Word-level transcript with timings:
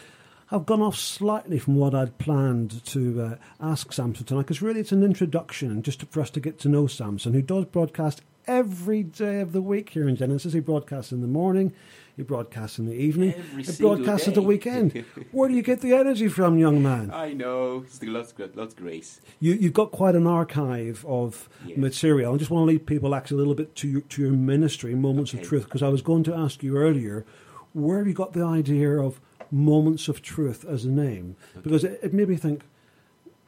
have 0.48 0.66
gone 0.66 0.82
off 0.82 0.96
slightly 0.96 1.60
from 1.60 1.76
what 1.76 1.94
I'd 1.94 2.18
planned 2.18 2.86
to 2.86 3.22
uh, 3.22 3.36
ask 3.60 3.92
Samson 3.92 4.26
tonight, 4.26 4.44
because 4.44 4.62
really 4.62 4.80
it's 4.80 4.94
an 4.94 5.04
introduction 5.04 5.82
just 5.82 6.04
for 6.04 6.22
us 6.22 6.30
to 6.30 6.40
get 6.40 6.60
to 6.60 6.70
know 6.70 6.88
Samson, 6.88 7.34
who 7.34 7.42
does 7.42 7.66
broadcast 7.66 8.22
every 8.48 9.04
day 9.04 9.40
of 9.40 9.52
the 9.52 9.62
week 9.62 9.90
here 9.90 10.08
in 10.08 10.16
Genesis. 10.16 10.54
He 10.54 10.60
broadcasts 10.60 11.12
in 11.12 11.22
the 11.22 11.28
morning, 11.28 11.74
he 12.16 12.24
broadcasts 12.24 12.78
in 12.80 12.86
the 12.86 12.94
evening, 12.94 13.34
Every 13.34 13.64
he 13.64 13.72
broadcasts 13.82 14.28
at 14.28 14.36
the 14.36 14.42
weekend. 14.42 15.06
Where 15.32 15.50
do 15.50 15.56
you 15.56 15.62
get 15.64 15.82
the 15.82 15.94
energy 15.94 16.28
from, 16.28 16.58
young 16.58 16.84
man? 16.84 17.12
I 17.12 17.34
know. 17.34 17.84
It's 17.86 17.98
the 18.00 18.08
Lord's, 18.08 18.34
Lord's 18.56 18.74
grace. 18.74 19.22
You, 19.40 19.54
you've 19.54 19.74
got 19.74 19.92
quite 19.92 20.16
an 20.16 20.28
archive 20.28 21.06
of 21.08 21.50
Yes. 21.66 21.78
material. 21.78 22.34
I 22.36 22.38
just 22.38 22.52
want 22.52 22.64
to 22.68 22.72
lead 22.74 22.86
people 22.86 23.16
actually 23.16 23.36
a 23.36 23.40
little 23.40 23.56
bit 23.56 23.76
to 23.78 23.88
your, 23.88 24.02
to 24.02 24.22
your 24.22 24.32
ministry, 24.32 24.94
Moments 24.96 25.34
of 25.34 25.42
Truth, 25.42 25.66
because 25.66 25.82
I 25.84 25.90
was 25.90 26.02
going 26.02 26.24
to 26.24 26.34
ask 26.36 26.62
you 26.64 26.78
earlier 26.78 27.26
where 27.74 27.98
have 27.98 28.08
you 28.08 28.14
got 28.14 28.34
the 28.34 28.44
idea 28.44 28.92
of 29.00 29.20
Moments 29.50 30.08
of 30.08 30.22
Truth 30.22 30.64
as 30.66 30.86
a 30.86 30.90
name? 30.90 31.36
Because 31.64 31.84
it, 31.84 32.00
it 32.04 32.14
made 32.14 32.30
me 32.30 32.36
think, 32.36 32.62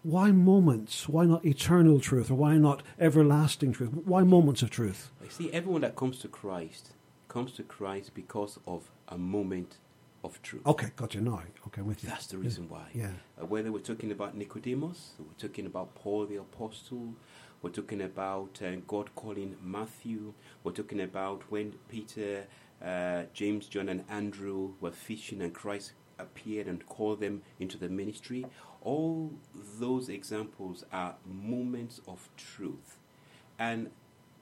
why 0.05 0.31
moments? 0.31 1.09
Why 1.09 1.25
not 1.25 1.43
eternal 1.43 1.99
truth? 1.99 2.29
Or 2.29 2.35
why 2.35 2.57
not 2.57 2.83
everlasting 2.99 3.73
truth? 3.73 3.89
Why 3.91 4.21
moments 4.21 4.61
of 4.61 4.69
truth? 4.69 5.09
You 5.23 5.29
see, 5.31 5.51
everyone 5.51 5.81
that 5.81 5.95
comes 5.95 6.19
to 6.19 6.27
Christ 6.27 6.91
comes 7.27 7.53
to 7.53 7.63
Christ 7.63 8.13
because 8.13 8.59
of 8.67 8.91
a 9.09 9.17
moment 9.17 9.77
of 10.23 10.39
truth. 10.43 10.61
Okay, 10.67 10.91
got 10.95 11.15
you 11.15 11.21
now. 11.21 11.41
Okay, 11.67 11.81
I'm 11.81 11.87
with 11.87 12.03
you. 12.03 12.09
That's 12.09 12.27
the 12.27 12.37
reason 12.37 12.69
why. 12.69 12.83
Yeah. 12.93 13.09
Uh, 13.41 13.47
whether 13.47 13.71
we're 13.71 13.79
talking 13.79 14.11
about 14.11 14.37
Nicodemus, 14.37 15.13
we're 15.17 15.47
talking 15.47 15.65
about 15.65 15.95
Paul 15.95 16.27
the 16.27 16.35
Apostle, 16.35 17.15
we're 17.63 17.71
talking 17.71 18.01
about 18.01 18.59
uh, 18.63 18.75
God 18.87 19.09
calling 19.15 19.55
Matthew, 19.63 20.33
we're 20.63 20.71
talking 20.71 21.01
about 21.01 21.43
when 21.49 21.73
Peter, 21.89 22.45
uh, 22.83 23.23
James, 23.33 23.65
John, 23.65 23.89
and 23.89 24.05
Andrew 24.07 24.73
were 24.79 24.91
fishing 24.91 25.41
and 25.41 25.51
Christ 25.51 25.93
appeared 26.19 26.67
and 26.67 26.85
called 26.85 27.19
them 27.19 27.41
into 27.59 27.77
the 27.77 27.89
ministry. 27.89 28.45
All 28.85 29.33
those 29.79 30.07
examples 30.09 30.85
are 30.93 31.15
moments 31.25 31.99
of 32.07 32.29
truth. 32.37 32.97
And 33.59 33.89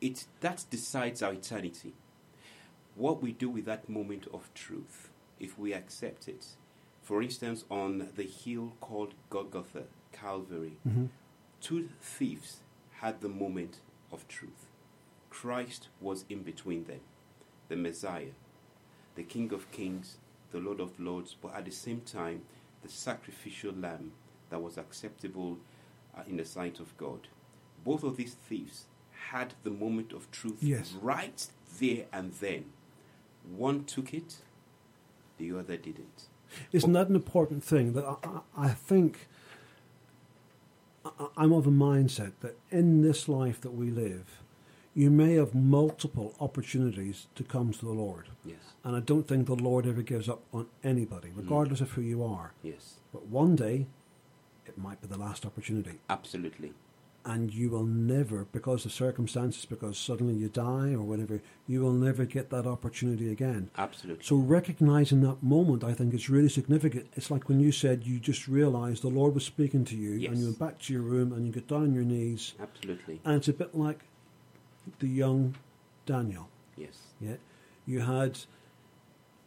it 0.01 0.25
that 0.41 0.65
decides 0.69 1.23
our 1.23 1.33
eternity. 1.33 1.93
What 2.95 3.23
we 3.23 3.31
do 3.31 3.49
with 3.49 3.65
that 3.65 3.89
moment 3.89 4.27
of 4.31 4.53
truth, 4.53 5.09
if 5.39 5.57
we 5.57 5.73
accept 5.73 6.27
it, 6.27 6.45
for 7.01 7.21
instance, 7.21 7.63
on 7.71 8.09
the 8.15 8.23
hill 8.23 8.73
called 8.81 9.13
Golgotha, 9.29 9.83
Calvary, 10.11 10.73
mm-hmm. 10.87 11.05
two 11.61 11.89
thieves 12.01 12.57
had 12.99 13.21
the 13.21 13.29
moment 13.29 13.79
of 14.11 14.27
truth. 14.27 14.67
Christ 15.29 15.87
was 15.99 16.25
in 16.29 16.43
between 16.43 16.83
them, 16.83 16.99
the 17.69 17.75
Messiah, 17.75 18.35
the 19.15 19.23
King 19.23 19.51
of 19.53 19.71
Kings, 19.71 20.17
the 20.51 20.59
Lord 20.59 20.79
of 20.79 20.99
Lords, 20.99 21.35
but 21.41 21.55
at 21.55 21.65
the 21.65 21.71
same 21.71 22.01
time, 22.01 22.43
the 22.83 22.89
sacrificial 22.89 23.73
lamb 23.73 24.11
that 24.53 24.61
was 24.61 24.77
acceptable 24.77 25.57
uh, 26.15 26.21
in 26.29 26.37
the 26.37 26.45
sight 26.45 26.79
of 26.79 26.95
God. 26.95 27.21
Both 27.83 28.03
of 28.03 28.17
these 28.17 28.35
thieves 28.47 28.85
had 29.31 29.55
the 29.63 29.71
moment 29.71 30.13
of 30.13 30.29
truth 30.29 30.57
Yes. 30.61 30.93
right 31.01 31.47
there 31.79 32.05
and 32.13 32.33
then. 32.33 32.65
One 33.57 33.83
took 33.83 34.13
it, 34.13 34.35
the 35.39 35.53
other 35.57 35.75
didn't. 35.75 36.25
Isn't 36.71 36.93
that 36.93 37.09
an 37.09 37.15
important 37.15 37.63
thing? 37.63 37.93
That 37.93 38.05
I, 38.05 38.41
I 38.55 38.69
think 38.69 39.27
I'm 41.35 41.51
of 41.51 41.65
a 41.65 41.71
mindset 41.71 42.33
that 42.41 42.55
in 42.69 43.01
this 43.01 43.27
life 43.27 43.59
that 43.61 43.71
we 43.73 43.89
live, 43.89 44.39
you 44.93 45.09
may 45.09 45.33
have 45.33 45.55
multiple 45.55 46.35
opportunities 46.39 47.25
to 47.33 47.43
come 47.43 47.73
to 47.73 47.83
the 47.85 47.91
Lord. 47.91 48.27
Yes, 48.45 48.57
And 48.83 48.95
I 48.95 48.99
don't 48.99 49.27
think 49.27 49.47
the 49.47 49.55
Lord 49.55 49.87
ever 49.87 50.03
gives 50.03 50.29
up 50.29 50.43
on 50.53 50.67
anybody, 50.83 51.29
regardless 51.35 51.81
of 51.81 51.93
who 51.93 52.01
you 52.01 52.23
are. 52.23 52.53
yes, 52.61 52.99
But 53.11 53.25
one 53.25 53.55
day, 53.55 53.87
it 54.65 54.77
might 54.77 55.01
be 55.01 55.07
the 55.07 55.17
last 55.17 55.45
opportunity. 55.45 55.99
absolutely. 56.09 56.73
And 57.25 57.53
you 57.53 57.69
will 57.69 57.85
never, 57.85 58.43
because 58.51 58.83
of 58.85 58.91
circumstances, 58.91 59.63
because 59.63 59.97
suddenly 59.97 60.33
you 60.33 60.49
die 60.49 60.91
or 60.91 61.03
whatever, 61.03 61.41
you 61.67 61.79
will 61.79 61.93
never 61.93 62.25
get 62.25 62.49
that 62.49 62.67
opportunity 62.67 63.31
again. 63.31 63.69
Absolutely. 63.77 64.25
So 64.25 64.35
recognizing 64.35 65.21
that 65.21 65.41
moment, 65.41 65.85
I 65.85 65.93
think, 65.93 66.13
is 66.13 66.29
really 66.29 66.49
significant. 66.49 67.07
It's 67.15 67.31
like 67.31 67.47
when 67.47 67.61
you 67.61 67.71
said 67.71 68.05
you 68.05 68.19
just 68.19 68.49
realized 68.49 69.03
the 69.03 69.07
Lord 69.07 69.35
was 69.35 69.45
speaking 69.45 69.85
to 69.85 69.95
you, 69.95 70.27
and 70.27 70.37
you 70.37 70.47
went 70.47 70.59
back 70.59 70.79
to 70.79 70.91
your 70.91 71.01
room 71.01 71.31
and 71.31 71.45
you 71.45 71.53
got 71.53 71.65
down 71.67 71.83
on 71.83 71.93
your 71.93 72.03
knees, 72.03 72.55
Absolutely. 72.61 73.21
and 73.23 73.35
it's 73.35 73.47
a 73.47 73.53
bit 73.53 73.73
like 73.73 73.99
the 74.99 75.07
young 75.07 75.55
Daniel. 76.05 76.49
Yes. 76.75 76.97
Yeah, 77.21 77.35
you 77.85 78.01
had 78.01 78.37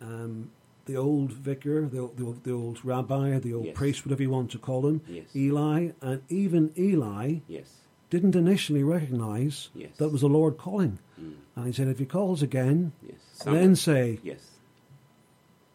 um, 0.00 0.50
the 0.86 0.96
old 0.96 1.32
vicar, 1.32 1.86
the, 1.86 2.08
the, 2.16 2.36
the 2.44 2.52
old 2.52 2.84
rabbi, 2.84 3.38
the 3.38 3.52
old 3.54 3.66
Yes. 3.66 3.76
priest, 3.76 4.04
whatever 4.06 4.22
you 4.22 4.30
want 4.30 4.50
to 4.52 4.58
call 4.58 4.86
him, 4.86 5.00
Yes. 5.08 5.34
Eli, 5.36 5.90
and 6.00 6.22
even 6.28 6.72
Eli 6.78 7.40
Yes. 7.48 7.68
didn't 8.10 8.34
initially 8.36 8.82
recognize 8.82 9.68
that 9.98 10.08
was 10.10 10.20
the 10.22 10.28
Lord 10.28 10.56
calling, 10.58 10.98
Mm. 11.20 11.32
and 11.56 11.66
he 11.66 11.72
said, 11.72 11.88
"If 11.88 11.98
he 11.98 12.04
calls 12.06 12.42
again, 12.42 12.92
Yes. 13.06 13.42
then 13.44 13.74
say, 13.76 14.20
Yes. 14.22 14.52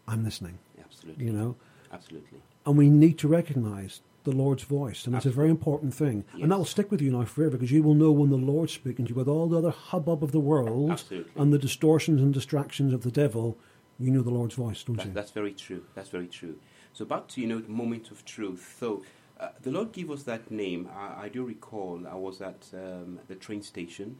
I'm 0.07 0.23
listening." 0.23 0.59
Absolutely. 0.79 1.25
You 1.25 1.33
know. 1.33 1.55
Absolutely. 1.93 2.39
and 2.65 2.77
we 2.77 2.89
need 2.89 3.17
to 3.17 3.27
recognize 3.27 4.01
the 4.23 4.31
Lord's 4.31 4.61
voice, 4.63 5.07
and 5.07 5.15
it's 5.15 5.25
a 5.25 5.31
very 5.31 5.49
important 5.49 5.95
thing. 5.95 6.23
Yes. 6.33 6.43
And 6.43 6.51
that 6.51 6.57
will 6.59 6.63
stick 6.65 6.91
with 6.91 7.01
you 7.01 7.11
now 7.11 7.25
forever 7.25 7.57
because 7.57 7.71
you 7.71 7.81
will 7.81 7.95
know 7.95 8.11
when 8.11 8.29
the 8.29 8.37
Lord's 8.37 8.71
speaking 8.71 9.05
to 9.05 9.09
you 9.09 9.15
with 9.15 9.27
all 9.27 9.49
the 9.49 9.57
other 9.57 9.71
hubbub 9.71 10.23
of 10.23 10.31
the 10.31 10.39
world 10.39 10.91
Absolutely. 10.91 11.31
and 11.35 11.51
the 11.51 11.57
distortions 11.57 12.21
and 12.21 12.31
distractions 12.31 12.93
of 12.93 13.01
the 13.01 13.09
devil. 13.11 13.57
You 14.01 14.09
know 14.11 14.23
the 14.23 14.31
Lord's 14.31 14.55
voice, 14.55 14.83
don't 14.83 14.95
That, 14.97 15.05
you? 15.07 15.13
that's 15.13 15.31
very 15.31 15.53
true. 15.53 15.83
That's 15.93 16.09
very 16.09 16.27
true. 16.27 16.55
So 16.91 17.05
back 17.05 17.27
to 17.29 17.41
you 17.41 17.47
know 17.47 17.59
the 17.59 17.69
moment 17.69 18.09
of 18.09 18.25
truth. 18.25 18.75
So 18.79 19.03
uh, 19.39 19.49
the 19.61 19.69
Lord 19.71 19.91
gave 19.91 20.09
us 20.09 20.23
that 20.23 20.49
name. 20.49 20.89
I, 20.93 21.25
I 21.25 21.29
do 21.29 21.43
recall 21.43 22.07
I 22.09 22.15
was 22.15 22.41
at 22.41 22.67
um, 22.73 23.19
the 23.27 23.35
train 23.35 23.61
station 23.61 24.17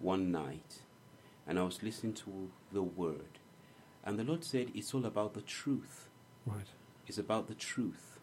one 0.00 0.32
night, 0.32 0.82
and 1.46 1.58
I 1.60 1.62
was 1.62 1.82
listening 1.82 2.14
to 2.14 2.50
the 2.72 2.82
Word, 2.82 3.38
and 4.04 4.18
the 4.18 4.24
Lord 4.24 4.42
said 4.44 4.72
it's 4.74 4.92
all 4.94 5.06
about 5.06 5.34
the 5.34 5.42
truth. 5.42 6.08
Right. 6.44 6.66
It's 7.06 7.18
about 7.18 7.46
the 7.46 7.54
truth, 7.54 8.18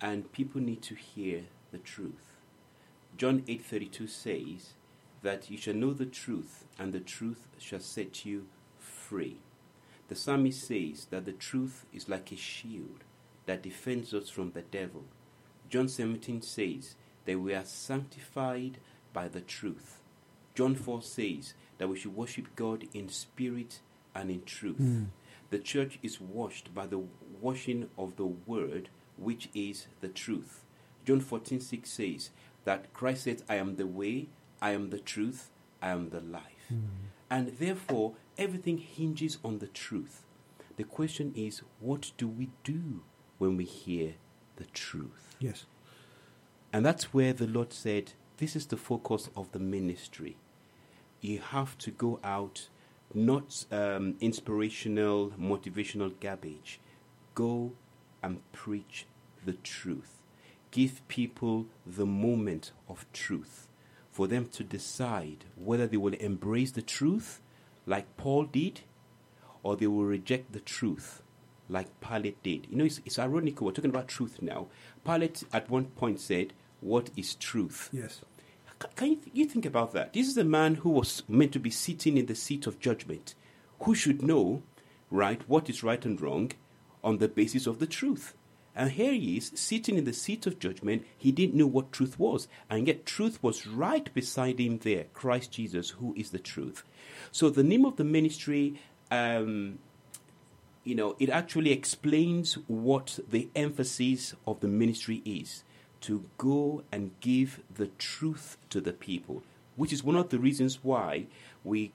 and 0.00 0.32
people 0.32 0.60
need 0.60 0.82
to 0.82 0.96
hear 0.96 1.44
the 1.70 1.78
truth. 1.78 2.34
John 3.16 3.44
eight 3.46 3.64
thirty 3.64 3.86
two 3.86 4.08
says 4.08 4.72
that 5.22 5.50
you 5.50 5.56
shall 5.56 5.74
know 5.74 5.92
the 5.92 6.06
truth, 6.06 6.64
and 6.80 6.92
the 6.92 7.00
truth 7.00 7.46
shall 7.58 7.80
set 7.80 8.26
you 8.26 8.46
free. 8.80 9.38
The 10.08 10.14
psalmist 10.14 10.66
says 10.66 11.06
that 11.10 11.24
the 11.24 11.32
truth 11.32 11.84
is 11.92 12.08
like 12.08 12.30
a 12.32 12.36
shield 12.36 13.04
that 13.46 13.62
defends 13.62 14.14
us 14.14 14.28
from 14.28 14.52
the 14.52 14.62
devil. 14.62 15.04
John 15.68 15.88
17 15.88 16.42
says 16.42 16.94
that 17.24 17.40
we 17.40 17.54
are 17.54 17.64
sanctified 17.64 18.78
by 19.12 19.28
the 19.28 19.40
truth. 19.40 20.00
John 20.54 20.74
4 20.74 21.02
says 21.02 21.54
that 21.78 21.88
we 21.88 21.98
should 21.98 22.14
worship 22.14 22.54
God 22.54 22.86
in 22.94 23.08
spirit 23.08 23.80
and 24.14 24.30
in 24.30 24.42
truth. 24.44 24.78
Hmm. 24.78 25.04
The 25.50 25.58
church 25.58 25.98
is 26.02 26.20
washed 26.20 26.74
by 26.74 26.86
the 26.86 27.02
washing 27.40 27.88
of 27.98 28.16
the 28.16 28.26
word, 28.26 28.88
which 29.16 29.48
is 29.54 29.86
the 30.00 30.08
truth. 30.08 30.64
John 31.04 31.20
14 31.20 31.60
6 31.60 31.88
says 31.88 32.30
that 32.64 32.92
Christ 32.92 33.24
said, 33.24 33.42
I 33.48 33.56
am 33.56 33.76
the 33.76 33.86
way, 33.86 34.28
I 34.60 34.70
am 34.70 34.90
the 34.90 34.98
truth, 34.98 35.50
I 35.82 35.90
am 35.90 36.10
the 36.10 36.20
life. 36.20 36.66
Hmm. 36.68 36.86
And 37.30 37.58
therefore, 37.58 38.14
everything 38.38 38.78
hinges 38.78 39.38
on 39.44 39.58
the 39.58 39.66
truth. 39.66 40.22
The 40.76 40.84
question 40.84 41.32
is, 41.34 41.62
what 41.80 42.12
do 42.18 42.28
we 42.28 42.50
do 42.64 43.02
when 43.38 43.56
we 43.56 43.64
hear 43.64 44.14
the 44.56 44.66
truth? 44.66 45.36
Yes. 45.38 45.66
And 46.72 46.84
that's 46.84 47.14
where 47.14 47.32
the 47.32 47.46
Lord 47.46 47.72
said, 47.72 48.12
This 48.36 48.54
is 48.54 48.66
the 48.66 48.76
focus 48.76 49.30
of 49.36 49.52
the 49.52 49.58
ministry. 49.58 50.36
You 51.20 51.38
have 51.38 51.78
to 51.78 51.90
go 51.90 52.20
out, 52.22 52.68
not 53.14 53.64
um, 53.72 54.16
inspirational, 54.20 55.32
motivational 55.40 56.12
garbage. 56.20 56.80
Go 57.34 57.72
and 58.22 58.40
preach 58.52 59.06
the 59.44 59.54
truth. 59.54 60.22
Give 60.70 61.06
people 61.08 61.66
the 61.86 62.04
moment 62.04 62.72
of 62.88 63.06
truth 63.12 63.68
for 64.10 64.26
them 64.26 64.46
to 64.46 64.64
decide 64.64 65.44
whether 65.54 65.86
they 65.86 65.96
will 65.96 66.14
embrace 66.14 66.72
the 66.72 66.82
truth 66.82 67.40
like 67.86 68.16
Paul 68.16 68.44
did 68.44 68.80
or 69.62 69.76
they 69.76 69.86
will 69.86 70.04
reject 70.04 70.52
the 70.52 70.60
truth 70.60 71.22
like 71.68 72.00
Pilate 72.00 72.42
did. 72.42 72.66
You 72.70 72.76
know, 72.76 72.84
it's, 72.84 73.00
it's 73.04 73.18
ironic. 73.18 73.60
We're 73.60 73.72
talking 73.72 73.90
about 73.90 74.08
truth 74.08 74.40
now. 74.40 74.66
Pilate 75.04 75.42
at 75.52 75.68
one 75.70 75.86
point 75.86 76.20
said, 76.20 76.52
What 76.80 77.10
is 77.16 77.34
truth? 77.34 77.88
Yes. 77.92 78.20
Ca- 78.78 78.88
Can 78.94 79.10
you, 79.12 79.18
you 79.32 79.44
think 79.46 79.66
about 79.66 79.92
that? 79.92 80.12
This 80.12 80.28
is 80.28 80.36
a 80.36 80.44
man 80.44 80.76
who 80.76 80.90
was 80.90 81.22
meant 81.28 81.52
to 81.52 81.58
be 81.58 81.70
sitting 81.70 82.16
in 82.16 82.26
the 82.26 82.34
seat 82.34 82.66
of 82.66 82.78
judgment, 82.78 83.34
who 83.80 83.94
should 83.94 84.22
know 84.22 84.62
right 85.10 85.42
what 85.48 85.68
is 85.70 85.82
right 85.82 86.04
and 86.04 86.20
wrong 86.20 86.52
on 87.02 87.18
the 87.18 87.28
basis 87.28 87.66
of 87.66 87.78
the 87.78 87.86
truth. 87.86 88.34
And 88.76 88.90
here 88.90 89.12
he 89.12 89.38
is 89.38 89.52
sitting 89.54 89.96
in 89.96 90.04
the 90.04 90.12
seat 90.12 90.46
of 90.46 90.58
judgment. 90.58 91.06
He 91.16 91.32
didn't 91.32 91.54
know 91.54 91.66
what 91.66 91.92
truth 91.92 92.18
was, 92.18 92.46
and 92.68 92.86
yet 92.86 93.06
truth 93.06 93.42
was 93.42 93.66
right 93.66 94.12
beside 94.12 94.60
him 94.60 94.78
there 94.78 95.06
Christ 95.14 95.50
Jesus, 95.52 95.90
who 95.90 96.14
is 96.14 96.30
the 96.30 96.38
truth. 96.38 96.84
So 97.32 97.48
the 97.48 97.64
name 97.64 97.86
of 97.86 97.96
the 97.96 98.04
ministry, 98.04 98.78
um, 99.10 99.78
you 100.84 100.94
know, 100.94 101.16
it 101.18 101.30
actually 101.30 101.72
explains 101.72 102.58
what 102.66 103.18
the 103.26 103.48
emphasis 103.56 104.34
of 104.46 104.60
the 104.60 104.68
ministry 104.68 105.22
is 105.24 105.64
to 106.02 106.26
go 106.36 106.84
and 106.92 107.12
give 107.20 107.60
the 107.74 107.88
truth 107.98 108.58
to 108.68 108.82
the 108.82 108.92
people, 108.92 109.42
which 109.76 109.92
is 109.92 110.04
one 110.04 110.16
of 110.16 110.28
the 110.28 110.38
reasons 110.38 110.84
why 110.84 111.26
we 111.64 111.92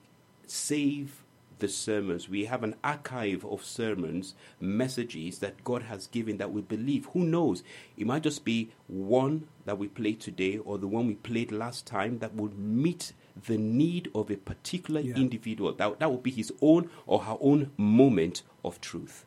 save 0.48 1.21
the 1.62 1.68
sermons. 1.68 2.28
We 2.28 2.44
have 2.44 2.62
an 2.62 2.74
archive 2.84 3.44
of 3.46 3.64
sermons, 3.64 4.34
messages 4.60 5.38
that 5.38 5.64
God 5.64 5.82
has 5.84 6.06
given 6.08 6.36
that 6.36 6.52
we 6.52 6.60
believe. 6.60 7.06
Who 7.14 7.20
knows? 7.24 7.62
It 7.96 8.06
might 8.06 8.24
just 8.24 8.44
be 8.44 8.70
one 8.88 9.46
that 9.64 9.78
we 9.78 9.86
played 9.88 10.20
today 10.20 10.58
or 10.58 10.76
the 10.76 10.88
one 10.88 11.06
we 11.06 11.14
played 11.14 11.50
last 11.52 11.86
time 11.86 12.18
that 12.18 12.34
will 12.34 12.52
meet 12.56 13.12
the 13.46 13.56
need 13.56 14.10
of 14.14 14.30
a 14.30 14.36
particular 14.36 15.00
Yeah. 15.00 15.14
individual. 15.16 15.72
That, 15.72 15.98
that 16.00 16.10
will 16.10 16.18
be 16.18 16.32
his 16.32 16.52
own 16.60 16.90
or 17.06 17.20
her 17.20 17.38
own 17.40 17.70
moment 17.78 18.42
of 18.64 18.80
truth. 18.80 19.24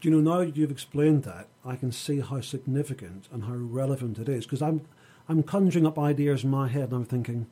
Do 0.00 0.08
you 0.08 0.14
know 0.20 0.32
now 0.32 0.44
that 0.44 0.56
you've 0.56 0.72
explained 0.72 1.22
that, 1.24 1.46
I 1.64 1.76
can 1.76 1.92
see 1.92 2.18
how 2.20 2.40
significant 2.40 3.28
and 3.32 3.44
how 3.44 3.54
relevant 3.54 4.18
it 4.18 4.28
is 4.28 4.44
because 4.46 4.62
I'm 4.62 4.80
I'm 5.28 5.44
conjuring 5.44 5.86
up 5.86 5.98
ideas 6.00 6.42
in 6.42 6.50
my 6.50 6.66
head 6.66 6.88
and 6.90 6.94
I'm 6.94 7.04
thinking, 7.04 7.46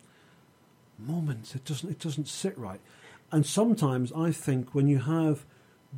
moments, 0.98 1.54
it 1.54 1.64
doesn't 1.64 1.90
it 1.90 2.00
doesn't 2.00 2.26
sit 2.28 2.58
right. 2.58 2.80
And 3.32 3.46
sometimes 3.46 4.12
I 4.12 4.32
think 4.32 4.74
when 4.74 4.88
you 4.88 4.98
have 4.98 5.44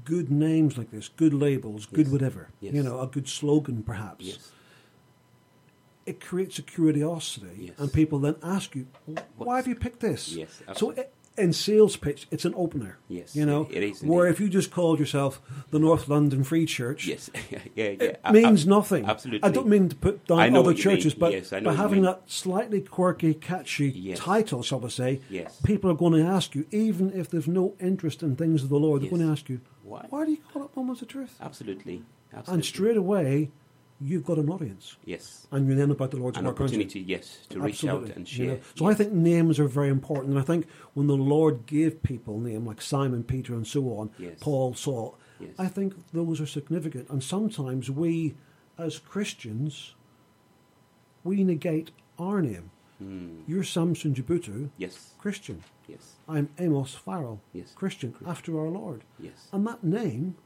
good 0.05 0.31
names 0.31 0.77
like 0.79 0.91
this, 0.91 1.09
good 1.09 1.35
labels, 1.35 1.87
good 1.87 2.07
Yes. 2.07 2.13
whatever, 2.13 2.49
Yes. 2.61 2.75
you 2.75 2.83
know, 2.83 3.01
a 3.01 3.07
good 3.07 3.29
slogan 3.29 3.83
perhaps, 3.83 4.25
Yes. 4.25 4.53
it 6.07 6.21
creates 6.21 6.59
a 6.59 6.63
curiosity, 6.63 7.73
and 7.79 7.93
people 7.93 8.19
then 8.19 8.37
ask 8.43 8.75
you, 8.75 8.87
why 9.07 9.23
What's- 9.37 9.57
have 9.59 9.67
you 9.69 9.75
picked 9.77 10.01
this? 10.01 10.33
Yes, 10.35 10.57
So 10.59 10.65
absolutely. 10.69 11.05
In 11.39 11.53
sales 11.53 11.97
pitch, 11.97 12.27
it's 12.31 12.45
an 12.45 12.53
opener. 12.57 12.99
Yes, 13.09 13.35
you 13.35 13.47
know, 13.47 13.67
it 13.71 13.83
is 13.83 14.03
where 14.03 14.27
if 14.27 14.39
you 14.41 14.49
just 14.49 14.71
called 14.71 14.99
yourself 14.99 15.41
the 15.71 15.79
North 15.79 16.09
London 16.09 16.45
Free 16.45 16.67
Church, 16.67 17.07
Yes. 17.07 17.31
yeah, 17.51 17.59
yeah. 17.75 17.85
it 18.01 18.21
means 18.33 18.67
nothing. 18.67 19.07
Absolutely. 19.07 19.49
I 19.49 19.51
don't 19.53 19.69
mean 19.69 19.89
to 19.89 19.97
put 19.97 20.27
down 20.27 20.55
other 20.57 20.71
mean. 20.71 20.79
churches, 20.79 21.15
but, 21.15 21.33
Yes, 21.33 21.53
I 21.53 21.61
know 21.61 21.71
but 21.71 21.77
having 21.77 22.03
that 22.03 22.23
slightly 22.27 22.81
quirky, 22.81 23.35
catchy 23.35 23.89
Yes. 23.91 24.19
title, 24.19 24.63
shall 24.63 24.81
we 24.81 24.91
say, 24.91 25.21
Yes. 25.31 25.59
people 25.63 25.91
are 25.91 25.95
going 25.95 26.13
to 26.13 26.23
ask 26.23 26.55
you, 26.55 26.67
even 26.71 27.13
if 27.13 27.31
there's 27.31 27.49
no 27.49 27.75
interest 27.81 28.23
in 28.23 28.37
things 28.37 28.63
of 28.63 28.69
the 28.69 28.79
Lord, 28.79 29.01
they're 29.03 29.07
Yes. 29.11 29.17
going 29.19 29.27
to 29.27 29.33
ask 29.33 29.49
you, 29.49 29.61
Why? 29.83 30.07
do 30.25 30.31
you 30.31 30.39
call 30.53 30.65
it 30.65 30.77
Moments 30.77 31.03
of 31.03 31.09
Truth? 31.09 31.37
Absolutely. 31.41 32.03
Absolutely. 32.35 32.55
And 32.55 32.65
straight 32.65 32.97
away, 32.97 33.51
you've 34.03 34.25
got 34.25 34.39
an 34.39 34.49
audience. 34.51 34.97
Yes. 35.05 35.47
And 35.53 35.67
you're 35.67 35.77
then 35.77 35.91
about 35.91 36.11
the 36.11 36.17
Lord's 36.17 36.39
An 36.39 36.45
work, 36.47 36.61
opportunity, 36.61 37.01
yes, 37.01 37.47
to 37.51 37.61
reach 37.61 37.85
out 37.85 38.03
Absolutely, 38.03 38.13
and 38.17 38.33
you 38.33 38.37
share. 38.47 38.55
know. 38.57 38.61
So 38.77 38.87
I 38.87 38.95
think 38.95 39.13
names 39.13 39.59
are 39.61 39.69
very 39.69 39.89
important, 39.89 40.31
and 40.31 40.39
I 40.39 40.43
think 40.43 40.67
when 40.95 41.07
the 41.07 41.17
Lord 41.17 41.67
gave 41.67 42.03
people 42.03 42.39
name 42.41 42.67
like 42.67 42.81
Simon, 42.83 43.23
Peter, 43.25 43.55
and 43.55 43.67
so 43.67 43.85
on, 43.99 44.11
Yes. 44.19 44.39
Paul, 44.41 44.75
Saul, 44.75 45.19
Yes. 45.41 45.51
I 45.59 45.67
think 45.69 45.95
those 46.13 46.41
are 46.41 46.47
significant. 46.47 47.09
And 47.11 47.23
sometimes 47.23 47.91
we, 47.91 48.35
as 48.79 48.99
Christians, 48.99 49.95
we 51.25 51.45
negate 51.45 51.91
our 52.19 52.41
name. 52.43 52.71
Hmm. 52.99 53.41
You're 53.47 53.65
Samson 53.65 54.15
Jebutu, 54.15 54.71
Yes. 54.79 55.15
Christian. 55.19 55.63
Yes. 55.89 56.15
I'm 56.29 56.49
Amos 56.59 56.95
Farrell, 56.95 57.41
Yes. 57.53 57.73
Christian, 57.75 58.15
after 58.25 58.59
our 58.61 58.69
Lord. 58.69 59.03
Yes. 59.19 59.49
And 59.53 59.67
that 59.67 59.83
name 59.83 60.37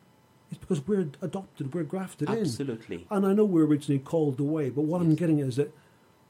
is 0.57 0.61
because 0.61 0.87
we're 0.87 1.09
adopted, 1.23 1.75
we're 1.75 1.83
grafted 1.85 2.29
in. 2.31 2.39
Absolutely. 2.39 3.07
And 3.11 3.27
I 3.27 3.33
know 3.33 3.45
we're 3.45 3.67
originally 3.67 3.99
called 4.01 4.37
the 4.37 4.45
way, 4.45 4.71
but 4.71 4.83
what 4.83 5.01
I'm 5.01 5.11
Yes. 5.11 5.19
getting 5.19 5.39
is 5.39 5.57
that 5.57 5.73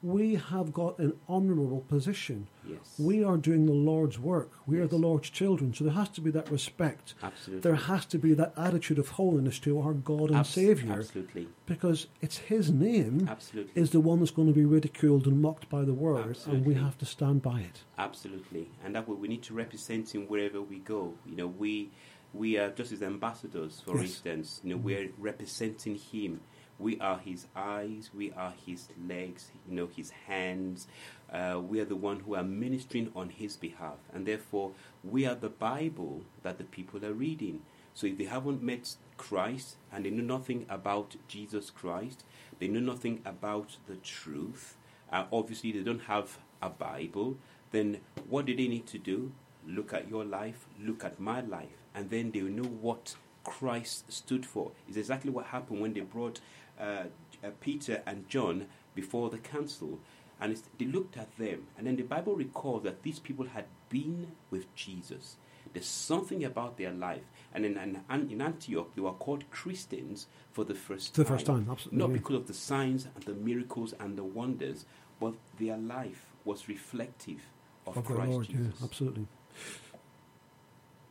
we 0.02 0.34
have 0.34 0.72
got 0.72 0.98
an 0.98 1.14
honourable 1.28 1.80
position. 1.88 2.46
Yes. 2.68 2.78
We 2.98 3.24
are 3.24 3.36
doing 3.38 3.66
the 3.66 3.72
Lord's 3.72 4.18
work. 4.18 4.52
We 4.66 4.78
are 4.78 4.86
the 4.86 4.98
Lord's 4.98 5.30
children. 5.30 5.72
So 5.74 5.84
there 5.84 5.94
has 5.94 6.10
to 6.10 6.20
be 6.20 6.30
that 6.32 6.50
respect. 6.50 7.14
Absolutely. 7.22 7.62
There 7.62 7.74
has 7.76 8.04
to 8.06 8.18
be 8.18 8.34
that 8.34 8.52
attitude 8.56 8.98
of 8.98 9.08
holiness 9.10 9.58
to 9.60 9.80
our 9.80 9.94
God 9.94 10.28
and 10.28 10.36
Abs- 10.40 10.50
Saviour. 10.50 10.98
Absolutely. 10.98 11.48
Because 11.64 12.06
it's 12.20 12.38
His 12.38 12.70
name 12.70 13.26
Absolutely. 13.28 13.72
is 13.80 13.90
the 13.90 14.00
one 14.00 14.18
that's 14.20 14.30
going 14.30 14.48
to 14.48 14.54
be 14.54 14.64
ridiculed 14.66 15.26
and 15.26 15.40
mocked 15.40 15.68
by 15.70 15.82
the 15.82 15.94
world, 15.94 16.36
and 16.46 16.64
we 16.66 16.74
have 16.74 16.98
to 16.98 17.06
stand 17.06 17.42
by 17.42 17.60
it. 17.60 17.82
Absolutely, 17.98 18.68
and 18.84 18.94
that 18.94 19.08
way 19.08 19.16
we 19.16 19.28
need 19.28 19.42
to 19.44 19.54
represent 19.54 20.14
him 20.14 20.26
wherever 20.28 20.60
we 20.60 20.78
go. 20.80 21.14
You 21.24 21.36
know, 21.36 21.46
we 21.46 21.90
we 22.32 22.58
are 22.58 22.70
just 22.70 22.90
his 22.90 23.02
ambassadors, 23.02 23.80
for 23.80 23.96
Yes. 23.96 24.02
instance. 24.10 24.60
You 24.64 24.70
know, 24.70 24.76
we're 24.76 25.10
representing 25.18 25.96
him. 25.96 26.40
We 26.78 26.98
are 27.00 27.18
his 27.18 27.46
eyes. 27.56 28.10
We 28.14 28.32
are 28.32 28.52
his 28.66 28.88
legs. 29.08 29.50
You 29.68 29.74
know, 29.76 29.86
his 29.86 30.10
hands. 30.10 30.86
Uh, 31.32 31.60
we 31.66 31.80
are 31.80 31.84
the 31.86 31.96
one 31.96 32.20
who 32.20 32.34
are 32.34 32.42
ministering 32.44 33.10
on 33.16 33.30
his 33.30 33.56
behalf, 33.56 33.98
and 34.12 34.26
therefore 34.26 34.72
we 35.02 35.26
are 35.26 35.34
the 35.34 35.48
Bible 35.48 36.22
that 36.42 36.58
the 36.58 36.64
people 36.64 37.04
are 37.04 37.12
reading. 37.14 37.62
So 37.94 38.06
if 38.06 38.18
they 38.18 38.24
haven't 38.24 38.62
met 38.62 38.94
Christ 39.16 39.76
and 39.90 40.04
they 40.04 40.10
know 40.10 40.22
nothing 40.22 40.66
about 40.68 41.16
Jesus 41.28 41.70
Christ, 41.70 42.24
they 42.58 42.68
know 42.68 42.80
nothing 42.80 43.22
about 43.24 43.78
the 43.86 43.96
truth. 43.96 44.76
Uh, 45.10 45.24
obviously, 45.32 45.72
they 45.72 45.80
don't 45.82 46.02
have 46.02 46.38
a 46.60 46.68
Bible. 46.68 47.38
Then 47.70 48.00
what 48.28 48.44
do 48.44 48.54
they 48.54 48.68
need 48.68 48.86
to 48.88 48.98
do? 48.98 49.32
Look 49.66 49.92
at 49.94 50.08
your 50.08 50.24
life, 50.24 50.66
look 50.80 51.04
at 51.04 51.18
my 51.18 51.40
life, 51.40 51.78
and 51.96 52.10
then 52.10 52.30
they 52.30 52.42
will 52.42 52.52
know 52.52 52.68
what 52.68 53.16
Christ 53.42 54.12
stood 54.12 54.46
for. 54.46 54.70
It's 54.86 54.96
exactly 54.96 55.30
what 55.30 55.46
happened 55.46 55.80
when 55.80 55.94
they 55.94 56.00
brought 56.00 56.40
uh, 56.78 57.04
uh, 57.42 57.50
Peter 57.60 58.02
and 58.06 58.28
John 58.28 58.66
before 58.94 59.30
the 59.30 59.38
council. 59.38 59.98
And 60.40 60.52
it's, 60.52 60.62
they 60.78 60.84
looked 60.84 61.16
at 61.16 61.34
them, 61.38 61.66
and 61.78 61.86
then 61.86 61.96
the 61.96 62.02
Bible 62.02 62.36
records 62.36 62.84
that 62.84 63.02
these 63.02 63.18
people 63.18 63.46
had 63.46 63.64
been 63.88 64.32
with 64.50 64.72
Jesus. 64.74 65.36
There's 65.72 65.86
something 65.86 66.44
about 66.44 66.76
their 66.76 66.92
life. 66.92 67.22
And 67.54 67.64
in, 67.64 67.78
in, 67.78 68.02
in 68.30 68.42
Antioch, 68.42 68.94
they 68.94 69.00
were 69.00 69.12
called 69.12 69.50
Christians 69.50 70.26
for 70.52 70.64
the 70.64 70.74
first 70.74 71.14
For 71.14 71.16
time. 71.16 71.24
the 71.24 71.30
first 71.30 71.46
time, 71.46 71.68
absolutely, 71.70 71.98
Not 71.98 72.10
yeah. 72.10 72.16
because 72.18 72.36
of 72.36 72.46
the 72.48 72.54
signs 72.54 73.08
and 73.14 73.24
the 73.24 73.32
miracles 73.32 73.94
and 73.98 74.18
the 74.18 74.24
wonders, 74.24 74.84
but 75.18 75.34
their 75.58 75.78
life 75.78 76.26
was 76.44 76.68
reflective 76.68 77.40
of, 77.86 77.96
Of 77.96 78.04
Christ 78.04 78.30
Lord, 78.30 78.46
Jesus. 78.48 78.66
yeah, 78.78 78.84
absolutely. 78.84 79.26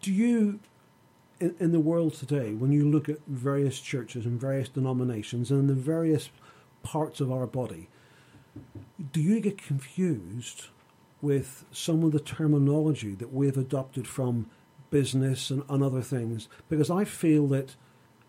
Do 0.02 0.14
you, 0.14 0.60
in, 1.40 1.56
in 1.60 1.72
the 1.72 1.80
world 1.80 2.14
today, 2.14 2.54
when 2.54 2.72
you 2.72 2.90
look 2.90 3.10
at 3.10 3.18
various 3.28 3.80
churches 3.80 4.26
and 4.26 4.40
various 4.40 4.70
denominations 4.70 5.52
and 5.52 5.70
the 5.70 5.74
various 5.74 6.30
parts 6.84 7.20
of 7.20 7.32
our 7.32 7.46
body, 7.48 7.90
do 9.12 9.22
you 9.22 9.40
get 9.40 9.58
confused 9.58 10.68
with 11.22 11.66
some 11.72 12.04
of 12.04 12.12
the 12.12 12.20
terminology 12.20 13.16
that 13.16 13.34
we've 13.34 13.58
adopted 13.58 14.08
from 14.08 14.50
business 14.92 15.50
and, 15.50 15.64
and 15.70 15.84
other 15.84 16.02
things? 16.02 16.48
Because 16.70 16.90
I 16.90 17.04
feel 17.04 17.48
that 17.48 17.76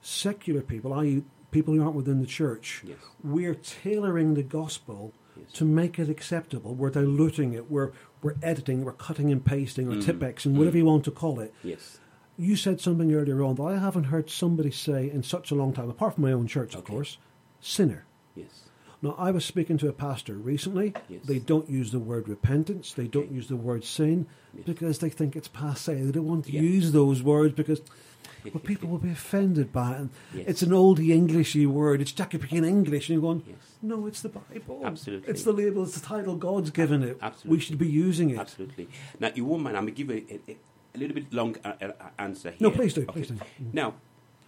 secular 0.01 0.63
people, 0.63 0.93
i.e., 0.95 1.23
people 1.51 1.75
who 1.75 1.83
aren't 1.83 1.95
within 1.95 2.21
the 2.21 2.27
church, 2.27 2.83
Yes. 2.85 2.97
we're 3.23 3.55
tailoring 3.55 4.35
the 4.35 4.43
gospel 4.43 5.13
Yes. 5.39 5.53
to 5.53 5.65
make 5.67 5.99
it 5.99 6.09
acceptable. 6.09 6.75
We're 6.75 6.89
diluting 6.91 7.53
it. 7.53 7.71
We're 7.71 7.93
we're 8.23 8.37
editing. 8.43 8.85
We're 8.85 8.93
cutting 8.93 9.31
and 9.31 9.45
pasting, 9.45 9.87
or 9.89 9.97
Mm. 9.97 10.03
Tipp-Ex, 10.05 10.47
and 10.47 10.57
whatever 10.57 10.79
you 10.79 10.87
want 10.87 11.05
to 11.05 11.11
call 11.11 11.39
it. 11.41 11.53
Yes. 11.63 12.01
You 12.39 12.57
said 12.57 12.81
something 12.81 13.13
earlier 13.15 13.43
on 13.43 13.55
that 13.57 13.63
I 13.63 13.79
haven't 13.79 14.05
heard 14.05 14.29
somebody 14.31 14.71
say 14.71 15.11
in 15.11 15.23
such 15.23 15.51
a 15.51 15.55
long 15.55 15.73
time, 15.73 15.89
apart 15.89 16.15
from 16.15 16.25
my 16.25 16.33
own 16.33 16.47
church, 16.47 16.75
of 16.75 16.81
Okay. 16.81 16.93
course. 16.93 17.19
Sinner. 17.61 18.05
Yes. 18.35 18.65
Now, 19.03 19.15
I 19.19 19.31
was 19.31 19.45
speaking 19.45 19.79
to 19.79 19.89
a 19.89 19.93
pastor 19.93 20.35
recently. 20.35 20.93
Yes. 21.09 21.23
They 21.25 21.39
don't 21.39 21.69
use 21.71 21.93
the 21.93 21.99
word 21.99 22.29
repentance. 22.29 22.93
They 22.93 23.07
don't 23.07 23.25
Okay. 23.27 23.35
use 23.35 23.49
the 23.49 23.57
word 23.57 23.85
sin 23.85 24.27
Yes. 24.55 24.65
because 24.67 24.99
they 24.99 25.09
think 25.11 25.35
it's 25.37 25.49
passe. 25.49 25.95
They 25.95 26.11
don't 26.13 26.27
want 26.27 26.45
to 26.47 26.53
Yeah. 26.53 26.61
use 26.63 26.93
those 26.93 27.23
words 27.23 27.55
because 27.55 27.81
well, 28.45 28.61
people 28.63 28.89
will 28.91 28.99
be 28.99 29.11
offended 29.11 29.73
by 29.73 29.93
it. 29.93 30.01
And 30.01 30.11
Yes. 30.35 30.45
It's 30.49 30.63
an 30.63 30.71
oldie 30.71 31.13
Englishy 31.13 31.65
word. 31.67 32.01
It's 32.03 32.13
Jacobean 32.13 32.65
English. 32.65 33.09
And 33.09 33.15
you're 33.15 33.23
going, 33.23 33.43
Yes. 33.47 33.57
no, 33.83 34.07
it's 34.07 34.21
the 34.23 34.29
Bible. 34.31 34.83
Absolutely. 34.85 35.29
It's 35.31 35.43
the 35.43 35.53
label, 35.53 35.85
it's 35.85 35.99
the 35.99 36.07
title 36.07 36.37
God's 36.37 36.71
given 36.71 37.03
it. 37.03 37.19
Absolutely. 37.23 37.57
We 37.57 37.61
should 37.63 37.79
be 37.79 37.89
using 37.89 38.31
it. 38.31 38.39
Absolutely. 38.39 38.89
Now, 39.21 39.31
you 39.35 39.45
won't 39.47 39.63
mind, 39.63 39.77
I'm 39.77 39.85
going 39.85 39.95
to 39.95 40.05
give 40.05 40.11
a, 40.11 40.35
a, 40.51 40.53
a 40.53 40.57
little 40.99 41.15
bit 41.15 41.33
long 41.33 41.57
uh, 41.65 41.73
uh, 41.81 41.93
answer 42.19 42.51
here. 42.51 42.59
No, 42.61 42.71
please 42.71 42.95
do, 42.95 43.03
Okay. 43.03 43.13
please 43.13 43.29
do. 43.29 43.39
Now, 43.73 43.95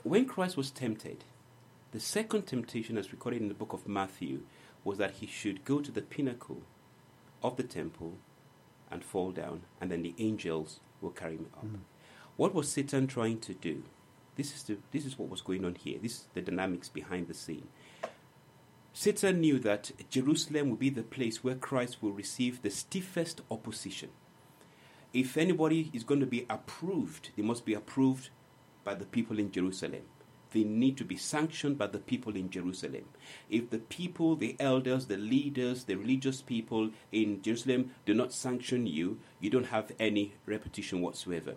when 0.03 0.27
Christ 0.27 0.57
was 0.57 0.71
tempted, 0.71 1.25
the 1.93 2.01
second 2.01 2.47
temptation, 2.47 2.99
as 2.99 3.13
recorded 3.13 3.41
in 3.41 3.49
the 3.49 3.55
book 3.55 3.73
of 3.73 3.89
Matthew, 3.89 4.41
was 4.85 4.99
that 4.99 5.13
he 5.17 5.27
should 5.27 5.65
go 5.65 5.81
to 5.81 5.91
the 5.91 6.03
pinnacle 6.03 6.63
of 7.43 7.57
the 7.57 7.63
temple 7.63 8.15
and 8.91 9.05
fall 9.05 9.31
down, 9.31 9.63
and 9.81 9.91
then 9.91 10.03
the 10.03 10.15
angels 10.19 10.81
will 11.01 11.11
carry 11.11 11.37
him 11.37 11.47
up. 11.55 11.67
Mm. 11.67 11.79
What 12.37 12.55
was 12.55 12.71
Satan 12.71 13.07
trying 13.07 13.41
to 13.41 13.55
do? 13.55 13.83
This 14.37 14.55
is, 14.55 14.63
the, 14.63 14.79
this 14.93 15.05
is 15.05 15.19
what 15.19 15.29
was 15.29 15.41
going 15.41 15.65
on 15.65 15.75
here. 15.75 15.99
This 16.01 16.13
is 16.13 16.25
the 16.33 16.41
dynamics 16.41 16.89
behind 16.89 17.27
the 17.29 17.35
scene. 17.35 17.69
Satan 18.93 19.41
knew 19.41 19.59
that 19.61 19.93
Jerusalem 20.11 20.71
would 20.71 20.79
be 20.79 20.91
the 20.91 21.03
place 21.03 21.43
where 21.45 21.55
Christ 21.55 22.03
will 22.03 22.13
receive 22.13 22.63
the 22.63 22.71
stiffest 22.71 23.41
opposition. 23.51 24.11
If 25.15 25.39
anybody 25.39 25.91
is 25.95 26.05
going 26.05 26.21
to 26.21 26.27
be 26.27 26.45
approved, 26.51 27.31
they 27.35 27.43
must 27.43 27.65
be 27.65 27.73
approved 27.73 28.29
by 28.85 28.95
the 28.95 29.07
people 29.07 29.39
in 29.39 29.51
Jerusalem. 29.51 30.03
They 30.51 30.65
need 30.65 30.99
to 30.99 31.05
be 31.05 31.17
sanctioned 31.17 31.79
by 31.79 31.87
the 31.87 31.99
people 31.99 32.37
in 32.37 32.51
Jerusalem. 32.51 33.05
If 33.49 33.71
the 33.71 33.79
people, 33.79 34.37
the 34.37 34.55
elders, 34.61 35.07
the 35.07 35.17
leaders, 35.17 35.85
the 35.85 35.97
religious 35.97 36.43
people 36.43 36.91
in 37.11 37.41
Jerusalem 37.41 37.93
do 38.05 38.13
not 38.13 38.35
sanction 38.35 38.87
you, 38.87 39.19
you 39.41 39.49
don't 39.49 39.69
have 39.69 39.93
any 39.99 40.35
reputation 40.45 41.01
whatsoever. 41.01 41.55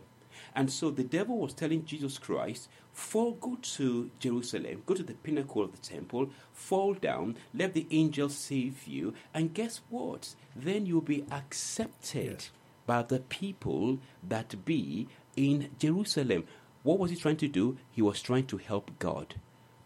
And 0.56 0.72
so 0.72 0.90
the 0.90 1.04
devil 1.04 1.38
was 1.38 1.54
telling 1.54 1.84
Jesus 1.86 2.18
Christ, 2.18 2.70
fall, 2.94 3.34
go 3.34 3.58
to 3.62 4.12
Jerusalem, 4.20 4.84
go 4.86 4.94
to 4.94 5.04
the 5.04 5.14
pinnacle 5.14 5.64
of 5.64 5.74
the 5.74 5.78
temple, 5.78 6.30
fall 6.54 6.94
down, 6.94 7.36
let 7.54 7.74
the 7.74 7.88
angels 7.92 8.36
save 8.36 8.88
you, 8.88 9.14
and 9.34 9.54
guess 9.54 9.82
what? 9.90 10.36
Then 10.56 10.86
you'll 10.86 11.02
be 11.02 11.26
accepted 11.32 12.46
Yes. 12.46 12.61
By 12.86 13.04
the 13.04 13.20
people 13.20 14.00
that 14.28 14.66
be 14.66 15.08
in 15.36 15.70
Jerusalem. 15.80 16.46
What 16.84 17.00
was 17.00 17.12
he 17.12 17.18
trying 17.18 17.38
to 17.38 17.48
do? 17.48 17.78
He 17.92 18.02
was 18.02 18.22
trying 18.22 18.48
to 18.48 18.58
help 18.58 18.92
God. 19.00 19.36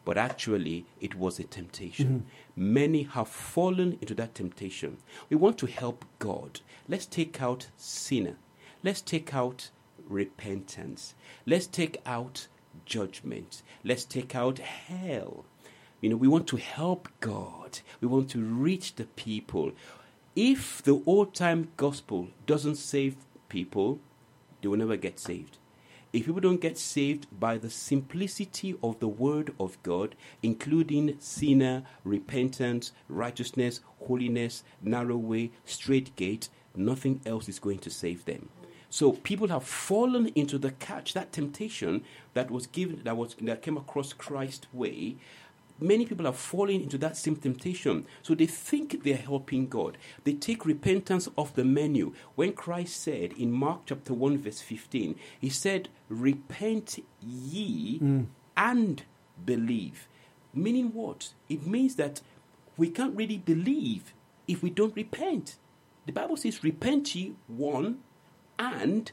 But 0.05 0.17
actually, 0.17 0.85
it 1.01 1.15
was 1.15 1.39
a 1.39 1.43
temptation. 1.43 2.25
Mm-hmm. 2.55 2.73
Many 2.73 3.03
have 3.03 3.27
fallen 3.27 3.97
into 4.01 4.13
that 4.15 4.35
temptation. 4.35 4.97
We 5.29 5.35
want 5.35 5.57
to 5.57 5.65
help 5.65 6.05
God. 6.19 6.61
Let's 6.87 7.07
take 7.07 7.41
out 7.41 7.67
sinner. 7.75 8.37
Let's 8.83 9.01
take 9.01 9.33
out 9.33 9.71
repentance. 10.07 11.15
Let's 11.45 11.65
take 11.65 12.01
out 12.05 12.47
judgment. 12.85 13.63
Let's 13.83 14.05
take 14.05 14.35
out 14.35 14.59
hell. 14.59 15.45
You 16.01 16.09
know, 16.11 16.17
we 16.17 16.27
want 16.27 16.45
to 16.47 16.57
help 16.57 17.09
God. 17.19 17.79
We 17.99 18.07
want 18.07 18.29
to 18.31 18.39
reach 18.39 18.95
the 18.95 19.05
people. 19.05 19.71
If 20.35 20.83
the 20.83 21.01
old 21.05 21.33
time 21.33 21.69
gospel 21.77 22.27
doesn't 22.45 22.75
save 22.75 23.15
people, 23.47 23.99
they 24.61 24.67
will 24.67 24.77
never 24.77 24.97
get 24.97 25.17
saved. 25.17 25.57
If 26.11 26.25
people 26.25 26.41
don't 26.41 26.59
get 26.59 26.77
saved 26.77 27.27
by 27.39 27.57
the 27.57 27.69
simplicity 27.69 28.75
of 28.83 28.99
the 28.99 29.07
word 29.07 29.53
of 29.61 29.81
God, 29.81 30.13
including 30.43 31.15
sinner, 31.19 31.83
repentance, 32.03 32.91
righteousness, 33.07 33.79
holiness, 34.07 34.63
narrow 34.81 35.15
way, 35.15 35.51
straight 35.63 36.13
gate, 36.17 36.49
nothing 36.75 37.21
else 37.25 37.47
is 37.47 37.59
going 37.59 37.79
to 37.79 37.89
save 37.89 38.25
them. 38.25 38.49
So 38.89 39.13
people 39.13 39.47
have 39.49 39.63
fallen 39.63 40.27
into 40.35 40.57
the 40.57 40.71
catch, 40.71 41.13
that 41.13 41.31
temptation 41.31 42.03
that 42.33 42.51
was 42.51 42.67
given, 42.67 43.01
that 43.03 43.17
was 43.17 43.35
that 43.41 43.61
came 43.61 43.77
across 43.77 44.13
Christ's 44.13 44.67
way. 44.73 45.15
Many 45.79 46.05
people 46.05 46.25
are 46.25 46.33
falling 46.33 46.81
into 46.81 46.97
that 46.99 47.17
same 47.17 47.35
temptation. 47.35 48.05
So 48.21 48.33
they 48.33 48.45
think 48.45 49.03
they're 49.03 49.17
helping 49.17 49.67
God. 49.67 49.97
They 50.23 50.33
take 50.33 50.65
repentance 50.65 51.27
off 51.35 51.53
the 51.53 51.65
menu. 51.65 52.13
When 52.35 52.53
Christ 52.53 53.01
said 53.01 53.33
in 53.33 53.51
Mark 53.51 53.81
chapter 53.87 54.13
1, 54.13 54.37
verse 54.37 54.61
15, 54.61 55.15
He 55.41 55.49
said, 55.49 55.89
Repent 56.07 56.99
ye 57.21 57.97
hmm. 57.97 58.23
and 58.55 59.03
believe. 59.45 60.07
Meaning 60.53 60.93
what? 60.93 61.33
It 61.49 61.67
means 61.67 61.95
that 61.95 62.21
we 62.77 62.89
can't 62.89 63.15
really 63.15 63.37
believe 63.37 64.13
if 64.47 64.63
we 64.63 64.69
don't 64.69 64.95
repent. 64.95 65.57
The 66.05 66.13
Bible 66.13 66.37
says, 66.37 66.63
Repent 66.63 67.13
ye, 67.15 67.35
one, 67.47 67.99
and 68.57 69.11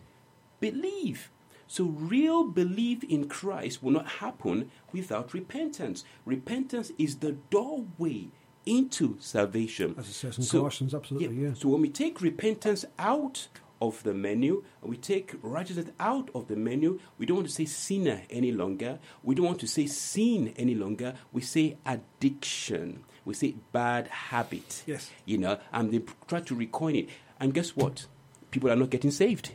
believe. 0.60 1.31
So, 1.72 1.84
real 1.84 2.44
belief 2.44 3.02
in 3.04 3.30
Christ 3.30 3.82
will 3.82 3.92
not 3.92 4.06
happen 4.20 4.70
without 4.92 5.32
repentance. 5.32 6.04
Repentance 6.26 6.92
is 6.98 7.16
the 7.20 7.32
doorway 7.48 8.28
into 8.66 9.16
salvation. 9.20 9.94
As 9.96 10.06
it 10.06 10.12
says 10.12 10.36
in 10.36 10.44
So- 10.44 10.58
Colossians, 10.58 10.94
absolutely, 10.94 11.34
yeah. 11.34 11.54
So, 11.54 11.70
when 11.70 11.80
we 11.80 11.88
take 11.88 12.20
repentance 12.20 12.84
out 12.98 13.48
of 13.80 14.02
the 14.02 14.12
menu, 14.12 14.62
we 14.82 14.98
take 14.98 15.34
righteousness 15.40 15.86
out 15.98 16.28
of 16.34 16.48
the 16.48 16.56
menu, 16.56 17.00
we 17.16 17.24
don't 17.24 17.38
want 17.38 17.48
to 17.48 17.54
say 17.54 17.64
sinner 17.64 18.20
any 18.28 18.52
longer. 18.52 18.98
We 19.22 19.34
don't 19.34 19.46
want 19.46 19.60
to 19.60 19.66
say 19.66 19.86
sin 19.86 20.52
any 20.56 20.74
longer. 20.74 21.14
We 21.32 21.40
say 21.40 21.78
addiction. 21.86 23.04
We 23.24 23.32
say 23.32 23.54
bad 23.72 24.08
habit. 24.08 24.82
Yes. 24.86 25.10
You 25.24 25.38
know, 25.38 25.58
and 25.72 25.90
they 25.90 26.02
try 26.28 26.40
to 26.40 26.54
recoin 26.54 26.98
it. 26.98 27.08
And 27.40 27.54
guess 27.54 27.74
what? 27.74 28.04
People 28.50 28.70
are 28.70 28.76
not 28.76 28.90
getting 28.90 29.10
saved. 29.10 29.52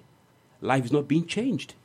Life 0.62 0.86
is 0.86 0.92
not 0.92 1.08
being 1.08 1.28
changed. 1.28 1.76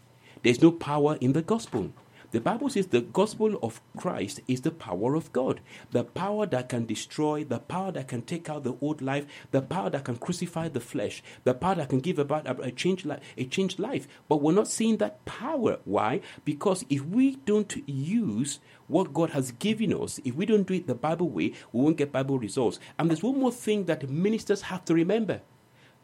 There's 0.43 0.63
no 0.63 0.73
power 0.73 1.17
in 1.21 1.33
the 1.33 1.43
gospel. 1.43 1.93
The 2.33 2.41
Bible 2.41 2.71
says 2.71 2.87
the 2.87 3.03
gospel 3.03 3.59
of 3.63 3.83
Christ 3.95 4.41
is 4.49 4.63
the 4.63 4.71
power 4.71 5.15
of 5.15 5.31
God. 5.35 5.61
The 5.91 6.03
power 6.03 6.47
that 6.47 6.71
can 6.71 6.87
destroy, 6.87 7.45
the 7.45 7.59
power 7.59 7.93
that 7.93 8.09
can 8.09 8.23
take 8.23 8.49
out 8.49 8.65
the 8.65 8.75
old 8.81 9.03
life, 9.03 9.27
the 9.51 9.61
power 9.61 9.91
that 9.91 10.07
can 10.07 10.17
crucify 10.17 10.69
the 10.69 10.81
flesh, 10.81 11.23
the 11.45 11.53
power 11.53 11.75
that 11.75 11.91
can 11.91 12.01
give 12.01 12.19
about 12.19 12.47
a, 12.47 12.71
changed 12.71 13.05
life, 13.05 13.21
a 13.37 13.45
changed 13.45 13.79
life. 13.79 14.09
But 14.29 14.41
we're 14.41 14.55
not 14.55 14.67
seeing 14.67 14.97
that 14.97 15.23
power. 15.27 15.79
Why? 15.85 16.23
Because 16.47 16.87
if 16.89 17.05
we 17.05 17.37
don't 17.37 17.87
use 17.87 18.61
what 18.89 19.13
God 19.13 19.31
has 19.31 19.53
given 19.53 19.93
us, 19.93 20.19
if 20.25 20.35
we 20.35 20.47
don't 20.47 20.67
do 20.67 20.75
it 20.75 20.87
the 20.87 20.95
Bible 20.95 21.29
way, 21.29 21.53
we 21.71 21.83
won't 21.83 21.99
get 21.99 22.13
Bible 22.13 22.39
results. 22.39 22.81
And 22.99 23.11
there's 23.11 23.23
one 23.23 23.39
more 23.39 23.53
thing 23.53 23.85
that 23.85 24.09
ministers 24.09 24.63
have 24.63 24.87
to 24.87 24.95
remember. 24.95 25.43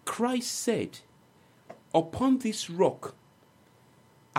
Christ 0.04 0.52
said, 0.52 0.98
Upon 1.94 2.38
this 2.38 2.68
rock, 2.68 3.14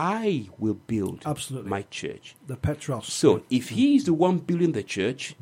I 0.02 0.48
will 0.58 0.76
build 0.76 1.24
Absolutely. 1.26 1.70
my 1.70 1.82
church. 1.82 2.38
The 2.48 2.56
Petros. 2.56 3.12
So, 3.12 3.44
if 3.50 3.68
he 3.68 3.98
is 3.98 4.06
the 4.06 4.14
one 4.14 4.38
building 4.38 4.72
the 4.72 4.82
church, 4.82 5.36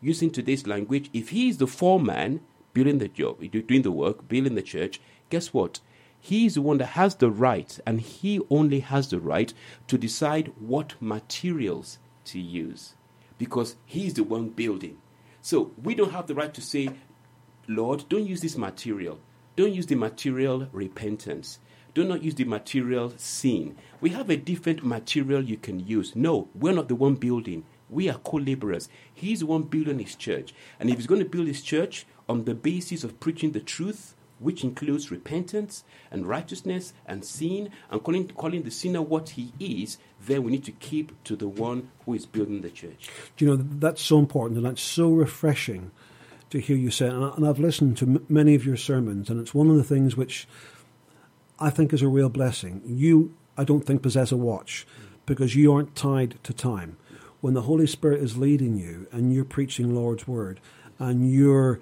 using 0.00 0.30
today's 0.30 0.64
language, 0.64 1.10
if 1.12 1.30
he 1.30 1.48
is 1.48 1.58
the 1.58 1.66
foreman 1.66 2.40
building 2.72 2.98
the 2.98 3.08
job, 3.08 3.40
doing 3.50 3.82
the 3.82 3.90
work, 3.90 4.28
building 4.28 4.54
the 4.54 4.62
church, 4.62 5.00
guess 5.28 5.52
what? 5.52 5.80
He 6.20 6.46
is 6.46 6.54
the 6.54 6.62
one 6.62 6.78
that 6.78 6.90
has 6.90 7.16
the 7.16 7.32
right, 7.32 7.80
and 7.84 8.00
he 8.00 8.40
only 8.48 8.78
has 8.78 9.08
the 9.08 9.18
right 9.18 9.52
to 9.88 9.98
decide 9.98 10.52
what 10.60 10.94
materials 11.00 11.98
to 12.26 12.38
use 12.38 12.94
because 13.38 13.74
he 13.86 14.06
is 14.06 14.14
the 14.14 14.22
one 14.22 14.50
building. 14.50 14.98
So, 15.42 15.72
we 15.82 15.96
don't 15.96 16.12
have 16.12 16.28
the 16.28 16.34
right 16.36 16.54
to 16.54 16.60
say, 16.60 16.90
Lord, 17.66 18.04
don't 18.08 18.26
use 18.26 18.40
this 18.40 18.56
material. 18.56 19.18
Don't 19.56 19.74
use 19.74 19.86
the 19.86 19.96
material 19.96 20.68
repentance. 20.70 21.58
Do 21.96 22.04
not 22.04 22.22
use 22.22 22.34
the 22.34 22.44
material 22.44 23.14
sin. 23.16 23.74
We 24.02 24.10
have 24.10 24.28
a 24.28 24.36
different 24.36 24.84
material 24.84 25.42
you 25.42 25.56
can 25.56 25.80
use. 25.80 26.14
No, 26.14 26.48
we're 26.54 26.74
not 26.74 26.88
the 26.88 26.94
one 26.94 27.14
building. 27.14 27.64
We 27.88 28.10
are 28.10 28.18
co 28.18 28.36
laborers. 28.36 28.90
He's 29.14 29.40
the 29.40 29.46
one 29.46 29.62
building 29.62 30.00
his 30.00 30.14
church. 30.14 30.52
And 30.78 30.90
if 30.90 30.96
he's 30.96 31.06
going 31.06 31.22
to 31.22 31.30
build 31.30 31.46
his 31.46 31.62
church 31.62 32.04
on 32.28 32.44
the 32.44 32.54
basis 32.54 33.02
of 33.02 33.18
preaching 33.18 33.52
the 33.52 33.60
truth, 33.60 34.14
which 34.40 34.62
includes 34.62 35.10
repentance 35.10 35.84
and 36.10 36.26
righteousness 36.26 36.92
and 37.06 37.24
sin, 37.24 37.70
and 37.90 38.02
calling, 38.02 38.28
calling 38.28 38.64
the 38.64 38.70
sinner 38.70 39.00
what 39.00 39.30
he 39.30 39.54
is, 39.58 39.96
then 40.20 40.42
we 40.42 40.52
need 40.52 40.64
to 40.64 40.72
keep 40.72 41.12
to 41.24 41.34
the 41.34 41.48
one 41.48 41.88
who 42.04 42.12
is 42.12 42.26
building 42.26 42.60
the 42.60 42.68
church. 42.68 43.08
Do 43.38 43.46
you 43.46 43.56
know 43.56 43.56
that's 43.56 44.02
so 44.02 44.18
important 44.18 44.58
and 44.58 44.66
that's 44.66 44.82
so 44.82 45.08
refreshing 45.14 45.92
to 46.50 46.60
hear 46.60 46.76
you 46.76 46.90
say. 46.90 47.08
And, 47.08 47.24
I, 47.24 47.48
I've 47.48 47.58
listened 47.58 47.96
to 47.96 48.22
many 48.28 48.54
of 48.54 48.66
your 48.66 48.76
sermons, 48.76 49.30
and 49.30 49.40
it's 49.40 49.54
one 49.54 49.70
of 49.70 49.76
the 49.76 49.82
things 49.82 50.14
which 50.14 50.46
I 51.58 51.70
think 51.70 51.92
is 51.92 52.02
a 52.02 52.08
real 52.08 52.28
blessing. 52.28 52.82
You, 52.84 53.34
I 53.56 53.64
don't 53.64 53.84
think, 53.84 54.02
possess 54.02 54.32
a 54.32 54.36
watch 54.36 54.86
because 55.24 55.56
you 55.56 55.72
aren't 55.72 55.96
tied 55.96 56.36
to 56.44 56.52
time. 56.52 56.96
When 57.40 57.54
the 57.54 57.62
Holy 57.62 57.86
Spirit 57.86 58.22
is 58.22 58.36
leading 58.36 58.76
you 58.76 59.06
and 59.12 59.32
you're 59.32 59.44
preaching 59.44 59.94
Lord's 59.94 60.26
word 60.26 60.60
and 60.98 61.30
you're 61.30 61.80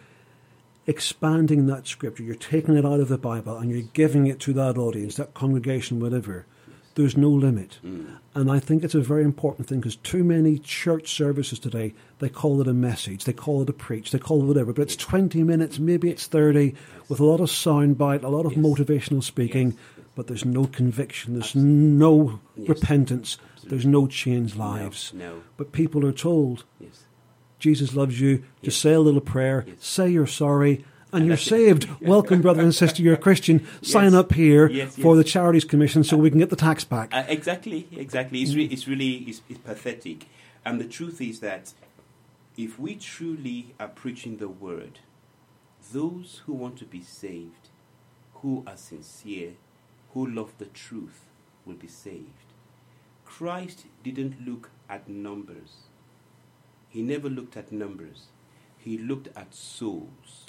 expanding 0.86 1.66
that 1.66 1.86
scripture, 1.86 2.22
you're 2.22 2.34
taking 2.34 2.76
it 2.76 2.84
out 2.84 3.00
of 3.00 3.08
the 3.08 3.18
Bible 3.18 3.56
and 3.56 3.70
you're 3.70 3.88
giving 3.92 4.26
it 4.26 4.40
to 4.40 4.52
that 4.54 4.76
audience, 4.76 5.16
that 5.16 5.34
congregation, 5.34 6.00
whatever. 6.00 6.46
There's 6.96 7.16
no 7.16 7.28
limit. 7.28 7.78
Hmm. 7.82 8.04
And 8.36 8.50
I 8.50 8.58
think 8.60 8.84
it's 8.84 8.94
a 8.94 9.00
very 9.00 9.24
important 9.24 9.68
thing 9.68 9.80
because 9.80 9.96
too 9.96 10.22
many 10.24 10.58
church 10.58 11.12
services 11.12 11.58
today, 11.58 11.94
they 12.20 12.28
call 12.28 12.60
it 12.60 12.68
a 12.68 12.72
message, 12.74 13.24
they 13.24 13.32
call 13.32 13.62
it 13.62 13.68
a 13.68 13.72
preach, 13.72 14.10
they 14.10 14.18
call 14.18 14.42
it 14.42 14.46
whatever, 14.46 14.72
but 14.72 14.82
it's 14.82 14.96
20 14.96 15.42
minutes, 15.42 15.78
maybe 15.78 16.08
it's 16.10 16.26
30, 16.26 16.74
with 17.08 17.20
a 17.20 17.24
lot 17.24 17.40
of 17.40 17.48
soundbite, 17.48 18.22
a 18.22 18.28
lot 18.28 18.46
of 18.46 18.52
Yes. 18.56 18.60
motivational 18.64 19.22
speaking, 19.22 19.76
but 20.16 20.26
there's 20.28 20.44
no 20.44 20.66
conviction, 20.66 21.34
there's 21.34 21.54
no 21.54 22.40
Yes. 22.56 22.68
repentance, 22.68 23.38
there's 23.64 23.86
no 23.86 24.06
changed 24.06 24.56
lives. 24.56 25.12
no. 25.16 25.38
But 25.56 25.72
people 25.72 26.04
are 26.06 26.12
told, 26.12 26.64
Yes. 26.80 27.04
Jesus 27.58 27.94
loves 27.94 28.20
you. 28.20 28.42
Just 28.62 28.80
say 28.80 28.92
a 28.94 29.00
little 29.00 29.20
prayer, 29.20 29.64
Yes. 29.66 29.76
say 29.80 30.10
you're 30.10 30.26
sorry, 30.26 30.84
and 31.14 31.26
you're 31.26 31.36
saved. 31.36 31.88
Welcome, 32.00 32.42
brother 32.42 32.62
and 32.62 32.74
sister. 32.74 33.02
You're 33.02 33.14
a 33.14 33.18
Christian. 33.18 33.66
Sign 33.82 34.12
Yes. 34.12 34.14
up 34.14 34.32
here 34.32 34.68
Yes, 34.68 34.96
for 34.96 35.16
the 35.16 35.24
Charities 35.24 35.64
Commission 35.64 36.04
so 36.04 36.16
we 36.16 36.30
can 36.30 36.38
get 36.38 36.50
the 36.50 36.56
tax 36.56 36.84
back. 36.84 37.14
Uh, 37.14 37.24
exactly, 37.28 37.88
exactly. 37.96 38.42
It's, 38.42 38.54
re- 38.54 38.64
it's 38.66 38.86
really 38.88 39.14
it's, 39.28 39.40
it's 39.48 39.58
pathetic. 39.60 40.26
And 40.64 40.80
the 40.80 40.84
truth 40.84 41.20
is 41.20 41.40
that 41.40 41.72
if 42.56 42.78
we 42.78 42.96
truly 42.96 43.74
are 43.80 43.88
preaching 43.88 44.38
the 44.38 44.48
word, 44.48 44.98
those 45.92 46.42
who 46.46 46.52
want 46.52 46.76
to 46.78 46.84
be 46.84 47.02
saved, 47.02 47.68
who 48.34 48.64
are 48.66 48.76
sincere, 48.76 49.52
who 50.12 50.26
love 50.26 50.52
the 50.58 50.66
truth, 50.66 51.20
will 51.64 51.74
be 51.74 51.88
saved. 51.88 52.52
Christ 53.24 53.86
didn't 54.02 54.46
look 54.46 54.70
at 54.88 55.08
numbers. 55.08 55.88
He 56.88 57.02
never 57.02 57.28
looked 57.28 57.56
at 57.56 57.72
numbers. 57.72 58.26
He 58.78 58.96
looked 58.98 59.28
at 59.36 59.54
souls. 59.54 60.46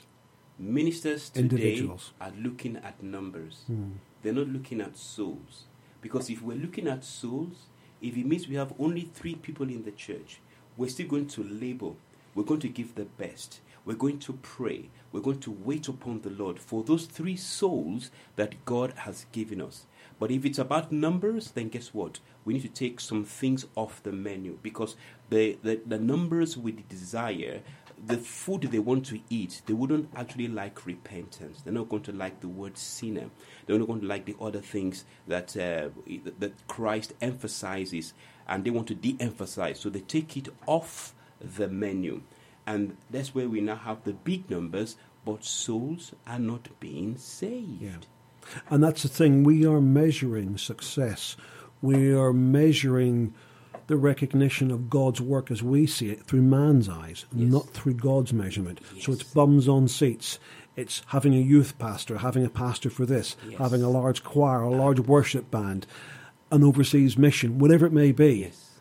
Ministers 0.58 1.30
today 1.30 1.88
are 2.22 2.32
looking 2.38 2.78
at 2.78 3.04
numbers. 3.04 3.64
Hmm. 3.68 3.92
They're 4.24 4.34
not 4.34 4.48
looking 4.48 4.82
at 4.82 4.98
souls. 4.98 5.66
Because 6.02 6.30
if 6.30 6.42
we're 6.42 6.58
looking 6.58 6.88
at 6.88 7.04
souls, 7.04 7.66
if 8.02 8.16
it 8.16 8.26
means 8.26 8.48
we 8.48 8.56
have 8.56 8.74
only 8.80 9.10
three 9.14 9.36
people 9.36 9.70
in 9.70 9.84
the 9.84 9.92
church, 9.92 10.40
we're 10.78 10.90
still 10.90 11.08
going 11.08 11.28
to 11.28 11.44
label. 11.44 11.98
We're 12.34 12.44
going 12.44 12.62
to 12.62 12.70
give 12.70 12.96
the 12.96 13.06
best. 13.06 13.60
We're 13.86 13.96
going 13.96 14.20
to 14.20 14.34
pray. 14.34 14.90
We're 15.12 15.22
going 15.22 15.40
to 15.42 15.52
wait 15.52 15.88
upon 15.88 16.22
the 16.22 16.30
Lord 16.30 16.60
for 16.60 16.84
those 16.84 17.06
three 17.06 17.38
souls 17.38 18.10
that 18.36 18.64
God 18.66 18.94
has 18.98 19.26
given 19.32 19.62
us. 19.62 19.86
But 20.20 20.32
if 20.32 20.46
it's 20.46 20.60
about 20.60 20.92
numbers, 20.92 21.52
then 21.52 21.70
guess 21.70 21.94
what? 21.94 22.20
We 22.46 22.54
need 22.54 22.62
to 22.62 22.70
take 22.70 23.00
some 23.00 23.26
things 23.26 23.66
off 23.76 24.02
the 24.04 24.12
menu 24.12 24.58
because 24.64 24.96
the, 25.30 25.58
the, 25.62 25.82
the 25.86 26.00
numbers 26.00 26.58
we 26.58 26.72
desire, 26.88 27.62
the 28.08 28.18
food 28.18 28.64
they 28.64 28.80
want 28.80 29.06
to 29.08 29.20
eat, 29.30 29.62
they 29.66 29.74
wouldn't 29.74 30.10
actually 30.16 30.48
like 30.48 30.86
repentance. 30.86 31.62
They're 31.62 31.74
not 31.74 31.90
going 31.90 32.04
to 32.04 32.12
like 32.12 32.42
the 32.42 32.48
word 32.48 32.78
sinner. 32.78 33.30
They're 33.66 33.80
not 33.80 33.88
going 33.88 34.02
to 34.02 34.08
like 34.08 34.26
the 34.26 34.36
other 34.40 34.62
things 34.62 35.06
that 35.28 35.56
uh, 35.58 35.90
that 36.40 36.68
Christ 36.68 37.14
emphasizes, 37.22 38.14
and 38.48 38.64
they 38.64 38.70
want 38.70 38.88
to 38.88 38.96
de-emphasize. 38.96 39.80
So 39.80 39.90
they 39.90 40.02
take 40.02 40.38
it 40.38 40.50
off 40.66 41.14
the 41.40 41.68
menu, 41.68 42.22
and 42.66 42.98
that's 43.10 43.34
where 43.34 43.50
we 43.50 43.62
now 43.62 43.76
have 43.76 44.04
the 44.04 44.14
big 44.14 44.50
numbers, 44.50 44.98
but 45.26 45.44
souls 45.44 46.14
are 46.28 46.40
not 46.40 46.68
being 46.80 47.18
saved. 47.18 47.82
Yeah. 47.82 47.98
And 48.70 48.84
that's 48.84 49.02
the 49.02 49.10
thing, 49.10 49.44
we 49.44 49.66
are 49.66 49.82
measuring 49.82 50.58
success. 50.58 51.36
We 51.82 52.14
are 52.14 52.32
measuring 52.32 53.34
the 53.88 53.98
recognition 53.98 54.72
of 54.72 54.90
God's 54.90 55.22
work 55.22 55.52
as 55.52 55.62
we 55.62 55.86
see 55.86 56.10
it 56.10 56.24
through 56.26 56.42
man's 56.42 56.90
eyes, 56.90 57.26
Yes. 57.34 57.52
not 57.52 57.70
through 57.70 57.94
God's 57.96 58.34
measurement. 58.34 58.80
So 59.00 59.12
it's 59.12 59.24
bums 59.24 59.68
on 59.68 59.88
seats. 59.88 60.40
It's 60.76 61.04
having 61.08 61.34
a 61.36 61.40
youth 61.40 61.78
pastor, 61.78 62.18
having 62.18 62.44
a 62.44 62.50
pastor 62.50 62.90
for 62.90 63.06
this, 63.06 63.38
Yes. 63.48 63.58
having 63.60 63.82
a 63.84 63.90
large 63.90 64.24
choir, 64.24 64.62
a 64.64 64.70
large 64.76 65.00
worship 65.00 65.52
band, 65.52 65.86
an 66.52 66.64
overseas 66.64 67.18
mission, 67.18 67.60
whatever 67.60 67.86
it 67.86 67.94
may 67.94 68.12
be. 68.12 68.40
Yes. 68.40 68.72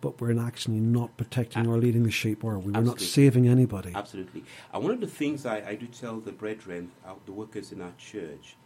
But 0.00 0.18
we're 0.20 0.38
actually 0.40 0.80
not 0.80 1.14
protecting 1.18 1.66
or 1.66 1.76
leading 1.76 2.04
the 2.04 2.10
sheep, 2.10 2.42
are 2.42 2.58
we? 2.58 2.72
We're 2.72 2.80
not 2.80 3.00
saving 3.00 3.46
anybody. 3.46 3.92
Absolutely. 3.94 4.44
And 4.72 4.82
one 4.82 4.92
of 4.94 5.00
the 5.00 5.06
things 5.06 5.44
I, 5.44 5.58
I 5.68 5.74
do 5.74 5.86
tell 5.86 6.18
the 6.20 6.32
brethren, 6.32 6.90
uh, 7.06 7.12
the 7.26 7.32
workers 7.32 7.70
in 7.70 7.82
our 7.82 7.92
church, 7.98 8.56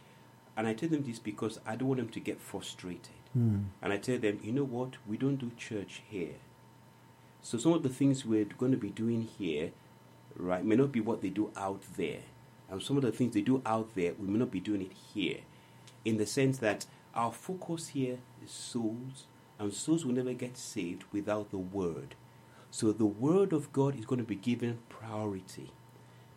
and 0.57 0.67
I 0.67 0.75
tell 0.75 0.89
them 0.89 1.03
this 1.03 1.19
because 1.19 1.59
I 1.67 1.77
don't 1.77 1.89
want 1.89 2.01
them 2.01 2.09
to 2.11 2.21
get 2.21 2.41
frustrated. 2.41 3.11
Hmm. 3.33 3.65
And 3.83 3.93
I 3.93 3.97
tell 3.97 4.19
them, 4.19 4.41
you 4.43 4.53
know 4.53 4.65
what? 4.65 4.95
We 5.07 5.17
don't 5.17 5.37
do 5.37 5.51
church 5.57 6.03
here. 6.09 6.37
So 7.43 7.59
some 7.59 7.73
of 7.73 7.83
the 7.83 7.89
things 7.89 8.25
we're 8.25 8.45
going 8.45 8.73
to 8.73 8.79
be 8.79 8.91
doing 8.91 9.29
here, 9.39 9.73
right, 10.37 10.65
may 10.65 10.77
not 10.77 10.93
be 10.93 11.01
what 11.01 11.21
they 11.21 11.29
do 11.29 11.51
out 11.57 11.83
there. 11.97 12.21
And 12.71 12.83
some 12.83 12.97
of 12.97 13.03
the 13.03 13.13
things 13.13 13.35
they 13.35 13.43
do 13.43 13.61
out 13.67 13.95
there, 13.95 14.15
we 14.19 14.27
may 14.29 14.39
not 14.39 14.51
be 14.51 14.61
doing 14.61 14.83
it 14.83 14.93
here. 15.13 15.39
In 16.05 16.17
the 16.17 16.27
sense 16.27 16.59
that 16.59 16.87
our 17.15 17.33
focus 17.33 17.89
here 17.89 18.19
is 18.43 18.51
souls, 18.51 19.27
and 19.59 19.73
souls 19.73 20.05
will 20.05 20.15
never 20.15 20.33
get 20.33 20.57
saved 20.57 21.05
without 21.13 21.51
the 21.51 21.59
Word. 21.59 22.15
So 22.71 22.93
the 22.93 23.05
Word 23.07 23.53
of 23.53 23.73
God 23.73 23.99
is 23.99 24.07
going 24.07 24.21
to 24.21 24.27
be 24.27 24.35
given 24.35 24.79
priority. 24.89 25.73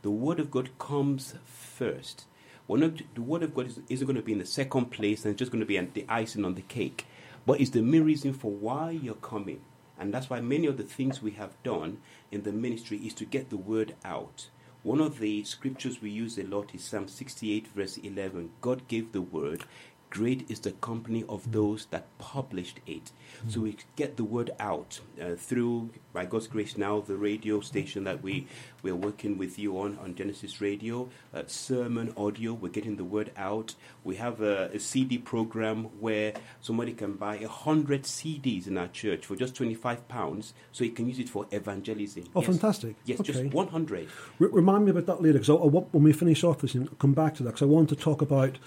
The 0.01 0.11
Word 0.11 0.39
of 0.39 0.51
God 0.51 0.69
comes 0.77 1.35
first. 1.45 2.25
Not, 2.69 3.01
the 3.15 3.21
Word 3.21 3.43
of 3.43 3.55
God 3.55 3.67
is, 3.67 3.79
isn't 3.87 4.05
going 4.05 4.17
to 4.17 4.21
be 4.21 4.33
in 4.33 4.39
the 4.39 4.45
second 4.45 4.91
place 4.91 5.23
and 5.23 5.31
it's 5.31 5.39
just 5.39 5.51
going 5.51 5.61
to 5.61 5.65
be 5.65 5.79
the 5.79 6.05
icing 6.09 6.43
on 6.43 6.55
the 6.55 6.61
cake. 6.63 7.05
But 7.45 7.61
it's 7.61 7.69
the 7.69 7.81
main 7.81 8.03
reason 8.03 8.33
for 8.33 8.51
why 8.51 8.91
you're 8.91 9.15
coming. 9.15 9.61
And 9.99 10.13
that's 10.13 10.29
why 10.29 10.41
many 10.41 10.67
of 10.67 10.77
the 10.77 10.83
things 10.83 11.21
we 11.21 11.31
have 11.31 11.61
done 11.63 11.99
in 12.31 12.43
the 12.43 12.51
ministry 12.51 12.97
is 12.97 13.13
to 13.15 13.25
get 13.25 13.49
the 13.49 13.57
Word 13.57 13.95
out. 14.03 14.49
One 14.83 15.01
of 15.01 15.19
the 15.19 15.43
scriptures 15.43 16.01
we 16.01 16.11
use 16.11 16.37
a 16.37 16.43
lot 16.43 16.75
is 16.75 16.83
Psalm 16.83 17.07
68, 17.07 17.67
verse 17.69 17.97
11. 17.97 18.51
God 18.61 18.87
gave 18.87 19.11
the 19.11 19.21
Word. 19.21 19.63
Great 20.09 20.49
is 20.49 20.61
the 20.61 20.71
company 20.71 21.25
of 21.27 21.51
those 21.51 21.87
that 21.87 22.05
published 22.17 22.79
it. 22.87 23.11
So 23.49 23.59
we 23.61 23.75
get 23.97 24.15
the 24.17 24.23
word 24.23 24.51
out 24.59 24.99
uh, 25.21 25.35
through, 25.35 25.91
by 26.13 26.25
God's 26.25 26.47
grace, 26.47 26.77
now 26.77 27.01
the 27.01 27.17
radio 27.17 27.59
station 27.59 28.03
that 28.05 28.23
we 28.23 28.47
we're 28.81 28.95
working 28.95 29.37
with 29.37 29.59
you 29.59 29.77
on 29.79 29.97
on 29.99 30.15
Genesis 30.15 30.59
Radio, 30.61 31.09
uh, 31.33 31.43
sermon 31.45 32.13
audio. 32.17 32.53
We're 32.53 32.71
getting 32.71 32.95
the 32.95 33.03
word 33.03 33.31
out. 33.37 33.75
We 34.03 34.15
have 34.15 34.41
a, 34.41 34.69
a 34.73 34.79
CD 34.79 35.17
program 35.17 35.83
where 35.99 36.33
somebody 36.61 36.93
can 36.93 37.13
buy 37.13 37.35
a 37.37 37.47
hundred 37.49 38.03
CDs 38.03 38.65
in 38.65 38.77
our 38.77 38.87
church 38.87 39.25
for 39.25 39.35
just 39.35 39.55
twenty 39.55 39.75
five 39.75 40.07
pounds, 40.07 40.53
so 40.71 40.83
you 40.85 40.91
can 40.91 41.07
use 41.07 41.19
it 41.19 41.29
for 41.29 41.45
evangelism. 41.51 42.23
Oh, 42.33 42.39
Yes. 42.41 42.47
fantastic. 42.49 42.95
Yes, 43.05 43.19
Okay. 43.19 43.33
just 43.33 43.53
one 43.53 43.67
hundred. 43.67 44.07
R- 44.41 44.47
remind 44.47 44.85
me 44.85 44.91
about 44.91 45.05
that 45.07 45.21
later, 45.21 45.33
because 45.39 45.49
I, 45.49 45.55
I 45.55 45.65
want, 45.67 45.93
when 45.93 46.03
we 46.03 46.13
finish 46.13 46.43
off 46.43 46.59
this, 46.59 46.73
and 46.75 46.97
come 46.97 47.13
back 47.13 47.35
to 47.35 47.43
that, 47.43 47.49
because 47.49 47.61
I 47.61 47.65
want 47.65 47.89
to 47.89 47.95
talk 47.95 48.21
about 48.21 48.57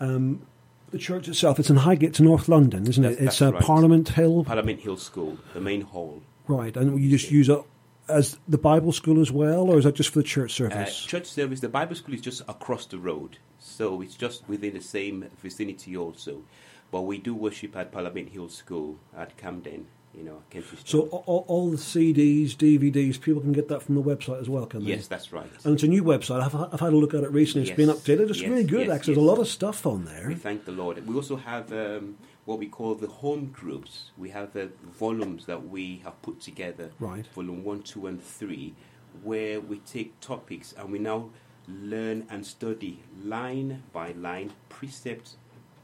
um, 0.00 0.42
the 0.90 0.98
church 0.98 1.28
itself. 1.28 1.58
It's 1.58 1.70
in 1.70 1.76
Highgate 1.76 2.14
to 2.14 2.22
North 2.22 2.48
London, 2.48 2.86
isn't 2.86 3.04
it? 3.04 3.08
That's- 3.10 3.26
it's 3.28 3.38
that's 3.38 3.50
uh, 3.50 3.54
right. 3.54 3.62
Parliament 3.62 4.08
Hill, 4.10 4.44
Parliament 4.44 4.80
Hill 4.80 4.96
School, 4.96 5.38
the 5.54 5.60
main 5.60 5.82
hall. 5.82 6.22
right? 6.46 6.76
And 6.76 7.00
you 7.02 7.10
just 7.10 7.30
use 7.30 7.48
it 7.48 7.60
as 8.08 8.38
the 8.48 8.56
Bible 8.58 8.92
school 8.92 9.20
as 9.20 9.30
well, 9.30 9.68
or 9.70 9.76
is 9.78 9.84
that 9.84 9.94
just 9.94 10.10
for 10.10 10.20
the 10.20 10.24
church 10.24 10.52
Uh, 10.60 10.70
service? 10.70 11.04
church 11.04 11.26
service, 11.26 11.60
the 11.60 11.68
Bible 11.68 11.94
school 11.94 12.14
is 12.14 12.22
just 12.22 12.40
across 12.48 12.86
the 12.86 12.98
road, 12.98 13.36
so 13.58 14.00
it's 14.00 14.14
just 14.14 14.48
within 14.48 14.72
the 14.74 14.80
same 14.80 15.26
vicinity 15.42 15.94
also. 15.96 16.42
But 16.90 17.02
we 17.02 17.18
do 17.18 17.34
worship 17.34 17.76
at 17.76 17.92
Parliament 17.92 18.30
Hill 18.30 18.48
School 18.48 18.96
at 19.14 19.36
Camden, 19.36 19.88
you 20.14 20.24
know, 20.24 20.42
so 20.84 21.02
all, 21.02 21.44
all 21.46 21.70
the 21.70 21.76
CDs, 21.76 22.50
DVDs, 22.56 23.20
people 23.20 23.40
can 23.40 23.52
get 23.52 23.68
that 23.68 23.82
from 23.82 23.94
the 23.94 24.02
website 24.02 24.40
as 24.40 24.48
well, 24.48 24.66
can 24.66 24.82
they? 24.84 24.90
yes, 24.90 25.06
that's 25.06 25.32
right. 25.32 25.48
And 25.64 25.74
it's 25.74 25.82
a 25.84 25.88
new 25.88 26.02
website. 26.02 26.40
I've, 26.42 26.54
I've 26.74 26.80
had 26.80 26.92
a 26.92 26.96
look 26.96 27.14
at 27.14 27.22
it 27.22 27.30
recently. 27.30 27.68
It's 27.68 27.76
been 27.76 27.88
updated. 27.88 28.30
It's 28.30 28.40
Yes, 28.40 28.50
really 28.50 28.64
good, 28.64 28.86
yes, 28.88 28.96
actually. 28.96 29.14
There's 29.14 29.24
a 29.24 29.28
lot 29.30 29.38
of 29.38 29.46
stuff 29.48 29.86
on 29.86 30.04
there. 30.06 30.26
We 30.28 30.34
thank 30.34 30.64
the 30.64 30.72
Lord. 30.72 31.06
We 31.06 31.14
also 31.14 31.36
have 31.36 31.72
um, 31.72 32.16
what 32.46 32.58
we 32.58 32.66
call 32.66 32.94
the 32.96 33.06
home 33.06 33.46
groups. 33.52 34.10
We 34.16 34.30
have 34.30 34.52
the 34.54 34.70
volumes 34.98 35.46
that 35.46 35.68
we 35.68 36.00
have 36.04 36.20
put 36.22 36.40
together, 36.40 36.90
Right. 36.98 37.26
volume 37.28 37.62
one, 37.62 37.82
two, 37.82 38.06
and 38.06 38.20
three, 38.22 38.74
where 39.22 39.60
we 39.60 39.78
take 39.78 40.18
topics 40.20 40.74
and 40.76 40.90
we 40.90 40.98
now 40.98 41.30
learn 41.68 42.26
and 42.30 42.44
study 42.46 43.02
line 43.22 43.82
by 43.92 44.12
line, 44.12 44.52
precept 44.68 45.32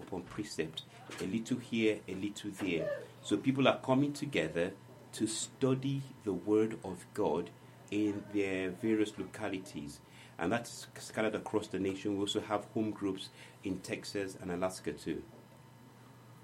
upon 0.01 0.23
precept, 0.23 0.83
a 1.21 1.25
little 1.27 1.59
here, 1.59 1.99
a 2.09 2.15
little 2.15 2.51
there. 2.63 2.89
So 3.25 3.37
people 3.37 3.67
are 3.67 3.79
coming 3.79 4.13
together 4.13 4.73
to 5.15 5.27
study 5.27 6.03
the 6.25 6.33
Word 6.33 6.79
of 6.85 7.07
God 7.15 7.51
in 7.91 8.23
their 8.33 8.71
various 8.71 9.13
localities. 9.19 10.01
And 10.39 10.53
that's 10.53 10.87
scattered 10.99 11.35
across 11.35 11.69
the 11.69 11.79
nation. 11.79 12.15
We 12.15 12.21
also 12.21 12.41
have 12.41 12.65
home 12.75 12.91
groups 12.91 13.31
in 13.63 13.79
Texas 13.79 14.37
and 14.41 14.51
Alaska 14.51 14.93
too. 14.93 15.23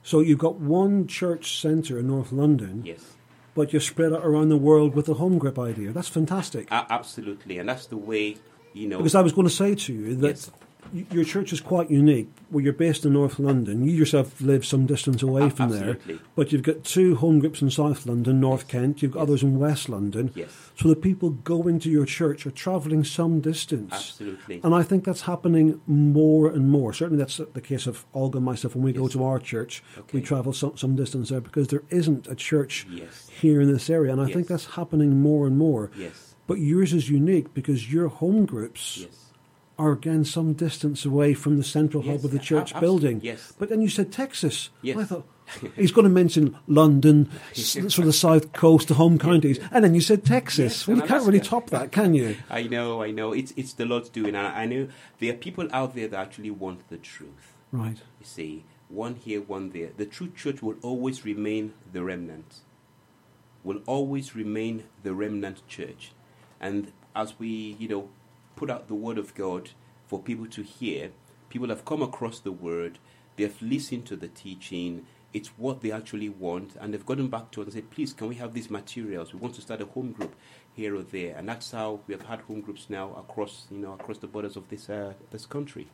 So 0.02 0.20
you've 0.20 0.38
got 0.38 0.56
one 0.56 1.06
church 1.06 1.60
centre 1.60 1.98
in 1.98 2.06
North 2.06 2.32
London, 2.32 2.82
Yes, 2.86 3.04
but 3.54 3.72
you're 3.72 3.80
spread 3.80 4.12
out 4.14 4.24
around 4.24 4.48
the 4.48 4.56
world 4.56 4.94
with 4.94 5.06
the 5.06 5.14
home 5.14 5.36
group 5.38 5.58
idea. 5.58 5.92
That's 5.92 6.08
fantastic. 6.08 6.70
A- 6.70 6.86
absolutely. 6.90 7.58
And 7.58 7.68
that's 7.68 7.86
the 7.86 7.98
way, 7.98 8.38
you 8.72 8.88
know. 8.88 8.96
Because 8.96 9.14
I 9.14 9.20
was 9.20 9.32
going 9.32 9.46
to 9.46 9.52
say 9.52 9.74
to 9.74 9.92
you 9.92 10.14
that 10.16 10.28
Yes. 10.28 10.50
Your 10.92 11.24
church 11.24 11.52
is 11.52 11.60
quite 11.60 11.90
unique. 11.90 12.28
Well, 12.50 12.64
you're 12.64 12.72
based 12.72 13.04
in 13.04 13.12
North 13.12 13.38
London, 13.38 13.84
you 13.84 13.92
yourself 13.92 14.40
live 14.40 14.66
some 14.66 14.86
distance 14.86 15.22
away 15.22 15.48
from 15.50 15.72
absolutely. 15.72 16.14
there, 16.14 16.22
but 16.34 16.50
you've 16.50 16.62
got 16.64 16.82
two 16.82 17.14
home 17.16 17.38
groups 17.38 17.62
in 17.62 17.70
South 17.70 18.06
London, 18.06 18.40
North 18.40 18.66
Kent. 18.66 19.00
You've 19.02 19.12
got 19.12 19.20
Yes. 19.20 19.28
others 19.28 19.42
in 19.44 19.58
West 19.58 19.88
London. 19.88 20.32
Yes. 20.34 20.48
So 20.76 20.88
the 20.88 20.96
people 20.96 21.30
going 21.30 21.78
to 21.80 21.90
your 21.90 22.06
church 22.06 22.44
are 22.46 22.50
travelling 22.50 23.04
some 23.04 23.40
distance. 23.40 23.92
Absolutely. 23.92 24.60
And 24.64 24.74
I 24.74 24.82
think 24.82 25.04
that's 25.04 25.22
happening 25.22 25.80
more 25.86 26.48
and 26.50 26.68
more. 26.70 26.92
Certainly, 26.92 27.22
that's 27.22 27.36
the 27.52 27.60
case 27.60 27.86
of 27.86 28.04
Olga 28.12 28.38
and 28.38 28.44
myself. 28.44 28.74
When 28.74 28.84
we 28.84 28.92
go 28.92 29.06
to 29.08 29.22
our 29.24 29.38
church, 29.38 29.82
we 30.12 30.20
travel 30.20 30.52
some, 30.52 30.76
some 30.76 30.96
distance 30.96 31.28
there 31.28 31.40
because 31.40 31.68
there 31.68 31.84
isn't 31.90 32.26
a 32.26 32.34
church 32.34 32.86
Yes. 32.90 33.28
here 33.40 33.60
in 33.60 33.70
this 33.72 33.88
area. 33.88 34.10
And 34.12 34.20
I 34.20 34.32
think 34.32 34.48
that's 34.48 34.66
happening 34.74 35.20
more 35.20 35.46
and 35.46 35.56
more. 35.56 35.90
Yes. 35.96 36.34
But 36.48 36.58
yours 36.58 36.92
is 36.92 37.08
unique 37.08 37.54
because 37.54 37.92
your 37.92 38.08
home 38.08 38.44
groups 38.44 38.98
Yes. 39.02 39.29
Are 39.80 39.92
again 39.92 40.24
some 40.24 40.52
distance 40.52 41.04
away 41.04 41.32
from 41.34 41.56
the 41.56 41.64
central 41.64 42.04
Yes, 42.04 42.16
hub 42.16 42.24
of 42.26 42.30
the 42.32 42.38
church 42.38 42.78
building. 42.78 43.20
yes. 43.22 43.52
But 43.58 43.68
then 43.70 43.80
you 43.80 43.88
said 43.88 44.12
Texas. 44.12 44.70
Yes. 44.82 44.96
I 44.98 45.04
thought 45.04 45.26
he's 45.76 45.90
going 45.92 46.04
to 46.04 46.10
mention 46.10 46.56
London, 46.66 47.30
sort 47.54 47.98
of 47.98 48.04
the 48.04 48.12
south 48.12 48.52
coast, 48.52 48.88
the 48.88 48.94
home 48.94 49.18
counties, 49.18 49.58
and 49.72 49.82
then 49.84 49.94
you 49.94 50.00
said 50.00 50.24
Texas. 50.24 50.80
Yes, 50.80 50.86
well, 50.86 50.96
you 50.98 51.02
can't 51.02 51.24
really 51.26 51.40
top 51.40 51.70
that, 51.70 51.90
can 51.92 52.14
you? 52.14 52.36
I 52.50 52.64
know, 52.64 53.02
I 53.02 53.10
know. 53.10 53.32
It's 53.32 53.52
it's 53.56 53.72
the 53.72 53.86
Lord's 53.86 54.08
doing, 54.10 54.34
and 54.34 54.46
I, 54.46 54.62
I 54.62 54.66
know 54.66 54.88
there 55.18 55.32
are 55.32 55.36
people 55.36 55.66
out 55.72 55.94
there 55.94 56.08
that 56.08 56.18
actually 56.20 56.50
want 56.50 56.88
the 56.88 56.98
truth. 56.98 57.54
Right. 57.72 57.96
You 58.20 58.26
see, 58.26 58.64
one 58.88 59.14
here, 59.16 59.40
one 59.40 59.70
there. 59.70 59.90
The 59.96 60.06
true 60.06 60.30
church 60.36 60.62
will 60.62 60.76
always 60.82 61.24
remain 61.24 61.72
the 61.92 62.02
remnant. 62.04 62.56
Will 63.64 63.80
always 63.86 64.34
remain 64.36 64.84
the 65.02 65.14
remnant 65.14 65.66
church, 65.68 66.12
and 66.60 66.92
as 67.16 67.38
we, 67.38 67.76
you 67.78 67.88
know, 67.88 68.08
put 68.60 68.70
out 68.70 68.88
the 68.88 68.94
word 69.06 69.16
of 69.18 69.34
God 69.34 69.70
for 70.06 70.18
people 70.20 70.46
to 70.46 70.62
hear, 70.62 71.10
people 71.48 71.68
have 71.70 71.84
come 71.86 72.02
across 72.02 72.38
the 72.40 72.52
word. 72.52 72.98
They 73.36 73.44
have 73.44 73.60
listened 73.62 74.04
to 74.06 74.16
the 74.16 74.28
teaching. 74.28 75.06
It's 75.32 75.48
what 75.56 75.80
they 75.80 75.92
actually 75.92 76.28
want, 76.28 76.76
and 76.80 76.92
they've 76.92 77.06
gotten 77.06 77.28
back 77.28 77.46
to 77.52 77.60
us 77.62 77.66
and 77.68 77.74
said, 77.74 77.90
"Please, 77.90 78.12
can 78.12 78.26
we 78.28 78.34
have 78.42 78.52
these 78.52 78.68
materials? 78.70 79.32
We 79.32 79.38
want 79.40 79.54
to 79.54 79.62
start 79.62 79.80
a 79.80 79.86
home 79.86 80.10
group 80.12 80.34
here 80.74 80.94
or 80.94 81.02
there." 81.02 81.34
And 81.36 81.48
that's 81.48 81.70
how 81.70 82.00
we 82.06 82.12
have 82.16 82.26
had 82.32 82.40
home 82.42 82.60
groups 82.60 82.84
now 82.90 83.06
across, 83.14 83.66
you 83.70 83.78
know, 83.78 83.92
across 83.94 84.18
the 84.18 84.26
borders 84.26 84.56
of 84.56 84.68
this 84.68 84.90
uh, 84.90 85.14
this 85.30 85.46
country. 85.46 85.86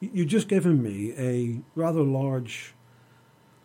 You- 0.00 0.10
You've 0.14 0.28
just 0.28 0.48
given 0.48 0.82
me 0.82 1.12
a 1.30 1.60
rather 1.74 2.02
large 2.02 2.74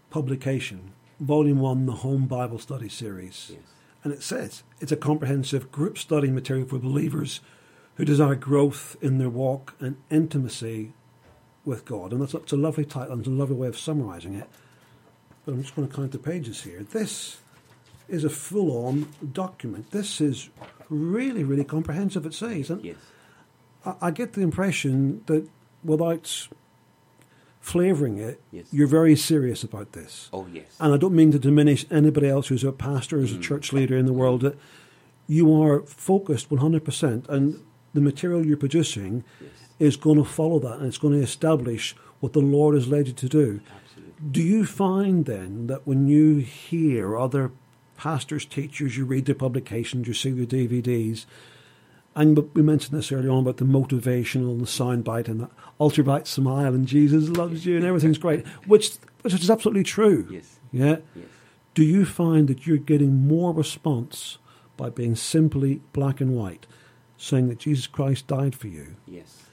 publication 0.10 0.91
Volume 1.19 1.60
1, 1.60 1.86
the 1.86 1.93
Home 2.08 2.25
Bible 2.25 2.60
Study 2.60 2.89
Series. 2.89 3.51
Yes. 3.53 3.60
And 4.03 4.12
it 4.12 4.21
says 4.23 4.63
it's 4.82 4.91
a 4.91 4.97
comprehensive 4.97 5.71
group 5.71 5.97
study 5.97 6.29
material 6.29 6.67
for 6.67 6.79
believers 6.79 7.39
who 7.95 8.06
desire 8.06 8.36
growth 8.36 8.95
in 9.01 9.17
their 9.17 9.29
walk 9.29 9.75
and 9.79 9.97
intimacy 10.10 10.93
with 11.65 11.86
God. 11.86 12.12
And 12.12 12.21
that's, 12.21 12.34
that's 12.34 12.51
a 12.51 12.58
lovely 12.58 12.86
title 12.86 13.13
and 13.13 13.21
it's 13.21 13.27
a 13.27 13.32
lovely 13.32 13.56
way 13.56 13.67
of 13.67 13.77
summarizing 13.77 14.34
it. 14.34 14.49
But 15.45 15.53
I'm 15.53 15.62
just 15.62 15.75
going 15.75 15.88
to 15.88 15.93
count 15.93 16.12
the 16.12 16.19
pages 16.19 16.63
here. 16.63 16.84
This 16.84 17.39
is 18.08 18.23
a 18.23 18.29
full 18.29 18.86
on 18.88 19.08
document. 19.32 19.91
This 19.91 20.19
is 20.19 20.49
really, 20.89 21.43
really 21.43 21.63
comprehensive, 21.63 22.25
it 22.25 22.34
says. 22.34 22.69
And 22.69 22.84
Yes. 22.84 22.95
I, 23.86 23.95
I 24.01 24.12
get 24.12 24.34
the 24.34 24.41
impression 24.41 25.23
that 25.27 25.47
without 25.84 26.47
flavouring 27.60 28.17
it, 28.17 28.41
Yes. 28.51 28.67
you're 28.71 28.88
very 28.88 29.15
serious 29.15 29.63
about 29.63 29.93
this. 29.93 30.29
Oh, 30.34 30.47
yes. 30.51 30.65
And 30.79 30.93
I 30.93 30.97
don't 30.97 31.15
mean 31.15 31.32
to 31.32 31.39
diminish 31.39 31.86
anybody 31.89 32.27
else 32.27 32.47
who's 32.47 32.63
a 32.63 32.71
pastor, 32.71 33.19
who's 33.19 33.34
a 33.34 33.38
mm. 33.38 33.41
church 33.41 33.71
leader 33.71 33.97
in 33.97 34.06
the 34.06 34.13
world, 34.13 34.41
that 34.41 34.58
you 35.27 35.62
are 35.62 35.82
focused 35.84 36.49
100%, 36.49 37.29
and 37.29 37.62
the 37.93 38.01
material 38.01 38.45
you're 38.45 38.58
producing 38.58 39.23
yes. 39.41 39.51
is 39.79 39.95
going 39.95 40.17
to 40.17 40.25
follow 40.25 40.60
that 40.60 40.77
and 40.77 40.88
it's 40.88 40.97
going 40.97 41.13
to 41.13 41.23
establish 41.23 41.95
what 42.19 42.34
the 42.34 42.39
Lord 42.39 42.75
has 42.75 42.88
led 42.88 43.08
you 43.08 43.13
to 43.13 43.29
do. 43.29 43.62
Absolutely. 43.84 44.13
Do 44.32 44.41
you 44.41 44.65
find 44.65 45.25
then 45.25 45.67
that 45.67 45.86
when 45.86 46.08
you 46.08 46.38
hear 46.38 47.17
other 47.17 47.51
pastors, 47.97 48.45
teachers, 48.45 48.97
you 48.97 49.06
read 49.06 49.25
their 49.25 49.36
publications, 49.36 50.08
you 50.08 50.13
see 50.13 50.32
their 50.32 50.45
DVDs, 50.45 51.25
and 52.15 52.38
we 52.53 52.62
mentioned 52.62 52.97
this 52.97 53.12
earlier 53.12 53.32
on 53.32 53.39
about 53.39 53.58
the 53.58 53.65
motivational 53.65 54.51
and 54.51 54.62
the 54.62 54.65
soundbite 54.65 55.27
and 55.27 55.41
the 55.41 55.49
ultrabright 55.79 56.27
smile 56.27 56.73
and 56.73 56.88
Jesus 56.88 57.27
loves 57.29 57.65
you 57.65 57.75
and 57.75 57.86
everything's 57.86 58.17
great, 58.19 58.45
which 58.67 58.97
which 59.21 59.34
is 59.34 59.49
absolutely 59.49 59.84
true. 59.84 60.27
Yes. 60.29 60.60
Yeah. 60.71 60.97
Yes. 61.15 61.25
Do 61.73 61.84
you 61.84 62.06
find 62.06 62.47
that 62.49 62.67
you're 62.67 62.77
getting 62.77 63.27
more 63.27 63.51
response 63.51 64.38
by 64.77 64.89
being 64.89 65.15
simply 65.15 65.82
black 65.91 66.21
and 66.21 66.36
white, 66.36 66.67
saying 67.23 67.47
that 67.47 67.57
Jesus 67.59 67.88
Christ 67.88 68.27
died 68.27 68.53
for 68.55 68.67
you, 68.67 68.95
Yes. 69.07 69.43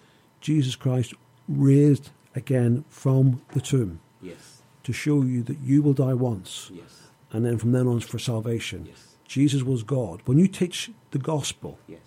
Jesus 0.40 0.74
Christ 0.76 1.14
raised 1.48 2.10
again 2.34 2.84
from 2.88 3.42
the 3.52 3.60
tomb 3.60 4.00
Yes. 4.20 4.62
to 4.82 4.92
show 4.92 5.22
you 5.22 5.42
that 5.44 5.58
you 5.60 5.82
will 5.82 5.92
die 5.94 6.14
once, 6.14 6.70
Yes. 6.74 7.02
and 7.32 7.44
then 7.44 7.58
from 7.58 7.72
then 7.72 7.86
on 7.86 8.00
for 8.00 8.18
salvation. 8.18 8.86
Yes. 8.86 9.16
Jesus 9.26 9.62
was 9.62 9.84
God. 9.84 10.20
When 10.24 10.38
you 10.38 10.48
teach 10.48 10.90
the 11.12 11.18
gospel, 11.18 11.78
Yes. 11.86 12.00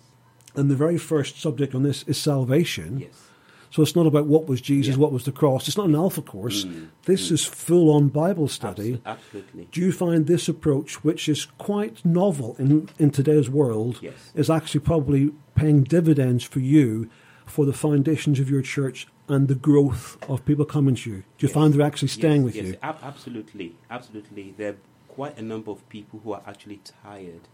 and 0.54 0.70
the 0.70 0.76
very 0.76 0.98
first 0.98 1.40
subject 1.40 1.74
on 1.74 1.82
this 1.82 2.02
is 2.06 2.18
salvation, 2.18 2.98
Yes. 2.98 3.28
So 3.74 3.82
it's 3.82 3.96
not 3.96 4.06
about 4.06 4.26
what 4.28 4.46
was 4.46 4.60
Jesus, 4.60 4.94
Yeah. 4.94 5.00
what 5.02 5.10
was 5.12 5.24
the 5.24 5.32
cross. 5.32 5.66
It's 5.66 5.76
not 5.76 5.88
an 5.88 5.96
alpha 5.96 6.22
course. 6.22 6.64
Mm, 6.64 6.88
This 7.06 7.30
is 7.32 7.44
full 7.44 7.90
on 7.90 8.08
Bible 8.08 8.46
study. 8.46 8.92
Abso- 8.92 9.00
Absolutely. 9.06 9.68
Do 9.72 9.80
you 9.80 9.90
find 9.92 10.26
this 10.26 10.48
approach, 10.48 11.02
which 11.02 11.28
is 11.28 11.46
quite 11.58 12.04
novel 12.04 12.54
in, 12.60 12.88
in 12.98 13.10
today's 13.10 13.50
world, 13.50 13.98
Yes. 14.00 14.14
is 14.34 14.48
actually 14.48 14.80
probably 14.92 15.32
paying 15.56 15.82
dividends 15.82 16.44
for 16.44 16.60
you 16.60 17.08
for 17.46 17.66
the 17.66 17.72
foundations 17.72 18.38
of 18.38 18.48
your 18.48 18.62
church 18.62 19.08
and 19.28 19.48
the 19.48 19.54
growth 19.56 20.18
of 20.28 20.44
people 20.44 20.64
coming 20.64 20.94
to 20.94 21.10
you? 21.10 21.16
Do 21.38 21.46
you 21.46 21.48
Yes. 21.48 21.52
find 21.54 21.74
they're 21.74 21.86
actually 21.90 22.08
staying 22.20 22.42
yes, 22.42 22.44
with 22.44 22.56
yes, 22.56 22.66
you? 22.66 22.76
ab- 22.80 22.98
absolutely, 23.02 23.74
absolutely. 23.90 24.54
There 24.56 24.70
are 24.74 24.76
quite 25.08 25.36
a 25.36 25.42
number 25.42 25.70
of 25.72 25.80
people 25.88 26.20
who 26.22 26.32
are 26.32 26.42
actually 26.46 26.80
tired 27.02 27.48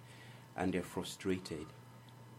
and 0.57 0.75
they're 0.75 0.83
frustrated. 0.97 1.67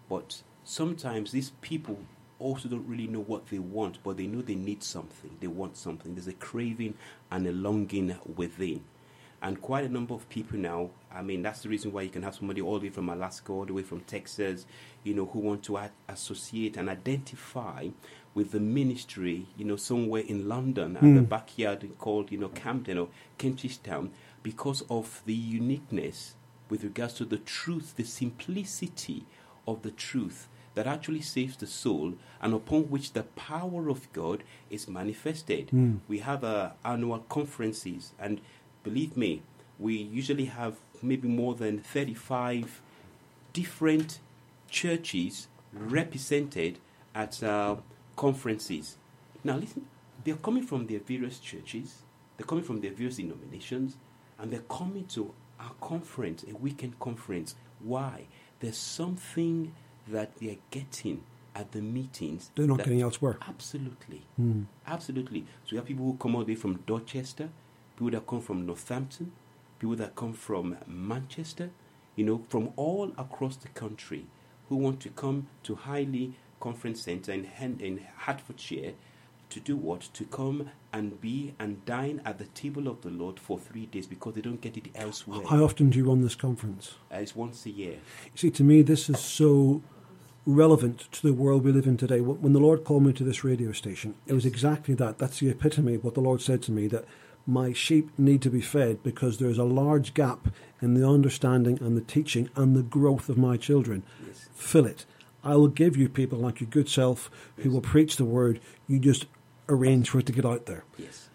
But 0.08 0.44
sometimes 0.63 1.32
these 1.32 1.52
people 1.62 1.98
also 2.41 2.67
don't 2.67 2.88
really 2.88 3.08
know 3.08 3.21
what 3.21 3.47
they 3.47 3.60
want, 3.60 3.99
but 4.04 4.17
they 4.17 4.27
know 4.27 4.41
they 4.41 4.56
need 4.56 4.84
something. 4.84 5.38
They 5.39 5.47
want 5.47 5.77
something. 5.77 6.15
There's 6.15 6.27
a 6.27 6.34
craving 6.34 6.95
and 7.30 7.47
a 7.47 7.51
longing 7.51 8.15
within. 8.36 8.84
And 9.43 9.60
quite 9.60 9.86
a 9.86 9.89
number 9.89 10.13
of 10.13 10.30
people 10.30 10.60
now, 10.60 10.91
I 11.12 11.23
mean, 11.23 11.41
that's 11.41 11.63
the 11.63 11.69
reason 11.69 11.91
why 11.91 12.04
you 12.04 12.10
can 12.10 12.21
have 12.21 12.36
somebody 12.36 12.62
all 12.62 12.77
the 12.77 12.88
way 12.88 12.93
from 12.93 13.10
Alaska, 13.10 13.51
all 13.51 13.65
the 13.65 13.73
way 13.73 13.82
from 13.82 14.01
Texas, 14.01 14.67
you 15.04 15.15
know, 15.15 15.25
who 15.25 15.39
want 15.39 15.63
to 15.63 15.77
a- 15.77 15.91
associate 16.08 16.77
and 16.77 16.89
identify 16.89 17.88
with 18.36 18.51
the 18.51 18.60
ministry, 18.60 19.47
you 19.58 19.65
know, 19.65 19.75
somewhere 19.75 20.21
in 20.21 20.47
London 20.47 20.95
at 20.95 21.01
the 21.01 21.08
hmm. 21.08 21.23
backyard 21.23 21.89
called, 21.97 22.32
you 22.32 22.38
know, 22.38 22.49
Camden 22.49 22.99
or 22.99 23.08
Kentish 23.39 23.77
Town 23.77 24.12
because 24.43 24.84
of 24.89 25.23
the 25.25 25.34
uniqueness 25.34 26.36
with 26.69 26.84
regards 26.84 27.15
to 27.15 27.25
the 27.25 27.38
truth, 27.38 27.95
the 27.97 28.04
simplicity 28.04 29.25
of 29.67 29.82
the 29.82 29.91
truth 29.91 30.47
that 30.75 30.88
actually 30.88 31.21
saves 31.21 31.57
the 31.57 31.67
soul 31.67 32.13
and 32.41 32.53
upon 32.53 32.84
which 32.84 33.13
the 33.13 33.23
power 33.23 33.89
of 33.89 34.12
God 34.13 34.43
is 34.69 34.88
manifested. 34.88 35.69
We 36.07 36.19
have 36.19 36.43
uh, 36.43 36.71
annual 36.86 37.19
conferences, 37.29 38.13
and 38.19 38.41
believe 38.84 39.15
me, 39.17 39.41
we 39.79 39.95
usually 39.95 40.45
have 40.45 40.75
maybe 41.01 41.27
more 41.27 41.55
than 41.55 41.79
35 41.79 42.81
different 43.53 44.19
churches 44.69 45.47
represented 45.73 46.79
at 47.13 47.41
uh, 47.43 47.75
conferences. 48.15 48.97
Now, 49.43 49.57
listen, 49.57 49.86
they're 50.23 50.36
coming 50.36 50.63
from 50.63 50.88
their 50.88 50.99
various 50.99 51.39
churches, 51.39 52.03
they're 52.38 52.45
coming 52.47 52.63
from 52.63 52.81
their 52.81 52.91
various 52.91 53.17
denominations, 53.17 53.97
and 54.39 54.51
they're 54.51 54.62
coming 54.69 55.05
to 55.07 55.34
our 55.60 55.71
conference, 55.81 56.43
a 56.49 56.55
weekend 56.55 56.99
conference. 56.99 57.55
Why? 57.79 58.25
There's 58.60 58.77
something 58.77 59.73
that 60.07 60.35
they're 60.37 60.57
getting 60.69 61.23
at 61.55 61.71
the 61.71 61.81
meetings. 61.81 62.51
They're 62.55 62.67
not 62.67 62.77
that- 62.77 62.85
getting 62.85 63.01
elsewhere. 63.01 63.37
Absolutely. 63.47 64.21
Hmm. 64.37 64.63
Absolutely. 64.87 65.41
So 65.65 65.71
you 65.71 65.77
have 65.77 65.85
people 65.85 66.05
who 66.05 66.17
come 66.17 66.35
all 66.35 66.43
the 66.43 66.53
way 66.53 66.55
from 66.55 66.77
Dorchester, 66.87 67.49
people 67.95 68.11
that 68.11 68.25
come 68.27 68.41
from 68.41 68.65
Northampton, 68.65 69.31
people 69.79 69.95
that 69.97 70.15
come 70.15 70.33
from 70.33 70.77
Manchester, 70.87 71.71
you 72.15 72.25
know, 72.25 72.43
from 72.49 72.71
all 72.75 73.11
across 73.17 73.55
the 73.57 73.67
country 73.69 74.25
who 74.69 74.75
want 74.77 74.99
to 75.01 75.09
come 75.09 75.47
to 75.63 75.75
High 75.75 76.03
Leigh 76.03 76.33
Conference 76.59 77.01
Centre 77.01 77.33
in, 77.33 77.45
in 77.79 77.99
Hertfordshire 78.17 78.93
to 79.51 79.59
do 79.59 79.75
what? 79.75 80.01
To 80.13 80.25
come 80.25 80.71
and 80.91 81.21
be 81.21 81.53
and 81.59 81.85
dine 81.85 82.21
at 82.25 82.37
the 82.37 82.45
table 82.45 82.87
of 82.87 83.01
the 83.01 83.09
Lord 83.09 83.39
for 83.39 83.59
three 83.59 83.85
days 83.85 84.07
because 84.07 84.33
they 84.33 84.41
don't 84.41 84.61
get 84.61 84.77
it 84.77 84.87
elsewhere. 84.95 85.41
How 85.47 85.63
often 85.63 85.89
do 85.89 85.97
you 85.97 86.09
run 86.09 86.21
this 86.21 86.35
conference? 86.35 86.95
Uh, 87.11 87.17
it's 87.17 87.35
once 87.35 87.65
a 87.65 87.69
year. 87.69 87.99
You 88.25 88.31
see, 88.35 88.51
to 88.51 88.63
me, 88.63 88.81
this 88.81 89.09
is 89.09 89.19
so 89.19 89.81
relevant 90.45 91.11
to 91.11 91.21
the 91.21 91.33
world 91.33 91.63
we 91.63 91.71
live 91.71 91.85
in 91.85 91.97
today. 91.97 92.19
When 92.19 92.53
the 92.53 92.59
Lord 92.59 92.83
called 92.83 93.03
me 93.03 93.13
to 93.13 93.23
this 93.23 93.43
radio 93.43 93.71
station, 93.71 94.15
it 94.25 94.33
was 94.33 94.45
exactly 94.45 94.95
that. 94.95 95.19
That's 95.19 95.39
the 95.39 95.49
epitome 95.49 95.95
of 95.95 96.03
what 96.03 96.15
the 96.15 96.21
Lord 96.21 96.41
said 96.41 96.61
to 96.63 96.71
me 96.71 96.87
that 96.87 97.05
my 97.45 97.73
sheep 97.73 98.09
need 98.17 98.41
to 98.41 98.49
be 98.49 98.61
fed 98.61 99.03
because 99.03 99.37
there's 99.37 99.57
a 99.57 99.63
large 99.63 100.13
gap 100.13 100.47
in 100.81 100.93
the 100.93 101.07
understanding 101.07 101.77
and 101.81 101.97
the 101.97 102.01
teaching 102.01 102.49
and 102.55 102.75
the 102.75 102.83
growth 102.83 103.29
of 103.29 103.37
my 103.37 103.57
children. 103.57 104.03
Yes. 104.25 104.49
Fill 104.53 104.85
it. 104.85 105.05
I 105.43 105.55
will 105.55 105.67
give 105.67 105.97
you 105.97 106.07
people 106.07 106.39
like 106.39 106.59
your 106.59 106.69
good 106.69 106.89
self 106.89 107.31
who 107.57 107.71
will 107.71 107.81
preach 107.81 108.17
the 108.17 108.25
word. 108.25 108.59
You 108.87 108.99
just 108.99 109.25
arrange 109.69 110.10
for 110.10 110.19
it 110.19 110.26
to 110.28 110.32
get 110.34 110.45
out 110.45 110.65
there. 110.65 110.84
Yes. 110.97 111.30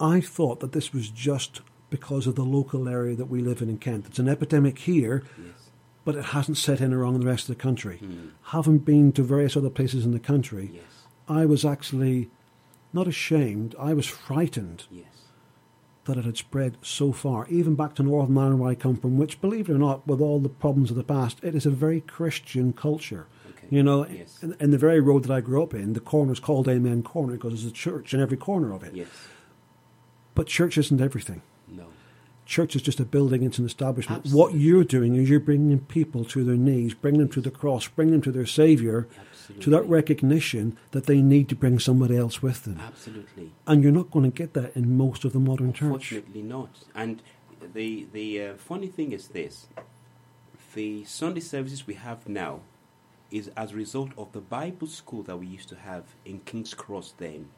I 0.00 0.20
thought 0.20 0.60
that 0.60 0.72
this 0.72 0.92
was 0.92 1.08
just 1.10 1.60
because 1.90 2.26
of 2.26 2.34
the 2.34 2.44
local 2.44 2.88
area 2.88 3.16
that 3.16 3.26
we 3.30 3.40
live 3.40 3.62
in 3.62 3.68
in 3.68 3.78
Kent. 3.78 4.06
It's 4.06 4.18
an 4.18 4.28
epidemic 4.28 4.78
here, 4.80 5.24
Yes. 5.38 5.70
but 6.04 6.14
it 6.14 6.26
hasn't 6.26 6.56
set 6.58 6.80
in 6.80 6.92
around 6.92 7.18
the 7.18 7.26
rest 7.26 7.48
of 7.48 7.56
the 7.56 7.62
country. 7.62 7.98
Hmm. 7.98 8.28
Having 8.42 8.78
been 8.80 9.12
to 9.12 9.22
various 9.22 9.56
other 9.56 9.70
places 9.70 10.04
in 10.04 10.12
the 10.12 10.18
country, 10.20 10.70
Yes. 10.74 10.82
I 11.28 11.46
was 11.46 11.64
actually 11.64 12.30
not 12.92 13.08
ashamed, 13.08 13.74
I 13.78 13.92
was 13.94 14.06
frightened 14.06 14.84
Yes. 14.90 15.06
that 16.04 16.16
it 16.16 16.24
had 16.24 16.36
spread 16.36 16.76
so 16.82 17.12
far, 17.12 17.46
even 17.48 17.74
back 17.74 17.94
to 17.96 18.02
Northern 18.02 18.38
Ireland 18.38 18.60
where 18.60 18.70
I 18.70 18.74
come 18.74 18.96
from, 18.96 19.18
which, 19.18 19.40
believe 19.40 19.68
it 19.68 19.74
or 19.74 19.78
not, 19.78 20.06
with 20.06 20.20
all 20.20 20.38
the 20.40 20.48
problems 20.48 20.90
of 20.90 20.96
the 20.96 21.04
past, 21.04 21.38
it 21.42 21.54
is 21.54 21.66
a 21.66 21.70
very 21.70 22.00
Christian 22.02 22.72
culture. 22.72 23.26
You 23.70 23.82
know, 23.82 24.06
Yes. 24.06 24.38
the 24.40 24.78
very 24.78 25.00
road 25.00 25.24
that 25.24 25.30
I 25.32 25.40
grew 25.40 25.62
up 25.62 25.74
in, 25.74 25.92
the 25.92 26.00
corner 26.00 26.32
is 26.32 26.40
called 26.40 26.68
Amen 26.68 27.02
Corner 27.02 27.34
because 27.34 27.52
there's 27.52 27.64
a 27.66 27.70
church 27.70 28.14
in 28.14 28.20
every 28.20 28.36
corner 28.36 28.72
of 28.72 28.82
it. 28.82 28.94
Yes. 28.94 29.08
But 30.34 30.46
church 30.46 30.78
isn't 30.78 31.00
everything. 31.00 31.42
No. 31.68 31.86
Church 32.46 32.74
is 32.74 32.80
just 32.80 32.98
a 32.98 33.04
building, 33.04 33.42
it's 33.42 33.58
an 33.58 33.66
establishment. 33.66 34.26
What 34.32 34.54
you're 34.54 34.84
doing 34.84 35.16
is 35.16 35.28
you're 35.28 35.38
bringing 35.40 35.80
people 35.80 36.24
to 36.26 36.44
their 36.44 36.56
knees, 36.56 36.94
bringing 36.94 37.20
them 37.20 37.28
to 37.30 37.42
the 37.42 37.50
cross, 37.50 37.88
bringing 37.88 38.12
them 38.12 38.22
to 38.22 38.32
their 38.32 38.46
Saviour, 38.46 39.06
Absolutely. 39.20 39.64
to 39.64 39.70
that 39.70 39.82
recognition 39.86 40.78
that 40.92 41.04
they 41.04 41.20
need 41.20 41.50
to 41.50 41.54
bring 41.54 41.78
somebody 41.78 42.16
else 42.16 42.40
with 42.40 42.64
them. 42.64 42.80
Absolutely. 42.80 43.52
And 43.66 43.82
you're 43.82 43.92
not 43.92 44.10
going 44.10 44.30
to 44.30 44.34
get 44.34 44.54
that 44.54 44.74
in 44.74 44.96
most 44.96 45.26
of 45.26 45.34
the 45.34 45.38
modern 45.40 45.74
church. 45.74 45.82
Unfortunately 46.12 46.40
not. 46.42 46.70
And 46.94 47.20
the 47.74 48.06
the 48.12 48.42
uh, 48.42 48.54
funny 48.56 48.86
thing 48.86 49.12
is 49.12 49.28
this: 49.28 49.66
the 50.74 51.04
Sunday 51.04 51.40
services 51.40 51.86
we 51.86 51.94
have 51.94 52.26
now 52.28 52.60
is 53.30 53.48
as 53.56 53.72
a 53.72 53.76
result 53.76 54.10
of 54.16 54.32
the 54.32 54.40
Bible 54.40 54.86
school 54.86 55.22
that 55.24 55.36
we 55.36 55.46
used 55.46 55.68
to 55.68 55.76
have 55.76 56.04
in 56.24 56.40
King's 56.40 56.74
Cross. 56.74 57.14
Then 57.18 57.48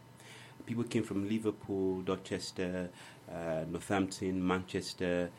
people 0.66 0.84
came 0.84 1.02
from 1.02 1.28
Liverpool, 1.28 2.02
Dorchester, 2.02 2.90
uh, 3.30 3.64
Northampton, 3.70 4.46
Manchester 4.46 5.30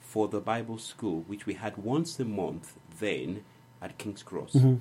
for 0.00 0.28
the 0.28 0.40
Bible 0.40 0.78
school, 0.78 1.24
which 1.26 1.46
we 1.46 1.54
had 1.54 1.76
once 1.76 2.18
a 2.20 2.24
month. 2.24 2.76
Then 2.98 3.44
at 3.82 3.98
King's 3.98 4.22
Cross. 4.22 4.52
Mhm. 4.54 4.80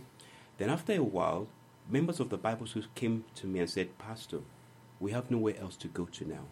Then 0.58 0.70
after 0.70 0.94
a 0.94 1.04
while, 1.04 1.48
members 1.90 2.20
of 2.20 2.30
the 2.30 2.38
Bible 2.38 2.68
school 2.68 2.84
came 2.96 3.24
to 3.36 3.48
me 3.48 3.60
and 3.60 3.70
said, 3.70 3.98
Pastor, 3.98 4.42
we 5.00 5.12
have 5.12 5.32
nowhere 5.32 5.58
else 5.60 5.76
to 5.78 5.88
go 5.88 6.06
to 6.06 6.26
now 6.26 6.46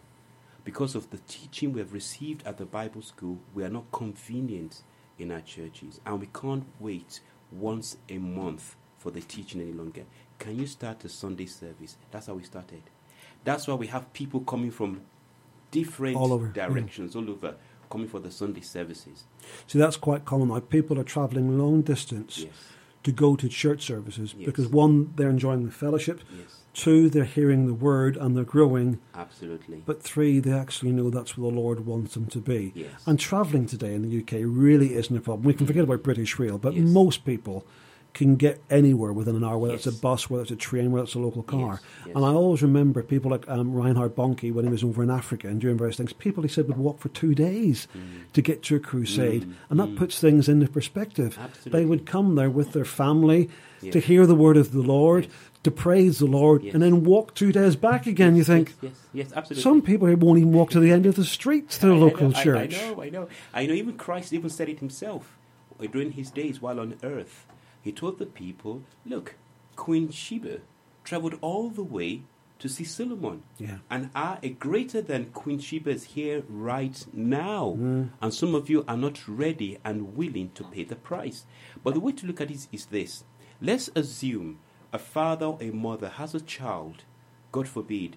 because 0.68 0.94
of 0.94 1.08
the 1.08 1.16
teaching 1.26 1.72
we 1.72 1.80
have 1.80 1.94
received 1.94 2.46
at 2.46 2.58
the 2.58 2.66
Bible 2.66 3.00
school, 3.00 3.38
we 3.54 3.64
are 3.64 3.70
not 3.70 3.90
convenient 3.90 4.82
in 5.18 5.32
our 5.32 5.40
churches, 5.40 5.98
and 6.04 6.20
we 6.20 6.26
can't 6.26 6.66
wait 6.78 7.20
once 7.52 7.96
a 8.08 8.18
month 8.18 8.76
for 8.98 9.10
the 9.10 9.20
teaching 9.20 9.60
any 9.60 9.72
longer. 9.72 10.04
Can 10.38 10.58
you 10.58 10.66
start 10.66 11.04
a 11.04 11.08
Sunday 11.08 11.46
service? 11.46 11.96
That's 12.10 12.26
how 12.26 12.34
we 12.34 12.44
started. 12.44 12.82
That's 13.44 13.66
why 13.68 13.74
we 13.74 13.86
have 13.88 14.12
people 14.12 14.40
coming 14.40 14.70
from 14.70 15.02
different 15.70 16.16
All 16.16 16.32
over, 16.32 16.48
directions, 16.48 17.14
all 17.16 17.28
over, 17.30 17.54
coming 17.90 18.08
for 18.08 18.20
the 18.20 18.30
Sunday 18.30 18.60
services. 18.60 19.24
See, 19.66 19.78
that's 19.78 19.96
quite 19.96 20.24
common 20.24 20.48
now. 20.48 20.60
People 20.60 20.98
are 20.98 21.04
travelling 21.04 21.58
long 21.58 21.82
distance 21.82 22.38
Yes, 22.38 22.52
to 23.04 23.12
go 23.12 23.36
to 23.36 23.48
church 23.48 23.84
services 23.86 24.34
Yes. 24.36 24.46
because 24.46 24.68
one, 24.68 25.12
they're 25.16 25.30
enjoying 25.30 25.64
the 25.64 25.70
fellowship. 25.70 26.20
yes, 26.36 26.58
Two, 26.78 27.10
they're 27.10 27.24
hearing 27.24 27.66
the 27.66 27.74
word 27.74 28.16
and 28.16 28.36
they're 28.36 28.44
growing. 28.44 29.00
absolutely. 29.14 29.82
But 29.84 30.00
three, 30.00 30.38
they 30.38 30.52
actually 30.52 30.92
know 30.92 31.10
that's 31.10 31.36
where 31.36 31.50
the 31.50 31.56
Lord 31.58 31.84
wants 31.86 32.14
them 32.14 32.26
to 32.26 32.38
be. 32.38 32.72
yes, 32.74 32.88
And 33.04 33.18
travelling 33.18 33.66
today 33.66 33.94
in 33.94 34.02
the 34.08 34.18
UK 34.22 34.42
really 34.44 34.94
isn't 34.94 35.16
a 35.16 35.20
problem. 35.20 35.44
We 35.44 35.54
can 35.54 35.66
forget 35.66 35.82
about 35.84 36.04
British 36.04 36.38
Rail, 36.38 36.56
but 36.56 36.74
Yes. 36.74 36.86
most 36.86 37.24
people 37.24 37.64
can 38.14 38.36
get 38.36 38.60
anywhere 38.70 39.12
within 39.12 39.36
an 39.36 39.44
hour, 39.44 39.58
whether 39.58 39.74
it's 39.74 39.86
a 39.86 39.92
bus, 39.92 40.30
whether 40.30 40.42
it's 40.42 40.50
a 40.50 40.56
train, 40.56 40.90
whether 40.90 41.04
it's 41.04 41.14
a 41.14 41.18
local 41.18 41.42
car. 41.42 41.74
Yes, 41.74 41.82
yes. 42.06 42.16
And 42.16 42.24
I 42.24 42.28
always 42.30 42.62
remember 42.62 43.02
people 43.02 43.30
like 43.30 43.48
um, 43.48 43.72
Reinhard 43.74 44.16
Bonnke 44.16 44.52
when 44.52 44.64
he 44.64 44.70
was 44.70 44.82
over 44.82 45.02
in 45.02 45.10
Africa 45.10 45.46
and 45.48 45.60
doing 45.60 45.76
various 45.76 45.96
things. 45.98 46.12
People 46.12 46.42
he 46.42 46.48
said 46.48 46.66
would 46.68 46.78
walk 46.78 47.00
for 47.00 47.10
two 47.10 47.34
days 47.34 47.86
Mm. 47.94 48.32
to 48.32 48.40
get 48.42 48.62
to 48.64 48.76
a 48.76 48.80
crusade, 48.80 49.44
Mm, 49.44 49.52
and 49.70 49.80
that 49.80 49.88
mm. 49.90 49.96
puts 49.96 50.18
things 50.20 50.48
into 50.48 50.66
perspective. 50.68 51.38
Absolutely. 51.40 51.80
They 51.80 51.86
would 51.86 52.06
come 52.06 52.34
there 52.36 52.50
with 52.50 52.72
their 52.72 52.84
family 52.86 53.50
Yes. 53.82 53.92
to 53.92 54.00
hear 54.00 54.26
the 54.26 54.34
word 54.34 54.56
of 54.56 54.72
the 54.72 54.82
Lord, 54.82 55.24
Yes. 55.24 55.32
To 55.68 55.74
praise 55.82 56.18
the 56.18 56.26
Lord, 56.26 56.62
Yes. 56.62 56.74
and 56.74 56.82
then 56.82 57.04
walk 57.04 57.34
two 57.34 57.52
days 57.52 57.76
back 57.76 58.06
again. 58.06 58.36
You 58.36 58.44
think 58.44 58.66
yes, 58.68 58.76
yes, 58.82 58.92
yes, 59.12 59.32
absolutely. 59.36 59.62
some 59.62 59.82
people 59.82 60.06
won't 60.16 60.38
even 60.38 60.52
walk 60.52 60.70
to 60.70 60.80
the 60.80 60.90
end 60.92 61.06
of 61.06 61.14
the 61.16 61.24
street 61.24 61.68
to 61.70 61.86
the 61.86 61.92
I- 61.92 61.96
I 61.96 61.98
local 62.06 62.28
know, 62.30 62.42
church. 62.42 62.74
I, 62.74 62.88
know, 62.90 63.02
I 63.02 63.08
know. 63.10 63.28
I 63.54 63.66
know 63.66 63.74
even 63.74 63.96
Christ 63.96 64.32
even 64.32 64.50
said 64.50 64.68
it 64.68 64.78
himself 64.80 65.36
during 65.92 66.12
his 66.12 66.30
days 66.30 66.60
while 66.62 66.80
on 66.80 66.94
earth. 67.02 67.46
He 67.82 67.92
told 67.92 68.18
the 68.18 68.26
people, 68.26 68.82
look, 69.06 69.36
Queen 69.76 70.10
Sheba 70.10 70.58
traveled 71.04 71.36
all 71.40 71.68
the 71.70 71.84
way 71.84 72.22
to 72.58 72.68
see 72.68 72.82
Solomon. 72.82 73.44
Yeah. 73.58 73.78
And 73.88 74.10
are 74.16 74.38
a 74.42 74.48
greater 74.48 75.00
than 75.00 75.26
Queen 75.26 75.60
Sheba 75.60 75.90
is 75.90 76.04
here 76.16 76.42
right 76.48 77.06
now. 77.12 77.76
Mm. 77.78 78.08
And 78.20 78.34
some 78.34 78.54
of 78.56 78.68
you 78.68 78.84
are 78.88 78.96
not 78.96 79.28
ready 79.28 79.78
and 79.84 80.16
willing 80.16 80.50
to 80.56 80.64
pay 80.64 80.82
the 80.82 80.96
price. 80.96 81.44
But 81.84 81.94
the 81.94 82.00
way 82.00 82.10
to 82.12 82.26
look 82.26 82.40
at 82.40 82.50
it 82.50 82.66
is 82.72 82.86
this. 82.86 83.22
Let's 83.62 83.90
assume 83.94 84.58
a 84.92 84.98
father 84.98 85.46
or 85.46 85.58
a 85.60 85.70
mother 85.70 86.08
has 86.10 86.34
a 86.34 86.40
child, 86.40 87.04
God 87.52 87.68
forbid, 87.68 88.16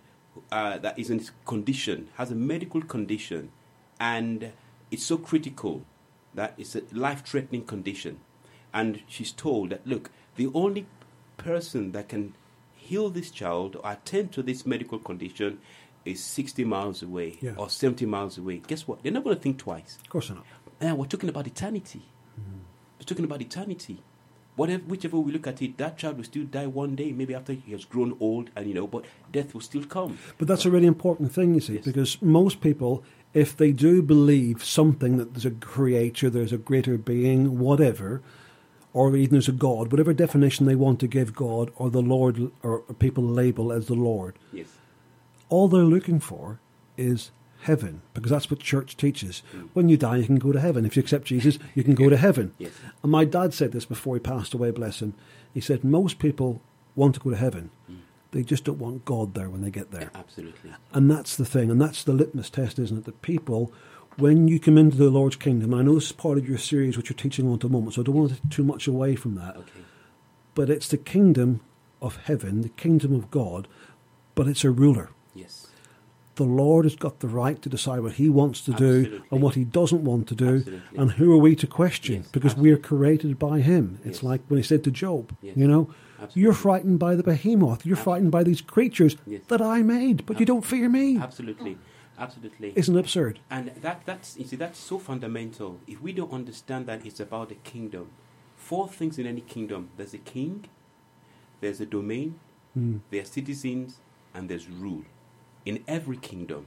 uh, 0.51 0.77
that 0.79 0.97
is 0.97 1.09
in 1.09 1.17
this 1.17 1.31
condition, 1.45 2.09
has 2.15 2.31
a 2.31 2.35
medical 2.35 2.81
condition, 2.81 3.51
and 3.99 4.51
it's 4.89 5.03
so 5.03 5.17
critical 5.17 5.83
that 6.33 6.53
it's 6.57 6.75
a 6.75 6.81
life 6.93 7.25
threatening 7.25 7.63
condition. 7.65 8.19
And 8.73 9.01
she's 9.07 9.31
told 9.33 9.71
that, 9.71 9.85
look, 9.85 10.11
the 10.37 10.49
only 10.53 10.85
person 11.37 11.91
that 11.91 12.07
can 12.09 12.33
heal 12.75 13.09
this 13.09 13.31
child 13.31 13.75
or 13.75 13.91
attend 13.91 14.31
to 14.33 14.41
this 14.43 14.65
medical 14.65 14.97
condition 14.99 15.59
is 16.05 16.23
60 16.23 16.63
miles 16.63 17.03
away 17.03 17.37
Yeah. 17.41 17.53
or 17.57 17.69
70 17.69 18.05
miles 18.05 18.37
away. 18.37 18.61
Guess 18.65 18.87
what? 18.87 19.03
They're 19.03 19.11
not 19.11 19.23
going 19.23 19.35
to 19.35 19.41
think 19.41 19.57
twice. 19.59 19.97
Of 20.01 20.09
course 20.09 20.29
not. 20.29 20.45
And 20.79 20.97
we're 20.97 21.05
talking 21.05 21.29
about 21.29 21.45
eternity. 21.47 22.01
We're 22.99 23.05
talking 23.05 23.25
about 23.25 23.41
eternity. 23.41 24.01
Whatever, 24.57 24.83
whichever 24.83 25.17
we 25.17 25.31
look 25.31 25.47
at 25.47 25.61
it, 25.61 25.77
that 25.77 25.97
child 25.97 26.17
will 26.17 26.23
still 26.25 26.43
die 26.43 26.67
one 26.67 26.95
day, 26.95 27.11
maybe 27.13 27.33
after 27.33 27.53
he 27.53 27.71
has 27.71 27.85
grown 27.85 28.17
old, 28.19 28.49
and 28.55 28.67
you 28.67 28.73
know, 28.73 28.85
but 28.85 29.05
death 29.31 29.53
will 29.53 29.61
still 29.61 29.85
come. 29.85 30.17
But 30.37 30.47
that's 30.47 30.65
a 30.65 30.71
really 30.71 30.87
important 30.87 31.31
thing, 31.31 31.53
you 31.55 31.61
see, 31.61 31.75
Yes. 31.75 31.85
because 31.85 32.21
most 32.21 32.59
people, 32.61 33.03
if 33.33 33.55
they 33.55 33.71
do 33.71 34.01
believe 34.01 34.63
something 34.63 35.17
that 35.17 35.33
there's 35.33 35.45
a 35.45 35.51
creator, 35.51 36.29
there's 36.29 36.51
a 36.51 36.57
greater 36.57 36.97
being, 36.97 37.59
whatever, 37.59 38.21
or 38.93 39.15
even 39.15 39.31
there's 39.31 39.47
a 39.47 39.53
God, 39.53 39.89
whatever 39.89 40.11
definition 40.13 40.65
they 40.65 40.75
want 40.75 40.99
to 40.99 41.07
give 41.07 41.33
God 41.33 41.71
or 41.77 41.89
the 41.89 42.01
Lord 42.01 42.51
or 42.61 42.79
people 42.99 43.23
label 43.23 43.71
as 43.71 43.87
the 43.87 43.93
Lord, 43.95 44.35
Yes. 44.51 44.67
all 45.47 45.69
they're 45.69 45.83
looking 45.83 46.19
for 46.19 46.59
is 46.97 47.31
heaven, 47.61 48.01
because 48.13 48.31
that's 48.31 48.49
what 48.49 48.59
church 48.59 48.97
teaches. 48.97 49.43
When 49.73 49.89
you 49.89 49.97
die, 49.97 50.17
you 50.17 50.25
can 50.25 50.39
go 50.39 50.51
to 50.51 50.59
heaven. 50.59 50.85
If 50.85 50.95
you 50.95 51.01
accept 51.01 51.25
Jesus, 51.25 51.59
you 51.75 51.83
can 51.83 51.95
go 51.95 52.09
to 52.09 52.17
heaven. 52.17 52.53
Yes. 52.57 52.71
And 53.03 53.11
my 53.11 53.25
dad 53.25 53.53
said 53.53 53.71
this 53.71 53.85
before 53.85 54.15
he 54.15 54.19
passed 54.19 54.53
away, 54.53 54.71
bless 54.71 55.01
him. 55.01 55.13
He 55.53 55.61
said, 55.61 55.83
Most 55.83 56.19
people 56.19 56.61
want 56.95 57.15
to 57.15 57.21
go 57.21 57.29
to 57.29 57.37
heaven, 57.37 57.69
mm. 57.89 57.97
they 58.31 58.43
just 58.43 58.63
don't 58.63 58.79
want 58.79 59.05
God 59.05 59.33
there 59.33 59.49
when 59.49 59.61
they 59.61 59.71
get 59.71 59.91
there. 59.91 60.11
Absolutely. 60.13 60.71
And 60.93 61.09
that's 61.09 61.35
the 61.35 61.45
thing, 61.45 61.71
and 61.71 61.81
that's 61.81 62.03
the 62.03 62.13
litmus 62.13 62.49
test, 62.49 62.79
isn't 62.79 62.97
it? 62.97 63.05
That 63.05 63.21
people, 63.21 63.71
when 64.17 64.47
you 64.47 64.59
come 64.59 64.77
into 64.77 64.97
the 64.97 65.09
Lord's 65.09 65.35
kingdom, 65.35 65.71
and 65.71 65.81
I 65.81 65.85
know 65.85 65.95
this 65.95 66.07
is 66.07 66.11
part 66.11 66.37
of 66.37 66.47
your 66.49 66.57
series, 66.57 66.97
which 66.97 67.09
you're 67.09 67.17
teaching 67.17 67.47
on 67.47 67.53
at 67.55 67.59
the 67.61 67.69
moment, 67.69 67.93
so 67.93 68.01
I 68.01 68.03
don't 68.03 68.15
want 68.15 68.29
to 68.31 68.35
take 68.35 68.49
too 68.49 68.63
much 68.63 68.87
away 68.87 69.15
from 69.15 69.35
that, 69.35 69.55
Okay. 69.55 69.81
but 70.55 70.69
it's 70.69 70.87
the 70.87 70.97
kingdom 70.97 71.61
of 72.01 72.17
heaven, 72.17 72.61
the 72.61 72.69
kingdom 72.69 73.13
of 73.13 73.31
God, 73.31 73.67
but 74.35 74.47
it's 74.47 74.63
a 74.63 74.71
ruler. 74.71 75.11
The 76.35 76.43
Lord 76.45 76.85
has 76.85 76.95
got 76.95 77.19
the 77.19 77.27
right 77.27 77.61
to 77.61 77.69
decide 77.69 77.99
what 78.01 78.13
He 78.13 78.29
wants 78.29 78.61
to 78.61 78.71
do 78.73 79.21
and 79.31 79.41
what 79.41 79.55
He 79.55 79.65
doesn't 79.65 80.03
want 80.03 80.27
to 80.29 80.35
do, 80.35 80.55
Absolutely. 80.57 80.97
and 80.97 81.11
who 81.11 81.33
are 81.33 81.37
we 81.37 81.55
to 81.57 81.67
question? 81.67 82.21
Yes, 82.21 82.27
because 82.31 82.55
we 82.55 82.71
are 82.71 82.77
created 82.77 83.37
by 83.37 83.59
Him. 83.59 83.99
It's 84.05 84.19
Yes. 84.19 84.23
like 84.23 84.41
when 84.47 84.57
He 84.57 84.63
said 84.63 84.83
to 84.85 84.91
Job, 84.91 85.35
Yes. 85.41 85.57
you 85.57 85.67
know, 85.67 85.89
Absolutely. 86.19 86.41
you're 86.41 86.53
frightened 86.53 86.99
by 86.99 87.15
the 87.15 87.23
behemoth, 87.23 87.85
you're 87.85 87.97
frightened 87.97 88.31
by 88.31 88.43
these 88.43 88.61
creatures 88.61 89.17
that 89.49 89.61
I 89.61 89.81
made, 89.81 90.25
but 90.25 90.39
you 90.39 90.45
don't 90.45 90.63
fear 90.65 90.87
me. 90.87 91.17
Absolutely. 91.17 91.77
Absolutely. 92.17 92.71
Isn't 92.75 92.95
it 92.95 92.99
absurd? 92.99 93.39
And 93.49 93.71
that 93.81 94.01
that's 94.05 94.37
you 94.37 94.45
see 94.45 94.55
that's 94.55 94.79
so 94.79 94.99
fundamental. 94.99 95.79
If 95.87 96.01
we 96.01 96.13
don't 96.13 96.31
understand 96.31 96.85
that 96.85 97.05
it's 97.05 97.19
about 97.19 97.49
the 97.49 97.55
kingdom, 97.55 98.09
four 98.55 98.87
things 98.87 99.17
in 99.17 99.25
any 99.25 99.41
kingdom: 99.41 99.89
there's 99.97 100.13
a 100.13 100.19
king, 100.19 100.65
there's 101.61 101.81
a 101.81 101.85
domain, 101.85 102.35
Mm. 102.77 102.99
there's 103.09 103.29
citizens, 103.29 103.97
and 104.33 104.47
there's 104.49 104.69
rule. 104.69 105.03
In 105.63 105.83
every 105.87 106.17
kingdom, 106.17 106.65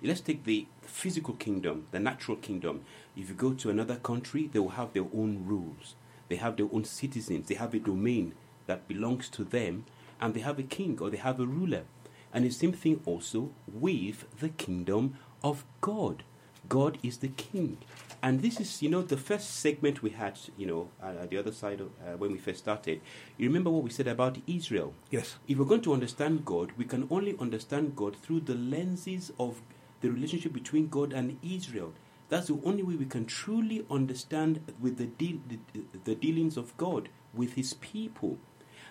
let's 0.00 0.20
take 0.20 0.44
the 0.44 0.66
physical 0.82 1.34
kingdom, 1.34 1.88
the 1.90 1.98
natural 1.98 2.36
kingdom. 2.36 2.82
If 3.16 3.28
you 3.28 3.34
go 3.34 3.54
to 3.54 3.70
another 3.70 3.96
country, 3.96 4.48
they 4.52 4.60
will 4.60 4.70
have 4.70 4.92
their 4.92 5.06
own 5.12 5.44
rules. 5.44 5.96
They 6.28 6.36
have 6.36 6.56
their 6.56 6.68
own 6.72 6.84
citizens. 6.84 7.48
They 7.48 7.56
have 7.56 7.74
a 7.74 7.80
domain 7.80 8.34
that 8.66 8.86
belongs 8.86 9.28
to 9.30 9.42
them, 9.42 9.84
and 10.20 10.32
they 10.32 10.40
have 10.40 10.60
a 10.60 10.62
king 10.62 10.98
or 11.00 11.10
they 11.10 11.16
have 11.16 11.40
a 11.40 11.46
ruler. 11.46 11.84
And 12.32 12.44
the 12.44 12.50
same 12.50 12.72
thing 12.72 13.00
also 13.04 13.50
with 13.66 14.26
the 14.38 14.50
kingdom 14.50 15.16
of 15.42 15.64
God. 15.80 16.22
God 16.68 16.98
is 17.02 17.18
the 17.18 17.28
king. 17.28 17.78
And 18.22 18.42
this 18.42 18.60
is, 18.60 18.82
you 18.82 18.88
know, 18.88 19.02
the 19.02 19.16
first 19.16 19.56
segment 19.56 20.02
we 20.02 20.10
had, 20.10 20.38
you 20.56 20.66
know, 20.66 20.88
at, 21.02 21.16
at 21.16 21.30
the 21.30 21.38
other 21.38 21.52
side 21.52 21.80
of 21.80 21.88
uh, 22.00 22.16
when 22.16 22.32
we 22.32 22.38
first 22.38 22.58
started. 22.58 23.00
You 23.36 23.48
remember 23.48 23.70
what 23.70 23.84
we 23.84 23.90
said 23.90 24.08
about 24.08 24.38
Israel? 24.46 24.94
Yes. 25.10 25.36
If 25.46 25.58
we're 25.58 25.64
going 25.66 25.82
to 25.82 25.92
understand 25.92 26.44
God, 26.44 26.72
we 26.76 26.84
can 26.84 27.06
only 27.10 27.36
understand 27.38 27.94
God 27.94 28.16
through 28.16 28.40
the 28.40 28.54
lenses 28.54 29.32
of 29.38 29.60
the 30.00 30.10
relationship 30.10 30.52
between 30.52 30.88
God 30.88 31.12
and 31.12 31.38
Israel. 31.42 31.92
That's 32.28 32.48
the 32.48 32.60
only 32.64 32.82
way 32.82 32.96
we 32.96 33.04
can 33.04 33.26
truly 33.26 33.86
understand 33.90 34.60
with 34.80 34.96
the, 34.96 35.06
deal, 35.06 35.38
the, 35.48 35.58
the 36.04 36.14
dealings 36.14 36.56
of 36.56 36.76
God 36.76 37.08
with 37.32 37.54
His 37.54 37.74
people. 37.74 38.38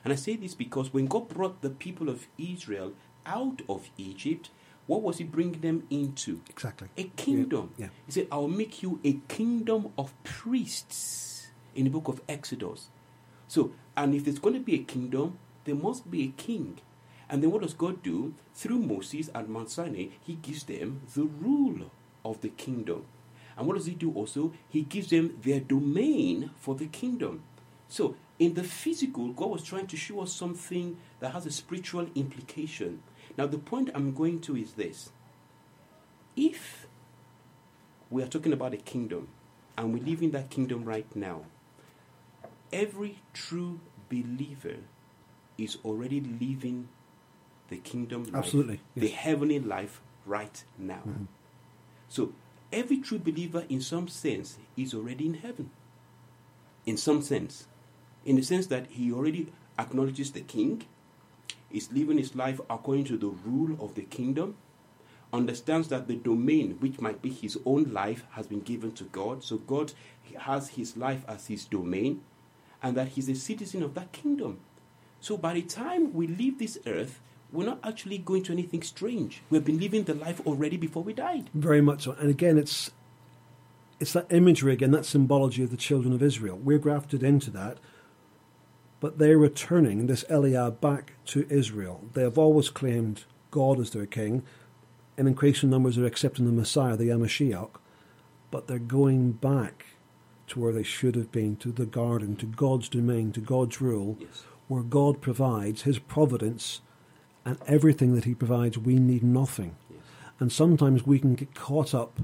And 0.03 0.13
I 0.13 0.15
say 0.15 0.35
this 0.35 0.53
because 0.53 0.93
when 0.93 1.07
God 1.07 1.27
brought 1.29 1.61
the 1.61 1.69
people 1.69 2.09
of 2.09 2.27
Israel 2.38 2.93
out 3.25 3.61
of 3.67 3.89
Egypt, 3.97 4.51
what 4.88 5.02
was 5.02 5.17
He 5.17 5.24
bringing 5.24 5.62
them 5.62 5.84
into? 5.89 6.41
Exactly. 6.50 6.89
A 6.98 7.04
kingdom. 7.15 7.71
Yeah. 7.78 7.88
He 8.06 8.12
said, 8.12 8.28
I'll 8.32 8.48
make 8.48 8.84
you 8.84 9.00
a 9.04 9.13
kingdom 9.28 9.91
of 9.98 10.13
priests 10.24 11.48
in 11.76 11.86
the 11.86 11.89
book 11.89 12.08
of 12.08 12.21
Exodus. 12.30 12.89
So, 13.48 13.71
and 13.98 14.13
if 14.13 14.26
there's 14.26 14.39
going 14.39 14.56
to 14.56 14.62
be 14.62 14.76
a 14.76 14.84
kingdom, 14.84 15.38
there 15.65 15.76
must 15.76 16.10
be 16.10 16.24
a 16.24 16.28
king. 16.28 16.80
And 17.30 17.41
then 17.41 17.52
what 17.52 17.62
does 17.62 17.74
God 17.74 18.04
do? 18.04 18.34
Through 18.54 18.80
Moses 18.80 19.30
and 19.34 19.50
Mount 19.50 19.69
Sinai, 19.69 20.08
he 20.21 20.36
gives 20.36 20.63
them 20.63 21.02
the 21.15 21.24
rule 21.24 21.91
of 22.24 22.41
the 22.41 22.50
kingdom. 22.50 23.06
And 23.58 23.67
what 23.67 23.78
does 23.78 23.86
he 23.86 23.93
do 23.93 24.12
also? 24.13 24.54
He 24.69 24.82
gives 24.82 25.10
them 25.10 25.38
their 25.41 25.60
domain 25.60 26.52
for 26.58 26.76
the 26.76 26.88
kingdom. 26.88 27.43
So, 27.88 28.15
in 28.38 28.54
the 28.54 28.63
physical, 28.63 29.30
God 29.30 29.50
was 29.50 29.63
trying 29.63 29.88
to 29.88 29.98
show 29.98 30.21
us 30.21 30.34
something 30.34 30.98
that 31.19 31.32
has 31.32 31.45
a 31.45 31.52
spiritual 31.52 32.08
implication. 32.15 33.02
Now, 33.38 33.48
the 33.48 33.58
point 33.58 33.89
I'm 33.93 34.13
going 34.13 34.39
to 34.41 34.56
is 34.56 34.74
this 34.74 35.12
if 36.36 36.88
we 38.10 38.24
are 38.24 38.28
talking 38.28 38.54
about 38.54 38.74
a 38.74 38.78
kingdom 38.78 39.30
and 39.78 39.93
we 39.93 40.00
live 40.00 40.21
in 40.21 40.32
that 40.32 40.50
kingdom 40.50 40.86
right 40.86 41.08
now, 41.15 41.45
every 42.71 43.19
true 43.34 43.80
believer 44.10 44.78
is 45.58 45.78
already 45.84 46.19
living 46.19 46.89
the 47.69 47.78
kingdom 47.78 48.24
life, 48.26 48.36
Absolutely, 48.36 48.80
the 48.95 49.08
heavenly 49.08 49.60
life 49.60 50.02
right 50.26 50.63
now. 50.78 51.02
Mm-hmm. 51.08 51.24
So 52.08 52.34
every 52.71 52.98
true 52.98 53.19
believer, 53.19 53.65
in 53.69 53.82
some 53.82 54.08
sense, 54.08 54.58
is 54.78 54.93
already 54.93 55.26
in 55.26 55.36
heaven. 55.36 55.71
In 56.86 56.98
some 56.98 57.21
sense, 57.21 57.67
in 58.26 58.36
the 58.36 58.43
sense 58.43 58.67
that 58.67 58.88
he 58.91 59.12
already 59.12 59.52
acknowledges 59.80 60.32
the 60.32 60.41
king, 60.41 60.84
is 61.71 61.91
living 61.91 62.17
his 62.17 62.36
life 62.36 62.60
according 62.69 63.06
to 63.06 63.17
the 63.17 63.28
rule 63.28 63.78
of 63.84 63.95
the 63.95 64.04
kingdom, 64.04 64.56
understands 65.34 65.89
that 65.89 66.08
the 66.08 66.15
domain, 66.15 66.78
which 66.80 66.99
might 66.99 67.21
be 67.21 67.30
his 67.30 67.58
own 67.65 67.91
life, 67.91 68.25
has 68.32 68.47
been 68.47 68.62
given 68.62 68.91
to 68.93 69.04
God. 69.06 69.43
So 69.43 69.58
God 69.58 69.93
has 70.38 70.69
his 70.69 70.95
life 70.95 71.23
as 71.28 71.47
his 71.47 71.65
domain, 71.65 72.21
and 72.82 72.95
that 72.95 73.10
he's 73.10 73.30
a 73.30 73.36
citizen 73.36 73.84
of 73.84 73.93
that 73.95 74.12
kingdom. 74.12 74.60
So 75.19 75.38
by 75.38 75.54
the 75.54 75.62
time 75.63 76.13
we 76.13 76.28
leave 76.28 76.60
this 76.60 76.78
earth, 76.86 77.19
we're 77.51 77.65
not 77.65 77.80
actually 77.84 78.17
going 78.17 78.43
to 78.43 78.54
anything 78.54 78.82
strange. 78.82 79.41
We've 79.49 79.63
been 79.63 79.80
living 79.80 80.04
the 80.04 80.13
life 80.13 80.41
already 80.45 80.78
before 80.78 81.04
we 81.04 81.13
died. 81.13 81.49
Very 81.54 81.82
much 81.82 82.04
so. 82.04 82.12
And 82.13 82.30
again, 82.30 82.58
it's 82.58 82.91
it's 83.99 84.13
that 84.13 84.32
imagery 84.32 84.73
again, 84.73 84.91
that 84.91 85.06
symbology 85.06 85.63
of 85.63 85.71
the 85.71 85.78
children 85.78 86.13
of 86.13 86.21
Israel. 86.21 86.58
We're 86.58 86.80
grafted 86.80 87.23
into 87.23 87.49
that, 87.51 87.78
but 89.05 89.19
they're 89.19 89.37
returning 89.37 90.07
this 90.07 90.25
Eliab 90.31 90.81
back 90.81 91.13
to 91.27 91.45
Israel. 91.47 92.01
They 92.13 92.23
have 92.23 92.39
always 92.39 92.69
claimed 92.69 93.25
God 93.51 93.79
as 93.79 93.91
their 93.91 94.07
king. 94.07 94.41
In 95.15 95.27
increasing 95.27 95.69
numbers 95.69 95.99
are 95.99 96.07
accepting 96.07 96.47
the 96.47 96.51
Messiah, 96.51 96.95
the 96.97 97.09
HaMashiach, 97.09 97.69
but 98.49 98.65
they're 98.65 98.79
going 98.79 99.33
back 99.33 99.85
to 100.47 100.59
where 100.59 100.73
they 100.73 100.81
should 100.81 101.13
have 101.13 101.31
been, 101.31 101.55
to 101.57 101.71
the 101.71 101.85
garden, 101.85 102.35
to 102.37 102.47
God's 102.47 102.89
domain, 102.89 103.31
to 103.33 103.41
God's 103.41 103.79
rule, 103.79 104.17
Yes. 104.19 104.43
where 104.69 104.81
God 104.81 105.21
provides 105.21 105.83
His 105.83 105.99
providence 105.99 106.81
and 107.45 107.59
everything 107.67 108.15
that 108.15 108.23
He 108.23 108.33
provides, 108.33 108.75
we 108.75 108.95
need 108.95 109.21
nothing. 109.21 109.75
Yes. 109.87 109.99
And 110.39 110.51
sometimes 110.51 111.05
we 111.05 111.19
can 111.19 111.35
get 111.35 111.53
caught 111.53 111.93
up 111.93 112.21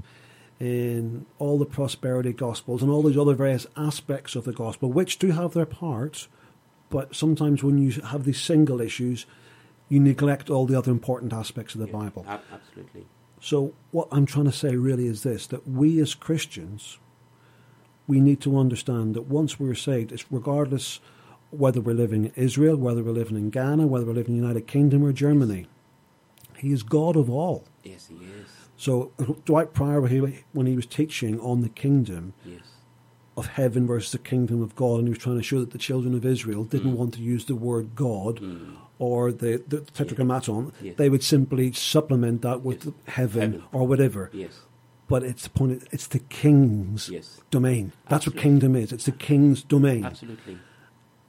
in 0.58 1.26
all 1.38 1.60
the 1.60 1.64
prosperity 1.64 2.32
gospels 2.32 2.82
and 2.82 2.90
all 2.90 3.04
these 3.04 3.16
other 3.16 3.34
various 3.34 3.68
aspects 3.76 4.34
of 4.34 4.42
the 4.42 4.52
gospel, 4.52 4.90
which 4.90 5.20
do 5.20 5.30
have 5.30 5.54
their 5.54 5.64
parts, 5.64 6.26
but 6.92 7.16
sometimes 7.16 7.64
when 7.64 7.78
you 7.78 7.90
have 8.02 8.22
these 8.24 8.40
single 8.40 8.80
issues, 8.80 9.26
you 9.88 9.98
neglect 9.98 10.48
all 10.50 10.66
the 10.66 10.78
other 10.78 10.92
important 10.92 11.32
aspects 11.32 11.74
of 11.74 11.80
the 11.80 11.86
Yeah, 11.88 11.92
Bible. 12.00 12.24
ab- 12.28 12.42
absolutely. 12.52 13.06
So, 13.40 13.74
what 13.90 14.06
I'm 14.12 14.26
trying 14.26 14.44
to 14.44 14.52
say 14.52 14.76
really 14.76 15.06
is 15.06 15.22
this 15.24 15.46
that 15.48 15.66
we 15.66 15.98
as 16.00 16.14
Christians, 16.14 16.98
we 18.06 18.20
need 18.20 18.40
to 18.42 18.56
understand 18.56 19.14
that 19.16 19.22
once 19.22 19.58
we're 19.58 19.74
saved, 19.74 20.12
it's 20.12 20.30
regardless 20.30 21.00
whether 21.50 21.80
we're 21.80 21.94
living 22.04 22.26
in 22.26 22.32
Israel, 22.36 22.76
whether 22.76 23.02
we're 23.02 23.12
living 23.12 23.36
in 23.36 23.50
Ghana, 23.50 23.86
whether 23.86 24.06
we're 24.06 24.12
living 24.20 24.34
in 24.36 24.40
the 24.40 24.46
United 24.46 24.66
Kingdom 24.66 25.04
or 25.04 25.12
Germany, 25.12 25.66
He 26.56 26.72
is 26.72 26.82
God 26.82 27.16
of 27.16 27.28
all. 27.28 27.64
Yes, 27.82 28.06
he 28.08 28.14
is. 28.16 28.48
So, 28.76 29.12
uh, 29.18 29.32
Dwight 29.44 29.72
Pryor, 29.74 30.00
when 30.02 30.10
he, 30.10 30.18
when 30.52 30.66
he 30.66 30.76
was 30.76 30.86
teaching 30.86 31.40
on 31.40 31.60
the 31.62 31.68
kingdom 31.68 32.32
Yes. 32.46 32.60
Of 33.36 33.46
heaven 33.46 33.86
versus 33.86 34.12
the 34.12 34.18
kingdom 34.18 34.60
of 34.62 34.74
God, 34.76 34.98
and 34.98 35.08
he 35.08 35.10
was 35.10 35.18
trying 35.18 35.36
to 35.38 35.42
show 35.42 35.60
that 35.60 35.70
the 35.70 35.78
children 35.78 36.14
of 36.14 36.24
Israel 36.26 36.64
didn't 36.64 36.96
want 36.96 37.14
to 37.14 37.20
use 37.20 37.46
the 37.46 37.54
word 37.54 37.94
God 37.96 38.40
Mm. 38.40 38.74
or 38.98 39.32
the, 39.32 39.62
the 39.66 39.80
tetragrammaton, 39.80 40.72
Yes. 40.82 40.96
they 40.96 41.08
would 41.08 41.22
simply 41.24 41.72
supplement 41.72 42.42
that 42.42 42.62
with 42.62 42.84
Yes. 42.86 42.94
heaven, 43.14 43.52
Heaven. 43.52 43.62
or 43.72 43.86
whatever. 43.86 44.30
Yes. 44.34 44.60
But 45.08 45.22
it's 45.22 45.44
the 45.44 45.50
point. 45.50 45.82
It's 45.90 46.06
the 46.06 46.18
king's 46.20 47.08
Yes. 47.08 47.40
domain. 47.50 47.92
That's 48.08 48.26
what 48.26 48.36
kingdom 48.36 48.76
is. 48.76 48.92
It's 48.92 49.04
the 49.06 49.12
king's 49.12 49.62
domain, 49.62 50.04
Absolutely. 50.04 50.58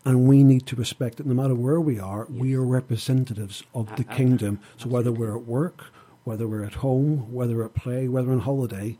and 0.05 0.27
we 0.27 0.43
need 0.43 0.65
to 0.67 0.75
respect 0.75 1.19
it. 1.19 1.25
No 1.25 1.33
matter 1.33 1.55
where 1.55 1.79
we 1.81 1.99
are, 1.99 2.27
we 2.29 2.53
are 2.53 2.61
representatives 2.63 3.63
of 3.73 3.87
the 3.95 4.03
a- 4.03 4.15
kingdom. 4.15 4.59
So 4.77 4.89
whether 4.89 5.11
we're 5.11 5.35
at 5.37 5.45
work, 5.47 5.85
whether 6.25 6.47
we're 6.47 6.63
at 6.63 6.75
home, 6.75 7.31
whether 7.33 7.63
at 7.63 7.73
play, 7.73 8.07
whether 8.07 8.31
on 8.31 8.39
holiday, 8.39 8.97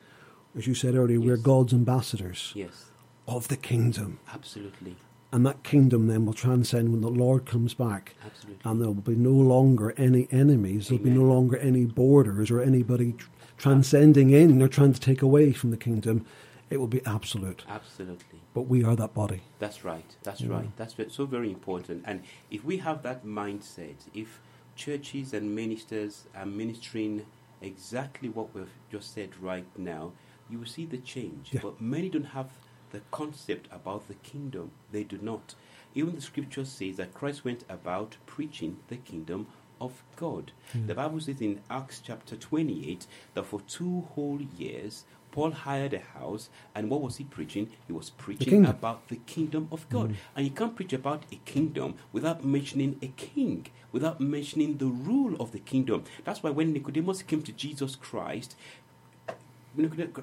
as 0.58 0.68
you 0.68 0.74
said 0.74 0.96
earlier, 0.96 1.20
we're 1.20 1.38
God's 1.38 1.74
ambassadors 1.74 2.52
Yes. 2.56 2.86
Of 3.28 3.48
the 3.48 3.58
kingdom, 3.58 4.20
Absolutely. 4.34 4.96
and 5.32 5.46
that 5.46 5.64
kingdom 5.64 6.08
then 6.08 6.26
will 6.26 6.34
transcend 6.34 6.92
when 6.92 7.02
the 7.02 7.10
Lord 7.10 7.46
comes 7.46 7.74
back. 7.74 8.16
Absolutely. 8.26 8.70
And 8.70 8.82
there 8.82 8.88
will 8.88 8.96
be 8.96 9.16
no 9.16 9.32
longer 9.32 9.94
any 9.98 10.28
enemies. 10.32 10.88
There'll 10.90 11.04
be 11.04 11.10
no 11.10 11.24
longer 11.24 11.58
any 11.58 11.86
borders 11.86 12.52
or 12.52 12.62
anybody 12.62 13.14
tr- 13.14 13.30
transcending 13.58 14.32
in 14.32 14.62
or 14.62 14.68
trying 14.68 14.94
to 14.94 15.00
take 15.00 15.22
away 15.22 15.54
from 15.54 15.72
the 15.72 15.78
kingdom. 15.78 16.26
It 16.70 16.78
will 16.78 16.88
be 16.88 17.06
absolute. 17.06 17.64
Absolutely. 17.70 18.40
But 18.54 18.64
we 18.64 18.84
are 18.84 18.96
that 18.96 19.14
body. 19.14 19.42
That's 19.60 19.84
right. 19.86 20.16
That's 20.24 20.42
Yeah. 20.42 20.52
right. 20.52 20.76
That's 20.78 20.96
so 21.10 21.26
very 21.26 21.50
important. 21.50 22.04
And 22.06 22.22
if 22.52 22.64
we 22.66 22.78
have 22.78 23.04
that 23.04 23.26
mindset, 23.26 23.96
if 24.14 24.40
churches 24.76 25.34
and 25.34 25.56
ministers 25.56 26.26
are 26.36 26.46
ministering 26.46 27.26
exactly 27.62 28.28
what 28.28 28.54
we've 28.54 28.72
just 28.92 29.14
said 29.14 29.30
right 29.42 29.66
now, 29.78 30.12
you 30.50 30.60
will 30.60 30.66
see 30.66 30.86
the 30.86 30.98
change. 30.98 31.50
Yeah. 31.54 31.62
But 31.64 31.80
many 31.80 32.10
don't 32.10 32.26
have 32.26 32.50
the 32.94 33.02
concept 33.12 33.68
about 33.72 34.08
the 34.08 34.14
kingdom. 34.14 34.72
They 34.92 35.04
do 35.04 35.20
not. 35.22 35.56
Even 35.96 36.16
the 36.16 36.22
scripture 36.22 36.64
says 36.64 36.96
that 36.98 37.14
Christ 37.14 37.44
went 37.44 37.66
about 37.68 38.16
preaching 38.26 38.78
the 38.88 38.96
kingdom 38.96 39.48
of 39.82 40.04
God. 40.16 40.52
Hmm. 40.72 40.88
The 40.88 40.96
Bible 40.96 41.20
says 41.20 41.42
in 41.42 41.60
Acts 41.70 42.02
chapter 42.06 42.36
28 42.36 43.06
that 43.34 43.46
for 43.46 43.62
two 43.62 44.08
whole 44.14 44.40
years, 44.58 45.04
Paul 45.32 45.52
hired 45.52 45.94
a 45.94 46.00
house, 46.00 46.50
and 46.76 46.92
what 46.92 47.02
was 47.02 47.18
he 47.18 47.24
preaching? 47.24 47.72
He 47.88 47.94
was 47.94 48.12
preaching 48.12 48.50
kingdom. 48.50 48.70
about 48.70 49.08
the 49.08 49.16
kingdom 49.16 49.68
of 49.72 49.90
God. 49.90 50.12
Hmm. 50.12 50.16
And 50.36 50.46
you 50.46 50.52
can't 50.52 50.76
preach 50.76 50.94
about 50.94 51.24
a 51.32 51.36
kingdom 51.46 51.96
without 52.12 52.46
mentioning 52.46 53.00
a 53.02 53.08
king, 53.08 53.66
without 53.92 54.22
mentioning 54.22 54.78
the 54.78 54.86
rule 54.86 55.36
of 55.42 55.52
the 55.52 55.60
kingdom. 55.60 56.04
That's 56.24 56.44
why 56.44 56.52
when 56.52 56.72
Nicodemus 56.72 57.24
came 57.24 57.42
to 57.42 57.52
Jesus 57.52 57.96
Christ, 57.96 58.56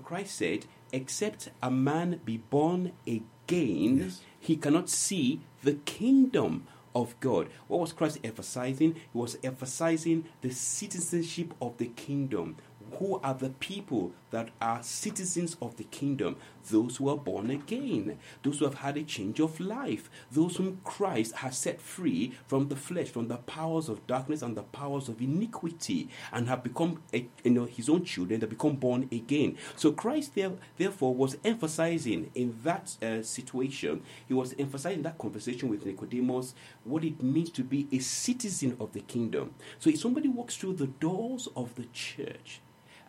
Christ 0.04 0.36
said, 0.36 0.66
Except 0.92 1.50
a 1.62 1.70
man 1.70 2.20
be 2.24 2.38
born 2.38 2.92
again, 3.06 3.98
Yes. 3.98 4.20
he 4.38 4.56
cannot 4.56 4.88
see 4.88 5.40
the 5.62 5.74
kingdom 5.74 6.66
of 6.94 7.18
God. 7.20 7.48
What 7.68 7.80
was 7.80 7.92
Christ 7.92 8.18
emphasizing? 8.24 8.94
He 8.94 9.00
was 9.18 9.38
emphasizing 9.44 10.24
the 10.40 10.50
citizenship 10.50 11.54
of 11.60 11.76
the 11.78 11.86
kingdom. 11.86 12.56
Who 12.98 13.20
are 13.22 13.34
the 13.34 13.50
people 13.50 14.12
that 14.30 14.50
are 14.60 14.82
citizens 14.82 15.56
of 15.60 15.76
the 15.76 15.84
kingdom? 15.84 16.36
Those 16.70 16.96
who 16.96 17.08
are 17.08 17.16
born 17.16 17.50
again, 17.50 18.18
those 18.42 18.58
who 18.58 18.64
have 18.64 18.74
had 18.74 18.96
a 18.96 19.02
change 19.02 19.40
of 19.40 19.58
life, 19.60 20.10
those 20.30 20.56
whom 20.56 20.80
Christ 20.84 21.36
has 21.36 21.56
set 21.56 21.80
free 21.80 22.32
from 22.46 22.68
the 22.68 22.76
flesh, 22.76 23.08
from 23.08 23.28
the 23.28 23.38
powers 23.38 23.88
of 23.88 24.06
darkness 24.06 24.42
and 24.42 24.56
the 24.56 24.62
powers 24.62 25.08
of 25.08 25.20
iniquity, 25.20 26.08
and 26.32 26.48
have 26.48 26.62
become 26.62 27.02
a, 27.12 27.26
you 27.44 27.50
know, 27.50 27.64
his 27.64 27.88
own 27.88 28.04
children, 28.04 28.40
that 28.40 28.50
become 28.50 28.76
born 28.76 29.08
again. 29.10 29.56
So 29.76 29.92
Christ 29.92 30.34
there, 30.34 30.52
therefore 30.76 31.14
was 31.14 31.36
emphasizing 31.44 32.30
in 32.34 32.58
that 32.62 32.96
uh, 33.02 33.22
situation, 33.22 34.02
he 34.28 34.34
was 34.34 34.54
emphasizing 34.58 35.02
that 35.02 35.18
conversation 35.18 35.68
with 35.68 35.86
Nicodemus 35.86 36.54
what 36.84 37.04
it 37.04 37.22
means 37.22 37.50
to 37.50 37.62
be 37.62 37.88
a 37.92 37.98
citizen 37.98 38.76
of 38.80 38.92
the 38.92 39.00
kingdom. 39.00 39.54
So 39.78 39.90
if 39.90 40.00
somebody 40.00 40.28
walks 40.28 40.56
through 40.56 40.74
the 40.74 40.86
doors 40.86 41.48
of 41.56 41.74
the 41.74 41.86
church 41.92 42.60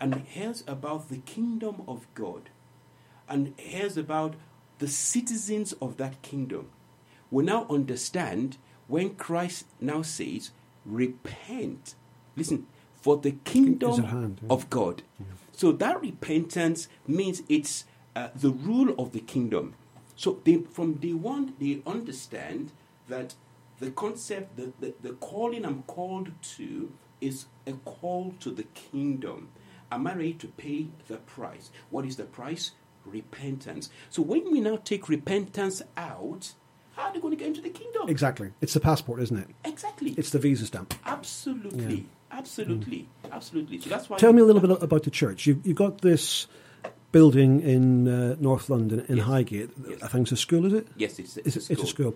and 0.01 0.15
hears 0.27 0.63
about 0.67 1.07
the 1.09 1.19
kingdom 1.19 1.83
of 1.87 2.07
God 2.15 2.49
and 3.29 3.53
hears 3.57 3.95
about 3.95 4.33
the 4.79 4.87
citizens 4.87 5.73
of 5.73 5.97
that 5.97 6.21
kingdom, 6.23 6.69
will 7.29 7.45
now 7.45 7.67
understand 7.69 8.57
when 8.87 9.15
Christ 9.15 9.67
now 9.79 10.01
says, 10.01 10.51
Repent. 10.85 11.93
Listen, 12.35 12.65
for 12.95 13.17
the 13.17 13.31
kingdom 13.43 14.03
hand, 14.03 14.39
yeah. 14.41 14.49
of 14.49 14.69
God. 14.69 15.03
So 15.51 15.71
that 15.73 16.01
repentance 16.01 16.87
means 17.07 17.43
it's 17.47 17.85
uh, 18.15 18.29
the 18.35 18.49
rule 18.49 18.95
of 18.97 19.11
the 19.11 19.19
kingdom. 19.19 19.75
So 20.15 20.39
they, 20.43 20.57
from 20.57 20.93
day 20.95 21.13
one, 21.13 21.53
they 21.59 21.81
understand 21.85 22.71
that 23.07 23.35
the 23.79 23.91
concept, 23.91 24.57
the, 24.57 24.73
the, 24.79 24.93
the 25.01 25.13
calling 25.13 25.65
I'm 25.65 25.83
called 25.83 26.31
to 26.57 26.91
is 27.19 27.45
a 27.67 27.73
call 27.73 28.33
to 28.39 28.49
the 28.49 28.63
kingdom. 28.63 29.49
Am 29.91 30.07
I 30.07 30.13
ready 30.13 30.33
to 30.35 30.47
pay 30.47 30.87
the 31.07 31.17
price? 31.17 31.69
What 31.89 32.05
is 32.05 32.15
the 32.15 32.23
price? 32.23 32.71
Repentance. 33.05 33.89
So 34.09 34.21
when 34.21 34.51
we 34.51 34.61
now 34.61 34.77
take 34.77 35.09
repentance 35.09 35.81
out, 35.97 36.53
how 36.95 37.03
are 37.03 37.13
they 37.13 37.19
going 37.19 37.31
to 37.31 37.37
get 37.37 37.47
into 37.47 37.61
the 37.61 37.69
kingdom? 37.69 38.07
Exactly. 38.09 38.51
It's 38.61 38.73
the 38.73 38.79
passport, 38.79 39.21
isn't 39.21 39.37
it? 39.37 39.47
Exactly. 39.65 40.11
It's 40.17 40.29
the 40.29 40.39
visa 40.39 40.65
stamp. 40.67 40.93
absolutely, 41.05 42.05
absolutely, 42.31 43.09
absolutely. 43.31 43.79
So 43.81 43.89
that's 43.89 44.09
why. 44.09 44.17
Tell 44.17 44.33
me 44.33 44.41
a 44.41 44.45
little 44.45 44.61
bit 44.61 44.81
about 44.81 45.03
the 45.03 45.09
church. 45.11 45.45
You've, 45.47 45.65
you've 45.65 45.75
got 45.77 46.01
this 46.01 46.47
building 47.11 47.59
in 47.61 48.07
uh, 48.07 48.35
North 48.39 48.69
London, 48.69 49.03
in 49.09 49.17
Yes. 49.17 49.25
Highgate. 49.25 49.69
Yes. 49.89 50.01
I 50.03 50.07
think 50.07 50.23
it's 50.23 50.31
a 50.31 50.37
school, 50.37 50.65
is 50.65 50.73
it? 50.73 50.87
Yes, 50.95 51.19
it's, 51.19 51.37
It's, 51.37 51.55
it's, 51.57 51.69
it's 51.69 51.83
a 51.83 51.87
school. 51.87 52.15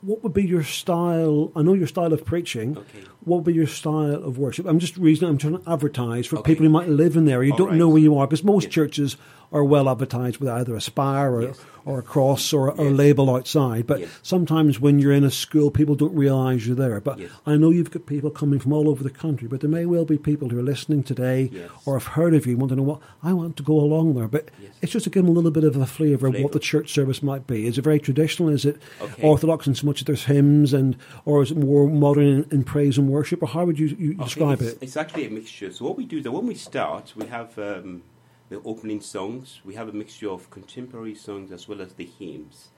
What 0.00 0.22
would 0.22 0.32
be 0.32 0.44
your 0.46 0.62
style? 0.62 1.50
I 1.56 1.62
know 1.62 1.74
your 1.74 1.88
style 1.88 2.12
of 2.12 2.24
preaching. 2.24 2.76
Okay. 2.78 3.00
What 3.24 3.38
would 3.38 3.46
be 3.46 3.52
your 3.54 3.66
style 3.66 4.14
of 4.22 4.38
worship? 4.38 4.64
I'm 4.66 4.78
just 4.78 4.96
reasoning. 4.96 5.30
I'm 5.30 5.38
trying 5.38 5.58
to 5.60 5.70
advertise 5.70 6.26
for 6.26 6.36
Okay. 6.38 6.52
people 6.52 6.64
who 6.66 6.70
might 6.70 6.88
live 6.88 7.16
in 7.16 7.24
there. 7.24 7.42
You 7.42 7.52
All 7.52 7.58
don't 7.58 7.68
right. 7.70 7.76
know 7.76 7.88
where 7.88 8.00
you 8.00 8.16
are 8.16 8.26
because 8.26 8.44
most 8.44 8.64
Yes. 8.64 8.72
churches 8.74 9.16
are 9.52 9.64
well 9.64 9.88
advertised 9.88 10.38
with 10.38 10.48
either 10.48 10.74
a 10.74 10.80
spire 10.80 11.34
or, 11.34 11.42
Yes. 11.42 11.60
or 11.86 11.98
a 12.00 12.02
cross 12.02 12.52
or, 12.52 12.70
or 12.70 12.88
a 12.88 12.90
label 12.90 13.34
outside. 13.34 13.86
But 13.86 14.00
Yes. 14.00 14.10
sometimes 14.22 14.78
when 14.78 14.98
you're 14.98 15.12
in 15.12 15.24
a 15.24 15.30
school, 15.30 15.70
people 15.70 15.94
don't 15.94 16.14
realise 16.14 16.66
you're 16.66 16.76
there. 16.76 17.00
But 17.00 17.18
Yes. 17.18 17.30
I 17.46 17.56
know 17.56 17.70
you've 17.70 17.90
got 17.90 18.04
people 18.04 18.30
coming 18.30 18.58
from 18.60 18.74
all 18.74 18.90
over 18.90 19.02
the 19.02 19.08
country, 19.10 19.48
but 19.48 19.60
there 19.60 19.70
may 19.70 19.86
well 19.86 20.04
be 20.04 20.18
people 20.18 20.50
who 20.50 20.58
are 20.58 20.62
listening 20.62 21.02
today 21.02 21.48
Yes. 21.50 21.70
or 21.86 21.94
have 21.98 22.08
heard 22.08 22.34
of 22.34 22.44
you 22.46 22.52
and 22.52 22.60
want 22.60 22.70
to 22.70 22.76
know 22.76 22.82
what 22.82 23.00
I 23.22 23.32
want 23.32 23.56
to 23.56 23.62
go 23.62 23.80
along 23.80 24.14
there. 24.16 24.28
But 24.28 24.50
Yes. 24.62 24.72
it's 24.82 24.92
just 24.92 25.04
to 25.04 25.10
give 25.10 25.22
them 25.24 25.30
a 25.30 25.34
little 25.34 25.50
bit 25.50 25.64
of 25.64 25.76
a 25.76 25.86
flavour 25.86 26.26
of 26.26 26.34
what 26.40 26.52
the 26.52 26.58
church 26.58 26.92
service 26.92 27.22
might 27.22 27.46
be. 27.46 27.66
Is 27.66 27.78
it 27.78 27.82
very 27.82 27.98
traditional? 28.00 28.50
Is 28.50 28.66
it 28.66 28.76
Okay. 29.00 29.22
orthodox 29.26 29.66
in 29.66 29.74
so 29.74 29.86
much 29.86 30.02
as 30.02 30.04
there's 30.06 30.24
hymns 30.24 30.74
and 30.74 30.94
or 31.24 31.42
is 31.42 31.50
it 31.52 31.56
more 31.56 31.88
modern 31.88 32.26
in, 32.26 32.46
in 32.50 32.64
praise 32.64 32.98
and 32.98 33.08
worship? 33.08 33.42
Or 33.42 33.46
how 33.48 33.64
would 33.64 33.78
you, 33.78 33.86
you 33.98 34.10
Okay, 34.12 34.24
describe 34.24 34.60
it? 34.60 34.76
It's 34.82 34.96
actually 34.98 35.26
a 35.26 35.30
mixture. 35.30 35.72
So 35.72 35.86
what 35.86 35.96
we 35.96 36.04
do 36.04 36.18
is 36.18 36.24
that 36.24 36.32
when 36.32 36.46
we 36.46 36.54
start, 36.54 37.14
we 37.16 37.24
have 37.26 37.58
um, 37.58 38.02
the 38.48 38.60
opening 38.64 39.00
songs. 39.00 39.60
We 39.64 39.74
have 39.74 39.88
a 39.88 39.92
mixture 39.92 40.30
of 40.30 40.50
contemporary 40.50 41.14
songs 41.14 41.52
as 41.52 41.68
well 41.68 41.80
as 41.80 41.92
the 41.94 42.06
hymns. 42.06 42.68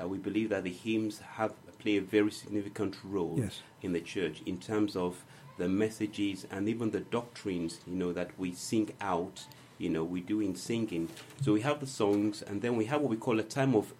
Uh, 0.00 0.06
we 0.08 0.18
believe 0.18 0.50
that 0.50 0.64
the 0.64 0.72
hymns 0.72 1.18
have 1.36 1.52
play 1.78 1.96
a 1.96 2.00
very 2.00 2.30
significant 2.30 2.96
role 3.04 3.36
Yes. 3.38 3.62
in 3.82 3.92
the 3.92 4.00
church 4.00 4.42
in 4.46 4.58
terms 4.58 4.96
of 4.96 5.24
the 5.58 5.68
messages 5.68 6.46
and 6.50 6.68
even 6.68 6.90
the 6.90 7.00
doctrines. 7.00 7.80
You 7.86 7.94
know 7.94 8.12
that 8.12 8.30
we 8.38 8.52
sing 8.52 8.90
out. 9.00 9.44
You 9.78 9.90
know 9.90 10.02
we 10.04 10.20
do 10.20 10.40
in 10.40 10.54
singing. 10.56 11.08
So 11.40 11.52
we 11.52 11.60
have 11.60 11.78
the 11.80 11.86
songs, 11.86 12.42
and 12.42 12.62
then 12.62 12.76
we 12.76 12.86
have 12.86 13.00
what 13.00 13.10
we 13.10 13.16
call 13.16 13.38
a 13.38 13.44
time 13.44 13.74
of 13.76 13.92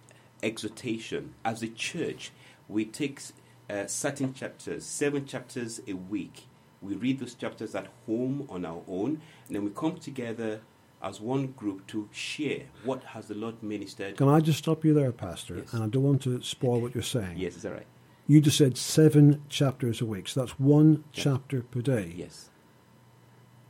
exhortation. 0.43 1.33
As 1.45 1.61
a 1.63 1.67
church, 1.67 2.31
we 2.67 2.85
take 2.85 3.21
uh, 3.69 3.87
certain 3.87 4.33
chapters, 4.33 4.83
seven 4.85 5.25
chapters 5.25 5.81
a 5.87 5.93
week. 5.93 6.47
We 6.81 6.95
read 6.95 7.19
those 7.19 7.33
chapters 7.33 7.75
at 7.75 7.87
home 8.05 8.45
on 8.49 8.65
our 8.65 8.81
own, 8.87 9.21
and 9.47 9.55
then 9.55 9.63
we 9.63 9.69
come 9.71 9.97
together 9.97 10.61
as 11.01 11.21
one 11.21 11.47
group 11.47 11.87
to 11.87 12.09
share 12.11 12.63
what 12.83 13.03
has 13.03 13.27
the 13.27 13.35
Lord 13.35 13.61
ministered. 13.63 14.17
Can 14.17 14.27
I 14.27 14.39
just 14.41 14.59
stop 14.59 14.83
you 14.83 14.93
there, 14.93 15.11
Pastor? 15.11 15.57
Yes. 15.57 15.73
And 15.73 15.83
I 15.83 15.87
don't 15.87 16.03
want 16.03 16.21
to 16.23 16.41
spoil 16.41 16.81
what 16.81 16.93
you're 16.93 17.01
saying. 17.03 17.37
Yes, 17.37 17.55
is 17.55 17.61
that 17.63 17.71
right? 17.73 17.85
You 18.27 18.41
just 18.41 18.57
said 18.57 18.77
seven 18.77 19.41
chapters 19.49 20.01
a 20.01 20.05
week, 20.05 20.27
so 20.27 20.41
that's 20.41 20.59
one 20.59 21.03
Yeah. 21.13 21.23
chapter 21.23 21.61
per 21.61 21.81
day. 21.81 22.13
Yes. 22.15 22.49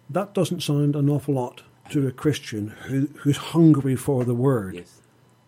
That 0.09 0.33
doesn't 0.33 0.63
sound 0.63 0.95
an 0.95 1.09
awful 1.09 1.35
lot 1.35 1.63
to 1.91 2.07
a 2.07 2.11
Christian 2.11 2.69
who, 2.87 3.07
who's 3.19 3.37
hungry 3.37 3.95
for 3.95 4.25
the 4.25 4.33
word. 4.35 4.75
Yes. 4.75 4.98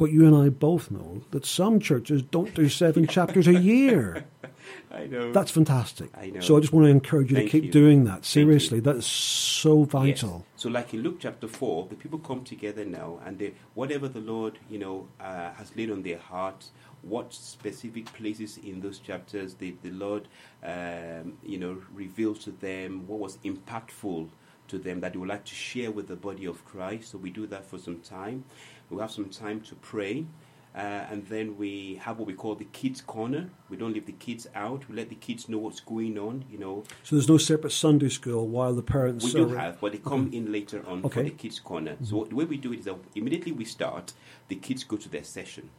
But 0.02 0.12
you 0.12 0.26
and 0.26 0.36
I 0.36 0.50
both 0.50 0.90
know 0.90 1.22
that 1.30 1.46
some 1.46 1.80
churches 1.80 2.24
don't 2.24 2.56
do 2.56 2.70
seven 2.70 3.06
chapters 3.16 3.48
a 3.48 3.54
year. 3.54 4.26
I 4.92 5.06
know. 5.06 5.32
That's 5.32 5.52
fantastic. 5.52 6.10
I 6.18 6.32
know. 6.32 6.40
So 6.40 6.58
I 6.58 6.60
just 6.60 6.74
want 6.74 6.88
to 6.88 6.90
encourage 6.90 7.30
you 7.30 7.38
to 7.38 7.48
keep 7.48 7.66
you. 7.66 7.72
doing 7.72 8.06
that. 8.06 8.26
Seriously, 8.26 8.80
that 8.80 8.96
is 8.96 9.06
so 9.06 9.82
Yes. 9.82 9.90
vital. 9.92 10.44
So, 10.56 10.70
like 10.70 10.96
in 10.96 11.04
Luke 11.04 11.18
chapter 11.20 11.48
four, 11.48 11.86
the 11.88 11.96
people 11.96 12.18
come 12.18 12.44
together 12.44 12.84
now, 12.84 13.20
and 13.24 13.38
they, 13.38 13.54
whatever 13.76 14.08
the 14.08 14.22
Lord, 14.22 14.58
you 14.72 14.80
know, 14.80 15.08
uh, 15.20 15.52
has 15.52 15.72
laid 15.78 15.92
on 15.92 16.02
their 16.02 16.18
hearts, 16.18 16.72
what 17.04 17.32
specific 17.32 18.12
places 18.12 18.58
in 18.58 18.82
those 18.82 18.98
chapters 18.98 19.54
the 19.54 19.76
the 19.84 19.92
Lord, 19.92 20.28
um, 20.64 21.38
you 21.44 21.60
know, 21.60 21.80
reveals 21.94 22.40
to 22.46 22.52
them 22.54 23.06
what 23.06 23.20
was 23.20 23.38
impactful 23.46 24.30
to 24.72 24.80
them 24.80 25.02
that 25.02 25.14
they 25.14 25.20
would 25.20 25.30
like 25.30 25.44
to 25.46 25.54
share 25.54 25.92
with 25.92 26.08
the 26.08 26.16
body 26.16 26.46
of 26.46 26.64
Christ. 26.66 27.12
So 27.12 27.18
we 27.18 27.30
do 27.30 27.46
that 27.48 27.66
for 27.66 27.78
some 27.78 28.00
time. 28.00 28.46
We 28.92 29.00
have 29.00 29.12
some 29.12 29.30
time 29.30 29.62
to 29.62 29.76
pray. 29.76 30.26
Uh, 30.74 30.80
and 31.12 31.26
then 31.28 31.58
we 31.58 32.00
have 32.02 32.18
what 32.18 32.26
we 32.28 32.34
call 32.34 32.56
the 32.56 32.68
kids 32.72 33.02
corner. 33.02 33.50
We 33.70 33.76
don't 33.76 33.94
leave 33.94 34.06
the 34.06 34.14
kids 34.14 34.48
out. 34.56 34.88
We 34.88 34.96
let 34.96 35.10
the 35.10 35.16
kids 35.16 35.50
know 35.50 35.58
what's 35.58 35.82
going 35.82 36.18
on. 36.18 36.46
You 36.50 36.60
know, 36.60 36.84
So 37.04 37.18
there's 37.18 37.28
no 37.28 37.38
separate 37.38 37.72
Sunday 37.72 38.08
school 38.08 38.48
while 38.48 38.74
the 38.74 38.82
parents 38.82 39.26
we 39.26 39.32
do 39.34 39.50
have, 39.50 39.82
but 39.82 39.92
they 39.92 39.98
come 39.98 40.30
in 40.32 40.52
later 40.52 40.82
on 40.88 41.02
for 41.02 41.24
the 41.24 41.30
kids' 41.32 41.60
corner. 41.60 41.98
So 42.04 42.24
the 42.24 42.36
way 42.36 42.46
we 42.46 42.58
do 42.58 42.72
it 42.72 42.80
is 42.80 42.86
that 42.86 42.96
immediately 43.16 43.52
we 43.52 43.66
start, 43.66 44.14
the 44.48 44.56
kids 44.56 44.86
go 44.86 44.96
to 44.96 45.10
their 45.10 45.26
session 45.26 45.70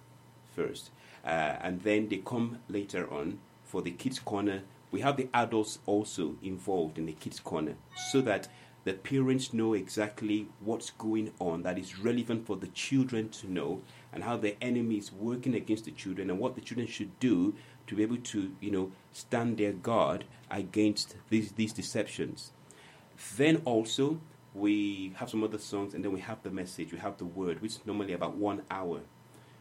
first, 0.55 0.91
uh, 1.25 1.29
and 1.63 1.81
then 1.83 2.09
they 2.09 2.19
come 2.19 2.59
later 2.69 3.11
on 3.11 3.39
for 3.65 3.81
the 3.81 3.93
kids' 3.93 4.19
corner. 4.19 4.61
We 4.91 5.01
have 5.01 5.17
the 5.17 5.29
adults 5.33 5.79
also 5.87 6.37
involved 6.43 6.99
in 6.99 7.07
the 7.07 7.13
kids' 7.15 7.41
corner, 7.41 7.77
so 8.11 8.21
that 8.21 8.49
the 8.85 8.95
parents 8.95 9.53
know 9.53 9.74
exactly 9.74 10.49
what's 10.61 10.91
going 10.91 11.33
on 11.39 11.62
that 11.62 11.78
is 11.78 11.99
relevant 11.99 12.47
for 12.47 12.57
the 12.57 12.66
children 12.68 13.28
to 13.28 13.51
know, 13.51 13.83
and 14.12 14.24
how 14.24 14.37
the 14.37 14.57
enemy 14.62 14.97
is 14.97 15.12
working 15.12 15.55
against 15.55 15.85
the 15.85 15.93
children, 15.93 16.30
and 16.30 16.39
what 16.39 16.55
the 16.55 16.61
children 16.61 16.87
should 16.87 17.18
do 17.20 17.55
to 17.87 17.97
be 17.97 18.03
able 18.03 18.16
to, 18.16 18.53
you 18.61 18.70
know, 18.70 18.93
stand 19.12 19.59
their 19.59 19.72
guard 19.72 20.24
against 20.51 21.16
these 21.30 21.53
these 21.53 21.72
deceptions. 21.72 22.53
Then 23.37 23.62
also 23.64 24.20
we 24.55 25.12
have 25.16 25.30
some 25.30 25.45
other 25.45 25.59
songs, 25.59 25.95
and 25.95 26.05
then 26.05 26.12
we 26.12 26.20
have 26.20 26.43
the 26.43 26.51
message. 26.51 26.93
We 26.93 26.99
have 26.99 27.18
the 27.18 27.24
word, 27.24 27.62
which 27.62 27.72
is 27.72 27.87
normally 27.87 28.12
about 28.12 28.37
one 28.37 28.62
hour. 28.70 29.01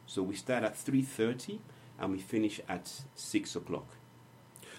So 0.06 0.24
we 0.24 0.36
start 0.36 0.64
at 0.64 0.76
three 0.76 1.04
thirty, 1.04 1.62
and 2.00 2.12
we 2.12 2.20
finish 2.20 2.60
at 2.68 2.92
six 3.16 3.56
o'clock. 3.56 3.88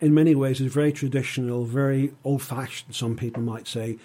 in 0.00 0.12
many 0.12 0.34
ways, 0.34 0.60
is 0.60 0.72
very 0.72 0.92
traditional, 0.92 1.64
very 1.64 2.14
old 2.24 2.42
fashioned, 2.42 2.94
some 2.94 3.16
people 3.16 3.42
might 3.42 3.66
say. 3.66 3.98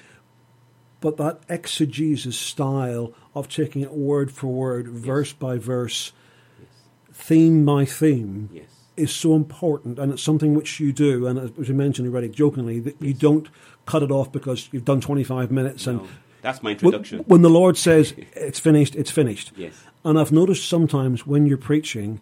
But 0.99 1.17
that 1.17 1.41
exegesis 1.47 2.37
style 2.37 3.13
of 3.35 3.47
taking 3.47 3.81
it 3.83 3.93
word 3.93 4.31
for 4.31 4.47
word, 4.47 4.87
verse 4.87 5.31
by 5.33 5.57
verse, 5.57 6.11
theme 7.13 7.65
by 7.65 7.85
theme, 7.85 8.49
Yes. 8.51 8.65
is 8.95 9.11
so 9.11 9.35
important. 9.35 9.99
And 9.99 10.11
it's 10.11 10.23
something 10.23 10.55
which 10.55 10.79
you 10.79 10.91
do. 10.91 11.27
And 11.27 11.37
as 11.59 11.67
you 11.67 11.75
mentioned 11.75 12.07
already 12.07 12.29
jokingly, 12.29 12.79
that 12.79 13.01
you 13.01 13.13
don't 13.13 13.47
cut 13.85 14.03
it 14.03 14.11
off 14.11 14.31
because 14.31 14.69
you've 14.71 14.85
done 14.85 15.01
25 15.01 15.51
minutes. 15.51 15.85
And 15.87 16.01
that's 16.41 16.63
my 16.63 16.69
when, 16.69 16.75
introduction. 16.77 17.19
when 17.27 17.41
the 17.43 17.49
Lord 17.49 17.77
says 17.77 18.13
it's 18.35 18.59
finished, 18.59 18.95
it's 18.95 19.11
finished. 19.11 19.51
Yes. 19.55 19.73
And 20.03 20.19
I've 20.19 20.31
noticed 20.31 20.67
sometimes 20.67 21.27
when 21.27 21.45
you're 21.45 21.57
preaching, 21.57 22.21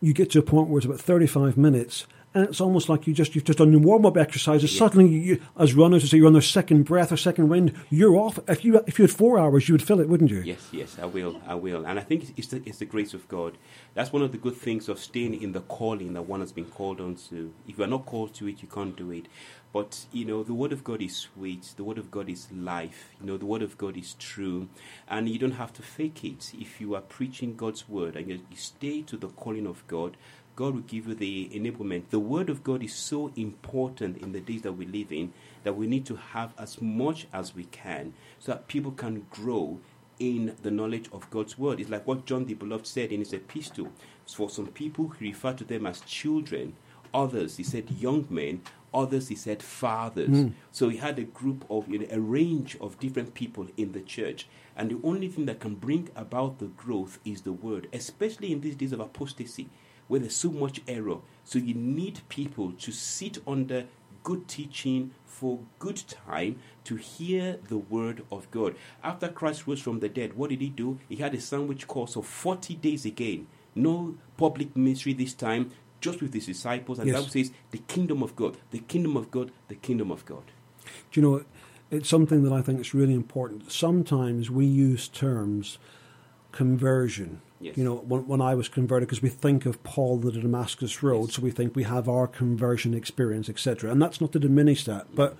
you 0.00 0.12
get 0.12 0.30
to 0.32 0.40
a 0.40 0.42
point 0.42 0.68
where 0.68 0.78
it's 0.78 0.86
about 0.86 1.00
35 1.00 1.56
minutes 1.56 2.06
and 2.34 2.48
it's 2.48 2.60
almost 2.60 2.88
like 2.88 3.06
you 3.06 3.14
just 3.14 3.34
you've 3.34 3.44
just 3.44 3.58
done 3.58 3.72
your 3.72 3.80
warm 3.80 4.06
up 4.06 4.16
exercises. 4.16 4.72
Yeah. 4.72 4.78
Suddenly, 4.78 5.08
you, 5.08 5.40
as 5.58 5.74
runners, 5.74 6.04
as 6.04 6.12
you're 6.12 6.26
on 6.26 6.32
their 6.32 6.42
second 6.42 6.84
breath 6.84 7.12
or 7.12 7.16
second 7.16 7.48
wind, 7.48 7.74
you're 7.90 8.16
off. 8.16 8.38
If 8.48 8.64
you 8.64 8.82
if 8.86 8.98
you 8.98 9.04
had 9.04 9.10
four 9.12 9.38
hours, 9.38 9.68
you 9.68 9.74
would 9.74 9.82
fill 9.82 10.00
it, 10.00 10.08
wouldn't 10.08 10.30
you? 10.30 10.42
Yes, 10.42 10.68
yes, 10.72 10.96
I 11.00 11.06
will, 11.06 11.40
I 11.46 11.54
will. 11.54 11.86
And 11.86 11.98
I 11.98 12.02
think 12.02 12.22
it's, 12.22 12.32
it's, 12.36 12.48
the, 12.48 12.62
it's 12.64 12.78
the 12.78 12.86
grace 12.86 13.14
of 13.14 13.28
God. 13.28 13.58
That's 13.94 14.12
one 14.12 14.22
of 14.22 14.32
the 14.32 14.38
good 14.38 14.56
things 14.56 14.88
of 14.88 14.98
staying 14.98 15.40
in 15.42 15.52
the 15.52 15.60
calling 15.60 16.14
that 16.14 16.22
one 16.22 16.40
has 16.40 16.52
been 16.52 16.66
called 16.66 17.00
on 17.00 17.16
to. 17.30 17.52
If 17.68 17.78
you 17.78 17.84
are 17.84 17.88
not 17.88 18.06
called 18.06 18.34
to 18.34 18.48
it, 18.48 18.62
you 18.62 18.68
can't 18.68 18.96
do 18.96 19.10
it. 19.10 19.26
But, 19.72 20.04
you 20.12 20.26
know, 20.26 20.42
the 20.42 20.52
Word 20.52 20.72
of 20.72 20.84
God 20.84 21.00
is 21.00 21.16
sweet. 21.16 21.72
The 21.76 21.84
Word 21.84 21.96
of 21.96 22.10
God 22.10 22.28
is 22.28 22.52
life. 22.52 23.08
You 23.18 23.26
know, 23.26 23.38
the 23.38 23.46
Word 23.46 23.62
of 23.62 23.78
God 23.78 23.96
is 23.96 24.14
true. 24.18 24.68
And 25.08 25.28
you 25.30 25.38
don't 25.38 25.52
have 25.52 25.72
to 25.74 25.82
fake 25.82 26.24
it. 26.24 26.52
If 26.58 26.78
you 26.78 26.94
are 26.94 27.00
preaching 27.00 27.56
God's 27.56 27.88
Word 27.88 28.14
and 28.14 28.28
you, 28.28 28.40
you 28.50 28.56
stay 28.56 29.00
to 29.02 29.16
the 29.16 29.28
calling 29.28 29.66
of 29.66 29.86
God, 29.86 30.18
God 30.54 30.74
will 30.74 30.82
give 30.82 31.08
you 31.08 31.14
the 31.14 31.50
enablement. 31.54 32.10
The 32.10 32.18
Word 32.18 32.50
of 32.50 32.62
God 32.62 32.82
is 32.82 32.94
so 32.94 33.32
important 33.36 34.18
in 34.18 34.32
the 34.32 34.40
days 34.40 34.62
that 34.62 34.72
we 34.72 34.86
live 34.86 35.10
in 35.12 35.32
that 35.64 35.76
we 35.76 35.86
need 35.86 36.04
to 36.06 36.16
have 36.16 36.52
as 36.58 36.80
much 36.80 37.26
as 37.32 37.54
we 37.54 37.64
can 37.64 38.12
so 38.38 38.52
that 38.52 38.68
people 38.68 38.92
can 38.92 39.26
grow 39.30 39.80
in 40.18 40.54
the 40.62 40.70
knowledge 40.70 41.08
of 41.12 41.28
God's 41.30 41.58
Word. 41.58 41.80
It's 41.80 41.90
like 41.90 42.06
what 42.06 42.26
John 42.26 42.44
the 42.44 42.54
Beloved 42.54 42.86
said 42.86 43.12
in 43.12 43.20
his 43.20 43.32
epistle. 43.32 43.88
For 44.26 44.50
some 44.50 44.68
people, 44.68 45.08
he 45.08 45.28
referred 45.28 45.58
to 45.58 45.64
them 45.64 45.86
as 45.86 46.00
children. 46.02 46.74
Others, 47.14 47.56
he 47.56 47.62
said 47.62 47.90
young 47.90 48.26
men. 48.30 48.62
Others, 48.94 49.28
he 49.28 49.34
said 49.34 49.62
fathers. 49.62 50.28
Hmm. 50.28 50.48
So 50.70 50.90
he 50.90 50.98
had 50.98 51.18
a 51.18 51.24
group 51.24 51.64
of, 51.70 51.88
you 51.88 52.00
know, 52.00 52.06
a 52.10 52.20
range 52.20 52.76
of 52.80 53.00
different 53.00 53.32
people 53.34 53.68
in 53.76 53.92
the 53.92 54.00
church. 54.00 54.46
And 54.76 54.90
the 54.90 55.00
only 55.02 55.28
thing 55.28 55.46
that 55.46 55.60
can 55.60 55.74
bring 55.74 56.10
about 56.14 56.58
the 56.58 56.66
growth 56.66 57.18
is 57.24 57.42
the 57.42 57.52
Word, 57.52 57.88
especially 57.92 58.52
in 58.52 58.60
these 58.60 58.76
days 58.76 58.92
of 58.92 59.00
apostasy 59.00 59.68
where 60.12 60.20
there's 60.20 60.36
so 60.36 60.50
much 60.50 60.82
error. 60.86 61.16
So 61.42 61.58
you 61.58 61.72
need 61.72 62.20
people 62.28 62.72
to 62.72 62.92
sit 62.92 63.38
under 63.46 63.86
good 64.22 64.46
teaching 64.46 65.12
for 65.24 65.60
good 65.78 66.02
time 66.06 66.56
to 66.84 66.96
hear 66.96 67.56
the 67.70 67.78
word 67.78 68.22
of 68.30 68.50
God. 68.50 68.76
After 69.02 69.28
Christ 69.28 69.66
rose 69.66 69.80
from 69.80 70.00
the 70.00 70.10
dead, 70.10 70.34
what 70.34 70.50
did 70.50 70.60
he 70.60 70.68
do? 70.68 70.98
He 71.08 71.16
had 71.16 71.32
a 71.34 71.40
sandwich 71.40 71.86
course 71.86 72.14
of 72.14 72.26
40 72.26 72.74
days 72.74 73.06
again. 73.06 73.46
No 73.74 74.16
public 74.36 74.76
ministry 74.76 75.14
this 75.14 75.32
time, 75.32 75.70
just 76.02 76.20
with 76.20 76.34
his 76.34 76.44
disciples. 76.44 76.98
And 76.98 77.08
Yes. 77.08 77.16
the 77.16 77.20
Bible 77.22 77.32
says, 77.32 77.50
the 77.70 77.78
kingdom 77.78 78.22
of 78.22 78.36
God, 78.36 78.58
the 78.70 78.80
kingdom 78.80 79.16
of 79.16 79.30
God, 79.30 79.50
the 79.68 79.76
kingdom 79.76 80.10
of 80.10 80.26
God. 80.26 80.44
Do 81.10 81.20
you 81.20 81.26
know, 81.26 81.44
it's 81.90 82.10
something 82.10 82.42
that 82.42 82.52
I 82.52 82.60
think 82.60 82.80
is 82.80 82.92
really 82.92 83.14
important. 83.14 83.72
Sometimes 83.72 84.50
we 84.50 84.66
use 84.66 85.08
terms 85.08 85.78
conversion. 86.52 87.40
Yes. 87.60 87.76
You 87.76 87.84
know, 87.84 87.94
when, 87.96 88.26
when 88.26 88.40
I 88.40 88.54
was 88.54 88.68
converted, 88.68 89.08
because 89.08 89.22
we 89.22 89.28
think 89.28 89.66
of 89.66 89.82
Paul 89.84 90.18
the 90.18 90.32
Damascus 90.32 91.02
Road, 91.02 91.26
Yes. 91.28 91.34
so 91.36 91.42
we 91.42 91.50
think 91.50 91.76
we 91.76 91.84
have 91.84 92.08
our 92.08 92.26
conversion 92.26 92.92
experience, 92.94 93.48
etc. 93.48 93.90
And 93.90 94.02
that's 94.02 94.20
not 94.20 94.32
to 94.32 94.38
diminish 94.40 94.84
that, 94.84 95.14
but 95.14 95.36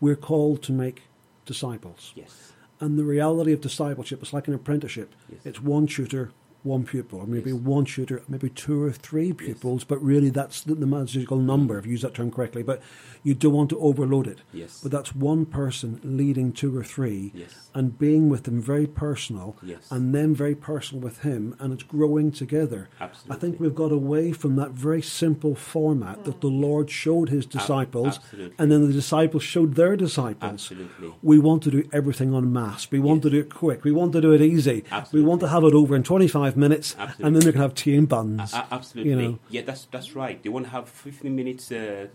we're 0.00 0.16
called 0.16 0.62
to 0.64 0.72
make 0.72 1.02
disciples. 1.44 2.12
Yes. 2.14 2.52
And 2.80 2.98
the 2.98 3.04
reality 3.04 3.52
of 3.52 3.60
discipleship 3.60 4.22
is 4.22 4.32
like 4.32 4.48
an 4.48 4.54
apprenticeship. 4.54 5.14
Yes. 5.30 5.40
It's 5.44 5.60
one 5.60 5.86
tutor, 5.86 6.30
one 6.64 6.84
pupil, 6.84 7.20
or 7.20 7.26
maybe 7.26 7.50
Yes. 7.50 7.60
one 7.60 7.84
tutor, 7.84 8.22
maybe 8.28 8.48
two 8.50 8.82
or 8.82 8.92
three 8.92 9.32
pupils, 9.32 9.84
but 9.84 10.02
really 10.02 10.28
that's 10.30 10.62
the, 10.62 10.74
the 10.74 10.86
magical 10.86 11.38
number, 11.38 11.78
if 11.78 11.86
you 11.86 11.92
use 11.92 12.02
that 12.02 12.14
term 12.14 12.30
correctly. 12.30 12.62
But 12.62 12.82
you 13.22 13.34
don't 13.34 13.52
want 13.52 13.70
to 13.70 13.78
overload 13.80 14.26
it. 14.26 14.38
Yes. 14.52 14.80
But 14.82 14.92
that's 14.92 15.14
one 15.14 15.44
person 15.46 16.00
leading 16.04 16.52
two 16.52 16.76
or 16.76 16.84
three 16.84 17.32
Yes. 17.34 17.68
and 17.74 17.98
being 17.98 18.28
with 18.28 18.44
them 18.44 18.60
very 18.60 18.86
personal 18.86 19.56
Yes. 19.62 19.88
and 19.90 20.14
them 20.14 20.34
very 20.34 20.54
personal 20.54 21.02
with 21.02 21.20
him 21.22 21.54
and 21.58 21.72
it's 21.72 21.82
growing 21.82 22.30
together. 22.32 22.88
Absolutely. 23.00 23.36
I 23.36 23.38
think 23.40 23.60
we've 23.60 23.74
got 23.74 23.92
away 23.92 24.32
from 24.32 24.56
that 24.56 24.70
very 24.72 25.02
simple 25.02 25.54
format 25.54 26.24
that 26.24 26.40
the 26.40 26.48
Lord 26.48 26.90
showed 26.90 27.28
his 27.28 27.44
disciples 27.46 28.16
absolutely. 28.18 28.54
and 28.58 28.70
then 28.70 28.86
the 28.86 28.92
disciples 28.92 29.42
showed 29.42 29.74
their 29.74 29.96
disciples. 29.96 30.52
Absolutely. 30.52 31.12
We 31.22 31.38
want 31.38 31.62
to 31.64 31.70
do 31.70 31.88
everything 31.92 32.34
on 32.34 32.52
mass. 32.52 32.88
We 32.90 32.98
want 33.00 33.22
to 33.22 33.30
do 33.30 33.40
it 33.40 33.52
quick. 33.54 33.84
We 33.84 33.92
want 33.92 34.12
to 34.12 34.20
do 34.20 34.32
it 34.32 34.40
easy. 34.40 34.84
Absolutely. 34.90 35.20
We 35.22 35.28
want 35.28 35.40
to 35.42 35.48
have 35.48 35.64
it 35.64 35.74
over 35.74 35.94
in 35.96 36.02
25 36.02 36.47
minutes 36.56 36.94
and 36.94 37.00
then 37.00 37.08
Absolutely. 37.08 37.46
we 37.46 37.52
can 37.52 37.60
have 37.60 37.74
tea 37.74 37.96
and 37.96 38.08
buns. 38.08 38.54
Absolutely. 38.54 39.10
You 39.10 39.16
know. 39.16 39.38
Yeah, 39.50 39.62
that's 39.62 39.86
that's 39.86 40.14
right. 40.14 40.42
They 40.42 40.48
want 40.48 40.66
to 40.66 40.70
have 40.70 40.88
15 40.88 41.34
minutes 41.34 41.70
uh, 41.72 42.08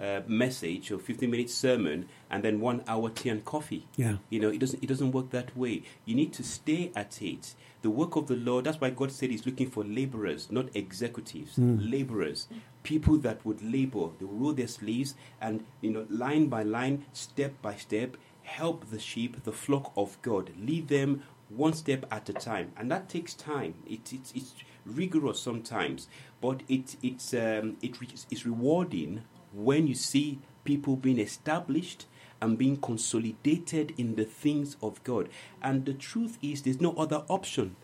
uh, 0.00 0.20
message 0.26 0.90
or 0.90 0.98
15 0.98 1.30
minutes 1.30 1.54
sermon 1.54 2.08
and 2.30 2.42
then 2.42 2.60
one 2.60 2.82
hour 2.86 3.10
tea 3.10 3.30
and 3.30 3.44
coffee. 3.44 3.86
Yeah. 3.96 4.16
You 4.30 4.40
know, 4.40 4.48
it 4.48 4.58
doesn't 4.58 4.82
it 4.82 4.86
doesn't 4.86 5.12
work 5.12 5.30
that 5.30 5.56
way. 5.56 5.82
You 6.04 6.14
need 6.14 6.32
to 6.34 6.42
stay 6.42 6.92
at 6.94 7.22
it. 7.22 7.54
The 7.82 7.90
work 7.90 8.16
of 8.16 8.26
the 8.26 8.36
Lord. 8.36 8.64
That's 8.64 8.80
why 8.80 8.90
God 8.90 9.12
said 9.12 9.30
He's 9.30 9.46
looking 9.46 9.70
for 9.70 9.84
laborers, 9.84 10.50
not 10.50 10.74
executives. 10.74 11.56
Laborers, 11.56 12.48
people 12.82 13.16
that 13.18 13.44
would 13.44 13.62
labor. 13.62 14.08
They 14.18 14.24
will 14.24 14.34
roll 14.34 14.52
their 14.52 14.68
sleeves 14.68 15.14
and 15.40 15.64
you 15.80 15.90
know, 15.90 16.06
line 16.10 16.46
by 16.48 16.62
line, 16.62 17.04
step 17.12 17.54
by 17.62 17.76
step, 17.76 18.16
help 18.42 18.90
the 18.90 18.98
sheep, 18.98 19.44
the 19.44 19.52
flock 19.52 19.92
of 19.96 20.20
God. 20.22 20.50
Lead 20.58 20.88
them 20.88 21.22
one 21.48 21.72
step 21.72 22.04
at 22.10 22.28
a 22.28 22.32
time, 22.32 22.72
and 22.76 22.90
that 22.90 23.08
takes 23.08 23.34
time. 23.34 23.74
It, 23.86 24.12
it, 24.12 24.32
it's 24.34 24.54
rigorous 24.84 25.40
sometimes, 25.40 26.08
but 26.40 26.62
it, 26.68 26.96
it's, 27.02 27.32
um, 27.34 27.76
it 27.82 27.96
it's 28.30 28.44
rewarding 28.44 29.22
when 29.52 29.86
you 29.86 29.94
see 29.94 30.40
people 30.64 30.96
being 30.96 31.18
established 31.18 32.06
and 32.40 32.58
being 32.58 32.76
consolidated 32.76 33.94
in 33.96 34.16
the 34.16 34.24
things 34.24 34.76
of 34.82 35.02
God. 35.04 35.28
And 35.62 35.86
the 35.86 35.94
truth 35.94 36.38
is, 36.42 36.62
there's 36.62 36.80
no 36.80 36.92
other 36.94 37.24
option. 37.28 37.76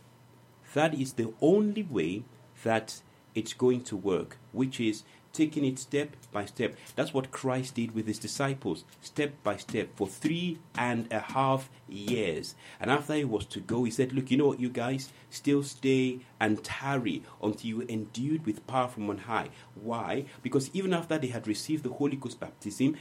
That 0.75 0.95
is 0.95 1.15
the 1.15 1.33
only 1.41 1.83
way 1.83 2.25
that 2.65 3.01
it's 3.35 3.55
going 3.55 3.83
to 3.85 3.97
work, 3.97 4.37
which 4.53 4.81
is 4.81 5.05
taking 5.33 5.65
it 5.65 5.79
step 5.79 6.17
by 6.31 6.45
step. 6.45 6.77
That's 6.97 7.15
what 7.15 7.31
Christ 7.31 7.75
did 7.75 7.95
with 7.95 8.07
his 8.07 8.19
disciples, 8.19 8.85
step 9.01 9.35
by 9.43 9.57
step, 9.57 9.91
for 9.97 10.07
three 10.07 10.59
and 10.77 11.13
a 11.13 11.21
half 11.21 11.71
years. 11.89 12.55
And 12.81 12.91
after 12.91 13.15
he 13.15 13.25
was 13.25 13.45
to 13.47 13.61
go, 13.61 13.85
he 13.85 13.91
said, 13.91 14.13
Look, 14.13 14.31
you 14.31 14.37
know 14.37 14.49
what, 14.49 14.61
you 14.61 14.69
guys, 14.69 15.11
still 15.31 15.63
stay 15.63 16.21
and 16.41 16.63
tarry 16.63 17.23
until 17.43 17.69
you 17.69 17.83
endued 17.89 18.47
with 18.47 18.67
power 18.67 18.89
from 18.89 19.09
on 19.11 19.19
high. 19.19 19.49
Why? 19.75 20.25
Because 20.43 20.71
even 20.73 20.93
after 20.93 21.19
they 21.19 21.29
had 21.29 21.47
received 21.47 21.85
the 21.85 21.91
Holy 21.91 22.17
Ghost 22.17 22.41
baptism, 22.41 22.97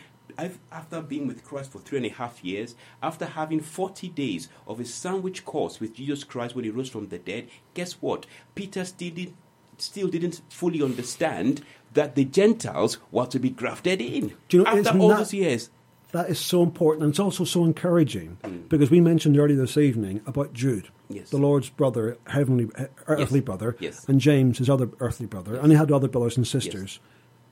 after 0.72 1.02
being 1.02 1.28
with 1.28 1.44
Christ 1.44 1.72
for 1.72 1.80
three 1.80 1.98
and 1.98 2.06
a 2.06 2.10
half 2.10 2.44
years, 2.44 2.76
after 3.02 3.26
having 3.26 3.60
40 3.60 4.10
days 4.10 4.50
of 4.68 4.80
a 4.80 4.86
sandwich 4.86 5.46
course 5.46 5.80
with 5.80 5.96
Jesus 5.96 6.24
Christ 6.24 6.56
when 6.56 6.64
he 6.64 6.72
rose 6.72 6.90
from 6.90 7.08
the 7.10 7.18
dead, 7.18 7.50
guess 7.74 7.94
what? 7.94 8.26
Peter 8.56 8.86
still, 8.86 9.12
did, 9.12 9.34
still 9.78 10.08
didn't 10.08 10.42
fully 10.50 10.82
understand 10.82 11.62
that 11.94 12.16
the 12.16 12.26
Gentiles 12.26 12.98
were 13.12 13.26
to 13.28 13.40
be 13.40 13.50
grafted 13.50 14.02
in. 14.02 14.34
Do 14.50 14.58
you 14.58 14.64
know, 14.64 14.70
after 14.70 14.98
all 14.98 15.10
that- 15.10 15.18
those 15.20 15.34
years. 15.34 15.70
That 16.14 16.30
is 16.30 16.40
so 16.40 16.62
important, 16.62 17.04
and 17.06 17.12
it's 17.12 17.20
also 17.22 17.46
so 17.46 17.64
encouraging 17.64 18.36
because 18.68 18.92
we 18.92 19.00
mentioned 19.00 19.38
earlier 19.40 19.56
this 19.56 19.78
evening 19.78 20.20
about 20.28 20.52
Jude, 20.52 20.90
Yes. 21.10 21.30
the 21.30 21.38
Lord's 21.38 21.70
brother, 21.70 22.18
heavenly, 22.28 22.68
uh, 22.78 22.88
earthly 23.08 23.40
Yes. 23.40 23.46
brother, 23.46 23.78
Yes. 23.80 24.04
and 24.10 24.20
James, 24.20 24.58
his 24.58 24.70
other 24.70 24.90
earthly 25.00 25.26
brother, 25.26 25.56
and 25.56 25.72
he 25.72 25.78
had 25.78 25.90
other 25.90 26.10
brothers 26.10 26.36
and 26.36 26.46
sisters, 26.46 27.00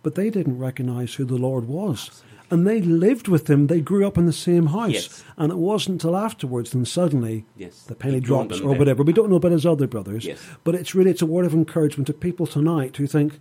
but 0.04 0.16
they 0.16 0.30
didn't 0.30 0.58
recognize 0.58 1.14
who 1.14 1.24
the 1.24 1.38
Lord 1.38 1.70
was, 1.70 2.22
and 2.52 2.68
they 2.68 2.82
lived 2.82 3.30
with 3.30 3.50
him. 3.50 3.68
They 3.68 3.80
grew 3.80 4.06
up 4.06 4.18
in 4.18 4.26
the 4.26 4.34
same 4.34 4.66
house, 4.66 5.24
and 5.38 5.54
it 5.54 5.58
wasn't 5.58 6.02
until 6.04 6.18
afterwards, 6.18 6.72
then 6.72 6.84
suddenly 6.84 7.46
the 7.88 7.96
penny 7.96 8.18
It 8.18 8.26
drops 8.26 8.60
or 8.60 8.76
whatever. 8.76 9.04
We 9.04 9.14
don't 9.14 9.30
know 9.30 9.38
about 9.38 9.54
his 9.54 9.66
other 9.66 9.88
brothers, 9.88 10.28
but 10.66 10.76
it's 10.76 10.94
really 10.94 11.12
it's 11.12 11.22
a 11.22 11.26
word 11.26 11.46
of 11.46 11.54
encouragement 11.54 12.08
to 12.08 12.14
people 12.14 12.46
tonight 12.46 12.98
who 12.98 13.08
think. 13.08 13.40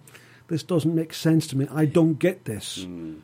This 0.48 0.62
doesn't 0.62 0.94
make 0.94 1.12
sense 1.14 1.46
to 1.48 1.56
me. 1.56 1.68
I 1.70 1.84
don't 1.84 2.18
get 2.18 2.44
this. 2.44 2.84
Hmm. 2.84 3.16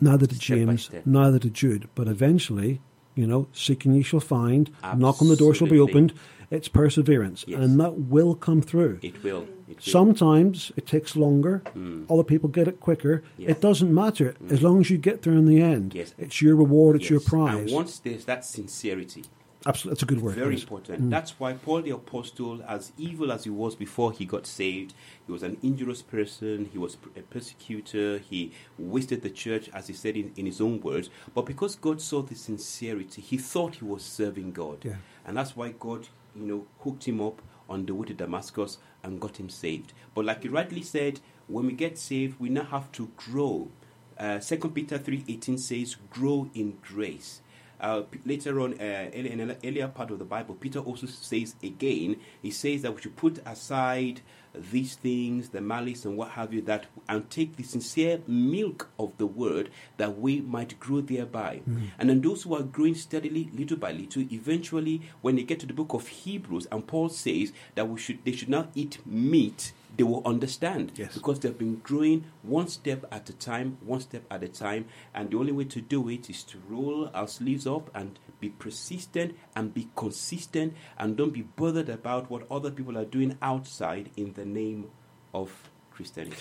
Neither 0.00 0.26
did 0.26 0.42
Step 0.42 0.58
James, 0.58 0.90
neither 1.04 1.38
did 1.38 1.54
Jude. 1.54 1.88
But 1.94 2.08
eventually, 2.08 2.80
you 3.14 3.26
know, 3.26 3.46
seeking 3.52 3.94
ye 3.94 4.02
shall 4.02 4.20
find, 4.20 4.70
knock 4.96 5.22
on 5.22 5.28
the 5.28 5.36
door 5.36 5.54
shall 5.54 5.68
be 5.68 5.78
opened. 5.78 6.12
It's 6.50 6.68
perseverance, 6.68 7.44
Yes. 7.48 7.60
and 7.60 7.80
that 7.80 7.98
will 7.98 8.34
come 8.34 8.60
through. 8.60 8.98
It 9.02 9.22
will. 9.24 9.46
It 9.68 9.76
will. 9.76 9.80
Sometimes 9.80 10.72
it 10.76 10.86
takes 10.86 11.16
longer. 11.16 11.62
Hmm. 11.72 12.04
Other 12.10 12.22
people 12.22 12.48
get 12.48 12.68
it 12.68 12.80
quicker. 12.80 13.22
Yes. 13.38 13.52
It 13.52 13.60
doesn't 13.60 13.92
matter 13.92 14.34
as 14.50 14.60
hmm. 14.60 14.66
long 14.66 14.80
as 14.80 14.90
you 14.90 14.98
get 14.98 15.22
there 15.22 15.32
in 15.32 15.46
the 15.46 15.60
end. 15.60 15.94
Yes. 15.94 16.14
It's 16.18 16.42
your 16.42 16.54
reward. 16.56 16.96
It's 16.96 17.10
your 17.10 17.20
prize. 17.20 17.62
And 17.62 17.70
once 17.72 17.98
there's 17.98 18.26
that 18.26 18.44
sincerity, 18.44 19.24
Absolutely, 19.66 19.94
that's 19.94 20.02
a 20.02 20.06
good 20.06 20.20
word. 20.20 20.34
Very 20.34 20.54
yes. 20.54 20.62
important. 20.62 21.10
That's 21.10 21.40
why 21.40 21.54
Paul 21.54 21.82
the 21.82 21.90
Apostle, 21.90 22.62
as 22.68 22.92
evil 22.98 23.32
as 23.32 23.44
he 23.44 23.50
was 23.50 23.74
before 23.74 24.12
he 24.12 24.26
got 24.26 24.46
saved, 24.46 24.92
he 25.26 25.32
was 25.32 25.42
an 25.42 25.56
injurious 25.62 26.02
person, 26.02 26.68
he 26.70 26.78
was 26.78 26.98
a 27.16 27.20
persecutor, 27.22 28.18
he 28.18 28.52
wasted 28.78 29.22
the 29.22 29.30
church, 29.30 29.70
as 29.72 29.86
he 29.86 29.94
said 29.94 30.16
in, 30.16 30.32
in 30.36 30.44
his 30.44 30.60
own 30.60 30.80
words. 30.80 31.08
But 31.34 31.46
because 31.46 31.76
God 31.76 32.02
saw 32.02 32.20
the 32.20 32.34
sincerity, 32.34 33.22
he 33.22 33.38
thought 33.38 33.76
he 33.76 33.84
was 33.84 34.02
serving 34.02 34.52
God. 34.52 34.84
Yeah. 34.84 34.96
And 35.24 35.36
that's 35.36 35.56
why 35.56 35.70
God, 35.70 36.08
you 36.36 36.44
know, 36.46 36.66
hooked 36.80 37.08
him 37.08 37.22
up 37.22 37.40
on 37.68 37.86
the 37.86 37.94
way 37.94 38.06
to 38.08 38.14
Damascus 38.14 38.76
and 39.02 39.20
got 39.20 39.38
him 39.38 39.48
saved. 39.48 39.94
But 40.14 40.26
like 40.26 40.44
you 40.44 40.50
rightly 40.50 40.82
said, 40.82 41.20
when 41.46 41.66
we 41.66 41.72
get 41.72 41.98
saved, 41.98 42.38
we 42.38 42.50
now 42.50 42.64
have 42.64 42.92
to 42.92 43.10
grow. 43.16 43.70
Uh, 44.18 44.38
2 44.38 44.56
Peter 44.70 44.98
3.18 44.98 45.58
says, 45.58 45.96
grow 46.10 46.50
in 46.54 46.78
grace. 46.82 47.40
Uh, 47.80 48.02
later 48.24 48.60
on, 48.60 48.74
uh, 48.80 49.10
in 49.12 49.40
an 49.40 49.56
earlier 49.64 49.88
part 49.88 50.10
of 50.10 50.18
the 50.18 50.24
Bible, 50.24 50.54
Peter 50.54 50.78
also 50.78 51.06
says 51.06 51.54
again, 51.62 52.16
he 52.42 52.50
says 52.50 52.82
that 52.82 52.94
we 52.94 53.00
should 53.02 53.16
put 53.16 53.38
aside 53.46 54.20
these 54.54 54.94
things, 54.94 55.48
the 55.48 55.60
malice 55.60 56.04
and 56.04 56.16
what 56.16 56.30
have 56.30 56.54
you, 56.54 56.62
that 56.62 56.86
and 57.08 57.28
take 57.28 57.56
the 57.56 57.62
sincere 57.64 58.20
milk 58.26 58.88
of 58.98 59.12
the 59.18 59.26
word 59.26 59.68
that 59.96 60.18
we 60.18 60.40
might 60.40 60.78
grow 60.78 61.00
thereby. 61.00 61.60
And 61.98 62.08
then 62.08 62.20
those 62.20 62.44
who 62.44 62.54
are 62.54 62.62
growing 62.62 62.94
steadily, 62.94 63.50
little 63.52 63.76
by 63.76 63.90
little, 63.92 64.22
eventually, 64.32 65.02
when 65.22 65.34
they 65.36 65.42
get 65.42 65.58
to 65.60 65.66
the 65.66 65.72
book 65.72 65.92
of 65.92 66.06
Hebrews, 66.06 66.68
and 66.70 66.86
Paul 66.86 67.08
says 67.08 67.52
that 67.74 67.88
we 67.88 67.98
should 67.98 68.24
they 68.24 68.32
should 68.32 68.48
not 68.48 68.70
eat 68.76 68.98
meat, 69.04 69.72
they 69.96 70.02
will 70.04 70.22
understand 70.24 70.92
Yes. 70.96 71.14
because 71.14 71.40
they've 71.40 71.56
been 71.56 71.76
growing 71.76 72.24
one 72.42 72.68
step 72.68 73.04
at 73.12 73.28
a 73.28 73.32
time, 73.32 73.78
one 73.84 74.00
step 74.00 74.24
at 74.30 74.42
a 74.42 74.48
time, 74.48 74.86
and 75.14 75.30
the 75.30 75.36
only 75.36 75.52
way 75.52 75.64
to 75.64 75.80
do 75.80 76.08
it 76.08 76.28
is 76.28 76.42
to 76.44 76.58
roll 76.68 77.10
our 77.14 77.28
sleeves 77.28 77.66
up 77.66 77.90
and 77.94 78.18
be 78.40 78.48
persistent 78.50 79.34
and 79.54 79.72
be 79.72 79.88
consistent 79.96 80.74
and 80.98 81.16
don't 81.16 81.32
be 81.32 81.42
bothered 81.42 81.88
about 81.88 82.30
what 82.30 82.46
other 82.50 82.70
people 82.70 82.98
are 82.98 83.04
doing 83.04 83.36
outside 83.40 84.10
in 84.16 84.32
the 84.34 84.44
name 84.44 84.86
of 85.32 85.70
Christianity. 85.90 86.36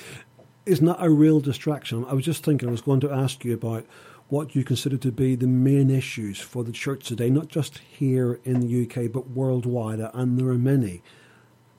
Isn't 0.65 0.85
that 0.85 0.97
a 1.03 1.09
real 1.09 1.39
distraction? 1.41 2.05
I 2.05 2.13
was 2.13 2.25
just 2.25 2.43
thinking, 2.43 2.69
I 2.69 2.71
was 2.71 2.81
going 2.81 3.01
to 3.01 3.11
ask 3.11 3.43
you 3.43 3.53
about 3.53 3.85
what 4.29 4.55
you 4.55 4.63
consider 4.63 4.97
to 4.97 5.11
be 5.11 5.35
the 5.35 5.45
main 5.47 5.89
issues 5.89 6.39
for 6.39 6.63
the 6.63 6.71
church 6.71 7.05
today, 7.05 7.29
not 7.29 7.49
just 7.49 7.79
here 7.79 8.39
in 8.45 8.61
the 8.61 8.83
UK, 8.83 9.11
but 9.11 9.29
worldwide, 9.29 9.99
and 9.99 10.39
there 10.39 10.47
are 10.47 10.57
many. 10.57 11.03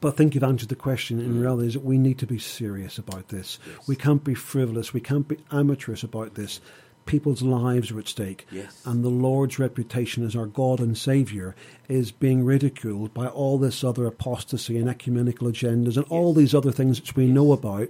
But 0.05 0.13
I 0.13 0.17
think 0.19 0.35
you've 0.35 0.45
answered 0.45 0.69
the 0.69 0.77
question 0.77 1.19
in 1.19 1.41
reality 1.41 1.69
is 1.69 1.73
that 1.73 1.83
we 1.83 1.97
need 1.97 2.19
to 2.19 2.27
be 2.27 2.39
serious 2.39 2.99
about 2.99 3.29
this. 3.29 3.59
Yes. 3.67 3.89
We 3.89 3.97
can't 3.97 4.23
be 4.23 4.35
frivolous, 4.35 4.93
we 4.93 5.01
can't 5.01 5.27
be 5.27 5.39
amateurish 5.51 6.03
about 6.03 6.35
this. 6.35 6.61
People's 7.07 7.41
lives 7.41 7.91
are 7.91 7.99
at 7.99 8.09
stake. 8.09 8.47
Yes. 8.53 8.83
And 8.85 9.03
the 9.03 9.09
Lord's 9.09 9.59
reputation 9.59 10.23
as 10.23 10.37
our 10.37 10.45
God 10.45 10.81
and 10.81 10.99
Saviour 10.99 11.57
is 11.89 12.13
being 12.13 12.45
ridiculed 12.45 13.15
by 13.15 13.29
all 13.29 13.57
this 13.57 13.83
other 13.83 14.05
apostasy 14.05 14.77
and 14.77 14.91
ecumenical 14.91 15.49
agendas 15.49 15.97
and 15.97 16.05
all 16.11 16.35
these 16.35 16.55
other 16.55 16.71
things 16.71 17.01
which 17.01 17.17
we 17.17 17.27
know 17.27 17.53
about. 17.53 17.89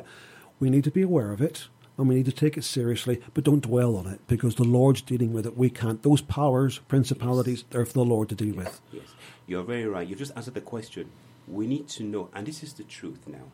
We 0.60 0.70
need 0.70 0.84
to 0.84 0.92
be 0.92 1.02
aware 1.02 1.32
of 1.32 1.42
it 1.42 1.66
and 1.98 2.08
we 2.08 2.14
need 2.14 2.26
to 2.26 2.32
take 2.32 2.56
it 2.56 2.62
seriously, 2.62 3.22
but 3.34 3.42
don't 3.42 3.64
dwell 3.64 3.96
on 3.96 4.06
it 4.06 4.20
because 4.28 4.54
the 4.54 4.62
Lord's 4.62 5.02
dealing 5.02 5.32
with 5.32 5.46
it. 5.46 5.56
We 5.56 5.68
can't. 5.68 6.00
Those 6.04 6.20
powers, 6.20 6.78
principalities, 6.86 7.64
they're 7.70 7.84
for 7.84 7.94
the 7.94 8.04
Lord 8.04 8.28
to 8.28 8.36
deal 8.36 8.54
with. 8.54 8.80
Yes, 8.92 9.02
you're 9.48 9.64
very 9.64 9.86
right. 9.86 10.06
You've 10.06 10.20
just 10.20 10.36
answered 10.36 10.54
the 10.54 10.60
question. 10.60 11.10
We 11.46 11.66
need 11.66 11.88
to 11.88 12.02
know, 12.02 12.30
and 12.34 12.46
this 12.46 12.62
is 12.62 12.72
the 12.74 12.84
truth 12.84 13.26
now. 13.26 13.50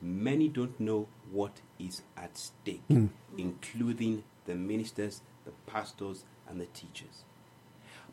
Many 0.00 0.48
don't 0.48 0.78
know 0.78 1.08
what 1.30 1.60
is 1.78 2.02
at 2.16 2.36
stake, 2.36 2.82
hmm. 2.88 3.06
including 3.38 4.24
the 4.46 4.54
ministers, 4.54 5.22
the 5.44 5.52
pastors, 5.66 6.24
and 6.48 6.60
the 6.60 6.66
teachers. 6.66 7.24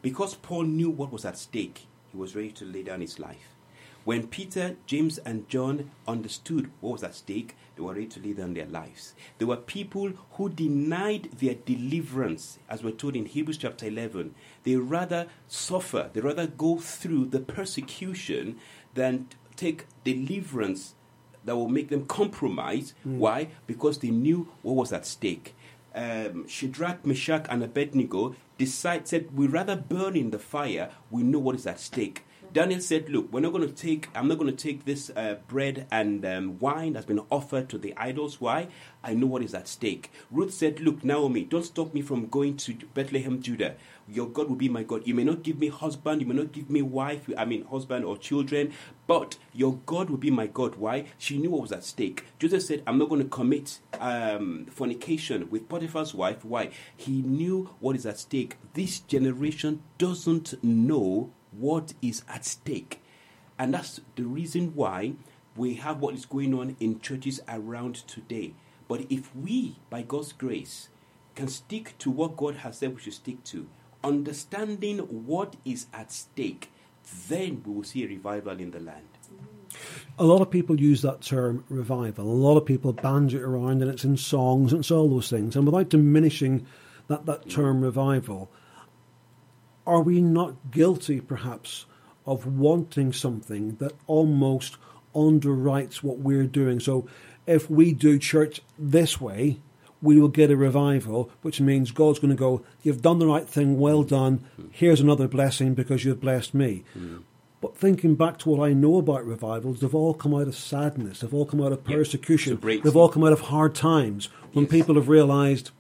Because 0.02 0.36
Paul 0.36 0.64
knew 0.64 0.90
what 0.90 1.12
was 1.12 1.26
at 1.26 1.38
stake, 1.38 1.88
he 2.12 2.18
was 2.18 2.36
ready 2.36 2.52
to 2.54 2.66
lay 2.66 2.84
down 2.84 3.02
his 3.02 3.20
life. 3.20 3.56
When 4.04 4.26
Peter, 4.26 4.78
James, 4.88 5.20
and 5.20 5.48
John 5.48 5.92
understood 6.08 6.72
what 6.80 6.94
was 6.94 7.04
at 7.04 7.14
stake, 7.14 7.56
they 7.76 7.84
were 7.84 7.94
ready 7.94 8.08
to 8.08 8.20
lay 8.20 8.34
down 8.34 8.56
their 8.56 8.66
lives. 8.66 9.14
There 9.38 9.48
were 9.48 9.58
people 9.58 10.14
who 10.32 10.50
denied 10.50 11.30
their 11.38 11.54
deliverance, 11.54 12.58
as 12.68 12.84
we're 12.84 12.92
told 12.92 13.16
in 13.16 13.28
Hebrews 13.28 13.60
chapter 13.60 13.86
11. 13.86 14.34
They 14.64 14.76
rather 14.76 15.28
suffer, 15.48 16.10
they 16.12 16.22
rather 16.22 16.48
go 16.48 16.80
through 16.80 17.26
the 17.26 17.42
persecution 17.42 18.58
than 18.94 19.28
take 19.56 19.86
deliverance 20.04 20.96
that 21.46 21.56
will 21.56 21.70
make 21.70 21.90
them 21.90 22.06
compromise. 22.06 22.94
Why? 23.04 23.50
Because 23.68 24.00
they 24.00 24.10
knew 24.12 24.50
what 24.62 24.76
was 24.76 24.94
at 24.94 25.06
stake. 25.06 25.56
Um, 25.94 26.48
Shadrach, 26.48 27.06
Meshach, 27.06 27.46
and 27.50 27.64
Abednego 27.64 28.36
decide, 28.58 29.08
said, 29.08 29.36
We 29.36 29.48
rather 29.48 29.76
burn 29.76 30.16
in 30.16 30.32
the 30.32 30.40
fire, 30.40 30.92
we 31.10 31.24
know 31.24 31.40
what 31.40 31.56
is 31.56 31.68
at 31.68 31.80
stake. 31.80 32.24
Daniel 32.54 32.82
said, 32.82 33.10
Look, 33.10 33.32
we're 33.32 33.40
not 33.40 33.54
going 33.54 33.66
to 33.66 33.74
take, 33.74 34.10
I'm 34.14 34.28
not 34.28 34.38
going 34.38 34.54
to 34.54 34.64
take 34.64 34.84
this 34.84 35.10
uh, 35.16 35.38
bread 35.48 35.88
and 35.90 36.26
um, 36.26 36.60
wine 36.60 36.94
that's 36.94 37.06
been 37.06 37.22
offered 37.30 37.70
to 37.70 37.78
the 37.78 37.94
idols. 37.96 38.42
Why? 38.42 38.68
I 39.02 39.14
know 39.14 39.28
what 39.28 39.42
is 39.42 39.54
at 39.54 39.70
stake. 39.70 40.12
Ruth 40.30 40.54
said, 40.54 40.82
Look, 40.82 41.02
Naomi, 41.02 41.46
don't 41.46 41.64
stop 41.64 41.94
me 41.94 42.02
from 42.02 42.28
going 42.28 42.58
to 42.58 42.74
Bethlehem, 42.94 43.42
Judah. 43.42 43.76
Your 44.06 44.28
God 44.28 44.50
will 44.50 44.58
be 44.58 44.68
my 44.68 44.84
God. 44.84 45.08
You 45.08 45.16
may 45.16 45.24
not 45.24 45.44
give 45.44 45.60
me 45.60 45.70
husband, 45.70 46.20
you 46.20 46.28
may 46.28 46.36
not 46.36 46.52
give 46.52 46.70
me 46.70 46.82
wife, 46.82 47.30
I 47.38 47.46
mean, 47.46 47.64
husband 47.64 48.04
or 48.04 48.18
children, 48.18 48.74
but 49.08 49.38
your 49.54 49.80
God 49.86 50.10
will 50.10 50.18
be 50.18 50.30
my 50.30 50.48
God. 50.48 50.76
Why? 50.76 51.06
She 51.18 51.38
knew 51.38 51.52
what 51.52 51.62
was 51.62 51.72
at 51.72 51.86
stake. 51.86 52.26
Joseph 52.38 52.64
said, 52.64 52.84
I'm 52.86 52.98
not 52.98 53.08
going 53.08 53.24
to 53.24 53.30
commit 53.30 53.80
um, 53.98 54.66
fornication 54.66 55.50
with 55.50 55.70
Potiphar's 55.70 56.14
wife. 56.14 56.44
Why? 56.44 56.72
He 56.98 57.22
knew 57.22 57.70
what 57.80 57.96
is 57.96 58.06
at 58.06 58.20
stake. 58.20 58.58
This 58.74 59.00
generation 59.00 59.84
doesn't 59.98 60.62
know 60.62 61.32
what 61.52 61.94
is 62.02 62.24
at 62.28 62.46
stake. 62.46 63.02
And 63.58 63.74
that's 63.74 64.02
the 64.16 64.24
reason 64.24 64.74
why 64.76 65.14
we 65.56 65.76
have 65.76 66.00
what 66.00 66.16
is 66.16 66.26
going 66.26 66.54
on 66.54 66.76
in 66.80 67.00
churches 67.00 67.42
around 67.48 67.96
today. 68.08 68.54
But 68.88 69.06
if 69.10 69.36
we, 69.36 69.78
by 69.90 70.02
God's 70.02 70.34
grace, 70.34 70.90
can 71.36 71.48
stick 71.48 71.96
to 72.00 72.10
what 72.10 72.38
God 72.38 72.56
has 72.58 72.78
said 72.78 72.96
we 72.96 73.02
should 73.02 73.14
stick 73.14 73.44
to, 73.46 73.68
understanding 74.04 75.00
what 75.00 75.56
is 75.64 75.88
at 75.94 76.12
stake, 76.12 76.72
then 77.30 77.62
we 77.66 77.74
will 77.74 77.84
see 77.84 78.04
a 78.04 78.08
revival 78.08 78.60
in 78.60 78.72
the 78.72 78.80
land. 78.80 79.06
A 80.20 80.26
lot 80.26 80.42
of 80.42 80.52
people 80.52 80.80
use 80.80 81.02
that 81.02 81.22
term 81.22 81.64
revival. 81.70 82.26
A 82.26 82.34
lot 82.34 82.58
of 82.58 82.66
people 82.66 82.92
bandy 82.94 83.38
it 83.38 83.42
around 83.42 83.82
and 83.82 83.90
it's 83.90 84.04
in 84.04 84.18
songs 84.18 84.74
and 84.74 84.82
it's 84.82 84.92
all 84.92 85.10
those 85.10 85.30
things. 85.30 85.56
And 85.56 85.66
without 85.66 85.90
diminishing 85.90 86.66
that, 87.08 87.26
that 87.26 87.50
term 87.50 87.82
revival, 87.82 88.52
are 89.86 90.02
we 90.02 90.22
not 90.22 90.72
guilty 90.72 91.20
perhaps 91.22 91.86
of 92.26 92.46
wanting 92.46 93.12
something 93.14 93.76
that 93.78 93.94
almost 94.08 94.78
underwrites 95.16 95.98
what 96.04 96.20
we're 96.20 96.46
doing? 96.48 96.80
So 96.80 97.08
if 97.48 97.70
we 97.70 97.94
do 97.94 98.18
church 98.20 98.62
this 98.78 99.20
way, 99.20 99.60
we 100.02 100.20
will 100.20 100.30
get 100.30 100.50
a 100.52 100.56
revival, 100.58 101.30
which 101.42 101.62
means 101.62 101.92
God's 101.92 102.20
going 102.20 102.32
to 102.32 102.36
go, 102.36 102.64
You've 102.82 103.02
done 103.04 103.20
the 103.20 103.28
right 103.28 103.48
thing, 103.48 103.80
well 103.80 104.04
done. 104.04 104.44
Here's 104.72 105.00
another 105.02 105.28
blessing 105.28 105.74
because 105.76 106.04
you've 106.04 106.22
blessed 106.22 106.54
me. 106.54 106.84
But 107.62 107.78
thinking 107.78 108.16
back 108.16 108.40
to 108.40 108.50
what 108.50 108.68
I 108.68 108.74
know 108.74 108.98
about 108.98 109.24
revivals, 109.24 109.82
they've 109.82 109.94
all 109.94 110.16
come 110.16 110.34
out 110.34 110.48
of 110.48 110.56
sadness, 110.56 111.20
they've 111.20 111.34
all 111.34 111.46
come 111.46 111.62
out 111.62 111.72
of 111.72 111.84
persecution, 111.84 112.56
break. 112.56 112.82
they've 112.82 112.96
all 112.96 113.10
come 113.10 113.24
out 113.24 113.34
of 113.34 113.42
hard 113.42 113.76
times 113.76 114.30
when 114.54 114.66
Yes. 114.66 114.72
people 114.72 114.96
have 114.96 115.08
realised 115.10 115.66
Yes. 115.68 115.72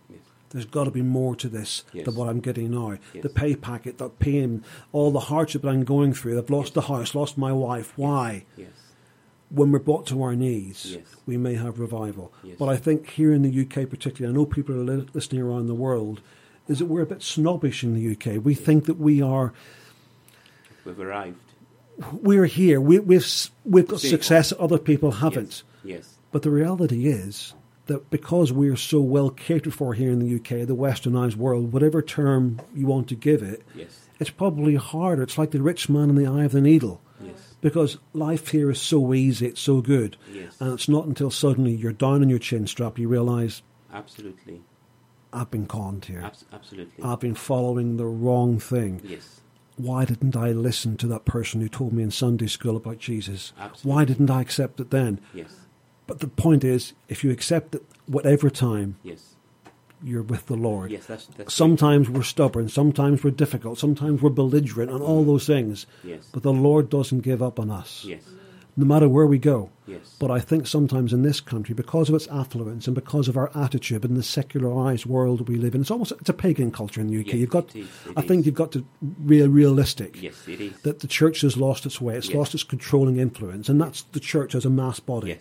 There's 0.52 0.66
got 0.66 0.84
to 0.86 0.91
be 0.91 1.02
more 1.02 1.36
to 1.38 1.49
this 1.49 1.84
Yes. 1.93 2.06
than 2.06 2.16
what 2.16 2.30
I'm 2.30 2.39
getting 2.39 2.72
now. 2.72 2.97
Yes. 3.14 3.24
The 3.24 3.30
pay 3.30 3.56
packet, 3.56 3.97
that 3.97 4.20
pain, 4.20 4.64
all 4.91 5.12
the 5.12 5.20
hardship 5.22 5.64
that 5.64 5.70
I'm 5.70 5.84
going 5.84 6.14
through. 6.14 6.38
I've 6.38 6.49
lost 6.49 6.74
the 6.74 6.82
house, 6.82 7.16
lost 7.16 7.38
my 7.38 7.52
wife. 7.52 7.93
Why? 7.97 8.45
Yes. 8.56 8.70
When 9.49 9.72
we're 9.72 9.80
brought 9.80 10.06
to 10.08 10.22
our 10.24 10.36
knees, 10.36 10.93
Yes. 10.97 11.04
we 11.26 11.36
may 11.38 11.56
have 11.56 11.80
revival. 11.80 12.32
Yes. 12.43 12.56
But 12.60 12.70
I 12.70 12.78
think 12.78 13.10
here 13.12 13.34
in 13.34 13.41
the 13.41 13.49
UK, 13.62 13.89
particularly, 13.89 14.34
I 14.34 14.38
know 14.38 14.45
people 14.45 14.76
are 14.89 15.06
listening 15.14 15.41
around 15.41 15.68
the 15.68 15.74
world, 15.76 16.22
is 16.68 16.80
that 16.80 16.86
we're 16.86 17.02
a 17.02 17.06
bit 17.06 17.22
snobbish 17.22 17.84
in 17.84 17.93
the 17.93 18.12
UK. 18.16 18.38
We 18.43 18.54
think 18.54 18.86
that 18.86 18.97
we 18.97 19.22
are 19.22 19.54
We've 20.86 20.99
arrived. 20.99 21.38
we're 22.14 22.45
here. 22.45 22.80
We, 22.80 22.99
we've 22.99 23.49
we've 23.66 23.88
got 23.88 23.99
success 23.99 24.54
other 24.58 24.78
people 24.78 25.12
haven't. 25.12 25.64
Yes. 25.84 25.97
yes. 25.97 26.16
But 26.32 26.43
the 26.43 26.49
reality 26.49 27.08
is 27.08 27.54
that 27.91 28.09
because 28.09 28.51
we're 28.51 28.75
so 28.75 28.99
well 29.01 29.29
catered 29.29 29.73
for 29.73 29.93
here 29.93 30.11
in 30.11 30.19
the 30.19 30.35
UK, 30.35 30.65
the 30.67 30.75
westernized 30.75 31.35
world, 31.35 31.71
whatever 31.73 32.01
term 32.01 32.59
you 32.73 32.85
want 32.87 33.07
to 33.09 33.15
give 33.15 33.41
it, 33.43 33.63
Yes. 33.75 34.07
it's 34.19 34.29
probably 34.29 34.75
harder. 34.75 35.23
It's 35.23 35.37
like 35.37 35.51
the 35.51 35.61
rich 35.61 35.89
man 35.89 36.09
in 36.09 36.15
the 36.15 36.27
eye 36.27 36.43
of 36.45 36.51
the 36.51 36.61
needle. 36.61 37.01
Yes. 37.23 37.55
Because 37.61 37.97
life 38.13 38.47
here 38.49 38.71
is 38.71 38.81
so 38.81 39.13
easy, 39.13 39.45
it's 39.47 39.61
so 39.61 39.81
good. 39.81 40.17
Yes. 40.33 40.55
And 40.59 40.73
it's 40.73 40.89
not 40.89 41.05
until 41.05 41.29
suddenly 41.29 41.73
you're 41.73 41.93
down 41.93 42.21
on 42.21 42.29
your 42.29 42.39
chin 42.39 42.65
strap 42.67 42.97
you 42.97 43.07
realise, 43.07 43.61
Absolutely. 43.93 44.61
I've 45.33 45.51
been 45.51 45.65
conned 45.67 46.05
here. 46.05 46.21
Abs- 46.23 46.45
absolutely. 46.51 47.03
I've 47.03 47.19
been 47.19 47.35
following 47.35 47.97
the 47.97 48.05
wrong 48.05 48.59
thing. 48.59 49.01
yes. 49.03 49.37
Why 49.77 50.05
didn't 50.05 50.35
I 50.35 50.51
listen 50.51 50.95
to 50.97 51.07
that 51.07 51.25
person 51.25 51.59
who 51.61 51.69
told 51.69 51.93
me 51.93 52.03
in 52.03 52.11
Sunday 52.11 52.45
school 52.47 52.75
about 52.75 52.99
Jesus? 52.99 53.51
Absolutely. 53.59 53.91
Why 53.91 54.05
didn't 54.05 54.29
I 54.29 54.41
accept 54.41 54.79
it 54.79 54.91
then? 54.91 55.19
Yes. 55.33 55.55
But 56.12 56.20
the 56.20 56.28
point 56.28 56.66
is, 56.66 56.91
if 57.07 57.24
you 57.24 57.32
accept 57.32 57.74
it 57.76 57.84
whatever 58.05 58.49
time, 58.49 58.97
Yes. 59.01 59.36
you're 60.03 60.22
with 60.24 60.47
the 60.47 60.57
Lord. 60.57 60.91
Yes. 60.91 61.05
That's, 61.05 61.28
that's 61.38 61.53
Sometimes 61.53 62.09
we're 62.09 62.24
stubborn, 62.24 62.68
sometimes 62.68 63.24
we're 63.24 63.32
difficult, 63.32 63.80
sometimes 63.80 64.22
we're 64.22 64.30
belligerent, 64.30 64.91
and 64.91 65.01
all 65.01 65.24
those 65.24 65.45
things. 65.47 65.86
Yes. 66.03 66.28
But 66.34 66.43
the 66.43 66.51
Lord 66.51 66.89
doesn't 66.89 67.22
give 67.22 67.41
up 67.41 67.62
on 67.62 67.70
us, 67.72 68.03
Yes. 68.05 68.24
no 68.76 68.84
matter 68.86 69.07
where 69.07 69.26
we 69.26 69.38
go. 69.38 69.70
Yes. 69.88 70.16
But 70.20 70.32
I 70.32 70.39
think 70.39 70.68
sometimes 70.68 71.14
in 71.14 71.22
this 71.22 71.39
country, 71.39 71.74
because 71.76 72.09
of 72.09 72.16
its 72.16 72.28
affluence 72.28 72.88
and 72.88 72.95
because 72.95 73.28
of 73.30 73.38
our 73.38 73.49
attitude 73.55 74.03
in 74.03 74.16
the 74.16 74.24
secularized 74.24 75.05
world 75.05 75.47
we 75.47 75.55
live 75.55 75.76
in, 75.76 75.82
it's 75.82 75.91
almost 75.91 76.12
it's 76.20 76.30
a 76.30 76.34
pagan 76.34 76.72
culture 76.72 76.99
in 76.99 77.07
the 77.07 77.20
UK. 77.20 77.28
Yes, 77.28 77.36
you've 77.36 77.49
got, 77.49 77.74
it 77.76 77.80
is, 77.82 77.88
it 78.09 78.14
I 78.18 78.22
think, 78.22 78.45
you've 78.45 78.55
got 78.55 78.72
to 78.74 78.84
be 79.26 79.41
realistic. 79.47 80.22
yes. 80.22 80.36
It 80.47 80.59
is. 80.59 80.74
That 80.82 80.99
the 80.99 81.07
church 81.07 81.39
has 81.41 81.55
lost 81.55 81.86
its 81.86 82.01
way, 82.01 82.16
it's 82.18 82.28
Yes. 82.28 82.36
lost 82.36 82.53
its 82.53 82.64
controlling 82.64 83.18
influence, 83.18 83.70
and 83.70 83.80
that's 83.80 84.01
the 84.12 84.20
church 84.20 84.55
as 84.55 84.66
a 84.66 84.70
mass 84.70 84.99
body. 84.99 85.30
yes. 85.30 85.39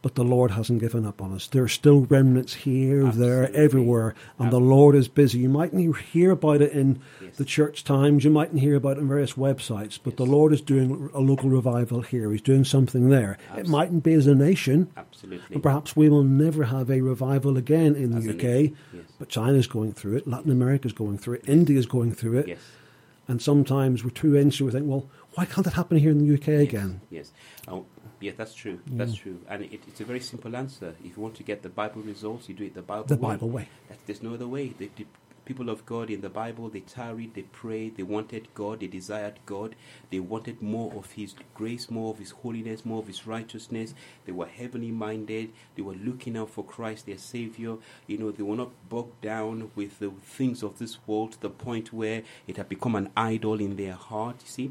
But 0.00 0.14
the 0.14 0.22
Lord 0.24 0.52
hasn't 0.52 0.80
given 0.80 1.04
up 1.04 1.20
on 1.20 1.32
us. 1.32 1.48
There 1.48 1.64
are 1.64 1.68
still 1.68 2.02
remnants 2.02 2.54
here, 2.54 3.04
there, 3.06 3.52
everywhere, 3.52 4.14
and 4.38 4.52
the 4.52 4.60
Lord 4.60 4.94
is 4.94 5.08
busy. 5.08 5.40
You 5.40 5.48
mightn't 5.48 5.96
hear 5.98 6.30
about 6.30 6.62
it 6.62 6.70
in 6.72 7.00
Yes. 7.20 7.36
the 7.36 7.44
church 7.44 7.82
times, 7.82 8.24
you 8.24 8.30
mightn't 8.30 8.60
hear 8.60 8.76
about 8.76 8.96
it 8.96 9.00
in 9.00 9.08
various 9.08 9.32
websites, 9.32 9.98
but 10.02 10.16
the 10.16 10.24
Lord 10.24 10.52
is 10.52 10.60
doing 10.60 11.10
a 11.12 11.18
local 11.20 11.50
revival 11.50 12.02
here. 12.02 12.30
He's 12.30 12.40
doing 12.40 12.64
something 12.64 13.08
there. 13.08 13.38
It 13.56 13.66
mightn't 13.66 14.04
be 14.04 14.12
as 14.14 14.28
a 14.28 14.34
nation, 14.36 14.88
Absolutely. 14.96 15.54
and 15.54 15.62
perhaps 15.62 15.96
we 15.96 16.08
will 16.08 16.22
never 16.24 16.64
have 16.64 16.90
a 16.90 17.00
revival 17.00 17.56
again 17.56 17.96
in 17.96 18.14
As 18.16 18.24
the 18.24 18.30
UK, 18.34 18.72
yes. 18.94 19.02
but 19.18 19.28
China's 19.28 19.66
going 19.66 19.92
through 19.94 20.16
it, 20.18 20.28
Latin 20.28 20.52
America's 20.52 20.92
going 20.92 21.18
through 21.18 21.34
it, 21.38 21.48
India's 21.48 21.86
going 21.86 22.12
through 22.12 22.38
it, 22.38 22.46
Yes. 22.48 22.58
and 23.26 23.42
sometimes 23.42 24.04
we're 24.04 24.10
too 24.10 24.36
into 24.36 24.64
we 24.66 24.70
think, 24.70 24.86
well, 24.86 25.08
why 25.34 25.44
can't 25.44 25.64
that 25.64 25.74
happen 25.74 25.98
here 25.98 26.10
in 26.10 26.18
the 26.18 26.34
UK 26.34 26.62
again? 26.62 27.00
Yes. 27.10 27.32
Oh, 27.68 27.84
yeah, 28.20 28.32
that's 28.36 28.54
true. 28.54 28.80
That's 28.86 29.14
true. 29.14 29.40
And 29.48 29.62
it, 29.64 29.82
it's 29.86 30.00
a 30.00 30.04
very 30.04 30.20
simple 30.20 30.56
answer. 30.56 30.94
If 31.04 31.16
you 31.16 31.22
want 31.22 31.36
to 31.36 31.42
get 31.42 31.62
the 31.62 31.68
Bible 31.68 32.02
results, 32.02 32.48
you 32.48 32.54
do 32.54 32.64
it 32.64 32.74
the 32.74 32.82
Bible 32.82 33.04
The 33.04 33.16
way. 33.16 33.20
Bible 33.34 33.48
way. 33.50 33.68
That, 33.88 33.98
there's 34.06 34.22
no 34.22 34.34
other 34.34 34.48
way. 34.48 34.68
The, 34.78 34.90
the 34.96 35.06
people 35.44 35.70
of 35.70 35.86
God 35.86 36.10
in 36.10 36.20
the 36.20 36.28
Bible, 36.28 36.68
they 36.68 36.80
tarried, 36.80 37.32
they 37.34 37.40
prayed, 37.42 37.96
they 37.96 38.02
wanted 38.02 38.48
God, 38.54 38.80
they 38.80 38.86
desired 38.86 39.38
God, 39.46 39.74
they 40.10 40.20
wanted 40.20 40.60
more 40.60 40.92
of 40.94 41.12
His 41.12 41.34
grace, 41.54 41.90
more 41.90 42.10
of 42.12 42.18
His 42.18 42.32
holiness, 42.32 42.84
more 42.84 42.98
of 42.98 43.06
His 43.06 43.26
righteousness. 43.26 43.94
They 44.26 44.32
were 44.32 44.46
heavenly 44.46 44.90
minded. 44.90 45.52
They 45.74 45.82
were 45.82 45.94
looking 45.94 46.36
out 46.36 46.50
for 46.50 46.64
Christ, 46.64 47.06
their 47.06 47.16
Savior. 47.16 47.76
You 48.06 48.18
know, 48.18 48.30
they 48.30 48.42
were 48.42 48.56
not 48.56 48.72
bogged 48.90 49.22
down 49.22 49.70
with 49.74 50.00
the 50.00 50.10
things 50.22 50.62
of 50.62 50.78
this 50.78 50.98
world 51.06 51.32
to 51.32 51.40
the 51.40 51.50
point 51.50 51.94
where 51.94 52.22
it 52.46 52.58
had 52.58 52.68
become 52.68 52.94
an 52.94 53.10
idol 53.16 53.58
in 53.58 53.76
their 53.76 53.94
heart. 53.94 54.36
You 54.44 54.50
see, 54.50 54.70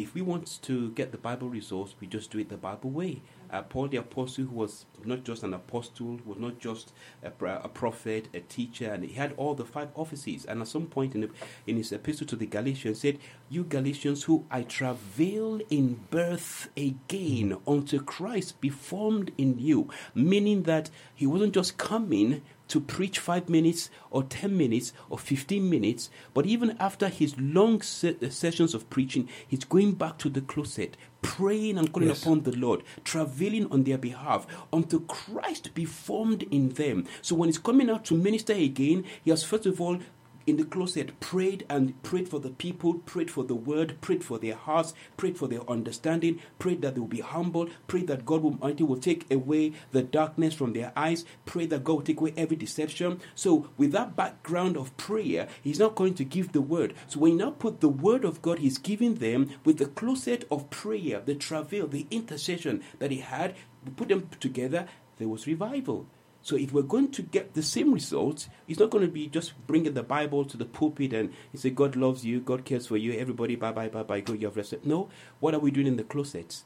if 0.00 0.14
we 0.14 0.22
want 0.22 0.62
to 0.62 0.90
get 0.92 1.12
the 1.12 1.18
Bible 1.18 1.48
resource, 1.48 1.94
we 2.00 2.06
just 2.06 2.30
do 2.30 2.38
it 2.38 2.48
the 2.48 2.56
Bible 2.56 2.90
way. 2.90 3.22
Uh, 3.50 3.62
Paul 3.62 3.88
the 3.88 3.96
apostle, 3.96 4.44
who 4.44 4.54
was 4.54 4.86
not 5.04 5.24
just 5.24 5.42
an 5.42 5.52
apostle, 5.54 6.20
was 6.24 6.38
not 6.38 6.58
just 6.58 6.92
a, 7.22 7.28
a 7.28 7.68
prophet, 7.68 8.28
a 8.32 8.40
teacher, 8.40 8.92
and 8.92 9.04
he 9.04 9.14
had 9.14 9.34
all 9.36 9.54
the 9.54 9.64
five 9.64 9.88
offices. 9.94 10.44
And 10.44 10.60
at 10.60 10.68
some 10.68 10.86
point 10.86 11.14
in, 11.14 11.22
the, 11.22 11.30
in 11.66 11.76
his 11.76 11.92
epistle 11.92 12.26
to 12.28 12.36
the 12.36 12.46
Galatians, 12.46 13.00
said, 13.00 13.18
"You 13.48 13.64
Galatians, 13.64 14.24
who 14.24 14.46
I 14.50 14.62
travail 14.62 15.60
in 15.68 16.00
birth 16.10 16.68
again 16.76 17.56
unto 17.66 18.00
Christ 18.00 18.60
be 18.60 18.68
formed 18.68 19.32
in 19.36 19.58
you," 19.58 19.90
meaning 20.14 20.62
that 20.64 20.90
he 21.14 21.26
wasn't 21.26 21.54
just 21.54 21.76
coming 21.76 22.42
to 22.70 22.80
preach 22.80 23.18
five 23.18 23.48
minutes 23.48 23.90
or 24.10 24.22
10 24.24 24.56
minutes 24.56 24.92
or 25.08 25.18
15 25.18 25.68
minutes, 25.68 26.10
but 26.34 26.46
even 26.46 26.76
after 26.80 27.08
his 27.08 27.34
long 27.38 27.82
se- 27.82 28.16
uh, 28.22 28.28
sessions 28.30 28.74
of 28.74 28.88
preaching, 28.90 29.28
he's 29.46 29.64
going 29.64 29.92
back 29.92 30.18
to 30.18 30.28
the 30.28 30.40
closet, 30.40 30.96
praying 31.22 31.76
and 31.78 31.92
calling 31.92 32.08
Yes. 32.08 32.22
upon 32.22 32.42
the 32.42 32.52
Lord, 32.56 32.82
travailing 33.04 33.70
on 33.70 33.84
their 33.84 33.98
behalf 33.98 34.46
until 34.72 35.00
Christ 35.00 35.74
be 35.74 35.84
formed 35.84 36.44
in 36.44 36.70
them. 36.70 37.06
So 37.22 37.34
when 37.36 37.48
he's 37.48 37.58
coming 37.58 37.90
out 37.90 38.04
to 38.06 38.14
minister 38.14 38.54
again, 38.54 39.04
he 39.22 39.30
has 39.30 39.44
first 39.44 39.66
of 39.66 39.80
all 39.80 39.98
in 40.46 40.56
the 40.56 40.64
closet 40.64 41.18
prayed 41.20 41.64
and 41.68 42.00
prayed 42.02 42.28
for 42.28 42.40
the 42.40 42.50
people, 42.50 42.94
prayed 42.94 43.30
for 43.30 43.44
the 43.44 43.54
word, 43.54 44.00
prayed 44.00 44.24
for 44.24 44.38
their 44.38 44.54
hearts, 44.54 44.94
prayed 45.16 45.36
for 45.36 45.48
their 45.48 45.68
understanding, 45.70 46.40
prayed 46.58 46.82
that 46.82 46.94
they 46.94 47.00
will 47.00 47.08
be 47.08 47.20
humble, 47.20 47.68
prayed 47.86 48.06
that 48.08 48.24
God 48.24 48.44
Almighty 48.44 48.82
will 48.82 48.96
take 48.96 49.30
away 49.30 49.72
the 49.92 50.02
darkness 50.02 50.54
from 50.54 50.72
their 50.72 50.92
eyes, 50.96 51.24
prayed 51.44 51.70
that 51.70 51.84
God 51.84 51.92
will 51.92 52.02
take 52.02 52.20
away 52.20 52.34
every 52.36 52.56
deception. 52.56 53.20
So, 53.34 53.68
with 53.76 53.92
that 53.92 54.16
background 54.16 54.76
of 54.76 54.96
prayer, 54.96 55.48
He's 55.62 55.78
not 55.78 55.94
going 55.94 56.14
to 56.14 56.24
give 56.24 56.52
the 56.52 56.62
word. 56.62 56.94
So, 57.06 57.20
when 57.20 57.32
you 57.32 57.38
now 57.38 57.50
put 57.50 57.80
the 57.80 57.88
word 57.88 58.24
of 58.24 58.42
God 58.42 58.58
He's 58.58 58.78
giving 58.78 59.16
them 59.16 59.50
with 59.64 59.78
the 59.78 59.86
closet 59.86 60.46
of 60.50 60.70
prayer, 60.70 61.20
the 61.20 61.34
travail, 61.34 61.86
the 61.86 62.06
intercession 62.10 62.82
that 62.98 63.10
He 63.10 63.18
had, 63.18 63.54
put 63.96 64.08
them 64.08 64.28
together, 64.40 64.86
there 65.18 65.28
was 65.28 65.46
revival. 65.46 66.06
So 66.42 66.56
if 66.56 66.72
we're 66.72 66.82
going 66.82 67.10
to 67.12 67.22
get 67.22 67.54
the 67.54 67.62
same 67.62 67.92
results, 67.92 68.48
it's 68.66 68.78
not 68.78 68.90
going 68.90 69.04
to 69.04 69.10
be 69.12 69.26
just 69.26 69.54
bringing 69.66 69.94
the 69.94 70.02
Bible 70.02 70.44
to 70.46 70.56
the 70.56 70.64
pulpit 70.64 71.12
and 71.12 71.32
you 71.52 71.58
say 71.58 71.70
God 71.70 71.96
loves 71.96 72.24
you, 72.24 72.40
God 72.40 72.64
cares 72.64 72.86
for 72.86 72.96
you, 72.96 73.12
everybody 73.12 73.56
bye 73.56 73.72
bye 73.72 73.88
bye 73.88 74.02
bye 74.02 74.20
go 74.20 74.32
you 74.32 74.46
have 74.46 74.56
rest. 74.56 74.74
No, 74.84 75.08
what 75.40 75.54
are 75.54 75.60
we 75.60 75.70
doing 75.70 75.86
in 75.86 75.96
the 75.96 76.04
closets? 76.04 76.64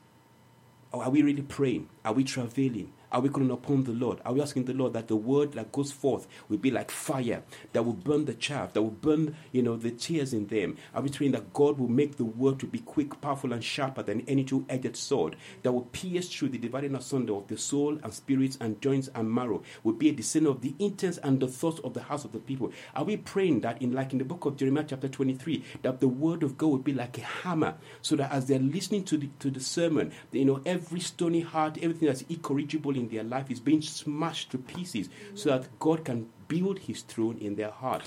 Are 0.92 1.10
we 1.10 1.22
really 1.22 1.42
praying? 1.42 1.88
Are 2.04 2.12
we 2.12 2.22
travailing? 2.22 2.92
Are 3.14 3.20
we 3.20 3.28
calling 3.28 3.52
upon 3.52 3.84
the 3.84 3.92
Lord? 3.92 4.18
Are 4.24 4.32
we 4.32 4.42
asking 4.42 4.64
the 4.64 4.74
Lord 4.74 4.92
that 4.94 5.06
the 5.06 5.14
word 5.14 5.52
that 5.52 5.70
goes 5.70 5.92
forth 5.92 6.26
will 6.48 6.58
be 6.58 6.72
like 6.72 6.90
fire 6.90 7.44
that 7.72 7.84
will 7.84 7.92
burn 7.92 8.24
the 8.24 8.34
chaff, 8.34 8.72
that 8.72 8.82
will 8.82 8.90
burn, 8.90 9.36
you 9.52 9.62
know, 9.62 9.76
the 9.76 9.92
tares 9.92 10.34
in 10.34 10.48
them? 10.48 10.76
Are 10.92 11.00
we 11.00 11.10
praying 11.10 11.30
that 11.30 11.52
God 11.52 11.78
will 11.78 11.86
make 11.86 12.16
the 12.16 12.24
word 12.24 12.58
to 12.58 12.66
be 12.66 12.80
quick, 12.80 13.20
powerful, 13.20 13.52
and 13.52 13.62
sharper 13.62 14.02
than 14.02 14.22
any 14.22 14.42
two-edged 14.42 14.96
sword 14.96 15.36
that 15.62 15.70
will 15.70 15.82
pierce 15.82 16.28
through 16.28 16.48
the 16.48 16.58
dividing 16.58 16.96
asunder 16.96 17.34
of 17.34 17.46
the 17.46 17.56
soul 17.56 18.00
and 18.02 18.12
spirits 18.12 18.58
and 18.60 18.82
joints 18.82 19.08
and 19.14 19.30
marrow, 19.30 19.62
will 19.84 19.92
be 19.92 20.08
a 20.08 20.12
discerner 20.12 20.50
of 20.50 20.60
the 20.60 20.74
intents 20.80 21.18
and 21.18 21.38
the 21.38 21.46
thoughts 21.46 21.78
of 21.84 21.94
the 21.94 22.02
hearts 22.02 22.24
of 22.24 22.32
the 22.32 22.40
people? 22.40 22.72
Are 22.96 23.04
we 23.04 23.16
praying 23.16 23.60
that 23.60 23.80
in 23.80 23.92
like 23.92 24.10
in 24.12 24.18
the 24.18 24.24
book 24.24 24.44
of 24.44 24.56
Jeremiah 24.56 24.86
chapter 24.88 25.08
23, 25.08 25.62
that 25.82 26.00
the 26.00 26.08
word 26.08 26.42
of 26.42 26.58
God 26.58 26.66
will 26.66 26.78
be 26.78 26.92
like 26.92 27.16
a 27.18 27.20
hammer, 27.20 27.76
so 28.02 28.16
that 28.16 28.32
as 28.32 28.46
they're 28.46 28.58
listening 28.58 29.04
to 29.04 29.16
the 29.16 29.28
to 29.38 29.52
the 29.52 29.60
sermon, 29.60 30.10
you 30.32 30.44
know, 30.44 30.60
every 30.66 30.98
stony 30.98 31.42
heart, 31.42 31.78
everything 31.80 32.08
that's 32.08 32.22
incorrigible 32.22 32.96
in 32.96 33.03
their 33.08 33.24
life 33.24 33.50
is 33.50 33.60
being 33.60 33.82
smashed 33.82 34.50
to 34.50 34.58
pieces, 34.58 35.08
so 35.34 35.50
that 35.50 35.78
God 35.78 36.04
can 36.04 36.28
build 36.48 36.80
His 36.80 37.02
throne 37.02 37.38
in 37.38 37.56
their 37.56 37.70
heart. 37.70 38.02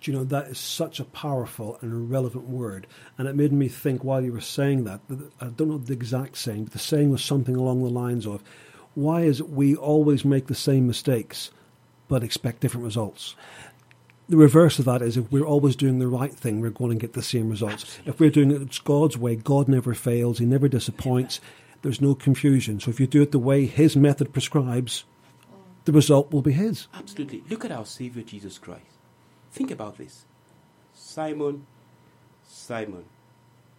Do 0.00 0.10
you 0.10 0.16
know 0.16 0.24
that 0.24 0.48
is 0.48 0.58
such 0.58 0.98
a 0.98 1.04
powerful 1.04 1.76
and 1.82 2.10
relevant 2.10 2.48
word, 2.48 2.86
and 3.18 3.28
it 3.28 3.36
made 3.36 3.52
me 3.52 3.68
think 3.68 4.02
while 4.02 4.24
you 4.24 4.32
were 4.32 4.40
saying 4.40 4.84
that. 4.84 5.00
I 5.40 5.46
don't 5.46 5.68
know 5.68 5.76
the 5.76 5.92
exact 5.92 6.38
saying, 6.38 6.64
but 6.64 6.72
the 6.72 6.78
saying 6.78 7.10
was 7.10 7.22
something 7.22 7.54
along 7.54 7.82
the 7.82 7.90
lines 7.90 8.26
of, 8.26 8.42
"Why 8.94 9.22
is 9.22 9.40
it 9.40 9.50
we 9.50 9.76
always 9.76 10.24
make 10.24 10.46
the 10.46 10.54
same 10.54 10.86
mistakes, 10.86 11.50
but 12.08 12.24
expect 12.24 12.60
different 12.60 12.86
results?" 12.86 13.36
The 14.30 14.38
reverse 14.38 14.78
of 14.78 14.84
that 14.86 15.02
is 15.02 15.16
if 15.16 15.30
we're 15.30 15.44
always 15.44 15.76
doing 15.76 15.98
the 15.98 16.08
right 16.08 16.32
thing, 16.32 16.60
we're 16.60 16.70
going 16.70 16.92
to 16.92 16.96
get 16.96 17.12
the 17.12 17.22
same 17.22 17.50
results. 17.50 17.98
If 18.06 18.20
we're 18.20 18.30
doing 18.30 18.52
it 18.52 18.80
God's 18.84 19.18
way, 19.18 19.36
God 19.36 19.68
never 19.68 19.92
fails; 19.92 20.38
He 20.38 20.46
never 20.46 20.68
disappoints. 20.68 21.40
There's 21.82 22.00
no 22.00 22.14
confusion. 22.14 22.80
So 22.80 22.90
if 22.90 23.00
you 23.00 23.06
do 23.06 23.22
it 23.22 23.32
the 23.32 23.38
way 23.38 23.66
His 23.66 23.96
method 23.96 24.32
prescribes, 24.32 25.04
the 25.84 25.92
result 25.92 26.32
will 26.32 26.42
be 26.42 26.52
His. 26.52 26.88
Absolutely. 26.94 27.42
Look 27.48 27.64
at 27.64 27.72
our 27.72 27.86
Savior 27.86 28.22
Jesus 28.22 28.58
Christ. 28.58 28.84
Think 29.50 29.70
about 29.70 29.98
this. 29.98 30.24
Simon, 30.94 31.66
Simon, 32.46 33.04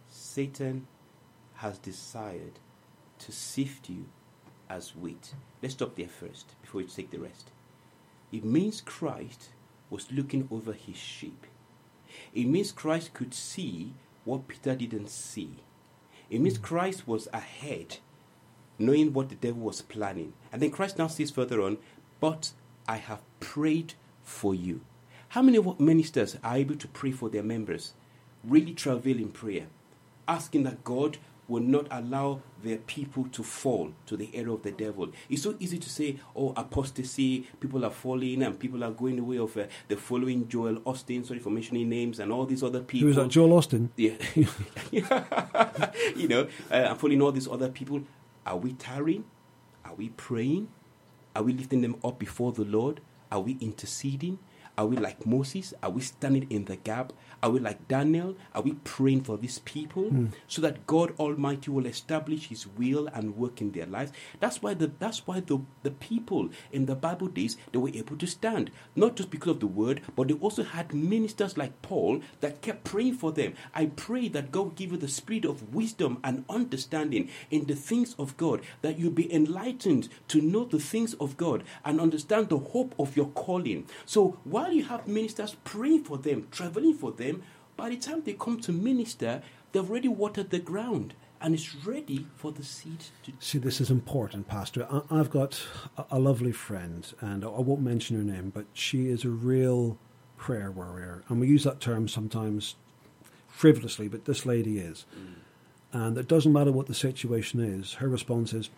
Satan 0.09 0.87
has 1.55 1.77
desired 1.77 2.59
to 3.19 3.31
sift 3.31 3.89
you 3.89 4.05
as 4.69 4.95
wheat. 4.95 5.33
Let's 5.61 5.75
stop 5.75 5.95
there 5.95 6.07
first 6.07 6.59
before 6.61 6.81
we 6.81 6.87
take 6.87 7.11
the 7.11 7.19
rest. 7.19 7.51
It 8.31 8.43
means 8.43 8.81
Christ 8.81 9.49
was 9.89 10.11
looking 10.11 10.47
over 10.49 10.73
his 10.73 10.97
sheep. 10.97 11.45
It 12.33 12.47
means 12.47 12.71
Christ 12.71 13.13
could 13.13 13.33
see 13.33 13.93
what 14.25 14.47
Peter 14.47 14.75
didn't 14.75 15.09
see. 15.09 15.57
It 16.31 16.39
means 16.39 16.57
Christ 16.57 17.07
was 17.07 17.27
ahead, 17.33 17.97
knowing 18.79 19.11
what 19.11 19.29
the 19.29 19.35
devil 19.35 19.61
was 19.61 19.81
planning. 19.81 20.31
And 20.51 20.61
then 20.61 20.71
Christ 20.71 20.97
now 20.97 21.07
says 21.07 21.29
further 21.29 21.61
on, 21.61 21.77
But 22.21 22.53
I 22.87 22.95
have 22.97 23.21
prayed 23.41 23.93
for 24.23 24.55
you. 24.55 24.81
How 25.29 25.41
many 25.41 25.59
ministers 25.77 26.37
are 26.41 26.55
able 26.55 26.75
to 26.75 26.87
pray 26.87 27.11
for 27.11 27.29
their 27.29 27.43
members? 27.43 27.93
Really 28.45 28.73
travail 28.73 29.17
in 29.17 29.29
prayer, 29.29 29.67
asking 30.25 30.63
that 30.63 30.85
God 30.85 31.17
will 31.47 31.61
not 31.61 31.87
allow 31.91 32.41
their 32.63 32.77
people 32.77 33.25
to 33.31 33.43
fall 33.43 33.91
to 34.05 34.15
the 34.15 34.29
error 34.33 34.51
of 34.53 34.63
the 34.63 34.71
devil. 34.71 35.09
It's 35.29 35.43
so 35.43 35.55
easy 35.59 35.77
to 35.79 35.89
say, 35.89 36.17
oh, 36.35 36.53
apostasy, 36.55 37.47
people 37.59 37.83
are 37.83 37.91
falling 37.91 38.43
and 38.43 38.57
people 38.57 38.83
are 38.83 38.91
going 38.91 39.17
the 39.17 39.23
way 39.23 39.37
of 39.37 39.55
uh, 39.57 39.65
the 39.87 39.97
following 39.97 40.47
Joel 40.47 40.75
Osteen, 40.81 41.25
sorry 41.25 41.39
for 41.39 41.49
mentioning 41.49 41.89
names, 41.89 42.19
and 42.19 42.31
all 42.31 42.45
these 42.45 42.63
other 42.63 42.81
people. 42.81 43.07
Who 43.07 43.09
is 43.11 43.15
that? 43.17 43.29
Joel 43.29 43.59
Osteen. 43.61 43.89
Yeah. 43.97 44.15
you 46.15 46.27
know, 46.27 46.47
uh, 46.71 46.87
I'm 46.89 46.97
following 46.97 47.21
all 47.21 47.31
these 47.31 47.47
other 47.47 47.69
people. 47.69 48.01
Are 48.45 48.57
we 48.57 48.73
tarrying? 48.73 49.25
Are 49.85 49.93
we 49.93 50.09
praying? 50.09 50.69
Are 51.35 51.43
we 51.43 51.53
lifting 51.53 51.81
them 51.81 51.95
up 52.03 52.19
before 52.19 52.51
the 52.51 52.65
Lord? 52.65 53.01
Are 53.31 53.39
we 53.39 53.57
interceding? 53.61 54.39
Are 54.77 54.85
we 54.85 54.97
like 54.97 55.25
Moses? 55.25 55.73
Are 55.83 55.89
we 55.89 56.01
standing 56.01 56.47
in 56.49 56.65
the 56.65 56.75
gap? 56.75 57.13
Are 57.43 57.49
we 57.49 57.59
like 57.59 57.87
Daniel? 57.87 58.35
Are 58.53 58.61
we 58.61 58.73
praying 58.83 59.23
for 59.23 59.37
these 59.37 59.59
people 59.59 60.03
hmm. 60.03 60.27
so 60.47 60.61
that 60.61 60.85
God 60.85 61.13
Almighty 61.19 61.71
will 61.71 61.85
establish 61.85 62.47
His 62.49 62.67
will 62.67 63.07
and 63.13 63.35
work 63.35 63.61
in 63.61 63.71
their 63.71 63.87
lives? 63.87 64.11
That's 64.39 64.61
why 64.61 64.75
the 64.75 64.91
that's 64.99 65.25
why 65.25 65.39
the, 65.39 65.59
the 65.83 65.91
people 65.91 66.49
in 66.71 66.85
the 66.85 66.95
Bible 66.95 67.27
days 67.27 67.57
they 67.71 67.79
were 67.79 67.89
able 67.89 68.17
to 68.17 68.27
stand, 68.27 68.71
not 68.95 69.15
just 69.15 69.31
because 69.31 69.51
of 69.51 69.59
the 69.59 69.67
word, 69.67 70.01
but 70.15 70.27
they 70.27 70.35
also 70.35 70.63
had 70.63 70.93
ministers 70.93 71.57
like 71.57 71.81
Paul 71.81 72.21
that 72.41 72.61
kept 72.61 72.83
praying 72.83 73.15
for 73.15 73.31
them. 73.31 73.53
I 73.73 73.87
pray 73.87 74.27
that 74.29 74.51
God 74.51 74.61
will 74.61 74.71
give 74.71 74.91
you 74.91 74.97
the 74.97 75.07
spirit 75.07 75.45
of 75.45 75.73
wisdom 75.73 76.19
and 76.23 76.45
understanding 76.49 77.29
in 77.49 77.65
the 77.65 77.75
things 77.75 78.15
of 78.19 78.37
God, 78.37 78.61
that 78.81 78.99
you 78.99 79.09
be 79.09 79.33
enlightened 79.33 80.09
to 80.29 80.41
know 80.41 80.65
the 80.65 80.79
things 80.79 81.13
of 81.15 81.37
God 81.37 81.63
and 81.83 81.99
understand 81.99 82.49
the 82.49 82.57
hope 82.57 82.95
of 82.99 83.15
your 83.17 83.27
calling. 83.29 83.87
So 84.05 84.39
while 84.61 84.71
you 84.71 84.83
have 84.83 85.07
ministers 85.07 85.55
praying 85.63 86.03
for 86.03 86.17
them, 86.17 86.47
traveling 86.51 86.93
for 86.93 87.11
them, 87.11 87.41
by 87.75 87.89
the 87.89 87.97
time 87.97 88.21
they 88.23 88.33
come 88.33 88.59
to 88.61 88.71
minister, 88.71 89.41
they've 89.71 89.89
already 89.89 90.07
watered 90.07 90.51
the 90.51 90.59
ground 90.59 91.15
and 91.41 91.55
it's 91.55 91.73
ready 91.83 92.27
for 92.35 92.51
the 92.51 92.63
seed 92.63 93.05
to. 93.23 93.31
See, 93.39 93.57
this 93.57 93.81
is 93.81 93.89
important, 93.89 94.47
Pastor. 94.47 94.87
I, 94.91 95.01
I've 95.09 95.31
got 95.31 95.59
a, 95.97 96.05
a 96.11 96.19
lovely 96.19 96.51
friend, 96.51 97.11
and 97.19 97.43
I 97.43 97.47
won't 97.47 97.81
mention 97.81 98.15
her 98.15 98.23
name, 98.23 98.51
but 98.53 98.65
she 98.73 99.07
is 99.07 99.25
a 99.25 99.29
real 99.29 99.97
prayer 100.37 100.69
warrior. 100.69 101.23
And 101.27 101.39
we 101.39 101.47
use 101.47 101.63
that 101.63 101.79
term 101.79 102.07
sometimes 102.07 102.75
frivolously, 103.47 104.07
but 104.07 104.25
this 104.25 104.45
lady 104.45 104.77
is. 104.77 105.05
Mm. 105.17 105.33
And 105.93 106.17
it 106.19 106.27
doesn't 106.27 106.53
matter 106.53 106.71
what 106.71 106.85
the 106.85 106.93
situation 106.93 107.59
is, 107.59 107.93
her 107.95 108.07
response 108.07 108.53
is, 108.53 108.69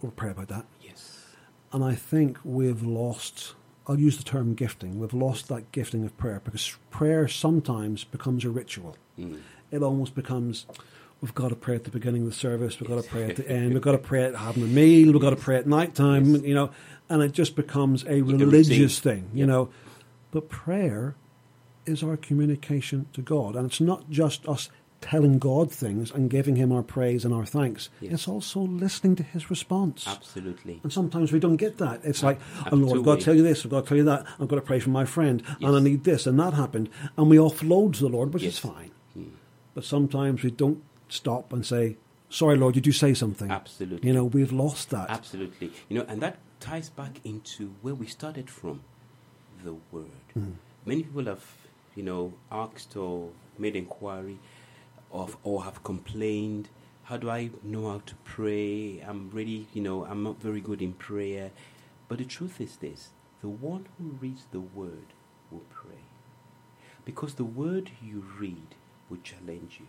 we'll 0.00 0.12
pray 0.12 0.30
about 0.30 0.46
that. 0.46 0.66
Yes. 0.80 1.24
And 1.72 1.82
I 1.82 1.96
think 1.96 2.38
we've 2.44 2.84
lost, 2.84 3.54
I'll 3.88 3.98
use 4.00 4.16
the 4.16 4.24
term 4.24 4.54
gifting, 4.54 4.98
we've 4.98 5.14
lost 5.14 5.48
that 5.48 5.70
gifting 5.72 6.04
of 6.04 6.16
prayer 6.16 6.40
because 6.44 6.76
prayer 6.90 7.28
sometimes 7.28 8.04
becomes 8.04 8.44
a 8.44 8.50
ritual. 8.50 8.96
Mm. 9.18 9.40
It 9.70 9.82
almost 9.82 10.14
becomes, 10.14 10.66
we've 11.20 11.34
got 11.34 11.48
to 11.50 11.54
pray 11.56 11.76
at 11.76 11.84
the 11.84 11.90
beginning 11.90 12.22
of 12.22 12.28
the 12.30 12.34
service, 12.34 12.80
we've 12.80 12.88
got 12.88 13.02
to 13.02 13.08
pray 13.08 13.30
at 13.30 13.36
the 13.36 13.48
end, 13.50 13.74
we've 13.74 13.82
got 13.82 13.92
to 13.92 13.98
pray 13.98 14.24
at 14.24 14.34
having 14.34 14.64
a 14.64 14.66
meal, 14.66 15.12
we've 15.12 15.20
got 15.20 15.30
to 15.30 15.36
pray 15.36 15.56
at 15.56 15.66
night 15.68 15.94
time, 15.94 16.34
Yes. 16.34 16.42
you 16.42 16.54
know, 16.54 16.70
and 17.08 17.22
it 17.22 17.30
just 17.32 17.54
becomes 17.54 18.04
a 18.08 18.22
religious 18.22 18.98
thing, 18.98 19.30
you 19.32 19.40
Yeah. 19.40 19.46
know. 19.46 19.68
But 20.32 20.48
prayer 20.48 21.14
is 21.86 22.02
our 22.02 22.16
communication 22.16 23.06
to 23.12 23.22
God, 23.22 23.54
and 23.54 23.66
it's 23.66 23.80
not 23.80 24.10
just 24.10 24.46
us 24.48 24.68
telling 25.08 25.38
God 25.38 25.70
things 25.70 26.10
and 26.10 26.28
giving 26.28 26.56
Him 26.56 26.72
our 26.72 26.82
praise 26.82 27.24
and 27.24 27.32
our 27.32 27.46
thanks. 27.46 27.88
Yes. 28.00 28.12
It's 28.12 28.28
also 28.28 28.60
listening 28.60 29.14
to 29.16 29.22
His 29.22 29.50
response. 29.50 30.04
Absolutely. 30.06 30.80
And 30.82 30.92
sometimes 30.92 31.32
we 31.32 31.38
don't 31.38 31.56
get 31.56 31.78
that. 31.78 32.00
It's 32.04 32.22
like, 32.22 32.40
oh 32.72 32.76
Lord, 32.76 32.98
I've 32.98 33.04
got 33.04 33.18
to 33.20 33.24
tell 33.24 33.34
you 33.34 33.42
this, 33.42 33.64
I've 33.64 33.70
got 33.70 33.84
to 33.84 33.88
tell 33.88 33.96
you 33.96 34.04
that, 34.04 34.26
I've 34.40 34.48
got 34.48 34.56
to 34.56 34.62
pray 34.62 34.80
for 34.80 34.90
my 34.90 35.04
friend, 35.04 35.42
and 35.60 35.76
I 35.76 35.80
need 35.80 36.04
this, 36.04 36.26
and 36.26 36.38
that 36.40 36.54
happened. 36.54 36.88
And 37.16 37.30
we 37.30 37.36
offload 37.36 37.94
to 37.94 38.00
the 38.00 38.08
Lord, 38.08 38.34
which 38.34 38.42
is 38.42 38.58
fine. 38.58 38.90
Mm. 39.16 39.30
But 39.74 39.84
sometimes 39.84 40.42
we 40.42 40.50
don't 40.50 40.82
stop 41.08 41.52
and 41.52 41.64
say, 41.64 41.96
sorry, 42.28 42.56
Lord, 42.56 42.74
did 42.74 42.86
you 42.86 42.92
say 42.92 43.14
something? 43.14 43.50
Absolutely. 43.50 44.08
You 44.08 44.14
know, 44.14 44.24
we've 44.24 44.52
lost 44.52 44.90
that. 44.90 45.08
Absolutely. 45.08 45.70
You 45.88 45.98
know, 45.98 46.04
and 46.08 46.20
that 46.20 46.38
ties 46.58 46.88
back 46.88 47.20
into 47.24 47.74
where 47.82 47.94
we 47.94 48.06
started 48.06 48.50
from 48.50 48.80
the 49.62 49.76
word. 49.92 50.26
Mm. 50.36 50.54
Many 50.84 51.04
people 51.04 51.26
have, 51.26 51.44
you 51.94 52.02
know, 52.02 52.32
asked 52.50 52.96
or 52.96 53.30
made 53.58 53.76
inquiry 53.76 54.38
of 55.12 55.36
or 55.42 55.64
have 55.64 55.82
complained. 55.84 56.68
How 57.04 57.16
do 57.16 57.30
I 57.30 57.50
know 57.62 57.90
how 57.90 58.02
to 58.04 58.14
pray? 58.24 59.00
I'm 59.06 59.30
really, 59.30 59.66
you 59.72 59.82
know, 59.82 60.04
I'm 60.04 60.22
not 60.22 60.40
very 60.40 60.60
good 60.60 60.82
in 60.82 60.92
prayer. 60.92 61.50
But 62.08 62.18
the 62.18 62.24
truth 62.24 62.60
is 62.60 62.76
this 62.76 63.10
the 63.40 63.48
one 63.48 63.86
who 63.98 64.16
reads 64.20 64.46
the 64.50 64.60
word 64.60 65.12
will 65.50 65.64
pray. 65.70 66.04
Because 67.04 67.34
the 67.34 67.44
word 67.44 67.90
you 68.02 68.24
read 68.38 68.74
will 69.08 69.18
challenge 69.22 69.78
you. 69.78 69.86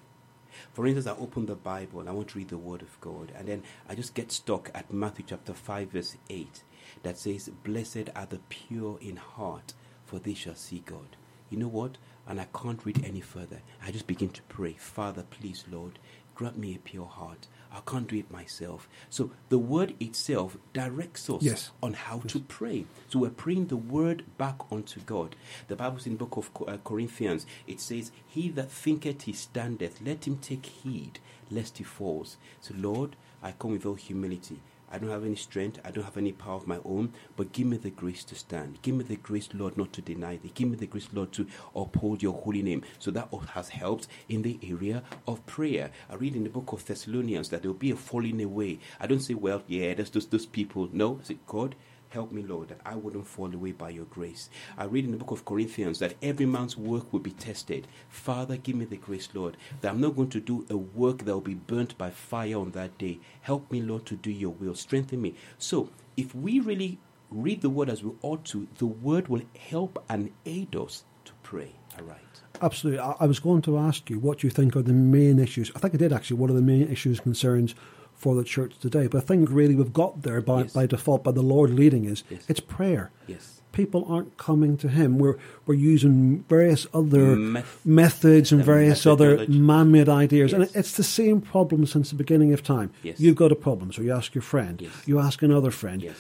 For 0.74 0.86
instance, 0.86 1.08
I 1.08 1.22
open 1.22 1.46
the 1.46 1.56
Bible 1.56 2.00
and 2.00 2.10
I 2.10 2.14
want 2.14 2.30
to 2.30 2.38
read 2.38 2.50
the 2.50 2.58
Word 2.58 2.82
of 2.82 3.00
God, 3.02 3.32
and 3.36 3.48
then 3.48 3.64
I 3.88 3.96
just 3.96 4.14
get 4.14 4.32
stuck 4.32 4.72
at 4.74 4.92
Matthew 4.92 5.26
chapter 5.28 5.54
5, 5.54 5.90
verse 5.90 6.18
8, 6.30 6.64
that 7.04 7.18
says, 7.18 7.50
Blessed 7.64 8.10
are 8.16 8.26
the 8.26 8.40
pure 8.50 8.98
in 9.02 9.18
heart, 9.18 9.74
for 10.06 10.20
they 10.20 10.34
shall 10.34 10.56
see 10.56 10.84
God. 10.86 11.18
You 11.50 11.58
know 11.58 11.68
what? 11.68 11.98
And 12.28 12.42
I 12.42 12.48
can't 12.54 12.86
read 12.86 13.04
any 13.06 13.22
further. 13.22 13.62
I 13.86 13.92
just 13.92 14.08
begin 14.08 14.30
to 14.30 14.42
pray, 14.44 14.74
Father, 14.74 15.24
please, 15.30 15.64
Lord, 15.72 15.98
grant 16.36 16.58
me 16.58 16.76
a 16.76 16.80
pure 16.80 17.06
heart. 17.06 17.48
I 17.72 17.80
can't 17.86 18.08
do 18.08 18.16
it 18.18 18.32
myself. 18.32 18.88
So 19.10 19.32
the 19.50 19.58
Word 19.58 19.94
itself 20.00 20.58
directs 20.74 21.30
us 21.30 21.42
Yes. 21.44 21.72
on 21.82 21.94
how 21.94 22.20
to 22.28 22.40
pray. 22.40 22.86
So 23.10 23.20
we're 23.20 23.30
praying 23.30 23.68
the 23.68 23.78
word 23.78 24.24
back 24.38 24.56
unto 24.72 25.00
God. 25.02 25.36
The 25.68 25.76
Bible 25.76 26.00
in 26.06 26.14
the 26.18 26.26
book 26.26 26.38
of 26.38 26.50
uh, 26.68 26.78
Corinthians, 26.84 27.46
it 27.66 27.80
says, 27.80 28.12
He 28.26 28.50
that 28.50 28.72
thinketh 28.72 29.24
he 29.24 29.34
standeth, 29.34 30.02
let 30.02 30.28
him 30.28 30.38
take 30.38 30.66
heed 30.66 31.20
lest 31.52 31.78
he 31.78 31.84
falls. 31.84 32.38
So, 32.62 32.74
Lord, 32.78 33.16
I 33.44 33.52
come 33.52 33.72
with 33.72 33.86
all 33.86 33.96
humility. 33.96 34.60
I 34.92 34.98
don't 34.98 35.10
have 35.10 35.26
any 35.26 35.36
strength, 35.36 35.80
I 35.84 35.92
don't 35.92 36.04
have 36.04 36.18
any 36.18 36.32
power 36.32 36.56
of 36.56 36.68
my 36.68 36.80
own, 36.86 37.14
but 37.36 37.52
give 37.52 37.68
me 37.68 37.78
the 37.78 37.90
grace 37.90 38.24
to 38.26 38.36
stand. 38.36 38.80
Give 38.82 38.96
me 38.96 39.04
the 39.04 39.18
grace, 39.18 39.50
Lord, 39.54 39.78
not 39.78 39.92
to 39.94 40.02
deny 40.02 40.38
thee. 40.38 40.52
Give 40.54 40.70
me 40.70 40.78
the 40.78 40.88
grace, 40.88 41.10
Lord, 41.12 41.32
to 41.34 41.48
uphold 41.76 42.24
your 42.24 42.34
holy 42.34 42.62
name. 42.62 42.84
So 43.00 43.12
that 43.12 43.30
has 43.54 43.70
helped 43.70 44.08
in 44.30 44.42
the 44.42 44.60
area 44.64 45.04
of 45.28 45.46
prayer. 45.46 45.92
I 46.10 46.16
read 46.16 46.36
in 46.36 46.44
the 46.44 46.50
book 46.50 46.72
of 46.72 46.86
Thessalonians 46.86 47.50
that 47.50 47.62
there 47.62 47.72
will 47.72 47.78
be 47.78 47.92
a 47.92 47.96
falling 47.96 48.42
away. 48.42 48.80
I 49.00 49.08
don't 49.08 49.20
say, 49.20 49.34
well, 49.34 49.64
yeah, 49.68 49.94
there's 49.94 50.10
just 50.10 50.32
those 50.32 50.46
people. 50.46 50.90
No, 50.92 51.20
I 51.22 51.26
say, 51.26 51.38
God, 51.46 51.76
Help 52.18 52.32
me, 52.32 52.42
Lord, 52.42 52.70
that 52.70 52.82
I 52.84 52.96
wouldn't 52.96 53.28
fall 53.28 53.54
away 53.54 53.74
by 53.74 53.92
your 53.92 54.06
grace. 54.06 54.50
I 54.76 54.86
read 54.86 55.06
in 55.06 55.12
the 55.12 55.18
book 55.18 55.30
of 55.30 55.46
Corinthians 55.46 56.00
that 56.00 56.16
every 56.24 56.48
man's 56.48 56.76
work 56.76 57.14
will 57.14 57.20
be 57.20 57.30
tested. 57.30 57.88
Father, 58.10 58.58
give 58.58 58.76
me 58.76 58.86
the 58.86 58.98
grace, 58.98 59.30
Lord, 59.36 59.56
that 59.82 59.90
I'm 59.90 60.02
not 60.02 60.16
going 60.16 60.32
to 60.32 60.40
do 60.40 60.66
a 60.72 60.76
work 60.76 61.20
that 61.20 61.32
will 61.32 61.42
be 61.42 61.54
burnt 61.54 61.96
by 61.96 62.10
fire 62.10 62.58
on 62.58 62.72
that 62.72 62.98
day. 62.98 63.20
Help 63.42 63.72
me, 63.72 63.84
Lord, 63.84 64.08
to 64.08 64.16
do 64.16 64.32
your 64.32 64.50
will. 64.50 64.74
Strengthen 64.74 65.22
me. 65.22 65.36
So, 65.60 65.92
if 66.18 66.34
we 66.34 66.60
really 66.60 66.98
read 67.30 67.62
the 67.62 67.70
word 67.70 67.88
as 67.88 68.04
we 68.04 68.14
ought 68.24 68.44
to, 68.46 68.68
the 68.80 68.88
word 68.88 69.28
will 69.28 69.44
help 69.70 70.04
and 70.10 70.32
aid 70.44 70.76
us 70.76 71.04
to 71.26 71.34
pray. 71.44 71.74
All 72.00 72.06
right. 72.06 72.18
Absolutely. 72.64 73.00
I, 73.00 73.14
I 73.20 73.28
was 73.28 73.38
going 73.38 73.62
to 73.62 73.78
ask 73.78 74.10
you 74.10 74.18
what 74.18 74.42
you 74.42 74.50
think 74.50 74.76
are 74.76 74.82
the 74.82 74.92
main 74.92 75.38
issues. 75.38 75.72
I 75.76 75.80
think 75.80 75.94
I 75.94 75.98
did 75.98 76.14
actually. 76.14 76.38
What 76.38 76.50
are 76.50 76.54
the 76.54 76.64
main 76.64 76.88
issues, 76.88 77.20
concerns 77.20 77.76
for 78.18 78.36
the 78.36 78.44
church 78.44 78.78
today? 78.80 79.08
But 79.08 79.24
I 79.24 79.26
think 79.26 79.50
really 79.50 79.76
we've 79.76 79.94
got 79.94 80.24
there 80.24 80.42
by, 80.42 80.64
Yes. 80.64 80.74
by 80.74 80.86
default, 80.86 81.24
by 81.24 81.32
the 81.32 81.42
Lord 81.44 81.70
leading 81.72 82.06
is 82.06 82.24
Yes. 82.30 82.44
it's 82.50 82.60
prayer. 82.60 83.12
Yes. 83.28 83.54
People 83.72 84.06
aren't 84.10 84.38
coming 84.38 84.76
to 84.78 84.88
Him. 84.90 85.20
We're 85.20 85.38
we're 85.68 85.76
using 85.76 86.44
various 86.50 86.88
other 86.94 87.36
Meth- 87.36 87.80
methods 87.86 88.52
and 88.52 88.64
various 88.64 89.06
other 89.06 89.46
man-made 89.48 90.10
ideas, 90.10 90.52
and 90.54 90.68
it's 90.74 90.94
the 90.94 91.04
same 91.04 91.42
problem 91.42 91.86
since 91.86 92.10
the 92.10 92.16
beginning 92.16 92.54
of 92.54 92.64
time. 92.64 92.90
Yes. 93.04 93.20
You've 93.20 93.36
got 93.36 93.52
a 93.52 93.56
problem, 93.56 93.92
so 93.92 94.02
you 94.02 94.12
ask 94.12 94.34
your 94.34 94.42
friend. 94.42 94.82
Yes. 94.82 94.92
You 95.06 95.20
ask 95.20 95.44
another 95.44 95.70
friend. 95.70 96.02
Yes. 96.02 96.16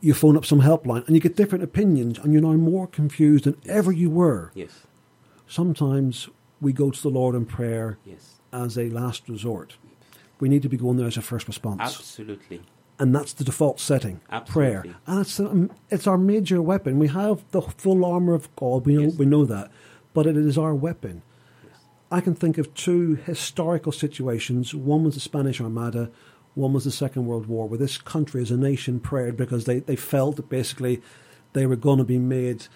You 0.00 0.14
phone 0.14 0.36
up 0.36 0.44
some 0.46 0.60
helpline, 0.62 1.04
and 1.06 1.16
you 1.16 1.20
get 1.20 1.34
different 1.36 1.64
opinions, 1.64 2.18
and 2.18 2.32
you're 2.32 2.42
now 2.42 2.52
more 2.52 2.86
confused 2.86 3.44
than 3.44 3.56
ever 3.66 3.90
you 3.90 4.08
were. 4.10 4.52
Yes. 4.54 4.86
Sometimes 5.48 6.28
we 6.60 6.72
go 6.72 6.90
to 6.90 7.02
the 7.02 7.08
Lord 7.10 7.34
in 7.34 7.44
prayer 7.46 7.98
Yes. 8.04 8.36
as 8.52 8.76
a 8.78 8.88
last 8.90 9.28
resort. 9.28 9.76
We 10.40 10.48
need 10.48 10.62
to 10.62 10.68
be 10.68 10.76
going 10.76 10.96
there 10.96 11.06
as 11.06 11.16
a 11.16 11.22
first 11.22 11.46
response. 11.48 11.80
Absolutely. 11.80 12.62
And 13.00 13.14
that's 13.14 13.32
the 13.32 13.44
default 13.44 13.78
setting, 13.78 14.20
Absolutely. 14.30 14.52
prayer. 14.52 14.96
And 15.06 15.20
it's, 15.20 15.38
um, 15.38 15.70
it's 15.88 16.06
our 16.06 16.18
major 16.18 16.60
weapon. 16.60 16.98
We 16.98 17.08
have 17.08 17.44
the 17.52 17.62
full 17.62 18.04
armour 18.04 18.34
of 18.34 18.54
God, 18.56 18.86
we 18.86 18.94
know, 18.94 19.02
Yes. 19.02 19.14
we 19.16 19.26
know 19.26 19.44
that, 19.44 19.70
but 20.14 20.26
it 20.26 20.36
is 20.36 20.58
our 20.58 20.74
weapon. 20.74 21.22
Yes. 21.64 21.80
I 22.10 22.20
can 22.20 22.34
think 22.34 22.58
of 22.58 22.74
two 22.74 23.14
historical 23.14 23.92
situations. 23.92 24.74
One 24.74 25.04
was 25.04 25.14
the 25.14 25.20
Spanish 25.20 25.60
Armada, 25.60 26.10
one 26.54 26.72
was 26.72 26.84
the 26.84 26.90
Second 26.90 27.26
World 27.26 27.46
War, 27.46 27.68
where 27.68 27.78
this 27.78 27.98
country 27.98 28.42
as 28.42 28.50
a 28.50 28.56
nation 28.56 28.98
prayed 28.98 29.36
because 29.36 29.64
they, 29.64 29.78
they 29.78 29.94
felt 29.94 30.34
that 30.36 30.48
basically 30.48 31.00
they 31.52 31.66
were 31.66 31.76
going 31.76 31.98
to 31.98 32.04
be 32.04 32.18
made 32.18 32.66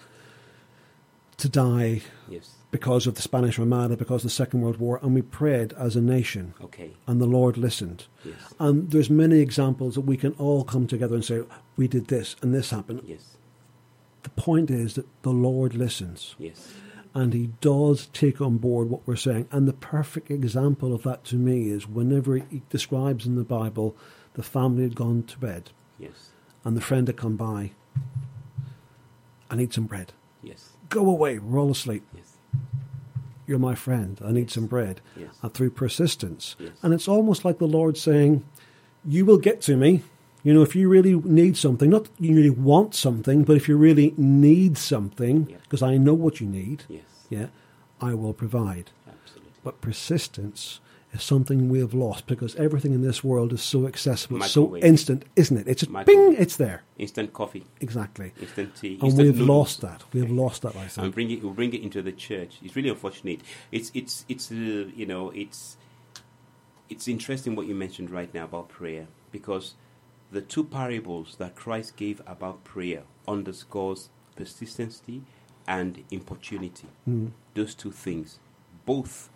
to 1.37 1.49
die 1.49 2.01
Yes. 2.29 2.51
Because 2.73 3.05
of 3.07 3.13
the 3.13 3.21
Spanish 3.21 3.59
Armada, 3.59 3.95
because 3.95 4.21
of 4.23 4.29
the 4.31 4.35
Second 4.35 4.61
World 4.61 4.77
War, 4.77 4.99
and 5.03 5.13
we 5.13 5.21
prayed 5.21 5.73
as 5.73 5.95
a 5.95 6.01
nation, 6.01 6.53
Okay. 6.61 6.91
and 7.07 7.21
the 7.21 7.27
Lord 7.27 7.55
listened. 7.55 8.07
Yes. 8.25 8.35
And 8.59 8.89
there's 8.89 9.09
many 9.11 9.39
examples 9.39 9.93
that 9.95 10.01
we 10.01 10.17
can 10.17 10.33
all 10.33 10.63
come 10.63 10.87
together 10.87 11.13
and 11.15 11.23
say, 11.23 11.43
we 11.77 11.87
did 11.87 12.07
this 12.07 12.35
and 12.41 12.51
this 12.53 12.71
happened. 12.71 13.01
Yes. 13.05 13.37
The 14.23 14.31
point 14.31 14.71
is 14.71 14.95
that 14.95 15.05
the 15.21 15.29
Lord 15.31 15.75
listens, 15.75 16.35
Yes. 16.39 16.73
and 17.13 17.31
He 17.33 17.51
does 17.61 18.07
take 18.07 18.41
on 18.41 18.57
board 18.57 18.89
what 18.89 19.05
we're 19.05 19.15
saying. 19.17 19.47
And 19.51 19.67
the 19.67 19.73
perfect 19.73 20.31
example 20.31 20.93
of 20.95 21.03
that 21.03 21.23
to 21.25 21.35
me 21.35 21.69
is 21.69 21.87
whenever 21.87 22.37
He 22.37 22.63
describes 22.71 23.25
in 23.27 23.35
the 23.35 23.43
Bible 23.43 23.95
the 24.33 24.43
family 24.43 24.81
had 24.83 24.95
gone 24.95 25.23
to 25.23 25.37
bed, 25.39 25.69
Yes. 25.99 26.31
and 26.65 26.75
the 26.75 26.81
friend 26.81 27.07
had 27.07 27.17
come 27.17 27.35
by, 27.37 27.71
I 29.49 29.55
need 29.57 29.73
some 29.73 29.85
bread. 29.85 30.13
Yes. 30.41 30.71
Go 30.89 31.07
away, 31.07 31.37
we're 31.37 31.59
all 31.59 31.69
asleep. 31.71 32.03
Yes. 32.15 32.32
You're 33.53 33.59
my 33.59 33.75
friend. 33.75 34.19
I 34.25 34.31
need 34.31 34.49
some 34.49 34.65
bread. 34.65 34.99
Yes. 35.15 35.29
And 35.43 35.53
through 35.53 35.69
persistence. 35.69 36.55
Yes. 36.57 36.71
And 36.81 36.91
it's 36.91 37.07
almost 37.07 37.45
like 37.45 37.59
the 37.59 37.67
Lord 37.67 37.99
saying, 37.99 38.43
You 39.05 39.25
will 39.27 39.37
get 39.37 39.61
to 39.61 39.77
me. 39.77 40.01
You 40.41 40.55
know, 40.55 40.63
if 40.63 40.75
you 40.75 40.89
really 40.89 41.13
need 41.19 41.55
something, 41.55 41.91
not 41.91 42.07
you 42.19 42.35
really 42.35 42.49
want 42.49 42.95
something, 42.95 43.43
but 43.43 43.55
if 43.55 43.69
you 43.69 43.77
really 43.77 44.15
need 44.17 44.79
something, 44.79 45.45
Yeah. 45.51 45.57
because 45.61 45.83
I 45.83 45.97
know 45.97 46.15
what 46.15 46.41
you 46.41 46.47
need, 46.47 46.85
Yes. 46.89 47.03
yeah, 47.29 47.47
I 48.01 48.15
will 48.15 48.33
provide. 48.33 48.89
Absolutely. 49.07 49.51
But 49.63 49.81
persistence 49.81 50.79
is 51.13 51.23
something 51.23 51.69
we 51.69 51.79
have 51.79 51.93
lost 51.93 52.27
because 52.27 52.55
everything 52.55 52.93
in 52.93 53.01
this 53.01 53.23
world 53.23 53.53
is 53.53 53.61
so 53.61 53.87
accessible, 53.87 54.37
it's 54.37 54.51
so 54.51 54.75
instant, 54.77 55.23
isn't 55.35 55.57
it? 55.57 55.67
It's 55.67 55.79
just 55.81 55.91
Microwave. 55.91 56.31
bing, 56.33 56.41
it's 56.41 56.57
there. 56.57 56.83
Instant 56.97 57.31
coffee, 57.33 57.65
Exactly. 57.79 58.33
instant 58.41 58.75
tea, 58.75 58.97
And 59.01 59.15
we've 59.17 59.27
noodles. 59.37 59.47
lost 59.47 59.81
that. 59.81 60.03
We 60.13 60.19
have 60.21 60.31
lost 60.31 60.63
that, 60.63 60.75
I 60.75 60.89
and 61.01 61.13
bring 61.13 61.31
it, 61.31 61.43
we'll 61.43 61.53
bring 61.53 61.73
it 61.73 61.81
into 61.81 62.01
the 62.01 62.11
church. 62.11 62.57
It's 62.63 62.75
really 62.75 62.89
unfortunate. 62.89 63.41
It's 63.71 63.91
it's 63.93 64.25
it's 64.27 64.51
uh, 64.51 64.55
you 64.55 65.05
know 65.05 65.29
it's 65.31 65.77
it's 66.89 67.07
interesting 67.07 67.55
what 67.55 67.67
you 67.67 67.75
mentioned 67.75 68.09
right 68.09 68.33
now 68.33 68.45
about 68.45 68.69
prayer 68.69 69.07
because 69.31 69.75
the 70.31 70.41
two 70.41 70.63
parables 70.63 71.35
that 71.37 71.55
Christ 71.55 71.95
gave 71.95 72.21
about 72.27 72.63
prayer 72.63 73.03
underscores 73.27 74.09
persistency 74.35 75.21
and 75.67 76.03
importunity. 76.11 76.87
Those 77.53 77.73
two 77.75 77.91
things, 77.91 78.39
both 78.85 79.29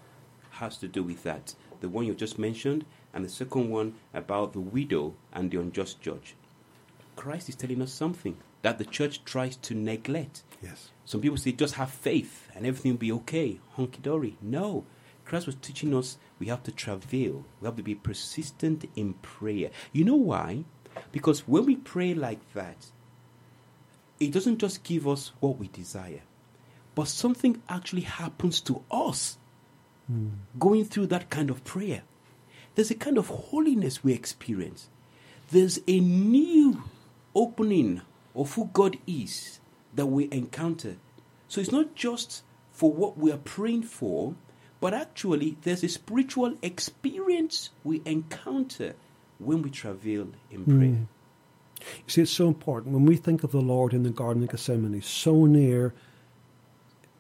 has 0.52 0.78
to 0.80 0.88
do 0.88 1.04
with 1.04 1.24
that. 1.24 1.54
The 1.80 1.90
one 1.90 2.06
you 2.06 2.16
just 2.16 2.40
mentioned, 2.40 2.86
and 3.14 3.24
the 3.24 3.30
second 3.30 3.70
one 3.70 3.96
about 4.14 4.54
the 4.54 4.60
widow 4.60 5.14
and 5.34 5.52
the 5.52 5.60
unjust 5.60 6.02
judge. 6.02 6.36
Christ 7.16 7.50
is 7.50 7.56
telling 7.56 7.82
us 7.82 7.92
something 7.92 8.38
that 8.62 8.78
the 8.78 8.86
church 8.86 9.24
tries 9.26 9.56
to 9.58 9.74
neglect. 9.74 10.44
Yes. 10.62 10.90
Some 11.06 11.22
people 11.22 11.38
say 11.38 11.52
just 11.52 11.76
have 11.76 11.90
faith 11.90 12.50
and 12.56 12.66
everything 12.66 12.92
will 12.92 13.00
be 13.00 13.12
okay, 13.12 13.60
hunky 13.76 14.00
dory. 14.02 14.38
No. 14.42 14.86
Christ 15.26 15.46
was 15.46 15.56
teaching 15.56 15.96
us 15.96 16.18
we 16.40 16.48
have 16.48 16.64
to 16.64 16.72
travail, 16.72 17.44
we 17.60 17.66
have 17.66 17.76
to 17.76 17.84
be 17.84 17.96
persistent 17.96 18.86
in 18.96 19.14
prayer. 19.16 19.72
You 19.92 20.06
know 20.06 20.16
why? 20.16 20.64
Because 21.12 21.42
when 21.42 21.66
we 21.66 21.76
pray 21.76 22.14
like 22.14 22.54
that, 22.54 22.88
it 24.20 24.32
doesn't 24.32 24.60
just 24.60 24.84
give 24.84 25.08
us 25.08 25.32
what 25.40 25.58
we 25.58 25.68
desire, 25.68 26.22
but 26.96 27.08
something 27.08 27.62
actually 27.70 28.02
happens 28.02 28.62
to 28.62 28.84
us 28.90 29.38
going 30.58 30.86
through 30.86 31.08
that 31.08 31.30
kind 31.30 31.50
of 31.50 31.64
prayer. 31.64 32.04
There's 32.76 32.92
a 32.92 32.96
kind 32.96 33.18
of 33.18 33.28
holiness 33.28 34.04
we 34.04 34.14
experience. 34.14 34.90
There's 35.52 35.80
a 35.88 36.00
new 36.00 36.84
opening 37.34 38.02
of 38.36 38.54
who 38.54 38.70
God 38.72 38.98
is 39.08 39.60
that 39.96 40.06
we 40.06 40.30
encounter. 40.32 40.98
So 41.48 41.62
it's 41.62 41.72
not 41.72 41.96
just 41.96 42.44
for 42.72 42.92
what 42.92 43.18
we 43.18 43.32
are 43.32 43.38
praying 43.38 43.84
for, 43.84 44.36
but 44.80 44.94
actually 44.94 45.58
there's 45.64 45.84
a 45.84 45.90
spiritual 45.90 46.56
experience 46.62 47.72
we 47.84 48.02
encounter 48.06 48.94
when 49.40 49.62
we 49.62 49.70
travail 49.70 50.28
in 50.52 50.62
hmm. 50.62 50.78
prayer. 50.78 51.08
You 51.80 52.10
see, 52.10 52.22
it's 52.24 52.32
so 52.32 52.48
important 52.48 52.94
when 52.94 53.06
we 53.06 53.18
think 53.18 53.44
of 53.44 53.52
the 53.52 53.62
Lord 53.62 53.94
in 53.94 54.04
the 54.04 54.10
Garden 54.10 54.44
of 54.44 54.50
Gethsemane, 54.50 55.02
so 55.02 55.46
near 55.46 55.94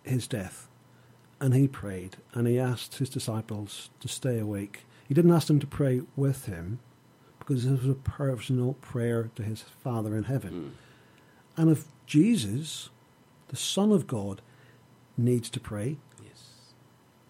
his 0.03 0.27
death, 0.27 0.66
and 1.39 1.53
he 1.53 1.67
prayed 1.67 2.17
and 2.33 2.47
he 2.47 2.59
asked 2.59 2.95
his 2.97 3.09
disciples 3.09 3.89
to 3.99 4.07
stay 4.07 4.39
awake. 4.39 4.85
He 5.07 5.13
didn't 5.13 5.31
ask 5.33 5.47
them 5.47 5.59
to 5.59 5.67
pray 5.67 6.01
with 6.15 6.45
him 6.45 6.79
because 7.39 7.63
this 7.65 7.79
was 7.81 7.89
a 7.89 7.93
personal 7.95 8.73
prayer 8.81 9.29
to 9.35 9.43
his 9.43 9.61
Father 9.61 10.15
in 10.17 10.23
heaven. 10.23 10.73
Hmm. 11.55 11.61
And 11.61 11.71
if 11.71 11.85
Jesus, 12.05 12.89
the 13.47 13.55
Son 13.55 13.91
of 13.91 14.07
God, 14.07 14.41
needs 15.17 15.49
to 15.51 15.59
pray, 15.59 15.97
Yes, 16.23 16.73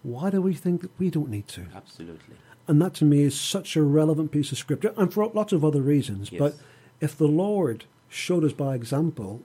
why 0.02 0.30
do 0.30 0.42
we 0.42 0.54
think 0.54 0.82
that 0.82 0.90
we 0.98 1.10
don't 1.10 1.30
need 1.30 1.48
to? 1.48 1.66
absolutely. 1.74 2.34
And 2.66 2.82
that 2.82 2.92
to 2.94 3.04
me 3.06 3.22
is 3.22 3.38
such 3.40 3.76
a 3.76 3.82
relevant 3.82 4.30
piece 4.30 4.52
of 4.52 4.58
scripture, 4.58 4.92
and 4.98 5.12
for 5.12 5.26
lots 5.28 5.52
of 5.54 5.64
other 5.64 5.80
reasons. 5.80 6.30
Yes. 6.30 6.38
But 6.38 6.54
if 7.00 7.16
the 7.16 7.26
Lord 7.28 7.84
showed 8.10 8.44
us 8.44 8.52
by 8.52 8.74
example, 8.74 9.40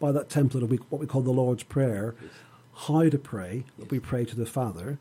by 0.00 0.12
that 0.12 0.28
template 0.28 0.62
of 0.62 0.70
what 0.90 1.00
we 1.00 1.06
call 1.06 1.22
the 1.22 1.30
Lord's 1.30 1.62
Prayer, 1.62 2.14
Yes. 2.20 2.30
How 2.86 3.08
to 3.08 3.18
pray, 3.18 3.64
that 3.76 3.84
Yes. 3.84 3.90
we 3.90 3.98
pray 4.00 4.24
to 4.24 4.36
the 4.36 4.46
Father, 4.46 4.98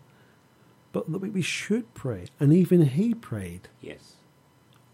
but 0.93 1.11
that 1.11 1.19
we- 1.19 1.29
we 1.29 1.41
should 1.41 1.93
pray, 1.93 2.27
and 2.39 2.51
even 2.53 2.81
He 2.87 3.13
prayed. 3.13 3.69
Yes. 3.81 4.15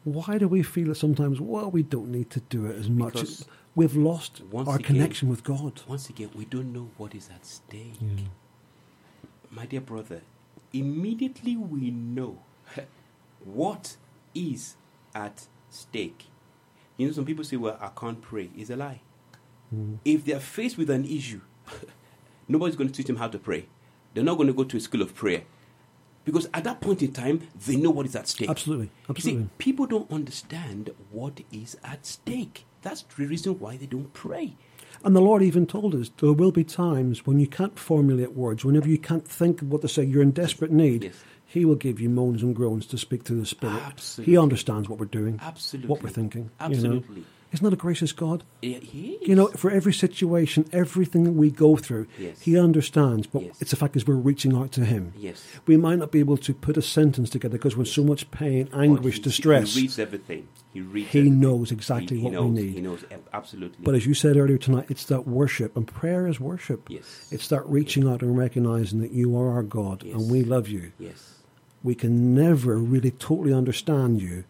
Why 0.03 0.37
do 0.37 0.47
we 0.49 0.63
feel 0.63 0.87
that 0.89 0.95
sometimes, 0.95 1.39
well, 1.39 1.71
we 1.71 1.81
don't 1.83 2.11
need 2.11 2.29
to 2.31 2.41
do 2.41 2.65
it 2.65 2.75
as 2.77 2.89
much? 2.89 3.13
Because 3.13 3.45
We've 3.75 3.95
lost 3.95 4.41
our 4.53 4.75
again- 4.75 4.83
connection 4.85 5.29
with 5.29 5.43
God. 5.43 5.81
Once 5.87 6.07
again, 6.07 6.29
we 6.35 6.45
don't 6.45 6.71
know 6.73 6.91
what 6.97 7.15
is 7.15 7.29
at 7.33 7.43
stake. 7.45 7.95
Yeah. 7.99 8.25
My 9.49 9.65
dear 9.65 9.81
brother, 9.81 10.21
immediately 10.73 11.55
we 11.57 11.89
know 11.89 12.43
what 13.43 13.97
is 14.35 14.75
at 15.15 15.47
stake. 15.71 16.27
You 16.97 17.07
know, 17.07 17.13
some 17.13 17.25
people 17.25 17.43
say, 17.43 17.55
well, 17.57 17.77
I 17.81 17.87
can't 17.99 18.21
pray. 18.21 18.51
It's 18.55 18.69
a 18.69 18.75
lie. 18.75 19.01
Mm. 19.73 19.97
If 20.05 20.25
they 20.25 20.33
are 20.33 20.39
faced 20.39 20.77
with 20.77 20.89
an 20.91 21.05
issue, 21.05 21.41
nobody's 22.47 22.75
going 22.75 22.89
to 22.89 22.93
teach 22.93 23.07
them 23.07 23.17
how 23.17 23.27
to 23.27 23.37
pray. 23.39 23.67
They're 24.13 24.23
not 24.23 24.35
going 24.37 24.47
to 24.47 24.53
go 24.53 24.63
to 24.63 24.77
a 24.77 24.79
school 24.79 25.01
of 25.01 25.15
prayer. 25.15 25.43
Because 26.25 26.47
at 26.53 26.63
that 26.63 26.79
point 26.79 27.01
in 27.01 27.11
time, 27.11 27.41
they 27.67 27.75
know 27.75 27.89
what 27.89 28.05
is 28.05 28.15
at 28.15 28.27
stake. 28.27 28.49
Absolutely, 28.49 28.89
You 29.09 29.21
see, 29.21 29.47
people 29.57 29.85
don't 29.85 30.09
understand 30.09 30.91
what 31.11 31.41
is 31.51 31.77
at 31.83 32.05
stake. 32.05 32.65
That's 32.81 33.01
the 33.01 33.25
reason 33.27 33.59
why 33.59 33.75
they 33.77 33.87
don't 33.87 34.13
pray. 34.13 34.55
And 35.03 35.15
the 35.15 35.21
Lord 35.21 35.43
even 35.43 35.65
told 35.65 35.95
us 35.95 36.11
there 36.19 36.31
will 36.31 36.51
be 36.53 36.63
times 36.63 37.25
when 37.25 37.39
you 37.39 37.47
can't 37.47 37.77
formulate 37.77 38.33
words, 38.33 38.63
whenever 38.63 38.87
you 38.87 38.97
can't 38.97 39.27
think 39.27 39.61
of 39.61 39.69
what 39.69 39.81
to 39.81 39.89
say, 39.89 40.03
you're 40.03 40.21
in 40.21 40.31
desperate 40.31 40.71
need. 40.71 41.03
Yes. 41.03 41.23
He 41.45 41.65
will 41.65 41.75
give 41.75 41.99
you 41.99 42.09
moans 42.09 42.41
and 42.41 42.55
groans 42.55 42.85
to 42.87 42.97
speak 42.97 43.25
to 43.25 43.33
the 43.33 43.45
Spirit. 43.45 43.81
Absolutely. 43.83 44.31
He 44.31 44.37
understands 44.37 44.87
what 44.87 44.99
we're 44.99 45.05
doing, 45.05 45.39
Absolutely. 45.43 45.89
what 45.89 46.01
we're 46.01 46.09
thinking. 46.09 46.49
you 46.69 46.81
know. 46.81 47.03
Isn't 47.53 47.63
that 47.63 47.73
a 47.73 47.77
gracious 47.77 48.11
God? 48.11 48.43
He 48.61 48.73
is. 49.21 49.27
You 49.27 49.35
know, 49.35 49.47
for 49.49 49.69
every 49.69 49.93
situation, 49.93 50.65
everything 50.73 51.23
that 51.25 51.33
we 51.33 51.51
go 51.51 51.75
through, 51.75 52.07
Yes. 52.19 52.41
He 52.41 52.57
understands. 52.57 53.27
But 53.27 53.43
Yes. 53.43 53.61
it's 53.61 53.69
the 53.71 53.77
fact 53.77 53.95
is 53.95 54.07
we're 54.07 54.15
reaching 54.15 54.55
out 54.55 54.71
to 54.73 54.83
Him. 54.85 55.13
Yes. 55.17 55.43
We 55.67 55.77
might 55.77 55.99
not 55.99 56.11
be 56.11 56.19
able 56.19 56.37
to 56.37 56.53
put 56.53 56.77
a 56.77 56.81
sentence 56.81 57.29
together 57.29 57.57
because 57.57 57.77
we're 57.77 57.83
in 57.83 57.89
so 57.89 58.03
much 58.03 58.29
pain, 58.31 58.69
anguish, 58.73 59.15
He- 59.17 59.21
distress. 59.21 59.75
He 59.75 59.81
reads 59.81 59.99
everything. 59.99 60.47
He 60.73 60.81
reads. 60.81 61.11
He 61.11 61.19
everything. 61.19 61.39
knows 61.39 61.71
exactly 61.71 62.17
He- 62.17 62.23
what 62.23 62.31
we 62.33 62.37
knows, 62.39 62.51
need. 62.55 62.73
He 62.73 62.81
knows 62.81 63.05
absolutely. 63.31 63.77
But 63.83 63.93
as 63.93 64.07
you 64.07 64.15
said 64.15 64.35
earlier 64.35 64.57
tonight, 64.57 64.85
it's 64.89 65.05
that 65.05 65.27
worship, 65.27 65.77
and 65.77 65.85
prayer 65.85 66.27
is 66.27 66.39
worship. 66.39 66.87
yes, 66.89 67.27
It's 67.31 67.47
that 67.49 67.69
reaching 67.69 68.07
out 68.07 68.23
and 68.23 68.35
recognizing 68.35 68.99
that 69.01 69.11
you 69.11 69.37
are 69.37 69.49
our 69.51 69.63
God 69.63 70.03
and 70.03 70.29
we 70.31 70.43
love 70.43 70.67
you. 70.67 70.91
yes. 70.97 71.29
We 71.83 71.93
can 71.95 72.33
never 72.33 72.77
really 72.77 73.11
totally 73.11 73.53
understand 73.53 74.21
you. 74.21 74.45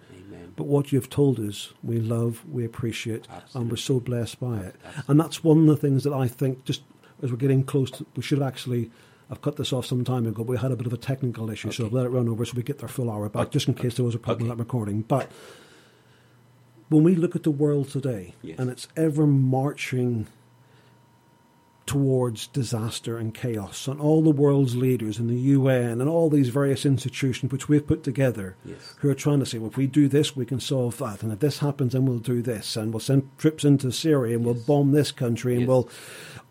But 0.56 0.66
what 0.68 0.92
you've 0.92 1.10
told 1.10 1.40
us, 1.40 1.74
we 1.84 2.00
love, 2.00 2.44
we 2.52 2.64
appreciate, 2.66 3.28
and 3.54 3.70
we're 3.70 3.78
so 3.78 4.00
blessed 4.00 4.40
by 4.40 4.58
it. 4.60 4.76
Absolutely. 4.86 5.04
And 5.08 5.20
that's 5.20 5.44
one 5.44 5.60
of 5.60 5.66
the 5.68 5.76
things 5.78 6.04
that 6.04 6.14
I 6.14 6.28
think, 6.28 6.64
just 6.66 6.84
as 7.22 7.32
we're 7.32 7.38
getting 7.38 7.64
close 7.64 7.90
to, 7.92 8.06
we 8.16 8.22
should 8.24 8.42
actually. 8.42 8.92
I've 9.32 9.42
cut 9.42 9.56
this 9.56 9.74
off 9.74 9.86
some 9.86 10.04
time 10.04 10.28
ago. 10.28 10.44
but 10.44 10.48
We 10.52 10.58
had 10.58 10.72
a 10.72 10.76
bit 10.76 10.86
of 10.86 10.94
a 10.94 10.98
technical 10.98 11.50
issue, 11.50 11.72
so 11.72 11.86
I've 11.88 11.94
let 11.94 12.06
it 12.06 12.10
run 12.10 12.28
over 12.30 12.46
so 12.46 12.54
we 12.56 12.62
get 12.62 12.80
their 12.80 12.90
full 12.90 13.10
hour 13.10 13.30
back, 13.30 13.44
Okay. 13.44 13.52
just 13.54 13.68
in 13.68 13.74
case 13.74 13.96
there 13.96 14.06
was 14.06 14.14
a 14.14 14.20
problem 14.20 14.44
Okay. 14.44 14.50
with 14.50 14.58
that 14.58 14.64
recording. 14.64 15.02
But 15.02 15.32
when 16.90 17.04
we 17.04 17.16
look 17.16 17.36
at 17.36 17.44
the 17.44 17.50
world 17.52 17.90
today, 17.90 18.36
Yes. 18.44 18.60
and 18.60 18.70
it's 18.70 18.88
ever 18.96 19.26
marching 19.26 20.28
towards 21.86 22.48
disaster 22.48 23.18
and 23.18 23.34
chaos, 23.34 23.88
and 23.88 24.00
all 24.00 24.22
the 24.22 24.30
world's 24.32 24.76
leaders 24.76 25.20
and 25.20 25.30
the 25.30 25.36
UN 25.36 26.00
and 26.00 26.10
all 26.10 26.30
these 26.30 26.50
various 26.50 26.86
institutions 26.86 27.52
which 27.52 27.68
we've 27.68 27.86
put 27.86 28.04
together 28.04 28.56
Yes. 28.64 28.96
who 29.00 29.10
are 29.10 29.14
trying 29.16 29.40
to 29.40 29.46
say, 29.46 29.58
well, 29.58 29.70
if 29.70 29.76
we 29.78 29.88
do 29.88 30.08
this, 30.08 30.36
we 30.36 30.46
can 30.46 30.60
solve 30.62 30.98
that, 31.00 31.24
and 31.24 31.32
if 31.34 31.40
this 31.40 31.60
happens, 31.60 31.92
then 31.94 32.06
we'll 32.06 32.20
do 32.20 32.42
this, 32.42 32.78
and 32.78 32.94
we'll 32.94 33.00
send 33.02 33.28
troops 33.38 33.66
into 33.66 33.92
Syria, 33.92 34.38
and 34.38 34.46
we'll 34.46 34.54
bomb 34.54 34.92
this 34.94 35.12
country, 35.12 35.54
and 35.54 35.62
Yes. 35.64 35.68
we'll 35.68 35.90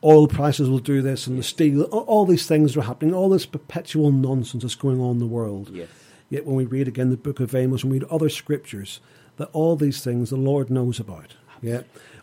oil 0.04 0.28
prices 0.28 0.68
will 0.68 0.78
do 0.80 1.00
this, 1.00 1.26
and 1.26 1.38
the 1.38 1.42
steel, 1.42 1.82
all, 1.84 2.00
all 2.00 2.26
these 2.26 2.46
things 2.46 2.76
are 2.76 2.82
happening, 2.82 3.14
all 3.14 3.30
this 3.30 3.46
perpetual 3.46 4.10
nonsense 4.12 4.64
is 4.64 4.74
going 4.74 5.00
on 5.00 5.12
in 5.12 5.18
the 5.18 5.26
world. 5.26 5.70
Yes. 5.72 5.88
Yet 6.28 6.44
when 6.46 6.56
we 6.56 6.64
read 6.64 6.88
again 6.88 7.10
the 7.10 7.16
book 7.16 7.40
of 7.40 7.54
Amos 7.54 7.82
and 7.84 7.92
read 7.92 8.04
other 8.04 8.28
scriptures, 8.28 9.00
that 9.38 9.48
all 9.54 9.76
these 9.76 10.02
things 10.04 10.28
the 10.30 10.36
Lord 10.36 10.68
knows 10.70 11.00
about. 11.00 11.36
Yeah. 11.62 11.82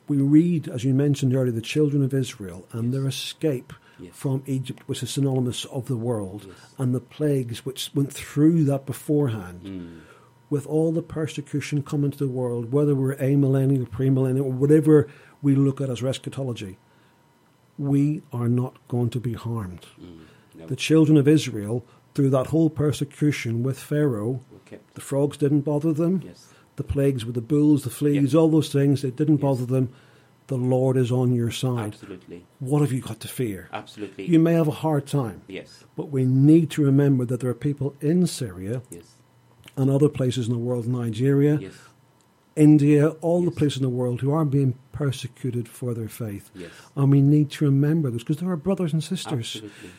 We 0.10 0.18
read, 0.18 0.68
as 0.68 0.84
you 0.84 0.94
mentioned 0.94 1.34
earlier, 1.36 1.52
the 1.54 1.62
children 1.62 2.04
of 2.04 2.14
Israel 2.14 2.68
and 2.74 2.94
their 2.94 3.08
escape 3.08 3.72
Yes. 4.02 4.12
from 4.14 4.44
Egypt, 4.46 4.84
which 4.88 5.04
is 5.04 5.10
synonymous 5.12 5.66
of 5.66 5.88
the 5.88 5.98
world, 5.98 6.46
Yes. 6.48 6.56
and 6.78 6.96
the 6.96 7.02
plagues 7.02 7.66
which 7.66 7.92
went 7.94 8.12
through 8.14 8.64
that 8.64 8.86
beforehand. 8.86 9.62
Mm. 9.64 10.00
With 10.50 10.66
all 10.66 10.92
the 10.94 11.02
persecution 11.04 11.84
coming 11.84 12.10
to 12.12 12.18
the 12.18 12.28
world, 12.30 12.72
whether 12.72 12.96
we're 12.96 13.16
amillennial 13.18 13.84
or 13.84 13.86
premillennial 13.88 14.46
or 14.46 14.52
whatever 14.54 15.08
we 15.42 15.54
look 15.54 15.80
at 15.82 15.90
as 15.90 16.02
eschatology, 16.02 16.78
we 17.78 18.22
are 18.34 18.48
not 18.50 18.76
going 18.88 19.10
to 19.12 19.20
be 19.20 19.34
harmed. 19.34 19.86
Mm. 20.02 20.20
No. 20.58 20.66
The 20.68 20.76
children 20.76 21.18
of 21.18 21.28
Israel, 21.28 21.86
through 22.16 22.30
that 22.32 22.48
whole 22.48 22.70
persecution 22.70 23.64
with 23.64 23.78
Pharaoh, 23.78 24.42
okay. 24.66 24.80
the 24.96 25.02
frogs 25.02 25.38
didn't 25.38 25.62
bother 25.62 25.94
them. 25.94 26.22
Yes. 26.26 26.48
The 26.80 26.84
plagues 26.86 27.26
with 27.26 27.36
the 27.36 27.42
bulls, 27.42 27.84
the 27.84 27.90
fleas, 27.90 28.34
all 28.34 28.48
those 28.50 28.72
things. 28.72 29.04
It 29.04 29.18
didn't 29.18 29.36
Yes. 29.40 29.42
bother 29.42 29.66
them. 29.66 29.90
The 30.48 30.56
Lord 30.56 30.96
is 30.96 31.12
on 31.12 31.34
your 31.36 31.52
side. 31.52 31.88
Absolutely. 31.94 32.46
What 32.60 32.80
have 32.80 32.94
you 32.94 33.02
got 33.02 33.20
to 33.20 33.28
fear? 33.28 33.68
Absolutely. 33.74 34.26
You 34.26 34.40
may 34.40 34.54
have 34.54 34.70
a 34.70 34.80
hard 34.86 35.06
time, 35.06 35.42
yes. 35.50 35.84
but 35.98 36.10
we 36.10 36.24
need 36.24 36.70
to 36.72 36.82
remember 36.82 37.26
that 37.26 37.42
there 37.42 37.50
are 37.50 37.54
people 37.70 37.96
in 38.00 38.26
Syria 38.28 38.82
Yes. 38.90 39.04
and 39.76 39.90
other 39.90 40.08
places 40.08 40.48
in 40.48 40.54
the 40.54 40.58
world, 40.70 40.88
Nigeria, 40.88 41.60
Yes. 41.62 41.74
India, 42.56 43.10
all 43.22 43.42
the 43.44 43.52
places 43.52 43.78
in 43.80 43.84
the 43.84 43.90
world 43.90 44.22
who 44.22 44.32
are 44.32 44.46
being 44.46 44.74
persecuted 44.94 45.68
for 45.68 45.94
their 45.94 46.08
faith. 46.10 46.50
Yes. 46.56 46.72
And 46.96 47.12
we 47.12 47.22
need 47.22 47.50
to 47.52 47.66
remember 47.66 48.10
this 48.10 48.24
because 48.24 48.38
there 48.38 48.50
are 48.50 48.56
brothers 48.58 48.94
and 48.94 49.04
sisters. 49.04 49.48
Absolutely. 49.56 49.90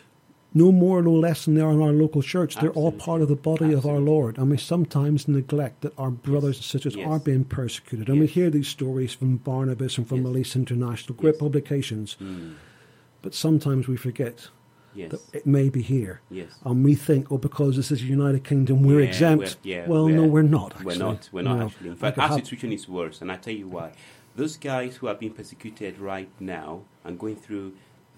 No 0.53 0.73
more, 0.73 1.01
no 1.03 1.13
less 1.13 1.45
than 1.45 1.55
they 1.55 1.61
are 1.61 1.71
in 1.73 1.81
our 1.81 1.93
local 1.93 2.23
church. 2.23 2.57
They're 2.57 2.71
all 2.73 2.91
part 2.93 3.23
of 3.23 3.29
the 3.29 3.37
body 3.37 3.73
of 3.73 3.87
our 3.87 3.99
Lord. 4.01 4.37
And 4.37 4.51
we 4.51 4.57
sometimes 4.57 5.29
neglect 5.29 5.83
that 5.83 5.97
our 5.99 6.11
brothers 6.11 6.57
and 6.57 6.65
sisters 6.65 6.97
Yes. 6.97 7.07
are 7.09 7.21
being 7.21 7.45
persecuted. 7.45 8.09
And 8.09 8.19
we 8.21 8.27
hear 8.27 8.51
these 8.51 8.67
stories 8.69 9.13
from 9.13 9.37
Barnabas 9.37 9.97
and 9.99 10.09
from 10.09 10.19
Yes. 10.19 10.27
Release 10.27 10.57
International, 10.57 11.17
great 11.17 11.35
Yes. 11.35 11.41
publications. 11.41 12.17
Mm. 12.21 12.55
But 13.23 13.35
sometimes 13.35 13.87
we 13.87 13.97
forget 13.97 14.49
Yes. 14.95 15.13
that 15.13 15.21
it 15.33 15.47
may 15.47 15.69
be 15.69 15.83
here. 15.83 16.21
Yes. 16.31 16.49
And 16.65 16.85
we 16.85 16.97
think, 16.97 17.31
oh, 17.31 17.39
because 17.39 17.77
this 17.77 17.93
is 17.93 18.03
a 18.03 18.07
United 18.07 18.43
Kingdom, 18.43 18.83
we're 18.83 19.01
Yeah, 19.01 19.07
exempt. 19.09 19.45
we're- 19.65 19.75
yeah, 19.77 19.87
well, 19.89 20.09
no, 20.09 20.27
we're 20.27 20.43
not. 20.43 20.73
Actually. 20.73 20.87
We're 20.87 20.99
not. 20.99 21.29
We're 21.33 21.43
not 21.43 21.59
No. 21.59 21.67
actually. 21.67 21.89
In 21.91 21.97
fact, 21.97 22.19
our 22.19 22.33
situation 22.33 22.73
is 22.73 22.89
worse, 22.89 23.21
and 23.21 23.31
I 23.31 23.37
tell 23.37 23.55
you 23.55 23.69
why. 23.69 23.93
Those 24.35 24.57
guys 24.57 24.97
who 24.97 25.07
are 25.07 25.15
being 25.15 25.33
persecuted 25.33 25.99
right 26.01 26.29
now 26.41 26.83
and 27.05 27.19
going 27.21 27.37
through 27.37 27.75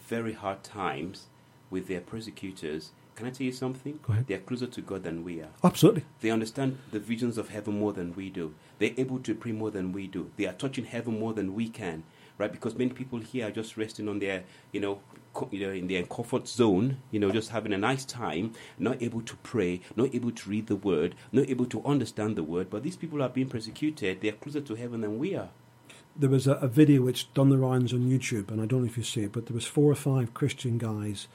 very 0.08 0.32
hard 0.32 0.62
times 0.62 1.26
with 1.72 1.88
their 1.88 2.00
persecutors 2.00 2.92
Can 3.14 3.26
I 3.26 3.30
tell 3.30 3.44
you 3.44 3.52
something? 3.52 4.00
Go 4.06 4.14
ahead. 4.14 4.26
They 4.26 4.34
are 4.34 4.38
closer 4.38 4.66
to 4.66 4.80
God 4.80 5.02
than 5.02 5.22
we 5.22 5.40
are. 5.42 5.50
Absolutely. 5.62 6.04
They 6.22 6.30
understand 6.30 6.78
the 6.92 6.98
visions 6.98 7.36
of 7.36 7.50
heaven 7.50 7.78
more 7.78 7.92
than 7.92 8.14
we 8.14 8.30
do. 8.30 8.54
They're 8.78 8.94
able 8.96 9.18
to 9.20 9.34
pray 9.34 9.52
more 9.52 9.70
than 9.70 9.92
we 9.92 10.06
do. 10.06 10.30
They 10.38 10.46
are 10.46 10.54
touching 10.54 10.86
heaven 10.86 11.20
more 11.20 11.34
than 11.34 11.54
we 11.54 11.68
can, 11.68 12.04
right? 12.38 12.50
Because 12.50 12.74
many 12.74 12.90
people 12.90 13.18
here 13.18 13.48
are 13.48 13.50
just 13.50 13.76
resting 13.76 14.08
on 14.08 14.18
their, 14.18 14.44
you 14.72 14.80
know, 14.80 15.00
co- 15.34 15.48
you 15.52 15.60
know, 15.66 15.72
in 15.72 15.88
their 15.88 16.04
comfort 16.04 16.48
zone, 16.48 16.96
you 17.10 17.20
know, 17.20 17.30
just 17.30 17.50
having 17.50 17.74
a 17.74 17.78
nice 17.78 18.04
time, 18.06 18.54
not 18.78 19.02
able 19.02 19.20
to 19.22 19.36
pray, 19.52 19.82
not 19.94 20.14
able 20.14 20.32
to 20.32 20.50
read 20.50 20.66
the 20.68 20.76
word, 20.76 21.14
not 21.32 21.50
able 21.50 21.66
to 21.66 21.84
understand 21.84 22.34
the 22.34 22.42
word. 22.42 22.70
But 22.70 22.82
these 22.82 22.96
people 22.96 23.22
are 23.22 23.28
being 23.28 23.50
persecuted. 23.50 24.22
They 24.22 24.30
are 24.30 24.32
closer 24.40 24.62
to 24.62 24.74
heaven 24.74 25.02
than 25.02 25.18
we 25.18 25.36
are. 25.36 25.50
There 26.16 26.30
was 26.30 26.46
a, 26.46 26.54
a 26.54 26.68
video 26.68 27.02
which 27.02 27.32
done 27.34 27.50
the 27.50 27.58
rounds 27.58 27.92
on 27.92 28.00
YouTube, 28.00 28.50
and 28.50 28.60
I 28.60 28.66
don't 28.66 28.80
know 28.80 28.86
if 28.86 28.96
you 28.98 29.02
see 29.02 29.24
it, 29.24 29.32
but 29.32 29.46
there 29.46 29.54
was 29.54 29.66
four 29.66 29.90
or 29.90 29.94
five 29.94 30.34
Christian 30.34 30.76
guys, 30.78 31.26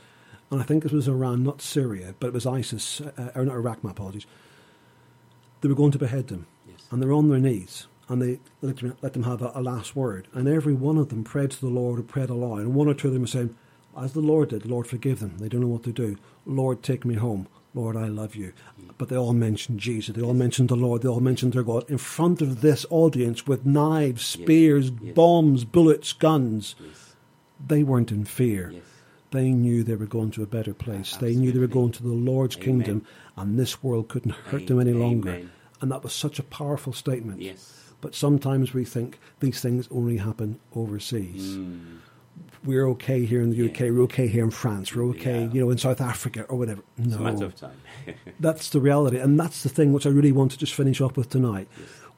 and 0.52 0.62
I 0.62 0.64
think 0.64 0.86
it 0.86 0.92
was 0.94 1.08
Iran, 1.08 1.44
not 1.44 1.62
Syria, 1.62 2.16
but 2.20 2.28
it 2.28 2.34
was 2.34 2.46
ISIS, 2.46 3.02
uh, 3.02 3.32
or 3.36 3.46
not 3.46 3.56
Iraq, 3.56 3.84
my 3.84 3.92
apologies. 3.92 4.26
They 5.62 5.70
were 5.70 5.76
going 5.76 5.92
to 5.92 6.00
behead 6.00 6.28
them, 6.28 6.48
Yes. 6.68 6.88
and 6.92 7.02
they 7.02 7.06
were 7.08 7.14
on 7.14 7.30
their 7.30 7.40
knees, 7.40 7.88
and 8.08 8.22
they 8.22 8.40
let 8.62 8.78
them, 8.78 8.96
let 9.02 9.14
them 9.14 9.24
have 9.24 9.42
a, 9.42 9.52
a 9.56 9.62
last 9.62 9.96
word, 9.96 10.28
and 10.34 10.48
every 10.48 10.74
one 10.74 10.98
of 10.98 11.10
them 11.10 11.24
prayed 11.24 11.52
to 11.52 11.62
the 11.62 11.68
Lord 11.68 12.00
and 12.00 12.08
prayed 12.08 12.30
aloud, 12.30 12.60
and 12.60 12.76
one 12.76 12.88
or 12.88 12.94
two 12.94 13.08
of 13.08 13.14
them 13.14 13.24
were 13.24 13.28
saying, 13.28 13.56
as 13.98 14.14
the 14.14 14.20
Lord 14.22 14.50
did, 14.50 14.66
Lord 14.66 14.86
forgive 14.88 15.20
them, 15.20 15.38
they 15.40 15.50
don't 15.50 15.62
know 15.62 15.68
what 15.68 15.84
to 15.84 15.92
do. 15.92 16.18
Lord 16.46 16.84
take 16.84 17.04
me 17.04 17.16
home. 17.16 17.48
Lord, 17.74 17.96
I 17.98 18.08
love 18.08 18.36
you. 18.36 18.54
But 18.98 19.10
they 19.10 19.18
all 19.18 19.34
mentioned 19.34 19.80
Jesus. 19.80 20.16
They 20.16 20.22
all 20.22 20.34
mentioned 20.34 20.70
the 20.70 20.76
Lord. 20.76 21.02
They 21.04 21.10
all 21.10 21.20
mentioned 21.20 21.54
their 21.54 21.62
God 21.64 21.88
in 21.90 22.00
front 22.00 22.42
of 22.42 22.62
this 22.62 22.88
audience 22.90 23.46
with 23.46 23.68
knives, 23.68 24.26
spears, 24.26 24.92
Yes. 25.02 25.14
bombs, 25.14 25.64
bullets, 25.64 26.12
guns. 26.14 26.74
Yes. 26.80 27.16
They 27.68 27.84
weren't 27.84 28.12
in 28.12 28.26
fear. 28.26 28.74
Yes. 29.32 29.42
They 29.44 29.52
knew 29.52 29.84
they 29.84 29.96
were 29.96 30.06
going 30.06 30.32
to 30.32 30.44
a 30.44 30.48
better 30.48 30.74
place. 30.74 31.16
They 31.18 31.36
knew 31.36 31.52
they 31.52 31.60
were 31.60 31.68
going 31.68 31.92
to 31.94 32.04
the 32.04 32.10
Lord's 32.10 32.56
Amen. 32.56 32.66
kingdom, 32.66 33.06
and 33.36 33.60
this 33.60 33.84
world 33.84 34.08
couldn't 34.08 34.32
hurt 34.36 34.68
them 34.68 34.80
any 34.80 34.94
longer. 34.94 35.30
Amen. 35.32 35.52
And 35.82 35.92
that 35.92 36.04
was 36.04 36.14
such 36.14 36.40
a 36.40 36.44
powerful 36.44 36.94
statement. 36.94 37.42
Yes. 37.42 37.74
But 38.02 38.16
sometimes 38.16 38.74
we 38.74 38.86
think 38.86 39.20
these 39.40 39.60
things 39.62 39.88
only 39.92 40.18
happen 40.18 40.60
overseas. 40.76 41.58
Mm. 41.58 41.98
We're 42.64 42.88
okay 42.90 43.26
here 43.26 43.42
in 43.42 43.52
the 43.52 43.70
UK. 43.70 43.80
Yeah. 43.82 43.90
We're 43.92 44.02
okay 44.04 44.28
here 44.28 44.44
in 44.44 44.52
France. 44.52 44.96
We're 44.96 45.06
okay, 45.10 45.44
Yeah. 45.44 45.52
you 45.54 45.62
know, 45.62 45.70
in 45.70 45.78
South 45.78 46.02
Africa 46.02 46.44
or 46.50 46.58
whatever. 46.58 46.82
It's 46.98 47.16
a 47.16 47.20
matter 47.20 47.38
No, 47.38 47.46
of 47.48 47.56
time. 47.56 47.78
that's 48.40 48.70
the 48.70 48.80
reality, 48.80 49.18
and 49.20 49.40
that's 49.40 49.64
the 49.64 49.70
thing 49.70 49.94
which 49.94 50.06
I 50.06 50.10
really 50.10 50.32
want 50.32 50.52
to 50.52 50.58
just 50.58 50.74
finish 50.74 51.02
up 51.02 51.18
with 51.18 51.30
tonight. 51.30 51.68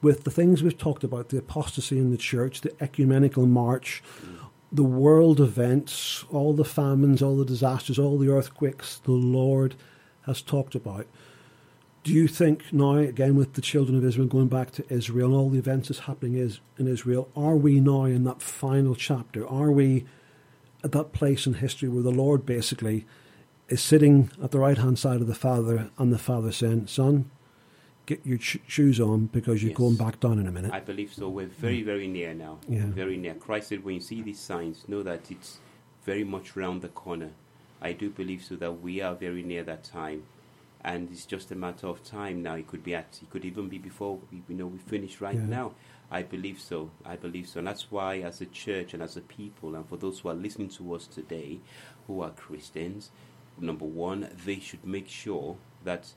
With 0.02 0.24
the 0.24 0.30
things 0.30 0.62
we've 0.62 0.76
talked 0.78 1.04
about, 1.04 1.28
the 1.28 1.38
apostasy 1.38 1.98
in 1.98 2.10
the 2.10 2.16
church, 2.16 2.62
the 2.62 2.72
ecumenical 2.82 3.46
march, 3.46 4.02
the 4.72 4.84
world 4.84 5.40
events, 5.40 6.24
all 6.30 6.52
the 6.52 6.64
famines, 6.64 7.22
all 7.22 7.36
the 7.36 7.44
disasters, 7.44 7.98
all 7.98 8.18
the 8.18 8.28
earthquakes 8.28 9.00
the 9.04 9.12
Lord 9.12 9.74
has 10.26 10.42
talked 10.42 10.74
about. 10.74 11.06
Do 12.02 12.12
you 12.12 12.28
think 12.28 12.72
now, 12.72 12.96
again, 12.96 13.36
with 13.36 13.54
the 13.54 13.60
children 13.60 13.98
of 13.98 14.04
Israel 14.04 14.26
going 14.26 14.48
back 14.48 14.70
to 14.72 14.92
Israel 14.92 15.28
and 15.28 15.36
all 15.36 15.50
the 15.50 15.58
events 15.58 15.88
that's 15.88 16.00
happening 16.00 16.34
is 16.34 16.60
in 16.78 16.86
Israel, 16.86 17.28
are 17.36 17.56
we 17.56 17.78
now 17.80 18.04
in 18.04 18.24
that 18.24 18.40
final 18.40 18.94
chapter? 18.94 19.46
Are 19.46 19.70
we 19.70 20.06
at 20.82 20.92
that 20.92 21.12
place 21.12 21.46
in 21.46 21.54
history 21.54 21.88
where 21.88 22.02
the 22.02 22.10
Lord 22.10 22.46
basically 22.46 23.06
is 23.68 23.82
sitting 23.82 24.30
at 24.42 24.50
the 24.50 24.58
right 24.58 24.78
hand 24.78 24.98
side 24.98 25.20
of 25.20 25.26
the 25.26 25.34
Father 25.34 25.90
and 25.98 26.12
the 26.12 26.18
Father 26.18 26.52
saying, 26.52 26.86
Son, 26.86 27.30
get 28.10 28.26
your 28.26 28.38
ch- 28.38 28.58
shoes 28.66 28.98
on 29.00 29.26
because 29.26 29.62
you're 29.62 29.70
Yes. 29.70 29.78
going 29.84 29.96
back 30.04 30.18
down 30.24 30.38
in 30.42 30.46
a 30.48 30.52
minute? 30.58 30.72
I 30.72 30.80
believe 30.80 31.12
so. 31.12 31.28
We're 31.28 31.54
very, 31.66 31.82
very 31.92 32.08
near 32.08 32.34
now. 32.34 32.58
Yeah. 32.68 32.86
Very 33.02 33.16
near. 33.16 33.34
Christ 33.34 33.68
said, 33.68 33.84
when 33.84 33.94
you 33.94 34.00
see 34.10 34.20
these 34.22 34.40
signs, 34.40 34.76
know 34.88 35.02
that 35.10 35.30
it's 35.30 35.50
very 36.04 36.24
much 36.24 36.56
round 36.56 36.82
the 36.82 36.88
corner. 36.88 37.30
I 37.80 37.92
do 37.92 38.10
believe 38.10 38.42
so 38.42 38.56
that 38.56 38.72
we 38.86 39.00
are 39.00 39.14
very 39.14 39.42
near 39.52 39.62
that 39.64 39.84
time. 39.84 40.24
And 40.82 41.08
it's 41.12 41.26
just 41.34 41.52
a 41.52 41.54
matter 41.54 41.86
of 41.86 42.02
time 42.02 42.42
now. 42.42 42.54
It 42.56 42.66
could 42.66 42.82
be 42.82 42.94
at, 42.94 43.18
it 43.22 43.30
could 43.30 43.44
even 43.44 43.68
be 43.68 43.78
before 43.78 44.18
we, 44.32 44.42
you 44.48 44.56
know, 44.56 44.66
we 44.66 44.78
finish 44.78 45.20
right 45.20 45.36
Yeah. 45.36 45.46
now. 45.60 45.72
I 46.10 46.22
believe 46.22 46.58
so. 46.60 46.90
I 47.04 47.14
believe 47.16 47.46
so. 47.48 47.58
And 47.60 47.68
that's 47.68 47.90
why, 47.92 48.12
as 48.30 48.40
a 48.40 48.46
church 48.46 48.92
and 48.94 49.02
as 49.02 49.16
a 49.16 49.20
people, 49.20 49.76
and 49.76 49.86
for 49.88 49.96
those 49.96 50.18
who 50.20 50.28
are 50.30 50.34
listening 50.46 50.70
to 50.70 50.94
us 50.94 51.06
today 51.06 51.60
who 52.08 52.20
are 52.22 52.30
Christians, 52.30 53.10
number 53.58 53.84
one, 54.08 54.20
they 54.46 54.58
should 54.58 54.84
make 54.84 55.06
sure 55.06 55.56
that 55.84 56.14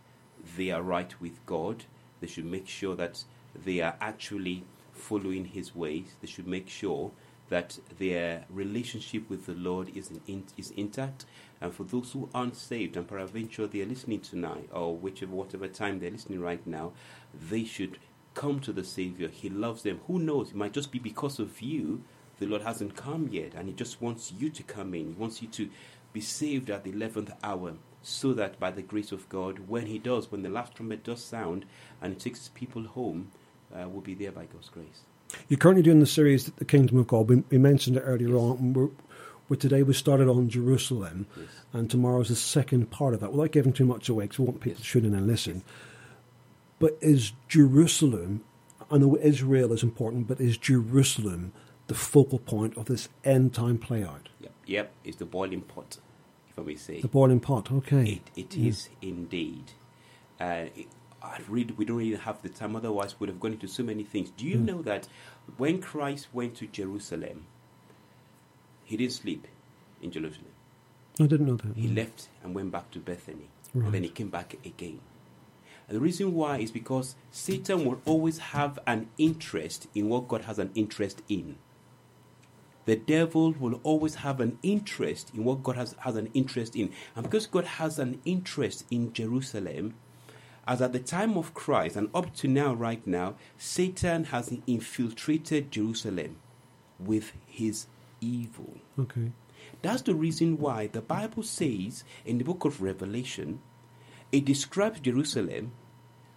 they 0.57 0.71
are 0.71 0.81
right 0.81 1.19
with 1.21 1.45
God. 1.45 1.85
They 2.19 2.27
should 2.27 2.45
make 2.45 2.67
sure 2.67 2.95
that 2.95 3.23
they 3.55 3.81
are 3.81 3.95
actually 4.01 4.63
following 4.93 5.45
His 5.45 5.75
ways. 5.75 6.15
They 6.21 6.27
should 6.27 6.47
make 6.47 6.69
sure 6.69 7.11
that 7.49 7.77
their 7.99 8.45
relationship 8.49 9.29
with 9.29 9.45
the 9.45 9.53
Lord 9.53 9.95
is, 9.95 10.11
in, 10.27 10.45
is 10.57 10.71
intact. 10.71 11.25
And 11.61 11.73
for 11.73 11.83
those 11.83 12.11
who 12.11 12.29
aren't 12.33 12.55
saved, 12.55 12.97
and 12.97 13.07
peradventure 13.07 13.67
they 13.67 13.81
are 13.81 13.85
listening 13.85 14.21
tonight, 14.21 14.69
or 14.73 14.95
whichever 14.95 15.35
whatever 15.35 15.67
time 15.67 15.99
they're 15.99 16.11
listening 16.11 16.39
right 16.41 16.65
now, 16.65 16.93
they 17.33 17.63
should 17.63 17.99
come 18.33 18.59
to 18.61 18.73
the 18.73 18.83
Savior. 18.83 19.27
He 19.29 19.49
loves 19.49 19.83
them. 19.83 20.01
Who 20.07 20.19
knows? 20.19 20.49
It 20.49 20.55
might 20.55 20.73
just 20.73 20.91
be 20.91 20.99
because 20.99 21.39
of 21.39 21.61
you. 21.61 22.03
The 22.39 22.47
Lord 22.47 22.63
hasn't 22.63 22.95
come 22.95 23.29
yet, 23.31 23.53
and 23.55 23.67
He 23.67 23.73
just 23.73 24.01
wants 24.01 24.33
you 24.37 24.49
to 24.49 24.63
come 24.63 24.93
in. 24.93 25.07
He 25.07 25.13
wants 25.13 25.41
you 25.41 25.47
to 25.49 25.69
be 26.11 26.21
saved 26.21 26.69
at 26.69 26.83
the 26.83 26.91
eleventh 26.91 27.31
hour, 27.43 27.73
so 28.03 28.33
that 28.33 28.59
by 28.59 28.69
the 28.69 28.81
grace 28.81 29.11
of 29.11 29.27
God, 29.29 29.67
when 29.67 29.87
He 29.87 29.97
does, 29.97 30.31
when 30.31 30.43
the 30.43 30.49
last 30.49 30.75
trumpet 30.75 31.03
does 31.03 31.23
sound, 31.23 31.65
and 32.01 32.13
He 32.13 32.19
takes 32.19 32.39
His 32.39 32.49
people 32.49 32.83
home, 32.83 33.31
uh, 33.73 33.87
we'll 33.89 34.01
be 34.01 34.13
there 34.13 34.31
by 34.31 34.45
God's 34.45 34.69
grace. 34.69 35.01
You're 35.47 35.57
currently 35.57 35.81
doing 35.83 35.99
the 35.99 36.05
series, 36.05 36.45
The 36.45 36.65
Kingdom 36.65 36.97
of 36.99 37.07
God. 37.07 37.27
We, 37.29 37.37
we 37.49 37.57
mentioned 37.57 37.97
it 37.97 38.01
earlier 38.01 38.35
on. 38.35 38.57
and 38.57 38.75
We're, 38.75 38.89
we're 39.49 39.55
today 39.55 39.81
we 39.81 39.93
started 39.93 40.27
on 40.27 40.49
Jerusalem, 40.49 41.25
Yes. 41.35 41.47
and 41.73 41.89
tomorrow's 41.89 42.29
the 42.29 42.35
second 42.35 42.91
part 42.91 43.13
of 43.15 43.19
that. 43.21 43.31
Without 43.31 43.51
giving 43.51 43.73
too 43.73 43.85
much 43.85 44.09
away, 44.09 44.25
because 44.25 44.39
we 44.39 44.45
want 44.45 44.61
people 44.61 44.83
to 44.83 44.87
tune 44.87 45.05
in 45.05 45.15
and 45.15 45.25
listen. 45.25 45.63
But 46.79 46.97
is 47.01 47.31
Jerusalem, 47.47 48.43
I 48.91 48.97
know 48.97 49.17
Israel 49.17 49.71
is 49.73 49.81
important, 49.83 50.27
but 50.27 50.39
is 50.41 50.57
Jerusalem 50.57 51.53
the 51.87 51.95
focal 51.95 52.39
point 52.39 52.77
of 52.77 52.85
this 52.85 53.09
end 53.23 53.53
time 53.53 53.77
play 53.77 54.03
out? 54.03 54.29
Yep, 54.41 54.51
yep. 54.65 54.91
It's 55.03 55.17
the 55.17 55.25
boiling 55.25 55.61
pot, 55.61 55.97
if 56.53 56.59
I 56.59 56.65
may 56.65 56.75
say. 56.75 57.01
The 57.01 57.07
boiling 57.07 57.39
pot, 57.39 57.71
okay. 57.71 58.21
It, 58.35 58.53
it 58.53 58.57
is 58.57 58.89
indeed. 59.01 59.71
Uh, 60.39 60.65
it, 60.75 60.87
I 61.21 61.39
read, 61.47 61.77
we 61.77 61.85
don't 61.85 61.97
really 61.97 62.15
have 62.17 62.41
the 62.41 62.49
time, 62.49 62.75
otherwise, 62.75 63.19
we'd 63.19 63.29
have 63.29 63.39
gone 63.39 63.53
into 63.53 63.67
so 63.67 63.81
many 63.83 64.03
things. 64.03 64.29
Do 64.31 64.45
you 64.45 64.57
know 64.57 64.81
that 64.81 65.07
when 65.57 65.81
Christ 65.81 66.27
went 66.33 66.55
to 66.57 66.67
Jerusalem, 66.67 67.45
he 68.83 68.97
didn't 68.97 69.13
sleep 69.13 69.47
in 70.01 70.11
Jerusalem? 70.11 70.47
I 71.19 71.27
didn't 71.27 71.45
know 71.47 71.55
that. 71.57 71.75
He 71.75 71.87
left 71.87 72.27
and 72.43 72.53
went 72.53 72.71
back 72.71 72.91
to 72.91 72.99
Bethany, 72.99 73.47
Right. 73.73 73.85
and 73.85 73.93
then 73.93 74.03
he 74.03 74.09
came 74.09 74.29
back 74.29 74.55
again. 74.65 74.99
And 75.87 75.95
the 75.97 76.01
reason 76.01 76.33
why 76.33 76.57
is 76.57 76.71
because 76.71 77.15
Satan 77.31 77.85
will 77.85 78.01
always 78.05 78.37
have 78.39 78.79
an 78.87 79.09
interest 79.17 79.87
in 79.95 80.09
what 80.09 80.27
God 80.27 80.41
has 80.41 80.59
an 80.59 80.71
interest 80.75 81.21
in. 81.29 81.55
The 82.85 82.95
devil 82.95 83.53
will 83.53 83.79
always 83.83 84.15
have 84.15 84.39
an 84.39 84.59
interest 84.61 85.31
in 85.33 85.43
what 85.43 85.63
God 85.63 85.75
has, 85.75 85.95
has 85.99 86.15
an 86.15 86.29
interest 86.33 86.75
in. 86.75 86.91
And 87.15 87.23
because 87.23 87.47
God 87.47 87.65
has 87.65 87.99
an 87.99 88.19
interest 88.25 88.85
in 88.91 89.13
Jerusalem, 89.13 89.95
as 90.67 90.81
at 90.81 90.93
the 90.93 90.99
time 90.99 91.37
of 91.37 91.53
Christ 91.53 91.95
and 91.95 92.09
up 92.13 92.33
to 92.35 92.47
now, 92.47 92.73
right 92.73 93.05
now, 93.05 93.35
Satan 93.57 94.25
has 94.25 94.53
infiltrated 94.67 95.71
Jerusalem 95.71 96.37
with 96.99 97.33
his 97.45 97.87
evil. 98.21 98.77
Okay. 98.99 99.31
That's 99.81 100.01
the 100.01 100.15
reason 100.15 100.57
why 100.57 100.87
the 100.87 101.01
Bible 101.01 101.43
says 101.43 102.03
in 102.25 102.37
the 102.37 102.43
book 102.43 102.63
of 102.63 102.81
Revelation, 102.81 103.59
it 104.31 104.45
describes 104.45 104.99
Jerusalem 104.99 105.73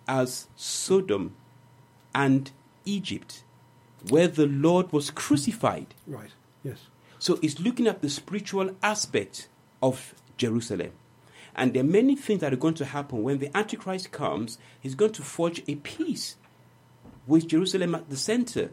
as 0.08 0.48
Sodom 0.56 1.34
and 2.14 2.50
Egypt, 2.84 3.44
where 4.10 4.28
the 4.28 4.46
Lord 4.46 4.92
was 4.92 5.10
crucified. 5.10 5.94
Right. 6.06 6.30
Yes. 6.62 6.78
So 7.18 7.38
it's 7.42 7.60
looking 7.60 7.86
at 7.86 8.02
the 8.02 8.10
spiritual 8.10 8.70
aspect 8.82 9.48
of 9.82 10.14
Jerusalem. 10.36 10.92
And 11.54 11.72
there 11.72 11.82
are 11.82 11.86
many 11.86 12.16
things 12.16 12.40
that 12.40 12.52
are 12.52 12.56
going 12.56 12.74
to 12.74 12.84
happen 12.84 13.22
when 13.22 13.38
the 13.38 13.56
Antichrist 13.56 14.12
comes. 14.12 14.58
He's 14.80 14.94
going 14.94 15.12
to 15.12 15.22
forge 15.22 15.62
a 15.66 15.76
peace 15.76 16.36
with 17.26 17.48
Jerusalem 17.48 17.94
at 17.94 18.10
the 18.10 18.16
center 18.16 18.70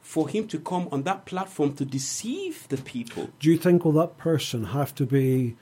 for 0.00 0.28
him 0.28 0.46
to 0.48 0.58
come 0.58 0.88
on 0.92 1.02
that 1.02 1.24
platform 1.26 1.74
to 1.74 1.84
deceive 1.84 2.68
the 2.68 2.76
people. 2.76 3.30
Do 3.40 3.50
you 3.50 3.56
think 3.56 3.84
will 3.84 3.92
that 3.92 4.18
person 4.18 4.66
have 4.66 4.94
to 4.96 5.06
be 5.06 5.56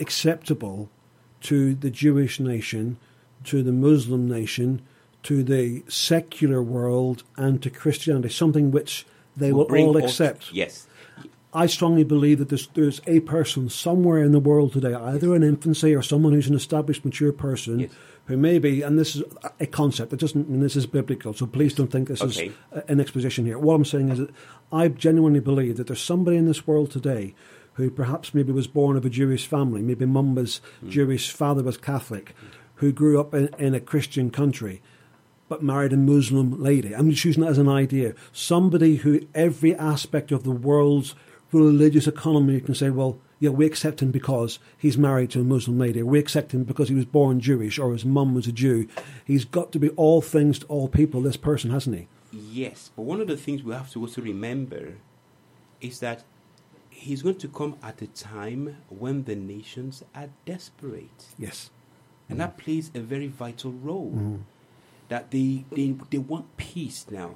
acceptable 0.00 0.88
to 1.42 1.74
the 1.74 1.90
Jewish 1.90 2.40
nation, 2.40 2.98
to 3.44 3.62
the 3.62 3.72
Muslim 3.72 4.28
nation, 4.28 4.82
to 5.24 5.42
the 5.42 5.82
secular 5.88 6.62
world, 6.62 7.22
and 7.36 7.62
to 7.62 7.70
Christianity? 7.70 8.28
Something 8.30 8.70
which 8.70 9.06
they 9.36 9.52
will 9.52 9.66
bring 9.66 9.86
all 9.86 9.96
accept. 9.96 10.52
yes. 10.52 10.86
I 11.52 11.66
strongly 11.66 12.04
believe 12.04 12.38
that 12.38 12.48
there's, 12.48 12.68
there's 12.74 13.00
a 13.08 13.18
person 13.20 13.68
somewhere 13.68 14.22
in 14.22 14.30
the 14.30 14.38
world 14.38 14.72
today, 14.72 14.94
either 14.94 15.34
in 15.34 15.42
infancy 15.42 15.92
or 15.96 16.00
someone 16.02 16.32
who's 16.32 16.46
an 16.46 16.54
established, 16.54 17.04
mature 17.04 17.32
person, 17.32 17.80
Yes. 17.80 17.90
who 18.26 18.36
maybe, 18.36 18.82
and 18.82 18.96
this 18.96 19.16
is 19.16 19.24
a 19.58 19.66
concept, 19.66 20.12
it 20.12 20.20
doesn't 20.20 20.48
mean 20.48 20.60
this 20.60 20.76
is 20.76 20.86
biblical, 20.86 21.34
so 21.34 21.46
please 21.46 21.74
don't 21.74 21.90
think 21.90 22.06
this 22.06 22.22
Okay. 22.22 22.46
is 22.46 22.52
a- 22.70 22.88
an 22.88 23.00
exposition 23.00 23.46
here. 23.46 23.58
What 23.58 23.74
I'm 23.74 23.84
saying 23.84 24.10
is 24.10 24.18
that 24.18 24.30
I 24.70 24.86
genuinely 24.86 25.40
believe 25.40 25.76
that 25.78 25.88
there's 25.88 26.00
somebody 26.00 26.36
in 26.36 26.46
this 26.46 26.68
world 26.68 26.92
today 26.92 27.34
who 27.74 27.90
perhaps 27.90 28.32
maybe 28.32 28.52
was 28.52 28.68
born 28.68 28.96
of 28.96 29.04
a 29.04 29.10
Jewish 29.10 29.48
family, 29.48 29.82
maybe 29.82 30.06
mum 30.06 30.36
was 30.36 30.60
Mm. 30.84 30.90
Jewish, 30.90 31.32
father 31.32 31.64
was 31.64 31.76
Catholic, 31.76 32.32
who 32.76 32.92
grew 32.92 33.18
up 33.18 33.34
in, 33.34 33.48
in 33.58 33.74
a 33.74 33.80
Christian 33.80 34.30
country 34.30 34.80
but 35.50 35.64
married 35.64 35.92
a 35.92 35.96
Muslim 35.96 36.62
lady. 36.62 36.94
I'm 36.94 37.10
just 37.10 37.24
using 37.24 37.42
that 37.42 37.50
as 37.50 37.58
an 37.58 37.68
idea. 37.68 38.14
Somebody 38.32 38.96
who 38.96 39.26
every 39.34 39.74
aspect 39.74 40.30
of 40.30 40.44
the 40.44 40.52
world's 40.52 41.16
religious 41.50 42.06
economy 42.06 42.60
can 42.60 42.76
say, 42.76 42.88
well, 42.88 43.18
yeah, 43.40 43.50
we 43.50 43.66
accept 43.66 44.00
him 44.00 44.12
because 44.12 44.60
he's 44.78 44.96
married 44.96 45.30
to 45.30 45.40
a 45.40 45.44
Muslim 45.44 45.76
lady, 45.76 46.04
we 46.04 46.20
accept 46.20 46.52
him 46.52 46.62
because 46.62 46.88
he 46.88 46.94
was 46.94 47.04
born 47.04 47.40
Jewish, 47.40 47.80
or 47.80 47.92
his 47.92 48.04
mum 48.04 48.32
was 48.32 48.46
a 48.46 48.52
Jew. 48.52 48.86
He's 49.24 49.44
got 49.44 49.72
to 49.72 49.80
be 49.80 49.88
all 49.90 50.22
things 50.22 50.60
to 50.60 50.66
all 50.66 50.88
people, 50.88 51.20
this 51.20 51.36
person, 51.36 51.70
hasn't 51.70 51.96
he? 51.96 52.06
Yes, 52.32 52.92
but 52.94 53.02
one 53.02 53.20
of 53.20 53.26
the 53.26 53.36
things 53.36 53.64
we 53.64 53.74
have 53.74 53.90
to 53.90 54.00
also 54.00 54.22
remember 54.22 54.98
is 55.80 55.98
that 55.98 56.22
he's 56.90 57.22
going 57.22 57.38
to 57.38 57.48
come 57.48 57.76
at 57.82 58.00
a 58.02 58.06
time 58.06 58.76
when 58.88 59.24
the 59.24 59.34
nations 59.34 60.04
are 60.14 60.28
desperate. 60.44 61.24
Yes. 61.36 61.70
And 62.28 62.38
that 62.38 62.56
mm. 62.56 62.62
plays 62.62 62.92
a 62.94 63.00
very 63.00 63.26
vital 63.26 63.72
role. 63.72 64.12
Mm-hmm. 64.14 64.36
That 65.10 65.30
they, 65.30 65.64
they, 65.70 65.94
they 66.10 66.18
want 66.18 66.56
peace 66.56 67.04
now. 67.10 67.34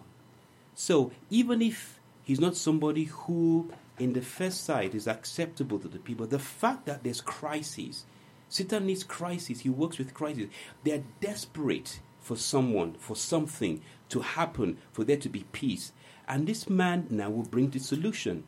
So 0.75 1.13
even 1.29 1.61
if 1.61 2.01
he's 2.23 2.41
not 2.41 2.57
somebody 2.57 3.05
who, 3.05 3.71
in 3.99 4.13
the 4.13 4.23
first 4.23 4.65
sight, 4.65 4.95
is 4.95 5.07
acceptable 5.07 5.79
to 5.81 5.89
the 5.89 5.99
people, 5.99 6.27
the 6.27 6.39
fact 6.39 6.87
that 6.87 7.03
there's 7.03 7.21
crisis, 7.21 8.05
Satan 8.49 8.87
needs 8.87 9.03
crisis, 9.03 9.61
he 9.61 9.69
works 9.69 9.99
with 9.99 10.15
crisis. 10.15 10.47
They're 10.85 11.03
desperate 11.21 11.99
for 12.21 12.37
someone, 12.37 12.95
for 12.95 13.17
something 13.17 13.83
to 14.09 14.21
happen, 14.21 14.79
for 14.93 15.05
there 15.05 15.17
to 15.17 15.29
be 15.29 15.45
peace. 15.53 15.93
And 16.27 16.47
this 16.47 16.71
man 16.71 17.07
now 17.11 17.31
will 17.31 17.43
bring 17.43 17.71
the 17.71 17.81
solution. 17.81 18.45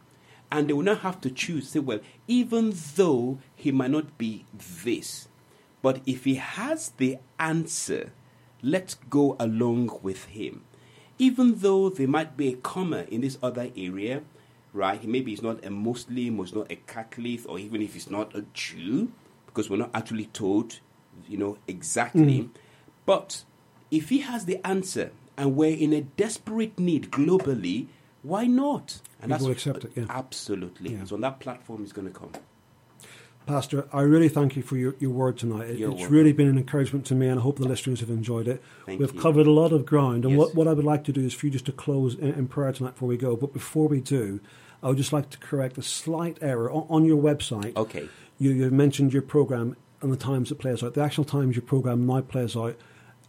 And 0.50 0.68
they 0.68 0.72
will 0.72 0.82
not 0.82 1.00
have 1.00 1.20
to 1.22 1.30
choose, 1.30 1.70
say, 1.70 1.80
well, 1.80 1.98
even 2.28 2.72
though 2.94 3.38
he 3.56 3.72
might 3.72 3.90
not 3.90 4.16
be 4.16 4.44
this, 4.84 5.26
but 5.82 6.00
if 6.06 6.24
he 6.24 6.36
has 6.36 6.90
the 6.96 7.18
answer, 7.40 8.12
let's 8.62 8.94
go 9.10 9.36
along 9.38 9.98
with 10.02 10.26
him. 10.26 10.64
Even 11.18 11.60
though 11.60 11.88
there 11.88 12.08
might 12.08 12.36
be 12.36 12.52
a 12.52 12.56
comma 12.56 13.04
in 13.10 13.22
this 13.22 13.38
other 13.42 13.70
area, 13.76 14.22
right? 14.72 15.02
Maybe 15.04 15.32
he's 15.32 15.42
not 15.42 15.64
a 15.64 15.70
Muslim, 15.70 16.38
or 16.38 16.44
he's 16.44 16.54
not 16.54 16.70
a 16.70 16.76
Catholic, 16.76 17.48
or 17.48 17.58
even 17.58 17.80
if 17.80 17.94
he's 17.94 18.10
not 18.10 18.34
a 18.36 18.44
Jew, 18.52 19.12
because 19.46 19.70
we're 19.70 19.78
not 19.78 19.90
actually 19.94 20.26
told, 20.26 20.80
you 21.28 21.38
know, 21.38 21.56
exactly. 21.66 22.40
Hmm. 22.40 22.48
But 23.06 23.44
if 23.90 24.10
he 24.10 24.18
has 24.20 24.44
the 24.44 24.64
answer 24.66 25.12
and 25.38 25.56
we're 25.56 25.76
in 25.76 25.92
a 25.92 26.02
desperate 26.02 26.78
need 26.78 27.10
globally, 27.10 27.86
why 28.22 28.46
not? 28.46 29.00
And 29.22 29.32
People 29.32 29.50
accept 29.50 29.84
it, 29.84 29.92
yeah. 29.94 30.06
Absolutely. 30.10 30.94
Yeah. 30.94 31.04
So 31.04 31.14
on 31.14 31.20
that 31.22 31.40
platform 31.40 31.84
is 31.84 31.92
going 31.92 32.12
to 32.12 32.18
come. 32.18 32.32
Pastor, 33.47 33.86
I 33.93 34.01
really 34.02 34.28
thank 34.28 34.56
you 34.56 34.62
for 34.62 34.77
your, 34.77 34.97
your 34.98 35.10
word 35.12 35.39
tonight. 35.39 35.70
It- 35.70 35.78
You're 35.78 35.90
it's 35.93 36.01
welcome. 36.01 36.14
really 36.16 36.32
been 36.32 36.48
an 36.48 36.59
encouragement 36.59 37.06
to 37.06 37.14
me, 37.14 37.28
and 37.28 37.39
I 37.39 37.43
hope 37.43 37.59
the 37.59 37.64
listeners 37.68 38.01
have 38.01 38.10
enjoyed 38.10 38.48
it. 38.48 38.60
Thank 38.86 38.98
We've 39.01 39.14
you. 39.14 39.20
covered 39.20 39.47
a 39.47 39.52
lot 39.52 39.73
of 39.73 39.86
ground, 39.86 40.24
and 40.24 40.32
Yes. 40.32 40.39
what, 40.39 40.55
what 40.56 40.68
I 40.68 40.73
would 40.73 40.85
like 40.85 41.05
to 41.05 41.12
do 41.12 41.20
is 41.20 41.32
for 41.32 41.47
you 41.47 41.52
just 41.52 41.66
to 41.66 41.73
close 41.73 42.14
in, 42.16 42.32
in 42.35 42.48
prayer 42.48 42.73
tonight 42.73 42.94
before 42.94 43.09
we 43.09 43.16
go. 43.16 43.36
But 43.36 43.52
before 43.52 43.86
we 43.86 44.01
do, 44.01 44.40
I 44.82 44.89
would 44.89 44.97
just 44.98 45.12
like 45.12 45.31
to 45.31 45.39
correct 45.39 45.78
a 45.78 45.82
slight 45.82 46.39
error 46.40 46.70
on, 46.70 46.86
on 46.90 47.05
your 47.05 47.23
website. 47.23 47.77
Okay. 47.77 48.09
You, 48.39 48.51
you 48.51 48.70
mentioned 48.70 49.12
your 49.12 49.23
program 49.23 49.77
and 50.02 50.12
the 50.12 50.16
times 50.16 50.51
it 50.51 50.56
plays 50.56 50.82
out. 50.82 50.94
The 50.94 51.02
actual 51.02 51.24
times 51.24 51.55
your 51.56 51.62
program 51.62 52.05
now 52.05 52.20
plays 52.23 52.56
out 52.56 52.77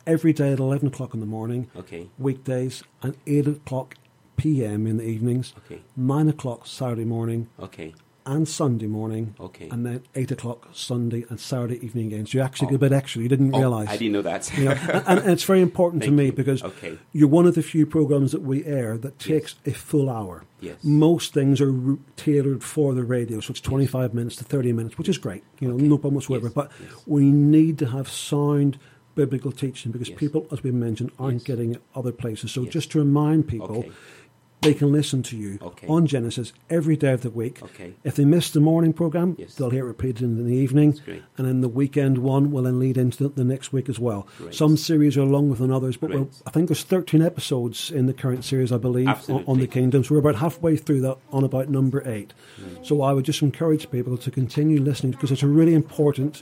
every 0.07 0.33
day 0.33 0.51
at 0.51 0.59
11 0.59 0.87
o'clock 0.87 1.13
in 1.13 1.19
the 1.19 1.25
morning, 1.27 1.69
Okay. 1.75 2.09
weekdays, 2.17 2.83
and 3.03 3.15
8 3.27 3.47
o'clock 3.47 3.95
p.m. 4.35 4.85
in 4.87 4.97
the 4.97 5.03
evenings, 5.03 5.53
Okay. 5.65 5.81
9 5.95 6.27
o'clock 6.29 6.65
Saturday 6.67 7.05
morning, 7.05 7.47
Okay. 7.59 7.93
And 8.27 8.47
Sunday 8.47 8.85
morning, 8.87 9.33
Okay. 9.39 9.69
and 9.69 9.85
then 9.85 10.01
8 10.15 10.31
o'clock 10.31 10.69
Sunday 10.73 11.25
and 11.29 11.39
Saturday 11.39 11.83
evening 11.83 12.09
games. 12.09 12.33
You 12.33 12.41
actually 12.41 12.67
Oh. 12.67 12.69
get 12.71 12.75
a 12.75 12.79
bit 12.79 12.91
extra. 12.91 13.21
You 13.23 13.29
didn't 13.29 13.55
Oh, 13.55 13.59
realise. 13.59 13.89
I 13.89 13.97
didn't 13.97 14.13
know 14.13 14.21
that. 14.21 14.51
You 14.57 14.65
know, 14.65 14.71
and, 15.07 15.19
and 15.19 15.29
it's 15.31 15.43
very 15.45 15.61
important 15.61 16.03
to 16.03 16.11
me 16.11 16.25
you. 16.27 16.31
because 16.33 16.61
Okay. 16.61 16.97
you're 17.13 17.27
one 17.29 17.45
of 17.47 17.55
the 17.55 17.63
few 17.63 17.85
programs 17.85 18.31
that 18.33 18.41
we 18.41 18.65
air 18.65 18.97
that 18.97 19.17
takes 19.17 19.55
a 19.65 19.71
full 19.71 20.09
hour. 20.09 20.43
Yes. 20.59 20.75
Most 20.83 21.33
things 21.33 21.61
are 21.61 21.73
tailored 22.17 22.63
for 22.63 22.93
the 22.93 23.03
radio, 23.03 23.39
so 23.39 23.51
it's 23.51 23.61
25 23.61 24.13
minutes 24.13 24.35
to 24.37 24.43
30 24.43 24.73
minutes, 24.73 24.97
which 24.97 25.07
is 25.09 25.17
great. 25.17 25.43
You 25.59 25.69
know, 25.69 25.75
Okay. 25.75 25.87
no 25.87 25.97
problem 25.97 26.15
whatsoever. 26.15 26.47
Yes, 26.47 26.53
But 26.53 26.71
yes. 26.81 26.91
we 27.05 27.31
need 27.31 27.77
to 27.79 27.87
have 27.87 28.09
sound 28.09 28.77
biblical 29.15 29.51
teaching 29.51 29.91
because 29.91 30.09
Yes. 30.09 30.19
people, 30.19 30.45
as 30.51 30.61
we 30.61 30.69
mentioned, 30.71 31.11
aren't 31.17 31.37
Yes. 31.39 31.43
getting 31.43 31.71
it 31.71 31.81
other 31.95 32.11
places. 32.11 32.51
So 32.51 32.61
Yes. 32.63 32.73
just 32.73 32.91
to 32.91 32.99
remind 32.99 33.47
people, 33.47 33.77
Okay. 33.77 33.91
They 34.61 34.73
can 34.73 34.91
listen 34.91 35.21
to 35.23 35.37
you 35.37 35.59
Okay. 35.61 35.85
on 35.87 36.07
Genesis 36.07 36.51
every 36.69 36.95
day 36.95 37.13
of 37.13 37.21
the 37.21 37.29
week. 37.29 37.61
Okay. 37.61 37.93
If 38.03 38.15
they 38.15 38.25
miss 38.25 38.49
the 38.49 38.59
morning 38.59 38.91
program, 38.91 39.35
Yes. 39.37 39.55
they'll 39.55 39.69
hear 39.69 39.85
it 39.85 39.87
repeated 39.87 40.23
in 40.23 40.45
the 40.45 40.53
evening, 40.53 40.99
and 41.37 41.47
then 41.47 41.61
the 41.61 41.69
weekend 41.69 42.17
one 42.17 42.51
will 42.51 42.63
then 42.63 42.79
lead 42.79 42.97
into 42.97 43.29
the, 43.29 43.43
next 43.43 43.71
week 43.71 43.87
as 43.87 43.99
well. 43.99 44.27
Great. 44.39 44.53
Some 44.55 44.75
series 44.75 45.15
are 45.17 45.25
longer 45.25 45.55
than 45.55 45.71
others, 45.71 45.95
but 45.95 46.11
I 46.11 46.49
think 46.49 46.67
there's 46.69 46.83
13 46.83 47.21
episodes 47.21 47.91
in 47.91 48.07
the 48.07 48.13
current 48.13 48.43
series, 48.43 48.71
I 48.71 48.77
believe, 48.77 49.07
on, 49.29 49.43
on 49.47 49.59
the 49.59 49.67
Kingdom. 49.67 50.03
So 50.03 50.15
we're 50.15 50.19
about 50.19 50.35
halfway 50.35 50.75
through 50.75 51.01
that, 51.01 51.17
on 51.31 51.43
about 51.43 51.69
number 51.69 52.01
eight. 52.09 52.33
Mm. 52.59 52.85
So 52.85 53.01
I 53.03 53.13
would 53.13 53.25
just 53.25 53.41
encourage 53.41 53.89
people 53.91 54.17
to 54.17 54.31
continue 54.31 54.81
listening 54.81 55.11
because 55.11 55.31
it's 55.31 55.43
a 55.43 55.47
really 55.47 55.75
important, 55.75 56.41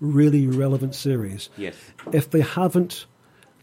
really 0.00 0.46
relevant 0.46 0.94
series. 0.94 1.48
Yes. 1.56 1.74
If 2.12 2.30
they 2.30 2.42
haven't 2.42 3.06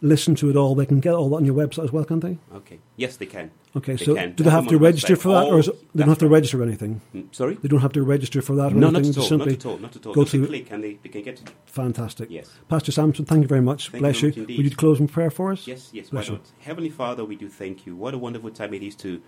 listened 0.02 0.38
to 0.40 0.49
it 0.49 0.57
all, 0.57 0.76
they 0.76 0.86
can 0.86 0.99
get 0.99 1.14
all 1.14 1.30
that 1.30 1.36
on 1.38 1.45
your 1.45 1.56
website 1.56 1.86
as 1.86 1.91
well, 1.94 2.03
can't 2.06 2.22
they? 2.22 2.38
Okay. 2.53 2.80
Yes, 2.98 3.15
they 3.18 3.26
can. 3.28 3.52
Okay, 3.76 3.95
They 3.95 4.06
so 4.06 4.14
can. 4.16 4.34
do 4.34 4.44
they 4.44 4.52
have 4.52 4.68
to 4.68 4.78
register 4.78 5.16
for 5.16 5.30
that, 5.30 5.45
or 5.48 5.58
is 5.60 5.68
Oh, 5.68 5.72
it, 5.72 5.88
they 5.95 6.00
don't 6.04 6.10
have 6.10 6.18
to 6.20 6.28
register 6.28 6.60
or 6.60 6.64
anything? 6.64 7.02
Mm, 7.16 7.34
Sorry. 7.34 7.56
They 7.56 7.68
don't 7.68 7.80
have 7.82 7.94
to 7.94 8.04
register 8.04 8.40
for 8.41 8.56
that 8.56 8.72
or 8.72 8.76
No, 8.76 8.91
not 8.91 9.00
at 9.00 9.06
just 9.14 9.32
all. 9.32 9.38
Not 9.40 9.48
at 9.48 9.66
all. 9.66 9.78
Not 9.80 9.95
at 9.95 10.06
all. 10.06 10.14
go 10.14 10.24
to 10.26 10.45
click 10.45 10.70
and 10.70 10.84
they, 10.84 11.00
they 11.02 11.10
can 11.10 11.24
get 11.24 11.41
it. 11.41 11.52
fantastic. 11.66 12.30
Yes. 12.30 12.52
Pastor 12.70 12.91
Samson, 12.91 13.26
thank 13.26 13.41
you 13.41 13.48
very 13.48 13.62
much. 13.62 13.90
Thank 13.90 14.04
Bless 14.04 14.22
you 14.22 14.32
very 14.32 14.45
much 14.45 14.58
Would 14.58 14.66
you 14.66 14.76
close 14.76 15.00
in 15.00 15.08
prayer 15.08 15.32
for 15.32 15.52
us? 15.52 15.66
Yes, 15.66 15.90
yes, 15.91 16.10
Bless 16.12 16.30
why 16.30 16.34
you. 16.36 16.40
not? 16.40 16.52
Heavenly 16.60 16.90
Father, 16.91 17.26
we 17.26 17.36
do 17.36 17.50
thank 17.50 17.88
you. 17.88 17.95
What 17.95 18.14
a 18.14 18.18
wonderful 18.20 18.52
time 18.52 18.76
it 18.76 18.84
is 18.84 18.95
to 18.98 19.22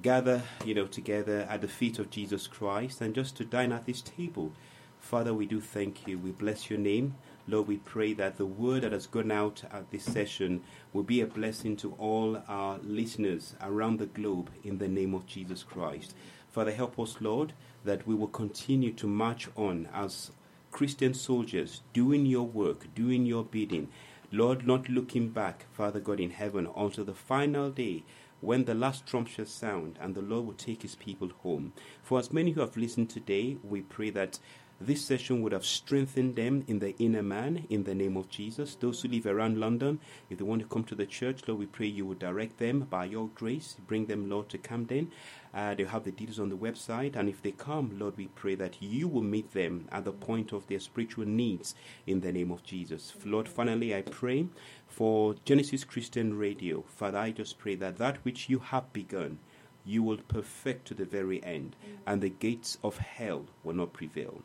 gather, 0.00 0.42
you 0.64 0.74
know, 0.74 0.86
together 0.86 1.46
at 1.50 1.60
the 1.60 1.68
feet 1.68 1.98
of 1.98 2.08
Jesus 2.10 2.46
Christ 2.46 3.00
and 3.00 3.14
just 3.14 3.36
to 3.38 3.44
dine 3.44 3.72
at 3.72 3.86
this 3.86 4.00
table. 4.00 4.52
Father, 5.00 5.34
we 5.34 5.46
do 5.46 5.60
thank 5.60 6.06
you. 6.06 6.18
We 6.18 6.30
bless 6.30 6.70
your 6.70 6.78
name. 6.78 7.16
Lord, 7.48 7.66
we 7.66 7.78
pray 7.78 8.12
that 8.14 8.36
the 8.36 8.46
word 8.46 8.82
that 8.82 8.92
has 8.92 9.06
gone 9.06 9.32
out 9.32 9.64
at 9.72 9.90
this 9.90 10.04
session 10.04 10.62
will 10.92 11.02
be 11.02 11.20
a 11.20 11.26
blessing 11.26 11.76
to 11.78 11.92
all 11.94 12.40
our 12.46 12.78
listeners 12.84 13.56
around 13.60 13.98
the 13.98 14.06
globe 14.06 14.50
in 14.62 14.78
the 14.78 14.86
name 14.86 15.12
of 15.12 15.26
Jesus 15.26 15.64
Christ. 15.64 16.14
Father, 16.52 16.70
help 16.70 17.00
us, 17.00 17.16
Lord, 17.20 17.52
that 17.84 18.06
we 18.06 18.14
will 18.14 18.28
continue 18.28 18.92
to 18.92 19.06
march 19.08 19.48
on 19.56 19.88
as 19.92 20.30
Christian 20.70 21.14
soldiers, 21.14 21.80
doing 21.92 22.26
your 22.26 22.46
work, 22.46 22.86
doing 22.94 23.26
your 23.26 23.44
bidding. 23.44 23.88
Lord, 24.30 24.66
not 24.66 24.88
looking 24.88 25.28
back, 25.30 25.66
Father 25.72 25.98
God 25.98 26.20
in 26.20 26.30
heaven, 26.30 26.68
until 26.76 27.04
the 27.04 27.12
final 27.12 27.70
day 27.70 28.04
when 28.40 28.64
the 28.64 28.74
last 28.74 29.06
trump 29.06 29.28
shall 29.28 29.46
sound 29.46 29.98
and 30.00 30.14
the 30.14 30.20
Lord 30.20 30.46
will 30.46 30.54
take 30.54 30.82
his 30.82 30.96
people 30.96 31.30
home. 31.42 31.72
For 32.02 32.18
as 32.18 32.32
many 32.32 32.50
who 32.50 32.60
have 32.60 32.76
listened 32.76 33.08
today, 33.08 33.56
we 33.62 33.82
pray 33.82 34.10
that 34.10 34.38
this 34.86 35.04
session 35.04 35.42
would 35.42 35.52
have 35.52 35.64
strengthened 35.64 36.36
them 36.36 36.64
in 36.66 36.78
the 36.78 36.96
inner 36.98 37.22
man 37.22 37.66
in 37.70 37.84
the 37.84 37.94
name 37.94 38.16
of 38.16 38.28
Jesus. 38.28 38.74
Those 38.74 39.02
who 39.02 39.08
live 39.08 39.26
around 39.26 39.58
London, 39.58 40.00
if 40.30 40.38
they 40.38 40.44
want 40.44 40.62
to 40.62 40.68
come 40.68 40.84
to 40.84 40.94
the 40.94 41.06
church, 41.06 41.42
Lord, 41.46 41.60
we 41.60 41.66
pray 41.66 41.86
you 41.86 42.06
would 42.06 42.18
direct 42.18 42.58
them 42.58 42.80
by 42.90 43.04
your 43.04 43.28
grace. 43.34 43.76
Bring 43.86 44.06
them, 44.06 44.28
Lord, 44.28 44.48
to 44.50 44.58
Camden. 44.58 45.10
Uh, 45.54 45.74
they'll 45.74 45.88
have 45.88 46.04
the 46.04 46.12
details 46.12 46.38
on 46.38 46.48
the 46.48 46.56
website. 46.56 47.16
And 47.16 47.28
if 47.28 47.42
they 47.42 47.52
come, 47.52 47.96
Lord, 47.98 48.16
we 48.16 48.28
pray 48.28 48.54
that 48.56 48.80
you 48.80 49.08
will 49.08 49.22
meet 49.22 49.52
them 49.52 49.86
at 49.92 50.04
the 50.04 50.12
point 50.12 50.52
of 50.52 50.66
their 50.66 50.80
spiritual 50.80 51.26
needs 51.26 51.74
in 52.06 52.20
the 52.20 52.32
name 52.32 52.50
of 52.50 52.62
Jesus. 52.62 53.12
Lord, 53.24 53.48
finally, 53.48 53.94
I 53.94 54.02
pray 54.02 54.46
for 54.88 55.34
Genesis 55.44 55.84
Christian 55.84 56.38
Radio. 56.38 56.84
Father, 56.88 57.18
I 57.18 57.30
just 57.30 57.58
pray 57.58 57.74
that 57.76 57.98
that 57.98 58.18
which 58.24 58.48
you 58.48 58.58
have 58.58 58.92
begun, 58.92 59.38
you 59.84 60.02
will 60.02 60.18
perfect 60.28 60.86
to 60.86 60.94
the 60.94 61.04
very 61.04 61.42
end, 61.42 61.74
and 62.06 62.22
the 62.22 62.28
gates 62.28 62.78
of 62.84 62.98
hell 62.98 63.46
will 63.64 63.74
not 63.74 63.92
prevail. 63.92 64.42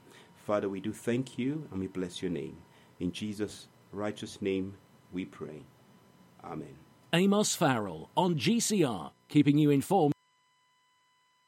Father, 0.48 0.70
we 0.70 0.80
do 0.80 0.94
thank 0.94 1.38
you 1.38 1.68
and 1.72 1.82
we 1.82 1.88
bless 1.88 2.22
your 2.22 2.32
name. 2.32 2.56
In 3.02 3.12
Jesus' 3.12 3.68
righteous 3.92 4.42
name 4.42 4.76
we 5.12 5.26
pray. 5.26 5.66
Amen. 6.42 6.78
Amos 7.12 7.54
Farrell 7.54 8.10
on 8.16 8.36
GCR, 8.36 9.12
keeping 9.28 9.58
you 9.58 9.72
informed 9.72 10.14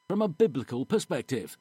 from 0.10 0.22
a 0.22 0.28
biblical 0.28 0.86
perspective. 0.86 1.58